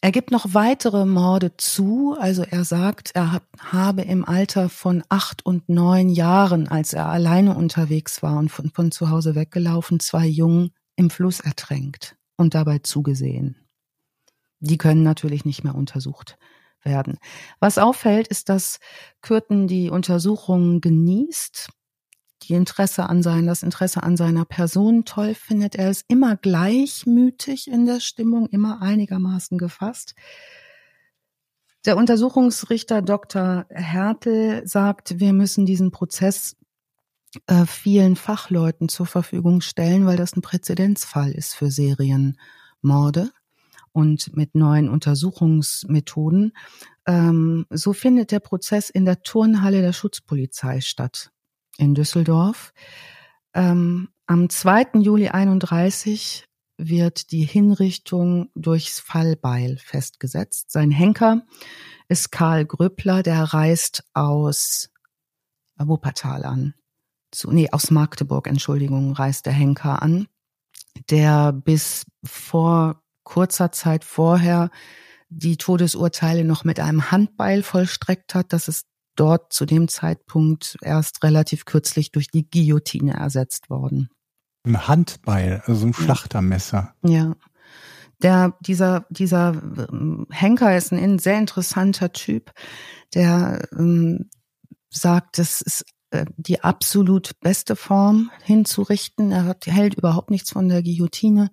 Er 0.04 0.10
gibt 0.10 0.32
noch 0.32 0.52
weitere 0.52 1.06
Morde 1.06 1.56
zu. 1.56 2.16
Also 2.18 2.42
er 2.42 2.64
sagt, 2.64 3.12
er 3.14 3.40
habe 3.60 4.02
im 4.02 4.24
Alter 4.24 4.68
von 4.68 5.04
acht 5.08 5.46
und 5.46 5.68
neun 5.68 6.08
Jahren, 6.08 6.66
als 6.66 6.92
er 6.92 7.06
alleine 7.06 7.56
unterwegs 7.56 8.20
war 8.20 8.36
und 8.36 8.48
von, 8.48 8.70
von 8.70 8.90
zu 8.90 9.10
Hause 9.10 9.36
weggelaufen, 9.36 10.00
zwei 10.00 10.26
Jungen 10.26 10.72
im 10.96 11.08
Fluss 11.08 11.38
ertränkt 11.38 12.16
und 12.36 12.54
dabei 12.54 12.80
zugesehen. 12.80 13.56
Die 14.58 14.76
können 14.76 15.04
natürlich 15.04 15.44
nicht 15.44 15.62
mehr 15.62 15.76
untersucht 15.76 16.36
werden. 16.82 17.18
Was 17.60 17.78
auffällt, 17.78 18.26
ist, 18.26 18.48
dass 18.48 18.80
Kürten 19.20 19.68
die 19.68 19.88
Untersuchungen 19.88 20.80
genießt 20.80 21.70
die 22.42 22.54
Interesse 22.54 23.08
an 23.08 23.22
sein, 23.22 23.46
das 23.46 23.62
Interesse 23.62 24.02
an 24.02 24.16
seiner 24.16 24.44
Person 24.44 25.04
toll 25.04 25.34
findet. 25.34 25.74
Er 25.74 25.90
ist 25.90 26.04
immer 26.08 26.36
gleichmütig 26.36 27.68
in 27.68 27.86
der 27.86 28.00
Stimmung, 28.00 28.48
immer 28.48 28.82
einigermaßen 28.82 29.58
gefasst. 29.58 30.14
Der 31.84 31.96
Untersuchungsrichter 31.96 33.02
Dr. 33.02 33.66
Hertel 33.70 34.66
sagt, 34.66 35.18
wir 35.18 35.32
müssen 35.32 35.66
diesen 35.66 35.90
Prozess 35.90 36.56
äh, 37.46 37.66
vielen 37.66 38.16
Fachleuten 38.16 38.88
zur 38.88 39.06
Verfügung 39.06 39.60
stellen, 39.60 40.06
weil 40.06 40.16
das 40.16 40.36
ein 40.36 40.42
Präzedenzfall 40.42 41.32
ist 41.32 41.54
für 41.54 41.70
Serienmorde 41.70 43.30
und 43.92 44.36
mit 44.36 44.54
neuen 44.54 44.88
Untersuchungsmethoden. 44.88 46.52
Ähm, 47.06 47.66
so 47.70 47.92
findet 47.92 48.30
der 48.30 48.40
Prozess 48.40 48.90
in 48.90 49.04
der 49.04 49.22
Turnhalle 49.22 49.82
der 49.82 49.92
Schutzpolizei 49.92 50.80
statt 50.80 51.32
in 51.78 51.94
Düsseldorf. 51.94 52.72
Ähm, 53.54 54.08
am 54.26 54.48
2. 54.48 55.00
Juli 55.00 55.28
31 55.28 56.46
wird 56.78 57.30
die 57.32 57.44
Hinrichtung 57.44 58.50
durchs 58.54 58.98
Fallbeil 58.98 59.78
festgesetzt. 59.78 60.70
Sein 60.70 60.90
Henker 60.90 61.42
ist 62.08 62.32
Karl 62.32 62.64
Gröppler, 62.64 63.22
der 63.22 63.42
reist 63.42 64.04
aus 64.14 64.90
Wuppertal 65.78 66.44
an. 66.44 66.74
Zu, 67.30 67.50
nee, 67.50 67.68
aus 67.70 67.90
Magdeburg, 67.90 68.46
Entschuldigung, 68.46 69.12
reist 69.12 69.46
der 69.46 69.52
Henker 69.52 70.02
an, 70.02 70.28
der 71.10 71.52
bis 71.52 72.04
vor 72.24 73.02
kurzer 73.24 73.72
Zeit 73.72 74.04
vorher 74.04 74.70
die 75.28 75.56
Todesurteile 75.56 76.44
noch 76.44 76.64
mit 76.64 76.78
einem 76.78 77.10
Handbeil 77.10 77.62
vollstreckt 77.62 78.34
hat. 78.34 78.52
Das 78.52 78.68
ist 78.68 78.86
dort 79.16 79.52
zu 79.52 79.66
dem 79.66 79.88
Zeitpunkt 79.88 80.76
erst 80.82 81.22
relativ 81.22 81.64
kürzlich 81.64 82.12
durch 82.12 82.28
die 82.28 82.48
Guillotine 82.48 83.14
ersetzt 83.14 83.70
worden. 83.70 84.08
Ein 84.64 84.86
Handbeil, 84.86 85.62
also 85.66 85.86
ein 85.86 85.94
Schlachtermesser. 85.94 86.94
Ja. 87.02 87.34
Der, 88.22 88.56
dieser, 88.60 89.06
dieser 89.10 89.60
ähm, 89.90 90.26
Henker 90.30 90.76
ist 90.76 90.92
ein 90.92 91.18
sehr 91.18 91.38
interessanter 91.38 92.12
Typ, 92.12 92.52
der 93.14 93.68
ähm, 93.76 94.30
sagt, 94.90 95.38
es 95.40 95.60
ist 95.60 95.84
die 96.36 96.62
absolut 96.62 97.40
beste 97.40 97.74
Form 97.74 98.30
hinzurichten. 98.42 99.32
Er 99.32 99.44
hat, 99.46 99.66
hält 99.66 99.94
überhaupt 99.94 100.30
nichts 100.30 100.50
von 100.50 100.68
der 100.68 100.82
Guillotine. 100.82 101.50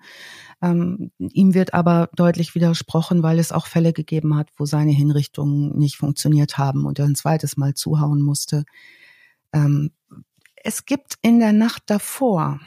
Ähm, 0.61 1.11
ihm 1.18 1.53
wird 1.53 1.73
aber 1.73 2.10
deutlich 2.15 2.56
widersprochen, 2.56 3.23
weil 3.23 3.40
es 3.40 3.52
auch 3.52 3.68
Fälle 3.68 3.94
gegeben 3.94 4.36
hat, 4.36 4.49
wo 4.57 4.65
seine 4.65 4.91
Hinrichtungen 4.91 5.77
nicht 5.77 5.95
funktioniert 5.95 6.57
haben 6.57 6.86
und 6.86 6.99
er 6.99 7.06
ein 7.06 7.15
zweites 7.15 7.56
Mal 7.56 7.73
zuhauen 7.73 8.22
musste. 8.22 8.65
Ähm, 9.53 9.91
es 10.56 10.86
gibt 10.86 11.15
in 11.22 11.40
der 11.40 11.53
Nacht 11.53 11.84
davor 11.88 12.60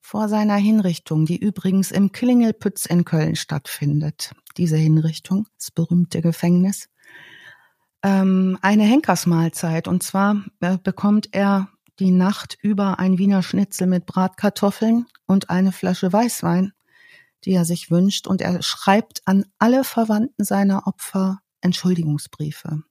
vor 0.00 0.28
seiner 0.28 0.56
Hinrichtung, 0.56 1.26
die 1.26 1.36
übrigens 1.36 1.90
im 1.90 2.12
Klingelpütz 2.12 2.86
in 2.86 3.04
Köln 3.04 3.36
stattfindet, 3.36 4.32
diese 4.56 4.76
Hinrichtung, 4.76 5.48
das 5.58 5.70
berühmte 5.70 6.22
Gefängnis, 6.22 6.88
ähm, 8.06 8.56
eine 8.62 8.84
Henkersmahlzeit. 8.84 9.88
Und 9.88 10.02
zwar 10.02 10.44
äh, 10.60 10.78
bekommt 10.78 11.28
er 11.32 11.68
die 11.98 12.12
Nacht 12.12 12.56
über 12.62 13.00
ein 13.00 13.18
Wiener 13.18 13.42
Schnitzel 13.42 13.88
mit 13.88 14.06
Bratkartoffeln 14.06 15.06
und 15.26 15.50
eine 15.50 15.72
Flasche 15.72 16.12
Weißwein, 16.12 16.72
die 17.44 17.52
er 17.52 17.64
sich 17.64 17.90
wünscht. 17.90 18.28
Und 18.28 18.40
er 18.40 18.62
schreibt 18.62 19.22
an 19.26 19.44
alle 19.58 19.82
Verwandten 19.82 20.44
seiner 20.44 20.86
Opfer 20.86 21.40
Entschuldigungsbriefe, 21.62 22.82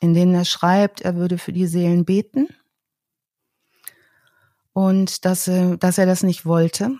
in 0.00 0.14
denen 0.14 0.34
er 0.34 0.44
schreibt, 0.44 1.02
er 1.02 1.14
würde 1.14 1.38
für 1.38 1.52
die 1.52 1.68
Seelen 1.68 2.04
beten 2.04 2.48
und 4.72 5.24
dass, 5.24 5.46
er, 5.46 5.76
dass 5.76 5.96
er 5.96 6.06
das 6.06 6.24
nicht 6.24 6.44
wollte. 6.44 6.98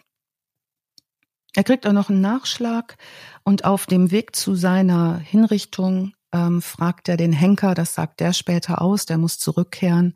Er 1.55 1.65
kriegt 1.65 1.87
auch 1.87 1.93
noch 1.93 2.11
einen 2.11 2.21
Nachschlag 2.21 2.97
und 3.43 3.65
auf 3.65 3.87
dem 3.87 4.11
Weg 4.13 4.37
zu 4.37 4.55
seiner 4.55 5.19
Hinrichtung 5.19 6.13
ähm, 6.37 6.61
fragt 6.61 7.09
er 7.09 7.17
den 7.17 7.33
Henker, 7.33 7.75
das 7.75 7.95
sagt 7.95 8.21
der 8.21 8.33
später 8.33 8.83
aus, 8.83 9.07
der 9.07 9.17
muss 9.17 9.39
zurückkehren 9.39 10.15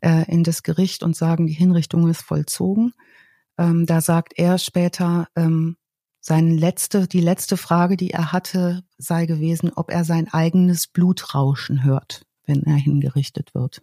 äh, 0.00 0.24
in 0.30 0.44
das 0.44 0.62
Gericht 0.62 1.02
und 1.02 1.14
sagen, 1.14 1.46
die 1.46 1.52
Hinrichtung 1.52 2.08
ist 2.08 2.22
vollzogen. 2.22 2.94
Ähm, 3.58 3.84
da 3.84 4.00
sagt 4.00 4.32
er 4.36 4.58
später, 4.58 5.28
ähm, 5.36 5.76
seine 6.20 6.54
letzte, 6.54 7.06
die 7.06 7.20
letzte 7.20 7.56
Frage, 7.56 7.96
die 7.96 8.10
er 8.10 8.32
hatte, 8.32 8.82
sei 8.96 9.26
gewesen, 9.26 9.72
ob 9.74 9.90
er 9.90 10.04
sein 10.04 10.28
eigenes 10.32 10.86
Blutrauschen 10.86 11.84
hört, 11.84 12.26
wenn 12.44 12.62
er 12.64 12.76
hingerichtet 12.76 13.54
wird. 13.54 13.82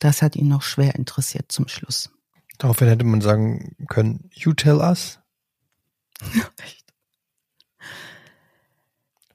Das 0.00 0.20
hat 0.20 0.36
ihn 0.36 0.48
noch 0.48 0.62
schwer 0.62 0.94
interessiert 0.96 1.52
zum 1.52 1.68
Schluss. 1.68 2.10
Daraufhin 2.58 2.88
hätte 2.88 3.04
man 3.04 3.20
sagen 3.20 3.76
können, 3.88 4.30
you 4.32 4.52
tell 4.52 4.76
us. 4.76 5.20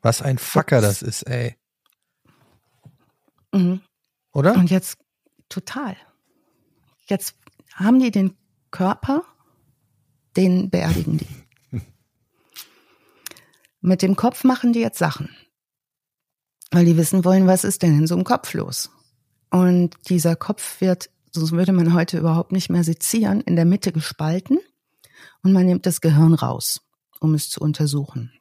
Was 0.02 0.22
ein 0.22 0.38
Fucker 0.38 0.82
das 0.82 1.02
ist, 1.02 1.24
ey. 1.24 1.56
Mhm. 3.54 3.82
Oder? 4.34 4.56
Und 4.56 4.70
jetzt 4.70 5.00
total. 5.50 5.96
Jetzt 7.08 7.36
haben 7.74 8.00
die 8.00 8.12
den 8.12 8.36
Körper, 8.72 9.24
den 10.36 10.70
beerdigen 10.70 11.18
die. 11.18 11.28
Mit 13.82 14.02
dem 14.02 14.16
Kopf 14.16 14.44
machen 14.44 14.74
die 14.74 14.80
jetzt 14.80 15.00
Sachen. 15.00 15.30
Weil 16.72 16.86
die 16.86 16.98
wissen 16.98 17.24
wollen, 17.24 17.48
was 17.48 17.64
ist 17.64 17.82
denn 17.82 17.98
in 17.98 18.08
so 18.08 18.16
einem 18.16 18.26
Kopf 18.26 18.54
los? 18.54 18.92
Und 19.50 19.96
dieser 20.10 20.36
Kopf 20.36 20.82
wird, 20.82 21.10
so 21.32 21.52
würde 21.52 21.72
man 21.72 21.94
heute 21.94 22.18
überhaupt 22.18 22.52
nicht 22.52 22.70
mehr 22.70 22.84
sezieren, 22.84 23.42
in 23.42 23.56
der 23.56 23.66
Mitte 23.66 23.94
gespalten 23.94 24.60
und 25.42 25.54
man 25.54 25.66
nimmt 25.66 25.86
das 25.86 26.02
Gehirn 26.02 26.34
raus, 26.34 26.82
um 27.22 27.34
es 27.34 27.50
zu 27.50 27.62
untersuchen 27.62 28.37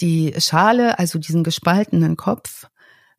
die 0.00 0.34
Schale, 0.38 0.98
also 0.98 1.18
diesen 1.18 1.44
gespaltenen 1.44 2.16
Kopf, 2.16 2.66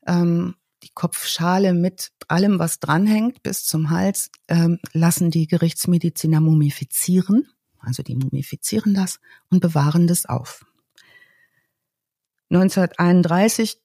ähm, 0.08 0.56
die 0.84 0.92
Kopfschale 0.94 1.74
mit 1.74 2.12
allem, 2.28 2.60
was 2.60 2.80
dranhängt, 2.80 3.44
bis 3.44 3.66
zum 3.66 3.90
Hals, 3.90 4.32
ähm, 4.48 4.80
lassen 4.94 5.30
die 5.30 5.48
Gerichtsmediziner 5.48 6.42
mumifizieren. 6.42 7.48
Also 7.80 8.04
die 8.04 8.16
mumifizieren 8.16 8.94
das 8.94 9.20
und 9.50 9.60
bewahren 9.60 10.08
das 10.08 10.26
auf. 10.26 10.66
1931, 12.50 13.80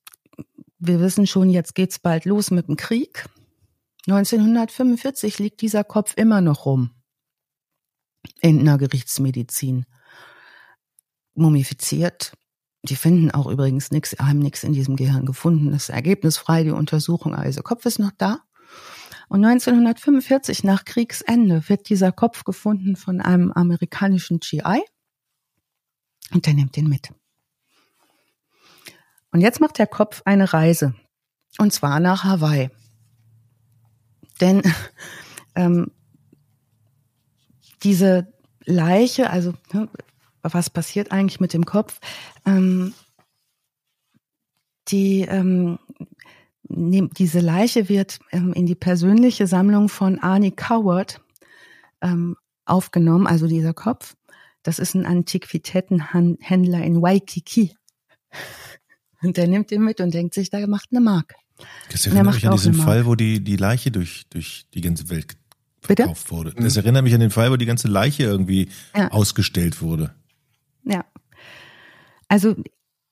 wir 0.79 1.01
wissen 1.01 1.27
schon, 1.27 1.51
jetzt 1.51 1.75
geht's 1.75 1.99
bald 1.99 2.25
los 2.25 2.51
mit 2.51 2.69
dem 2.69 2.77
Krieg. 2.77 3.27
1945 4.07 5.39
liegt 5.39 5.61
dieser 5.61 5.85
Kopf 5.85 6.15
immer 6.17 6.41
noch 6.41 6.67
rum 6.67 6.91
in 8.41 8.61
einer 8.61 8.79
Gerichtsmedizin. 8.79 9.87
Mumifiziert, 11.35 12.33
die 12.91 12.97
finden 12.97 13.31
auch 13.31 13.47
übrigens 13.47 13.91
nichts, 13.91 14.17
haben 14.19 14.39
nichts 14.39 14.65
in 14.65 14.73
diesem 14.73 14.97
Gehirn 14.97 15.27
gefunden. 15.27 15.73
Das 15.73 15.85
ist 15.85 15.89
ergebnisfrei, 15.91 16.65
die 16.65 16.71
Untersuchung. 16.71 17.35
Also 17.35 17.63
Kopf 17.63 17.85
ist 17.87 17.99
noch 17.99 18.13
da. 18.17 18.41
Und 19.29 19.45
1945 19.45 20.63
nach 20.65 20.85
Kriegsende 20.85 21.69
wird 21.69 21.89
dieser 21.89 22.13
Kopf 22.13 22.45
gefunden 22.45 22.97
von 22.97 23.21
einem 23.21 23.51
amerikanischen 23.53 24.39
GI 24.41 24.83
und 26.33 26.47
der 26.47 26.55
nimmt 26.55 26.77
den 26.77 26.89
mit. 26.89 27.13
Und 29.33 29.41
jetzt 29.41 29.61
macht 29.61 29.79
der 29.79 29.87
Kopf 29.87 30.23
eine 30.25 30.53
Reise 30.53 30.95
und 31.59 31.73
zwar 31.73 32.01
nach 32.01 32.25
Hawaii. 32.25 32.71
Denn 34.41 34.63
ähm, 35.55 35.91
diese 37.83 38.33
Leiche, 38.65 39.31
also 39.31 39.55
ne, 39.73 39.89
was 40.53 40.71
passiert 40.71 41.13
eigentlich 41.13 41.41
mit 41.41 41.53
dem 41.53 41.65
Kopf? 41.65 42.01
Ähm, 42.45 42.95
die 44.89 45.23
ähm, 45.23 45.79
diese 46.69 47.41
Leiche 47.41 47.89
wird 47.89 48.19
ähm, 48.33 48.53
in 48.53 48.67
die 48.67 48.75
persönliche 48.75 49.47
Sammlung 49.47 49.89
von 49.89 50.19
Arnie 50.19 50.51
Coward 50.51 51.21
ähm, 52.01 52.37
aufgenommen, 52.65 53.27
also 53.27 53.47
dieser 53.47 53.75
Kopf. 53.75 54.17
Das 54.63 54.79
ist 54.79 54.95
ein 54.95 55.07
Antiquitätenhändler 55.07 56.83
in 56.83 57.01
Waikiki. 57.01 57.77
Und 59.23 59.37
der 59.37 59.47
nimmt 59.47 59.71
den 59.71 59.83
mit 59.83 60.01
und 60.01 60.13
denkt 60.13 60.35
sich, 60.35 60.51
da 60.51 60.67
macht 60.67 60.89
eine 60.91 61.01
Mark. 61.01 61.35
Das 61.91 62.07
erinnert 62.07 62.35
mich 62.35 62.47
an 62.47 62.53
diesen 62.53 62.75
Fall, 62.75 63.07
wo 63.07 63.15
die, 63.15 63.43
die 63.43 63.57
Leiche 63.57 63.91
durch, 63.91 64.25
durch 64.29 64.67
die 64.75 64.81
ganze 64.81 65.09
Welt 65.09 65.37
verkauft 65.81 66.25
Bitte? 66.25 66.37
wurde. 66.37 66.53
Das 66.55 66.77
erinnert 66.77 67.05
mich 67.05 67.15
an 67.15 67.21
den 67.21 67.31
Fall, 67.31 67.51
wo 67.51 67.57
die 67.57 67.65
ganze 67.65 67.89
Leiche 67.89 68.25
irgendwie 68.25 68.69
ja. 68.95 69.11
ausgestellt 69.11 69.81
wurde. 69.81 70.15
Ja. 70.87 71.05
Also 72.29 72.57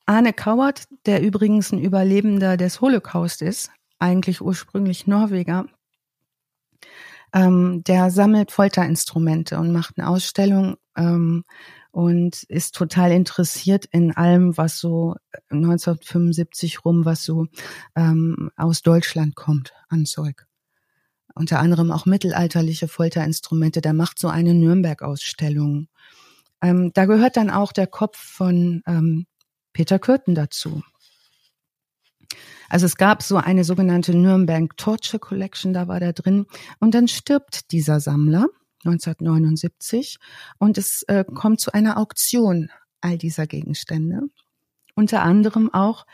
Arne 0.07 0.33
Kauert, 0.33 0.85
der 1.07 1.23
übrigens 1.23 1.73
ein 1.73 1.81
Überlebender 1.81 2.57
des 2.57 2.81
Holocaust 2.81 3.43
ist, 3.43 3.71
eigentlich 3.99 4.41
ursprünglich 4.41 5.07
Norweger, 5.07 5.67
ähm, 7.33 7.83
der 7.85 8.11
sammelt 8.11 8.53
Folterinstrumente 8.53 9.59
und 9.59 9.73
macht 9.73 9.99
eine 9.99 10.09
Ausstellung 10.09 10.77
ähm, 10.97 11.45
und 11.91 12.45
ist 12.45 12.75
total 12.75 13.13
interessiert 13.13 13.87
in 13.87 14.17
allem, 14.17 14.57
was 14.57 14.79
so 14.79 15.17
1975 15.51 16.85
rum, 16.85 17.05
was 17.05 17.25
so 17.25 17.47
ähm, 17.97 18.51
aus 18.57 18.83
Deutschland 18.83 19.35
kommt 19.35 19.73
an 19.89 20.07
Zeug. 20.07 20.47
Unter 21.35 21.59
anderem 21.59 21.91
auch 21.91 22.07
mittelalterliche 22.07 22.87
Folterinstrumente. 22.87 23.81
Der 23.81 23.95
macht 23.95 24.21
so 24.21 24.29
eine 24.29 24.55
Nürnberg-Ausstellung 24.55 25.89
ähm, 26.63 26.93
da 26.95 27.05
gehört 27.07 27.37
dann 27.37 27.51
auch 27.51 27.73
der 27.73 27.87
Kopf 27.87 28.19
von 28.19 28.83
ähm, 28.87 29.27
Peter 29.73 29.99
Kürten 29.99 30.35
dazu. 30.35 30.83
Also 32.69 32.87
es 32.87 32.97
gab 32.97 33.23
so 33.23 33.37
eine 33.37 33.65
sogenannte 33.65 34.17
Nürnberg 34.17 34.77
Torture 34.77 35.19
Collection, 35.19 35.73
da 35.73 35.87
war 35.89 36.01
der 36.01 36.13
drin. 36.13 36.47
Und 36.81 36.95
dann 36.95 37.09
stirbt 37.09 37.71
dieser 37.73 38.01
Sammler 38.01 38.49
1979 38.85 40.19
und 40.59 40.79
es 40.79 41.03
äh, 41.09 41.25
kommt 41.25 41.61
zu 41.61 41.73
einer 41.73 41.99
Auktion 41.99 42.71
all 43.01 43.19
dieser 43.19 43.47
Gegenstände. 43.47 44.23
Unter 44.95 45.23
anderem 45.23 45.73
auch 45.73 46.07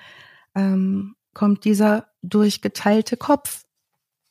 ähm, 0.55 1.15
kommt 1.35 1.65
dieser 1.65 2.09
durchgeteilte 2.23 3.17
Kopf, 3.17 3.65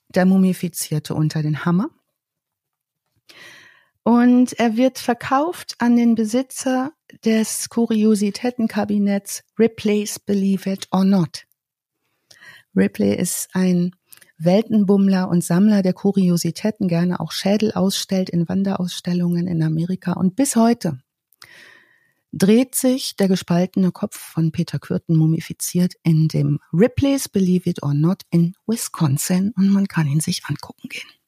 der 0.09 0.25
mumifizierte, 0.25 1.13
unter 1.13 1.41
den 1.41 1.65
Hammer. 1.65 1.89
Und 4.09 4.53
er 4.53 4.75
wird 4.75 4.97
verkauft 4.97 5.75
an 5.77 5.95
den 5.95 6.15
Besitzer 6.15 6.93
des 7.23 7.69
Kuriositätenkabinetts 7.69 9.43
Ripley's 9.59 10.17
Believe 10.17 10.67
It 10.67 10.87
or 10.89 11.03
Not. 11.03 11.45
Ripley 12.75 13.15
ist 13.15 13.49
ein 13.53 13.95
Weltenbummler 14.39 15.29
und 15.29 15.43
Sammler 15.43 15.83
der 15.83 15.93
Kuriositäten, 15.93 16.87
gerne 16.87 17.19
auch 17.19 17.31
Schädel 17.31 17.71
ausstellt 17.73 18.31
in 18.31 18.49
Wanderausstellungen 18.49 19.45
in 19.45 19.61
Amerika. 19.61 20.13
Und 20.13 20.35
bis 20.35 20.55
heute 20.55 20.97
dreht 22.31 22.73
sich 22.73 23.15
der 23.15 23.27
gespaltene 23.27 23.91
Kopf 23.91 24.17
von 24.17 24.51
Peter 24.51 24.79
Kürten 24.79 25.15
mumifiziert 25.17 25.93
in 26.01 26.27
dem 26.27 26.57
Ripley's 26.73 27.29
Believe 27.29 27.69
It 27.69 27.83
or 27.83 27.93
Not 27.93 28.23
in 28.31 28.55
Wisconsin 28.65 29.53
und 29.55 29.69
man 29.69 29.87
kann 29.87 30.07
ihn 30.07 30.19
sich 30.19 30.45
angucken 30.47 30.89
gehen. 30.89 31.18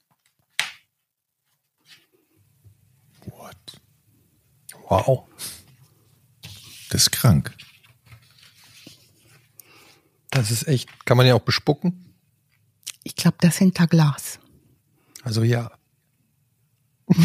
Wow. 4.92 5.26
Das 6.90 7.04
ist 7.04 7.12
krank. 7.12 7.56
Das 10.32 10.52
ist 10.52 10.68
echt. 10.68 11.06
Kann 11.06 11.16
man 11.18 11.26
ja 11.26 11.36
auch 11.36 11.42
bespucken? 11.42 12.14
Ich 13.04 13.16
glaube, 13.16 13.38
das 13.40 13.58
hinter 13.58 13.88
Glas. 13.88 14.40
Also 15.24 15.44
ja. 15.44 15.72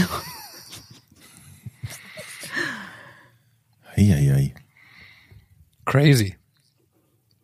Eieiei. 3.96 4.54
Crazy. 5.84 6.36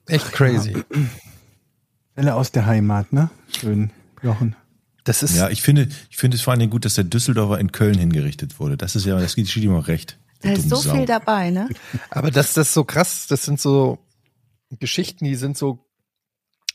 Echt 0.07 0.32
crazy. 0.32 0.85
Fälle 2.15 2.35
aus 2.35 2.53
der 2.53 2.66
Heimat, 2.66 3.12
ne? 3.12 3.31
Schön, 3.57 3.90
Jochen. 4.23 4.55
Das 5.05 5.23
ist 5.23 5.35
ja, 5.35 5.49
ich 5.49 5.62
finde, 5.62 5.89
ich 6.11 6.16
finde 6.16 6.37
es 6.37 6.43
vor 6.43 6.53
allem 6.53 6.70
gut, 6.70 6.85
dass 6.85 6.95
der 6.95 7.05
Düsseldorfer 7.05 7.59
in 7.59 7.73
Köln 7.73 7.99
hingerichtet 7.99 8.61
wurde. 8.61 8.77
Das 8.77 8.95
ist 8.95 9.05
ja, 9.05 9.19
das 9.19 9.35
geht 9.35 9.55
ihm 9.57 9.74
auch 9.74 9.89
recht. 9.89 10.19
Da 10.43 10.51
ist 10.51 10.69
so 10.69 10.77
Sau. 10.77 10.95
viel 10.95 11.07
dabei, 11.07 11.51
ne? 11.51 11.69
Aber 12.11 12.31
das, 12.31 12.55
das 12.55 12.69
ist 12.69 12.74
so 12.74 12.85
krass. 12.85 13.27
Das 13.29 13.45
sind 13.45 13.61
so 13.61 13.99
Geschichten, 14.70 15.24
die 15.24 15.35
sind 15.35 15.57
so 15.57 15.85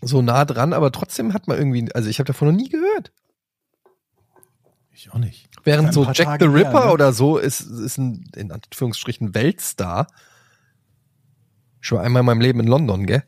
so 0.02 0.22
nah 0.22 0.46
dran, 0.46 0.74
aber 0.74 0.92
trotzdem 0.92 1.34
hat 1.34 1.48
man 1.48 1.58
irgendwie, 1.58 1.92
also 1.94 2.10
ich 2.10 2.20
habe 2.20 2.28
davon 2.28 2.50
noch 2.50 2.56
nie 2.56 2.70
gehört. 2.70 3.12
Ich 4.92 5.12
auch 5.12 5.20
nicht. 5.20 5.50
Während 5.64 5.94
so 5.94 6.06
Jack 6.06 6.16
Tage 6.26 6.46
the 6.46 6.52
Ripper 6.52 6.72
her, 6.72 6.86
ne? 6.86 6.92
oder 6.92 7.14
so 7.14 7.38
ist, 7.38 7.62
ist 7.62 7.98
ein, 7.98 8.30
in 8.36 8.52
Anführungsstrichen, 8.52 9.34
Weltstar. 9.34 10.08
Schon 11.80 12.00
einmal 12.00 12.22
in 12.22 12.26
meinem 12.26 12.42
Leben 12.42 12.60
in 12.60 12.68
London, 12.68 13.06
gell? 13.06 13.24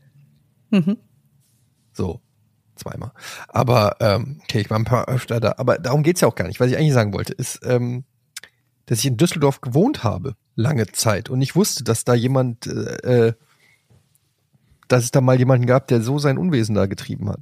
Mhm. 0.70 0.98
So, 1.94 2.22
zweimal. 2.80 3.12
Aber, 3.48 3.98
ähm, 4.00 4.40
okay, 4.44 4.62
ich 4.62 4.70
war 4.70 4.80
ein 4.80 4.86
paar 4.86 5.08
öfter 5.08 5.40
da. 5.40 5.56
Aber 5.58 5.78
darum 5.78 6.04
geht's 6.04 6.22
ja 6.22 6.28
auch 6.28 6.36
gar 6.36 6.48
nicht. 6.48 6.60
Was 6.60 6.72
ich 6.72 6.78
eigentlich 6.78 6.94
sagen 6.94 7.14
wollte, 7.14 7.34
ist, 7.34 7.60
ähm, 7.64 8.04
dass 8.86 9.00
ich 9.00 9.06
in 9.06 9.18
Düsseldorf 9.18 9.62
gewohnt 9.62 10.04
habe, 10.04 10.36
lange 10.56 10.88
Zeit. 10.88 11.30
Und 11.30 11.42
ich 11.42 11.56
wusste, 11.56 11.84
dass 11.84 12.06
da 12.06 12.14
jemand, 12.14 12.68
äh, 12.68 13.28
äh 13.28 13.34
dass 14.88 15.04
es 15.04 15.12
da 15.12 15.22
mal 15.22 15.38
jemanden 15.38 15.68
gab, 15.68 15.88
der 15.88 16.02
so 16.02 16.18
sein 16.18 16.40
Unwesen 16.40 16.74
da 16.74 16.88
getrieben 16.88 17.30
hat. 17.30 17.42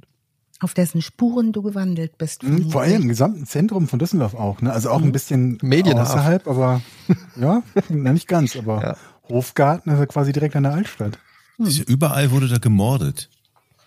Auf 0.60 0.74
dessen 0.74 1.00
Spuren 1.00 1.52
du 1.52 1.62
gewandelt 1.62 2.18
bist. 2.18 2.42
Mhm, 2.42 2.70
vor 2.70 2.82
allem 2.82 3.02
im 3.02 3.08
gesamten 3.08 3.46
Zentrum 3.46 3.88
von 3.88 3.98
Düsseldorf 3.98 4.34
auch, 4.34 4.60
ne? 4.60 4.72
Also 4.72 4.90
auch 4.90 4.98
mhm. 4.98 5.06
ein 5.06 5.12
bisschen 5.12 5.58
Medienhaft. 5.62 6.10
außerhalb, 6.10 6.46
aber 6.48 6.82
ja, 7.36 7.62
nicht 7.88 8.28
ganz, 8.28 8.56
aber 8.56 8.82
ja. 8.82 8.96
Hofgarten 9.28 9.90
ist 9.90 9.98
ja 9.98 10.06
quasi 10.06 10.32
direkt 10.32 10.56
an 10.56 10.64
der 10.64 10.72
Altstadt. 10.72 11.18
Mhm. 11.58 11.84
Überall 11.86 12.30
wurde 12.30 12.48
da 12.48 12.58
gemordet 12.58 13.30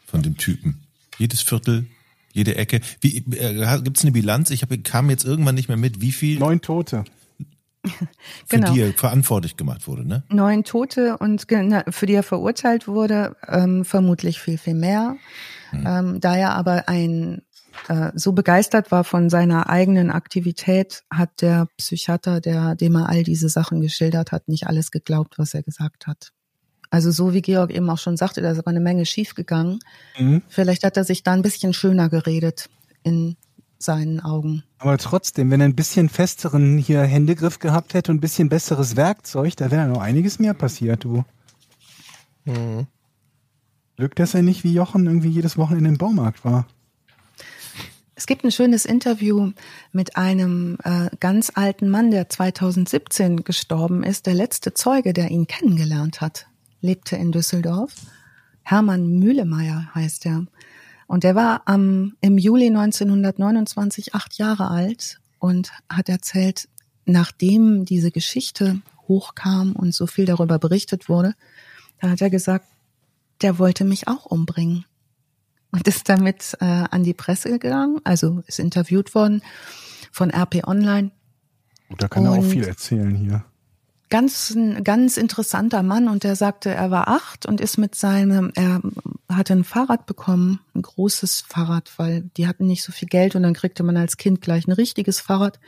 von 0.06 0.22
dem 0.22 0.38
Typen. 0.38 0.84
Jedes 1.22 1.43
Viertel, 1.43 1.85
jede 2.34 2.56
Ecke. 2.56 2.81
Wie 2.99 3.18
äh, 3.18 3.81
gibt's 3.84 4.02
eine 4.02 4.11
Bilanz? 4.11 4.49
Ich 4.49 4.64
hab, 4.64 4.69
kam 4.84 5.11
jetzt 5.11 5.23
irgendwann 5.23 5.53
nicht 5.53 5.68
mehr 5.68 5.77
mit. 5.77 6.02
Wie 6.02 6.11
viel? 6.11 6.39
Neun 6.39 6.61
Tote. 6.61 7.03
für 7.85 8.57
genau. 8.57 8.73
die 8.73 8.81
er 8.81 8.93
verantwortlich 8.93 9.56
gemacht 9.56 9.88
wurde, 9.88 10.03
ne? 10.03 10.23
Neun 10.30 10.64
Tote 10.64 11.18
und 11.19 11.45
für 11.89 12.06
die 12.07 12.14
er 12.14 12.23
verurteilt 12.23 12.88
wurde, 12.88 13.35
ähm, 13.48 13.85
vermutlich 13.85 14.39
viel, 14.39 14.57
viel 14.57 14.73
mehr. 14.73 15.18
Hm. 15.69 15.84
Ähm, 15.85 16.19
da 16.19 16.35
er 16.35 16.56
aber 16.56 16.89
ein 16.89 17.43
äh, 17.88 18.11
so 18.15 18.31
begeistert 18.31 18.91
war 18.91 19.03
von 19.03 19.30
seiner 19.30 19.69
eigenen 19.69 20.10
Aktivität, 20.10 21.03
hat 21.11 21.41
der 21.41 21.68
Psychiater, 21.77 22.41
der 22.41 22.76
dem 22.76 22.95
er 22.95 23.10
all 23.10 23.22
diese 23.22 23.48
Sachen 23.48 23.80
geschildert 23.81 24.31
hat, 24.31 24.48
nicht 24.48 24.65
alles 24.65 24.89
geglaubt, 24.89 25.38
was 25.38 25.53
er 25.53 25.61
gesagt 25.61 26.07
hat. 26.07 26.31
Also 26.91 27.09
so 27.09 27.34
wie 27.34 27.41
Georg 27.41 27.72
eben 27.72 27.89
auch 27.89 27.97
schon 27.97 28.18
sagte, 28.18 28.41
da 28.41 28.51
ist 28.51 28.59
aber 28.59 28.69
eine 28.69 28.81
Menge 28.81 29.05
schiefgegangen. 29.05 29.80
Mhm. 30.19 30.43
Vielleicht 30.49 30.84
hat 30.84 30.97
er 30.97 31.05
sich 31.05 31.23
da 31.23 31.31
ein 31.31 31.41
bisschen 31.41 31.73
schöner 31.73 32.09
geredet 32.09 32.69
in 33.01 33.38
seinen 33.80 34.19
Augen. 34.19 34.63
Aber 34.77 34.97
trotzdem, 34.97 35.49
wenn 35.49 35.61
er 35.61 35.69
ein 35.69 35.76
bisschen 35.76 36.09
festeren 36.09 36.77
hier 36.77 37.01
Händegriff 37.01 37.59
gehabt 37.59 37.93
hätte 37.93 38.11
und 38.11 38.18
ein 38.18 38.22
bisschen 38.22 38.49
besseres 38.49 38.97
Werkzeug, 38.97 39.55
da 39.55 39.72
wäre 39.72 39.88
noch 39.88 40.01
einiges 40.01 40.38
mehr 40.38 40.53
passiert, 40.53 41.05
du. 41.05 41.23
Mhm. 42.43 42.88
Glück, 43.95 44.15
dass 44.15 44.34
er 44.34 44.41
nicht 44.41 44.65
wie 44.65 44.73
Jochen 44.73 45.05
irgendwie 45.05 45.30
jedes 45.30 45.57
Wochenende 45.57 45.89
im 45.89 45.97
Baumarkt 45.97 46.43
war. 46.43 46.68
Es 48.15 48.27
gibt 48.27 48.43
ein 48.43 48.51
schönes 48.51 48.85
Interview 48.85 49.51
mit 49.93 50.18
einem 50.18 50.77
äh, 50.84 51.09
ganz 51.19 51.53
alten 51.55 51.89
Mann, 51.89 52.11
der 52.11 52.30
2017 52.30 53.45
gestorben 53.45 54.03
ist. 54.03 54.26
Der 54.26 54.34
letzte 54.34 54.73
Zeuge, 54.73 55.13
der 55.13 55.31
ihn 55.31 55.47
kennengelernt 55.47 56.22
hat, 56.22 56.47
lebte 56.81 57.15
in 57.15 57.31
Düsseldorf. 57.31 57.93
Hermann 58.63 59.07
Mühlemeier 59.19 59.93
heißt 59.95 60.25
er. 60.25 60.45
Und 61.07 61.23
der 61.23 61.35
war 61.35 61.63
am, 61.65 62.15
im 62.21 62.37
Juli 62.37 62.67
1929 62.67 64.15
acht 64.15 64.37
Jahre 64.37 64.69
alt 64.69 65.19
und 65.39 65.71
hat 65.89 66.09
erzählt, 66.09 66.67
nachdem 67.05 67.85
diese 67.85 68.11
Geschichte 68.11 68.81
hochkam 69.07 69.73
und 69.73 69.93
so 69.93 70.07
viel 70.07 70.25
darüber 70.25 70.59
berichtet 70.59 71.09
wurde, 71.09 71.35
da 71.99 72.09
hat 72.09 72.21
er 72.21 72.29
gesagt, 72.29 72.65
der 73.41 73.59
wollte 73.59 73.83
mich 73.83 74.07
auch 74.07 74.25
umbringen. 74.25 74.85
Und 75.73 75.87
ist 75.87 76.09
damit 76.09 76.57
äh, 76.59 76.65
an 76.65 77.03
die 77.03 77.13
Presse 77.13 77.57
gegangen, 77.57 78.01
also 78.03 78.43
ist 78.45 78.59
interviewt 78.59 79.15
worden 79.15 79.41
von 80.11 80.29
RP 80.29 80.67
Online. 80.67 81.11
Da 81.97 82.07
kann 82.07 82.25
er 82.25 82.33
auch 82.33 82.43
viel 82.43 82.65
erzählen 82.65 83.15
hier 83.15 83.45
ganz 84.11 84.51
ein 84.51 84.83
ganz 84.83 85.17
interessanter 85.17 85.81
Mann 85.81 86.07
und 86.07 86.23
der 86.23 86.35
sagte, 86.35 86.69
er 86.69 86.91
war 86.91 87.07
acht 87.07 87.47
und 87.47 87.59
ist 87.59 87.79
mit 87.79 87.95
seinem, 87.95 88.51
er 88.53 88.81
hatte 89.31 89.53
ein 89.53 89.63
Fahrrad 89.63 90.05
bekommen, 90.05 90.59
ein 90.75 90.83
großes 90.83 91.45
Fahrrad, 91.47 91.91
weil 91.97 92.29
die 92.38 92.47
hatten 92.47 92.67
nicht 92.67 92.83
so 92.83 92.91
viel 92.91 93.07
Geld 93.07 93.35
und 93.35 93.41
dann 93.41 93.53
kriegte 93.53 93.81
man 93.81 93.97
als 93.97 94.17
Kind 94.17 94.41
gleich 94.41 94.67
ein 94.67 94.73
richtiges 94.73 95.19
Fahrrad. 95.21 95.59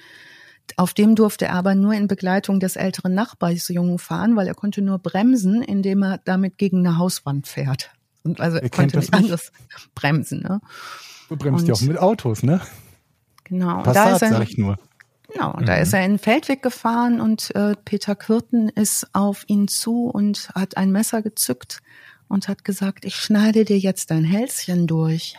Auf 0.77 0.93
dem 0.93 1.15
durfte 1.15 1.45
er 1.45 1.55
aber 1.55 1.73
nur 1.73 1.93
in 1.93 2.07
Begleitung 2.07 2.59
des 2.59 2.75
älteren 2.75 3.15
Nachbarsjungen 3.15 3.97
fahren, 3.97 4.35
weil 4.35 4.47
er 4.47 4.55
konnte 4.55 4.81
nur 4.81 4.99
bremsen, 4.99 5.61
indem 5.61 6.03
er 6.03 6.19
damit 6.19 6.57
gegen 6.57 6.85
eine 6.85 6.97
Hauswand 6.97 7.47
fährt. 7.47 7.91
Und 8.23 8.39
also 8.39 8.57
er, 8.57 8.63
er 8.63 8.69
konnte 8.69 8.97
nicht 8.97 9.13
anders 9.13 9.51
bremsen. 9.95 10.41
Ne? 10.41 10.61
Du 11.29 11.37
bremst 11.37 11.67
ja 11.67 11.73
auch 11.73 11.81
mit 11.81 11.97
Autos, 11.97 12.43
ne? 12.43 12.61
Genau. 13.45 13.83
Passat, 13.83 13.95
da 13.95 14.15
ist 14.15 14.23
ein, 14.23 14.33
sag 14.33 14.43
ich 14.43 14.57
nur. 14.57 14.77
Genau, 15.31 15.53
mhm. 15.57 15.65
da 15.65 15.75
ist 15.75 15.93
er 15.93 16.03
in 16.03 16.13
den 16.13 16.19
Feldweg 16.19 16.61
gefahren 16.61 17.21
und 17.21 17.55
äh, 17.55 17.75
Peter 17.85 18.15
Kürten 18.15 18.69
ist 18.69 19.07
auf 19.13 19.43
ihn 19.47 19.67
zu 19.67 20.07
und 20.07 20.49
hat 20.55 20.77
ein 20.77 20.91
Messer 20.91 21.21
gezückt 21.21 21.79
und 22.27 22.47
hat 22.47 22.63
gesagt, 22.63 23.05
ich 23.05 23.15
schneide 23.15 23.65
dir 23.65 23.77
jetzt 23.77 24.11
dein 24.11 24.23
Hälschen 24.23 24.87
durch. 24.87 25.37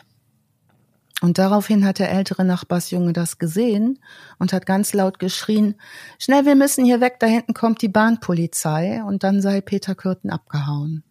Und 1.20 1.38
daraufhin 1.38 1.86
hat 1.86 2.00
der 2.00 2.10
ältere 2.10 2.44
Nachbarsjunge 2.44 3.12
das 3.12 3.38
gesehen 3.38 3.98
und 4.38 4.52
hat 4.52 4.66
ganz 4.66 4.92
laut 4.92 5.18
geschrien, 5.18 5.76
schnell, 6.18 6.44
wir 6.44 6.54
müssen 6.54 6.84
hier 6.84 7.00
weg, 7.00 7.16
da 7.18 7.26
hinten 7.26 7.54
kommt 7.54 7.80
die 7.82 7.88
Bahnpolizei. 7.88 9.02
Und 9.02 9.22
dann 9.22 9.40
sei 9.40 9.60
Peter 9.60 9.94
Kürten 9.94 10.30
abgehauen. 10.30 11.02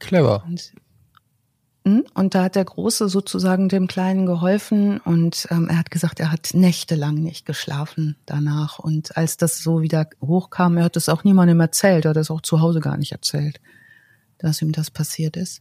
Clever. 0.00 0.44
Und? 0.46 0.72
Und 1.84 2.34
da 2.36 2.44
hat 2.44 2.54
der 2.54 2.64
Große 2.64 3.08
sozusagen 3.08 3.68
dem 3.68 3.88
Kleinen 3.88 4.24
geholfen 4.24 4.98
und 5.00 5.48
ähm, 5.50 5.68
er 5.68 5.78
hat 5.78 5.90
gesagt, 5.90 6.20
er 6.20 6.30
hat 6.30 6.50
nächtelang 6.54 7.14
nicht 7.14 7.44
geschlafen 7.44 8.16
danach. 8.24 8.78
Und 8.78 9.16
als 9.16 9.36
das 9.36 9.58
so 9.58 9.82
wieder 9.82 10.08
hochkam, 10.20 10.76
er 10.76 10.84
hat 10.84 10.96
es 10.96 11.08
auch 11.08 11.24
niemandem 11.24 11.58
erzählt, 11.58 12.04
er 12.04 12.10
hat 12.10 12.16
es 12.18 12.30
auch 12.30 12.40
zu 12.40 12.60
Hause 12.60 12.78
gar 12.80 12.96
nicht 12.96 13.10
erzählt, 13.10 13.60
dass 14.38 14.62
ihm 14.62 14.70
das 14.70 14.92
passiert 14.92 15.36
ist. 15.36 15.60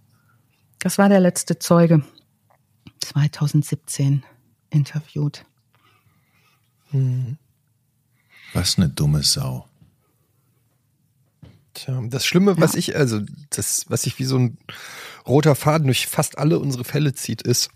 Das 0.77 0.99
war 0.99 1.09
der 1.09 1.19
letzte 1.19 1.57
Zeuge, 1.57 2.03
2017 2.99 4.23
interviewt. 4.69 5.43
Hm. 6.91 7.37
Was 8.53 8.77
eine 8.77 8.89
dumme 8.89 9.23
Sau. 9.23 9.65
Tja, 11.73 12.01
das 12.09 12.25
Schlimme, 12.25 12.59
was 12.59 12.73
ja. 12.73 12.79
ich, 12.79 12.95
also 12.95 13.21
das, 13.49 13.85
was 13.87 14.05
ich 14.05 14.19
wie 14.19 14.25
so 14.25 14.37
ein 14.37 14.57
roter 15.25 15.55
Faden 15.55 15.87
durch 15.87 16.07
fast 16.07 16.37
alle 16.37 16.59
unsere 16.59 16.83
Fälle 16.83 17.13
zieht, 17.13 17.41
ist, 17.41 17.69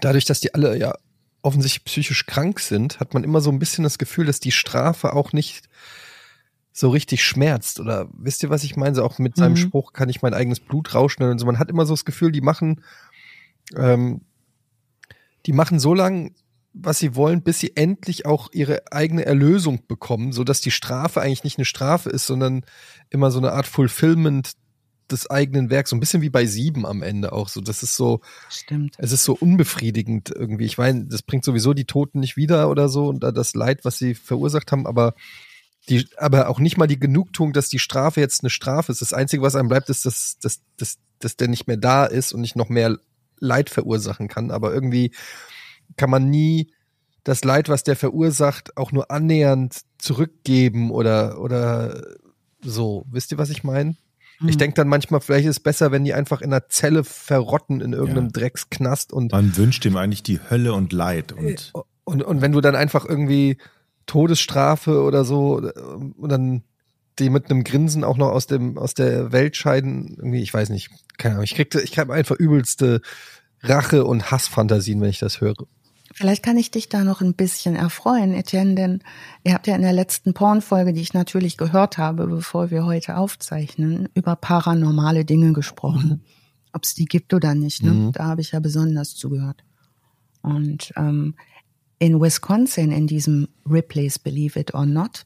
dadurch, 0.00 0.24
dass 0.24 0.40
die 0.40 0.54
alle 0.54 0.76
ja 0.76 0.94
offensichtlich 1.42 1.84
psychisch 1.84 2.26
krank 2.26 2.60
sind, 2.60 3.00
hat 3.00 3.14
man 3.14 3.24
immer 3.24 3.40
so 3.40 3.50
ein 3.50 3.58
bisschen 3.58 3.84
das 3.84 3.98
Gefühl, 3.98 4.26
dass 4.26 4.40
die 4.40 4.52
Strafe 4.52 5.12
auch 5.12 5.32
nicht 5.32 5.68
so 6.72 6.90
richtig 6.90 7.24
schmerzt. 7.24 7.80
Oder 7.80 8.08
wisst 8.12 8.42
ihr, 8.42 8.50
was 8.50 8.64
ich 8.64 8.76
meine? 8.76 8.94
So 8.94 9.04
auch 9.04 9.18
mit 9.18 9.36
seinem 9.36 9.52
mhm. 9.52 9.56
Spruch 9.56 9.92
kann 9.92 10.08
ich 10.08 10.22
mein 10.22 10.34
eigenes 10.34 10.60
Blut 10.60 10.94
rauschen 10.94 11.22
und 11.24 11.38
so. 11.38 11.46
Man 11.46 11.58
hat 11.58 11.70
immer 11.70 11.86
so 11.86 11.94
das 11.94 12.04
Gefühl, 12.04 12.32
die 12.32 12.40
machen, 12.40 12.82
ähm, 13.76 14.22
die 15.46 15.52
machen 15.52 15.78
so 15.78 15.94
lang, 15.94 16.34
was 16.80 16.98
sie 16.98 17.14
wollen, 17.14 17.42
bis 17.42 17.58
sie 17.58 17.76
endlich 17.76 18.26
auch 18.26 18.48
ihre 18.52 18.92
eigene 18.92 19.26
Erlösung 19.26 19.86
bekommen, 19.86 20.32
so 20.32 20.44
dass 20.44 20.60
die 20.60 20.70
Strafe 20.70 21.20
eigentlich 21.20 21.44
nicht 21.44 21.58
eine 21.58 21.64
Strafe 21.64 22.10
ist, 22.10 22.26
sondern 22.26 22.64
immer 23.10 23.30
so 23.30 23.38
eine 23.38 23.52
Art 23.52 23.66
Fulfillment 23.66 24.52
des 25.10 25.28
eigenen 25.30 25.70
Werks, 25.70 25.90
so 25.90 25.96
ein 25.96 26.00
bisschen 26.00 26.22
wie 26.22 26.30
bei 26.30 26.46
Sieben 26.46 26.86
am 26.86 27.02
Ende 27.02 27.32
auch 27.32 27.48
so. 27.48 27.60
Das 27.60 27.82
ist 27.82 27.96
so, 27.96 28.20
stimmt. 28.50 28.94
Es 28.98 29.12
ist 29.12 29.24
so 29.24 29.34
unbefriedigend 29.34 30.30
irgendwie. 30.30 30.66
Ich 30.66 30.78
meine, 30.78 31.06
das 31.06 31.22
bringt 31.22 31.44
sowieso 31.44 31.72
die 31.72 31.86
Toten 31.86 32.20
nicht 32.20 32.36
wieder 32.36 32.68
oder 32.68 32.88
so 32.88 33.08
und 33.08 33.20
das 33.20 33.54
Leid, 33.54 33.84
was 33.84 33.98
sie 33.98 34.14
verursacht 34.14 34.70
haben, 34.70 34.86
aber 34.86 35.14
die, 35.88 36.06
aber 36.18 36.48
auch 36.48 36.60
nicht 36.60 36.76
mal 36.76 36.86
die 36.86 37.00
Genugtuung, 37.00 37.52
dass 37.52 37.70
die 37.70 37.78
Strafe 37.78 38.20
jetzt 38.20 38.42
eine 38.42 38.50
Strafe 38.50 38.92
ist. 38.92 39.00
Das 39.00 39.14
Einzige, 39.14 39.42
was 39.42 39.54
einem 39.54 39.68
bleibt, 39.68 39.88
ist, 39.88 40.04
dass, 40.04 40.38
dass, 40.38 40.60
dass, 40.76 40.98
dass 41.18 41.36
der 41.36 41.48
nicht 41.48 41.66
mehr 41.66 41.78
da 41.78 42.04
ist 42.04 42.32
und 42.32 42.42
nicht 42.42 42.56
noch 42.56 42.68
mehr 42.68 42.98
Leid 43.40 43.70
verursachen 43.70 44.28
kann. 44.28 44.50
Aber 44.50 44.74
irgendwie 44.74 45.12
kann 45.96 46.10
man 46.10 46.28
nie 46.28 46.72
das 47.24 47.44
Leid, 47.44 47.68
was 47.68 47.84
der 47.84 47.96
verursacht, 47.96 48.76
auch 48.76 48.92
nur 48.92 49.10
annähernd 49.10 49.80
zurückgeben 49.98 50.90
oder, 50.90 51.40
oder 51.40 52.02
so. 52.62 53.04
Wisst 53.10 53.32
ihr, 53.32 53.38
was 53.38 53.50
ich 53.50 53.64
meine? 53.64 53.96
Ich 54.40 54.52
hm. 54.52 54.58
denke 54.58 54.74
dann 54.74 54.88
manchmal, 54.88 55.20
vielleicht 55.20 55.46
ist 55.46 55.56
es 55.56 55.60
besser, 55.60 55.90
wenn 55.90 56.04
die 56.04 56.14
einfach 56.14 56.40
in 56.40 56.52
einer 56.52 56.68
Zelle 56.68 57.02
verrotten 57.02 57.80
in 57.80 57.92
irgendeinem 57.92 58.26
ja. 58.26 58.32
Drecksknast 58.32 59.12
und. 59.12 59.32
Man 59.32 59.56
wünscht 59.56 59.84
ihm 59.84 59.96
eigentlich 59.96 60.22
die 60.22 60.38
Hölle 60.48 60.72
und 60.74 60.92
Leid 60.92 61.32
und. 61.32 61.72
Äh, 61.74 61.80
und, 62.04 62.22
und 62.22 62.40
wenn 62.40 62.52
du 62.52 62.62
dann 62.62 62.74
einfach 62.74 63.04
irgendwie 63.04 63.58
Todesstrafe 64.06 65.02
oder 65.02 65.24
so 65.24 65.62
äh, 65.62 65.72
und 66.16 66.28
dann 66.30 66.62
die 67.18 67.30
mit 67.30 67.50
einem 67.50 67.64
Grinsen 67.64 68.04
auch 68.04 68.16
noch 68.16 68.28
aus 68.28 68.46
dem 68.46 68.78
aus 68.78 68.94
der 68.94 69.32
Welt 69.32 69.56
scheiden, 69.56 70.14
irgendwie, 70.16 70.40
ich 70.40 70.54
weiß 70.54 70.70
nicht, 70.70 70.90
keine 71.18 71.34
Ahnung, 71.34 71.44
ich 71.44 71.54
krieg 71.54 71.74
ich 71.74 71.92
krieg 71.92 72.08
einfach 72.08 72.36
übelste 72.36 73.00
Rache 73.60 74.04
und 74.04 74.30
Hassfantasien, 74.30 75.00
wenn 75.00 75.10
ich 75.10 75.18
das 75.18 75.40
höre. 75.40 75.66
Vielleicht 76.18 76.42
kann 76.42 76.56
ich 76.56 76.72
dich 76.72 76.88
da 76.88 77.04
noch 77.04 77.20
ein 77.20 77.34
bisschen 77.34 77.76
erfreuen, 77.76 78.34
Etienne, 78.34 78.74
denn 78.74 79.02
ihr 79.44 79.54
habt 79.54 79.68
ja 79.68 79.76
in 79.76 79.82
der 79.82 79.92
letzten 79.92 80.34
Pornfolge, 80.34 80.92
die 80.92 81.00
ich 81.00 81.14
natürlich 81.14 81.56
gehört 81.56 81.96
habe, 81.96 82.26
bevor 82.26 82.72
wir 82.72 82.84
heute 82.84 83.16
aufzeichnen, 83.16 84.08
über 84.14 84.34
paranormale 84.34 85.24
Dinge 85.24 85.52
gesprochen. 85.52 86.08
Mhm. 86.08 86.20
Ob 86.72 86.82
es 86.82 86.94
die 86.94 87.04
gibt 87.04 87.34
oder 87.34 87.54
nicht, 87.54 87.84
ne? 87.84 87.92
Mhm. 87.92 88.12
Da 88.12 88.24
habe 88.24 88.40
ich 88.40 88.50
ja 88.50 88.58
besonders 88.58 89.14
zugehört. 89.14 89.62
Und 90.42 90.92
ähm, 90.96 91.36
in 92.00 92.20
Wisconsin, 92.20 92.90
in 92.90 93.06
diesem 93.06 93.46
Ripley's 93.64 94.18
Believe 94.18 94.58
It 94.58 94.74
or 94.74 94.86
Not, 94.86 95.24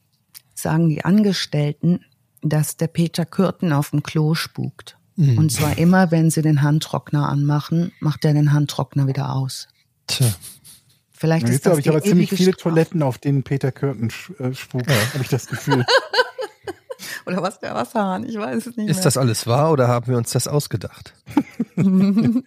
sagen 0.52 0.90
die 0.90 1.06
Angestellten, 1.06 2.00
dass 2.42 2.76
der 2.76 2.88
Peter 2.88 3.24
Kürten 3.24 3.72
auf 3.72 3.92
dem 3.92 4.02
Klo 4.02 4.34
spukt. 4.34 4.98
Mhm. 5.16 5.38
Und 5.38 5.52
zwar 5.52 5.78
immer, 5.78 6.10
wenn 6.10 6.30
sie 6.30 6.42
den 6.42 6.60
Handtrockner 6.60 7.30
anmachen, 7.30 7.92
macht 8.00 8.26
er 8.26 8.34
den 8.34 8.52
Handtrockner 8.52 9.06
wieder 9.06 9.34
aus. 9.34 9.68
Tja. 10.06 10.26
Vielleicht 11.22 11.48
ist 11.48 11.64
das 11.64 11.70
habe 11.70 11.80
ich 11.80 11.88
aber 11.88 12.02
ziemlich 12.02 12.30
viele 12.30 12.52
Strafe. 12.52 12.70
Toiletten, 12.70 13.00
auf 13.00 13.16
denen 13.16 13.44
Peter 13.44 13.70
Kürten 13.70 14.08
äh, 14.40 14.52
spukt, 14.54 14.90
ja. 14.90 14.96
habe 15.12 15.22
ich 15.22 15.28
das 15.28 15.46
Gefühl. 15.46 15.86
oder 17.26 17.40
was 17.40 17.60
der 17.60 17.76
Wasserhahn, 17.76 18.24
ich 18.24 18.36
weiß 18.36 18.66
es 18.66 18.76
nicht. 18.76 18.88
Ist 18.88 18.96
mehr. 18.96 19.04
das 19.04 19.16
alles 19.16 19.46
wahr 19.46 19.70
oder 19.70 19.86
haben 19.86 20.08
wir 20.08 20.16
uns 20.16 20.32
das 20.32 20.48
ausgedacht? 20.48 21.14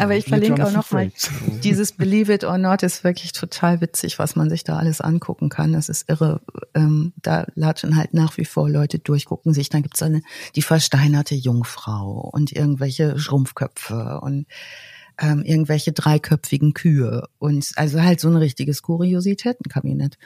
Aber 0.00 0.16
ich 0.16 0.24
verlinke 0.24 0.66
auch 0.66 0.72
noch 0.72 0.90
mal, 0.90 1.12
dieses 1.62 1.92
Believe 1.92 2.32
It 2.32 2.42
or 2.42 2.58
Not 2.58 2.82
ist 2.82 3.04
wirklich 3.04 3.30
total 3.30 3.80
witzig, 3.80 4.18
was 4.18 4.34
man 4.34 4.50
sich 4.50 4.64
da 4.64 4.78
alles 4.78 5.00
angucken 5.00 5.48
kann. 5.48 5.72
Das 5.72 5.88
ist 5.88 6.08
irre. 6.08 6.40
Ähm, 6.74 7.12
da 7.22 7.46
latschen 7.54 7.96
halt 7.96 8.14
nach 8.14 8.36
wie 8.36 8.46
vor 8.46 8.68
Leute 8.68 8.98
durch, 8.98 9.26
gucken 9.26 9.54
sich. 9.54 9.68
Dann 9.68 9.82
gibt's 9.82 10.02
eine, 10.02 10.22
die 10.56 10.62
versteinerte 10.62 11.36
Jungfrau 11.36 12.30
und 12.32 12.50
irgendwelche 12.50 13.16
Schrumpfköpfe 13.16 14.18
und 14.22 14.46
ähm, 15.22 15.42
irgendwelche 15.42 15.92
dreiköpfigen 15.92 16.74
Kühe 16.74 17.28
und 17.38 17.72
also 17.76 18.02
halt 18.02 18.20
so 18.20 18.28
ein 18.28 18.36
richtiges 18.36 18.82
Kuriositätenkabinett. 18.82 20.18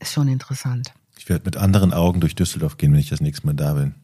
Ist 0.00 0.12
schon 0.12 0.28
interessant. 0.28 0.94
Ich 1.18 1.28
werde 1.28 1.44
mit 1.44 1.56
anderen 1.56 1.92
Augen 1.92 2.20
durch 2.20 2.36
Düsseldorf 2.36 2.76
gehen, 2.76 2.92
wenn 2.92 3.00
ich 3.00 3.10
das 3.10 3.20
nächste 3.20 3.46
Mal 3.46 3.54
da 3.54 3.74
bin. 3.74 3.96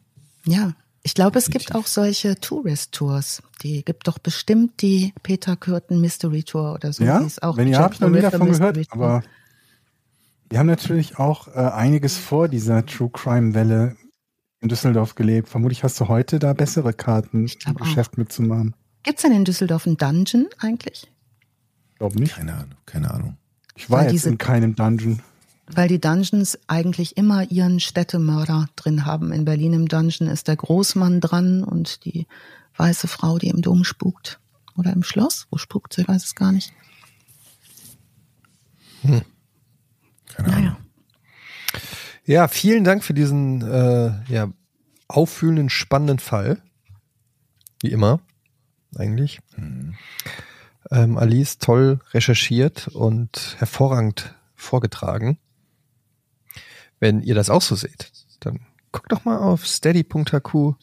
Ja, 0.45 0.73
ich 1.01 1.13
glaube, 1.13 1.39
es 1.39 1.49
gibt 1.49 1.73
auch 1.73 1.87
solche 1.87 2.39
Tourist-Tours. 2.39 3.43
Die 3.63 3.85
gibt 3.85 4.07
doch 4.07 4.19
bestimmt 4.19 4.81
die 4.81 5.13
Peter 5.23 5.55
Kürten 5.55 6.01
Mystery 6.01 6.43
Tour 6.43 6.73
oder 6.73 6.91
so. 6.91 7.03
Ja, 7.03 7.25
auch 7.41 7.55
wenn 7.57 7.69
ihr 7.69 7.79
habt 7.79 8.01
noch 8.01 8.09
nie 8.09 8.21
davon 8.21 8.51
gehört, 8.51 8.77
aber 8.89 9.23
wir 10.49 10.59
haben 10.59 10.67
natürlich 10.67 11.17
auch 11.17 11.47
äh, 11.47 11.51
einiges 11.59 12.17
vor 12.17 12.49
dieser 12.49 12.85
True 12.85 13.09
Crime 13.11 13.53
Welle 13.53 13.95
in 14.59 14.67
Düsseldorf 14.67 15.15
gelebt. 15.15 15.47
Vermutlich 15.47 15.83
hast 15.83 15.99
du 16.01 16.07
heute 16.07 16.39
da 16.39 16.53
bessere 16.53 16.91
Karten 16.91 17.47
im 17.65 17.75
Geschäft 17.75 18.13
auch. 18.13 18.17
mitzumachen. 18.17 18.75
Gibt 19.05 19.19
es 19.19 19.21
denn 19.21 19.31
in 19.31 19.45
Düsseldorf 19.45 19.87
einen 19.87 19.97
Dungeon 19.97 20.47
eigentlich? 20.59 21.07
Ich 21.93 21.99
glaube 21.99 22.19
nicht. 22.19 22.35
Keine 22.35 22.53
Ahnung, 22.53 22.75
keine 22.85 23.11
Ahnung. 23.11 23.37
Ich 23.75 23.89
war 23.89 24.05
Weil 24.05 24.13
jetzt 24.13 24.25
in 24.25 24.37
keinem 24.37 24.75
Dungeon 24.75 25.21
weil 25.67 25.87
die 25.87 25.99
Dungeons 25.99 26.59
eigentlich 26.67 27.17
immer 27.17 27.49
ihren 27.49 27.79
Städtemörder 27.79 28.67
drin 28.75 29.05
haben. 29.05 29.31
In 29.31 29.45
Berlin 29.45 29.73
im 29.73 29.87
Dungeon 29.87 30.29
ist 30.29 30.47
der 30.47 30.55
Großmann 30.55 31.21
dran 31.21 31.63
und 31.63 32.05
die 32.05 32.27
weiße 32.77 33.07
Frau, 33.07 33.37
die 33.37 33.49
im 33.49 33.61
Dom 33.61 33.83
spukt. 33.83 34.39
Oder 34.77 34.93
im 34.93 35.03
Schloss? 35.03 35.47
Wo 35.49 35.57
spukt 35.57 35.93
sie? 35.93 36.01
Ich 36.01 36.07
weiß 36.07 36.23
es 36.23 36.35
gar 36.35 36.51
nicht. 36.51 36.73
Hm. 39.01 39.21
Keine 40.35 40.49
naja. 40.49 40.57
Ahnung. 40.59 40.77
Ja, 42.25 42.47
vielen 42.47 42.83
Dank 42.83 43.03
für 43.03 43.13
diesen 43.13 43.61
äh, 43.61 44.11
ja, 44.27 44.51
auffühlenden, 45.07 45.69
spannenden 45.69 46.19
Fall. 46.19 46.61
Wie 47.81 47.91
immer, 47.91 48.19
eigentlich. 48.97 49.39
Hm. 49.55 49.95
Ähm, 50.91 51.17
Alice 51.17 51.57
toll 51.57 51.99
recherchiert 52.13 52.89
und 52.89 53.55
hervorragend 53.57 54.35
vorgetragen. 54.55 55.39
Wenn 56.99 57.21
ihr 57.21 57.33
das 57.35 57.49
auch 57.49 57.61
so 57.61 57.75
seht, 57.75 58.11
dann 58.39 58.61
guckt 58.91 59.11
doch 59.11 59.25
mal 59.25 59.39
auf 59.39 59.67
steady.hq. 59.67 60.75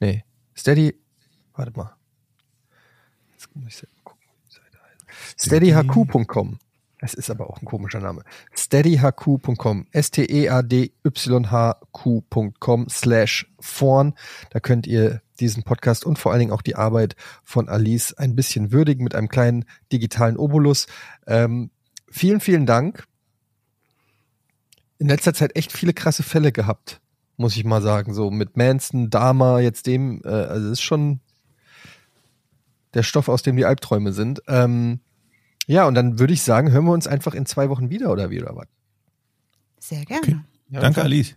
Nee, 0.00 0.24
steady, 0.56 0.98
warte 1.54 1.72
mal. 1.76 1.94
Jetzt 3.32 3.54
muss 3.54 3.68
ich 3.68 3.76
selber 3.76 3.94
gucken. 4.04 4.20
Steadyhq.com. 5.38 6.58
Das 6.98 7.14
ist 7.14 7.30
aber 7.30 7.48
auch 7.48 7.62
ein 7.62 7.64
komischer 7.64 8.00
Name. 8.00 8.24
steadyhq.com. 8.54 9.86
S-T-E-A-D-Y-H-Q.com 9.90 12.88
slash 12.90 13.50
vorn. 13.58 14.12
Da 14.50 14.60
könnt 14.60 14.86
ihr 14.86 15.22
diesen 15.40 15.62
Podcast 15.62 16.04
und 16.04 16.18
vor 16.18 16.32
allen 16.32 16.40
Dingen 16.40 16.52
auch 16.52 16.62
die 16.62 16.76
Arbeit 16.76 17.16
von 17.44 17.68
Alice 17.68 18.12
ein 18.14 18.36
bisschen 18.36 18.72
würdigen 18.72 19.04
mit 19.04 19.14
einem 19.14 19.28
kleinen 19.28 19.64
digitalen 19.92 20.36
Obolus. 20.36 20.86
Ähm, 21.26 21.70
vielen, 22.10 22.40
vielen 22.40 22.66
Dank 22.66 23.04
in 25.00 25.08
letzter 25.08 25.34
Zeit 25.34 25.56
echt 25.56 25.72
viele 25.72 25.94
krasse 25.94 26.22
Fälle 26.22 26.52
gehabt, 26.52 27.00
muss 27.36 27.56
ich 27.56 27.64
mal 27.64 27.80
sagen. 27.80 28.12
So 28.12 28.30
mit 28.30 28.56
Manson, 28.56 29.08
Dama, 29.08 29.60
jetzt 29.60 29.86
dem, 29.86 30.20
äh, 30.24 30.28
also 30.28 30.66
es 30.66 30.72
ist 30.72 30.82
schon 30.82 31.20
der 32.94 33.02
Stoff, 33.02 33.28
aus 33.28 33.42
dem 33.42 33.56
die 33.56 33.64
Albträume 33.64 34.12
sind. 34.12 34.42
Ähm, 34.46 35.00
ja, 35.66 35.86
und 35.86 35.94
dann 35.94 36.18
würde 36.18 36.34
ich 36.34 36.42
sagen, 36.42 36.70
hören 36.70 36.84
wir 36.84 36.92
uns 36.92 37.06
einfach 37.06 37.34
in 37.34 37.46
zwei 37.46 37.70
Wochen 37.70 37.90
wieder 37.90 38.10
oder 38.12 38.30
wie 38.30 38.42
oder 38.42 38.54
was? 38.56 38.66
Sehr 39.78 40.04
gerne. 40.04 40.22
Okay. 40.22 40.38
Ja, 40.68 40.80
Danke, 40.80 41.02
Alice. 41.02 41.36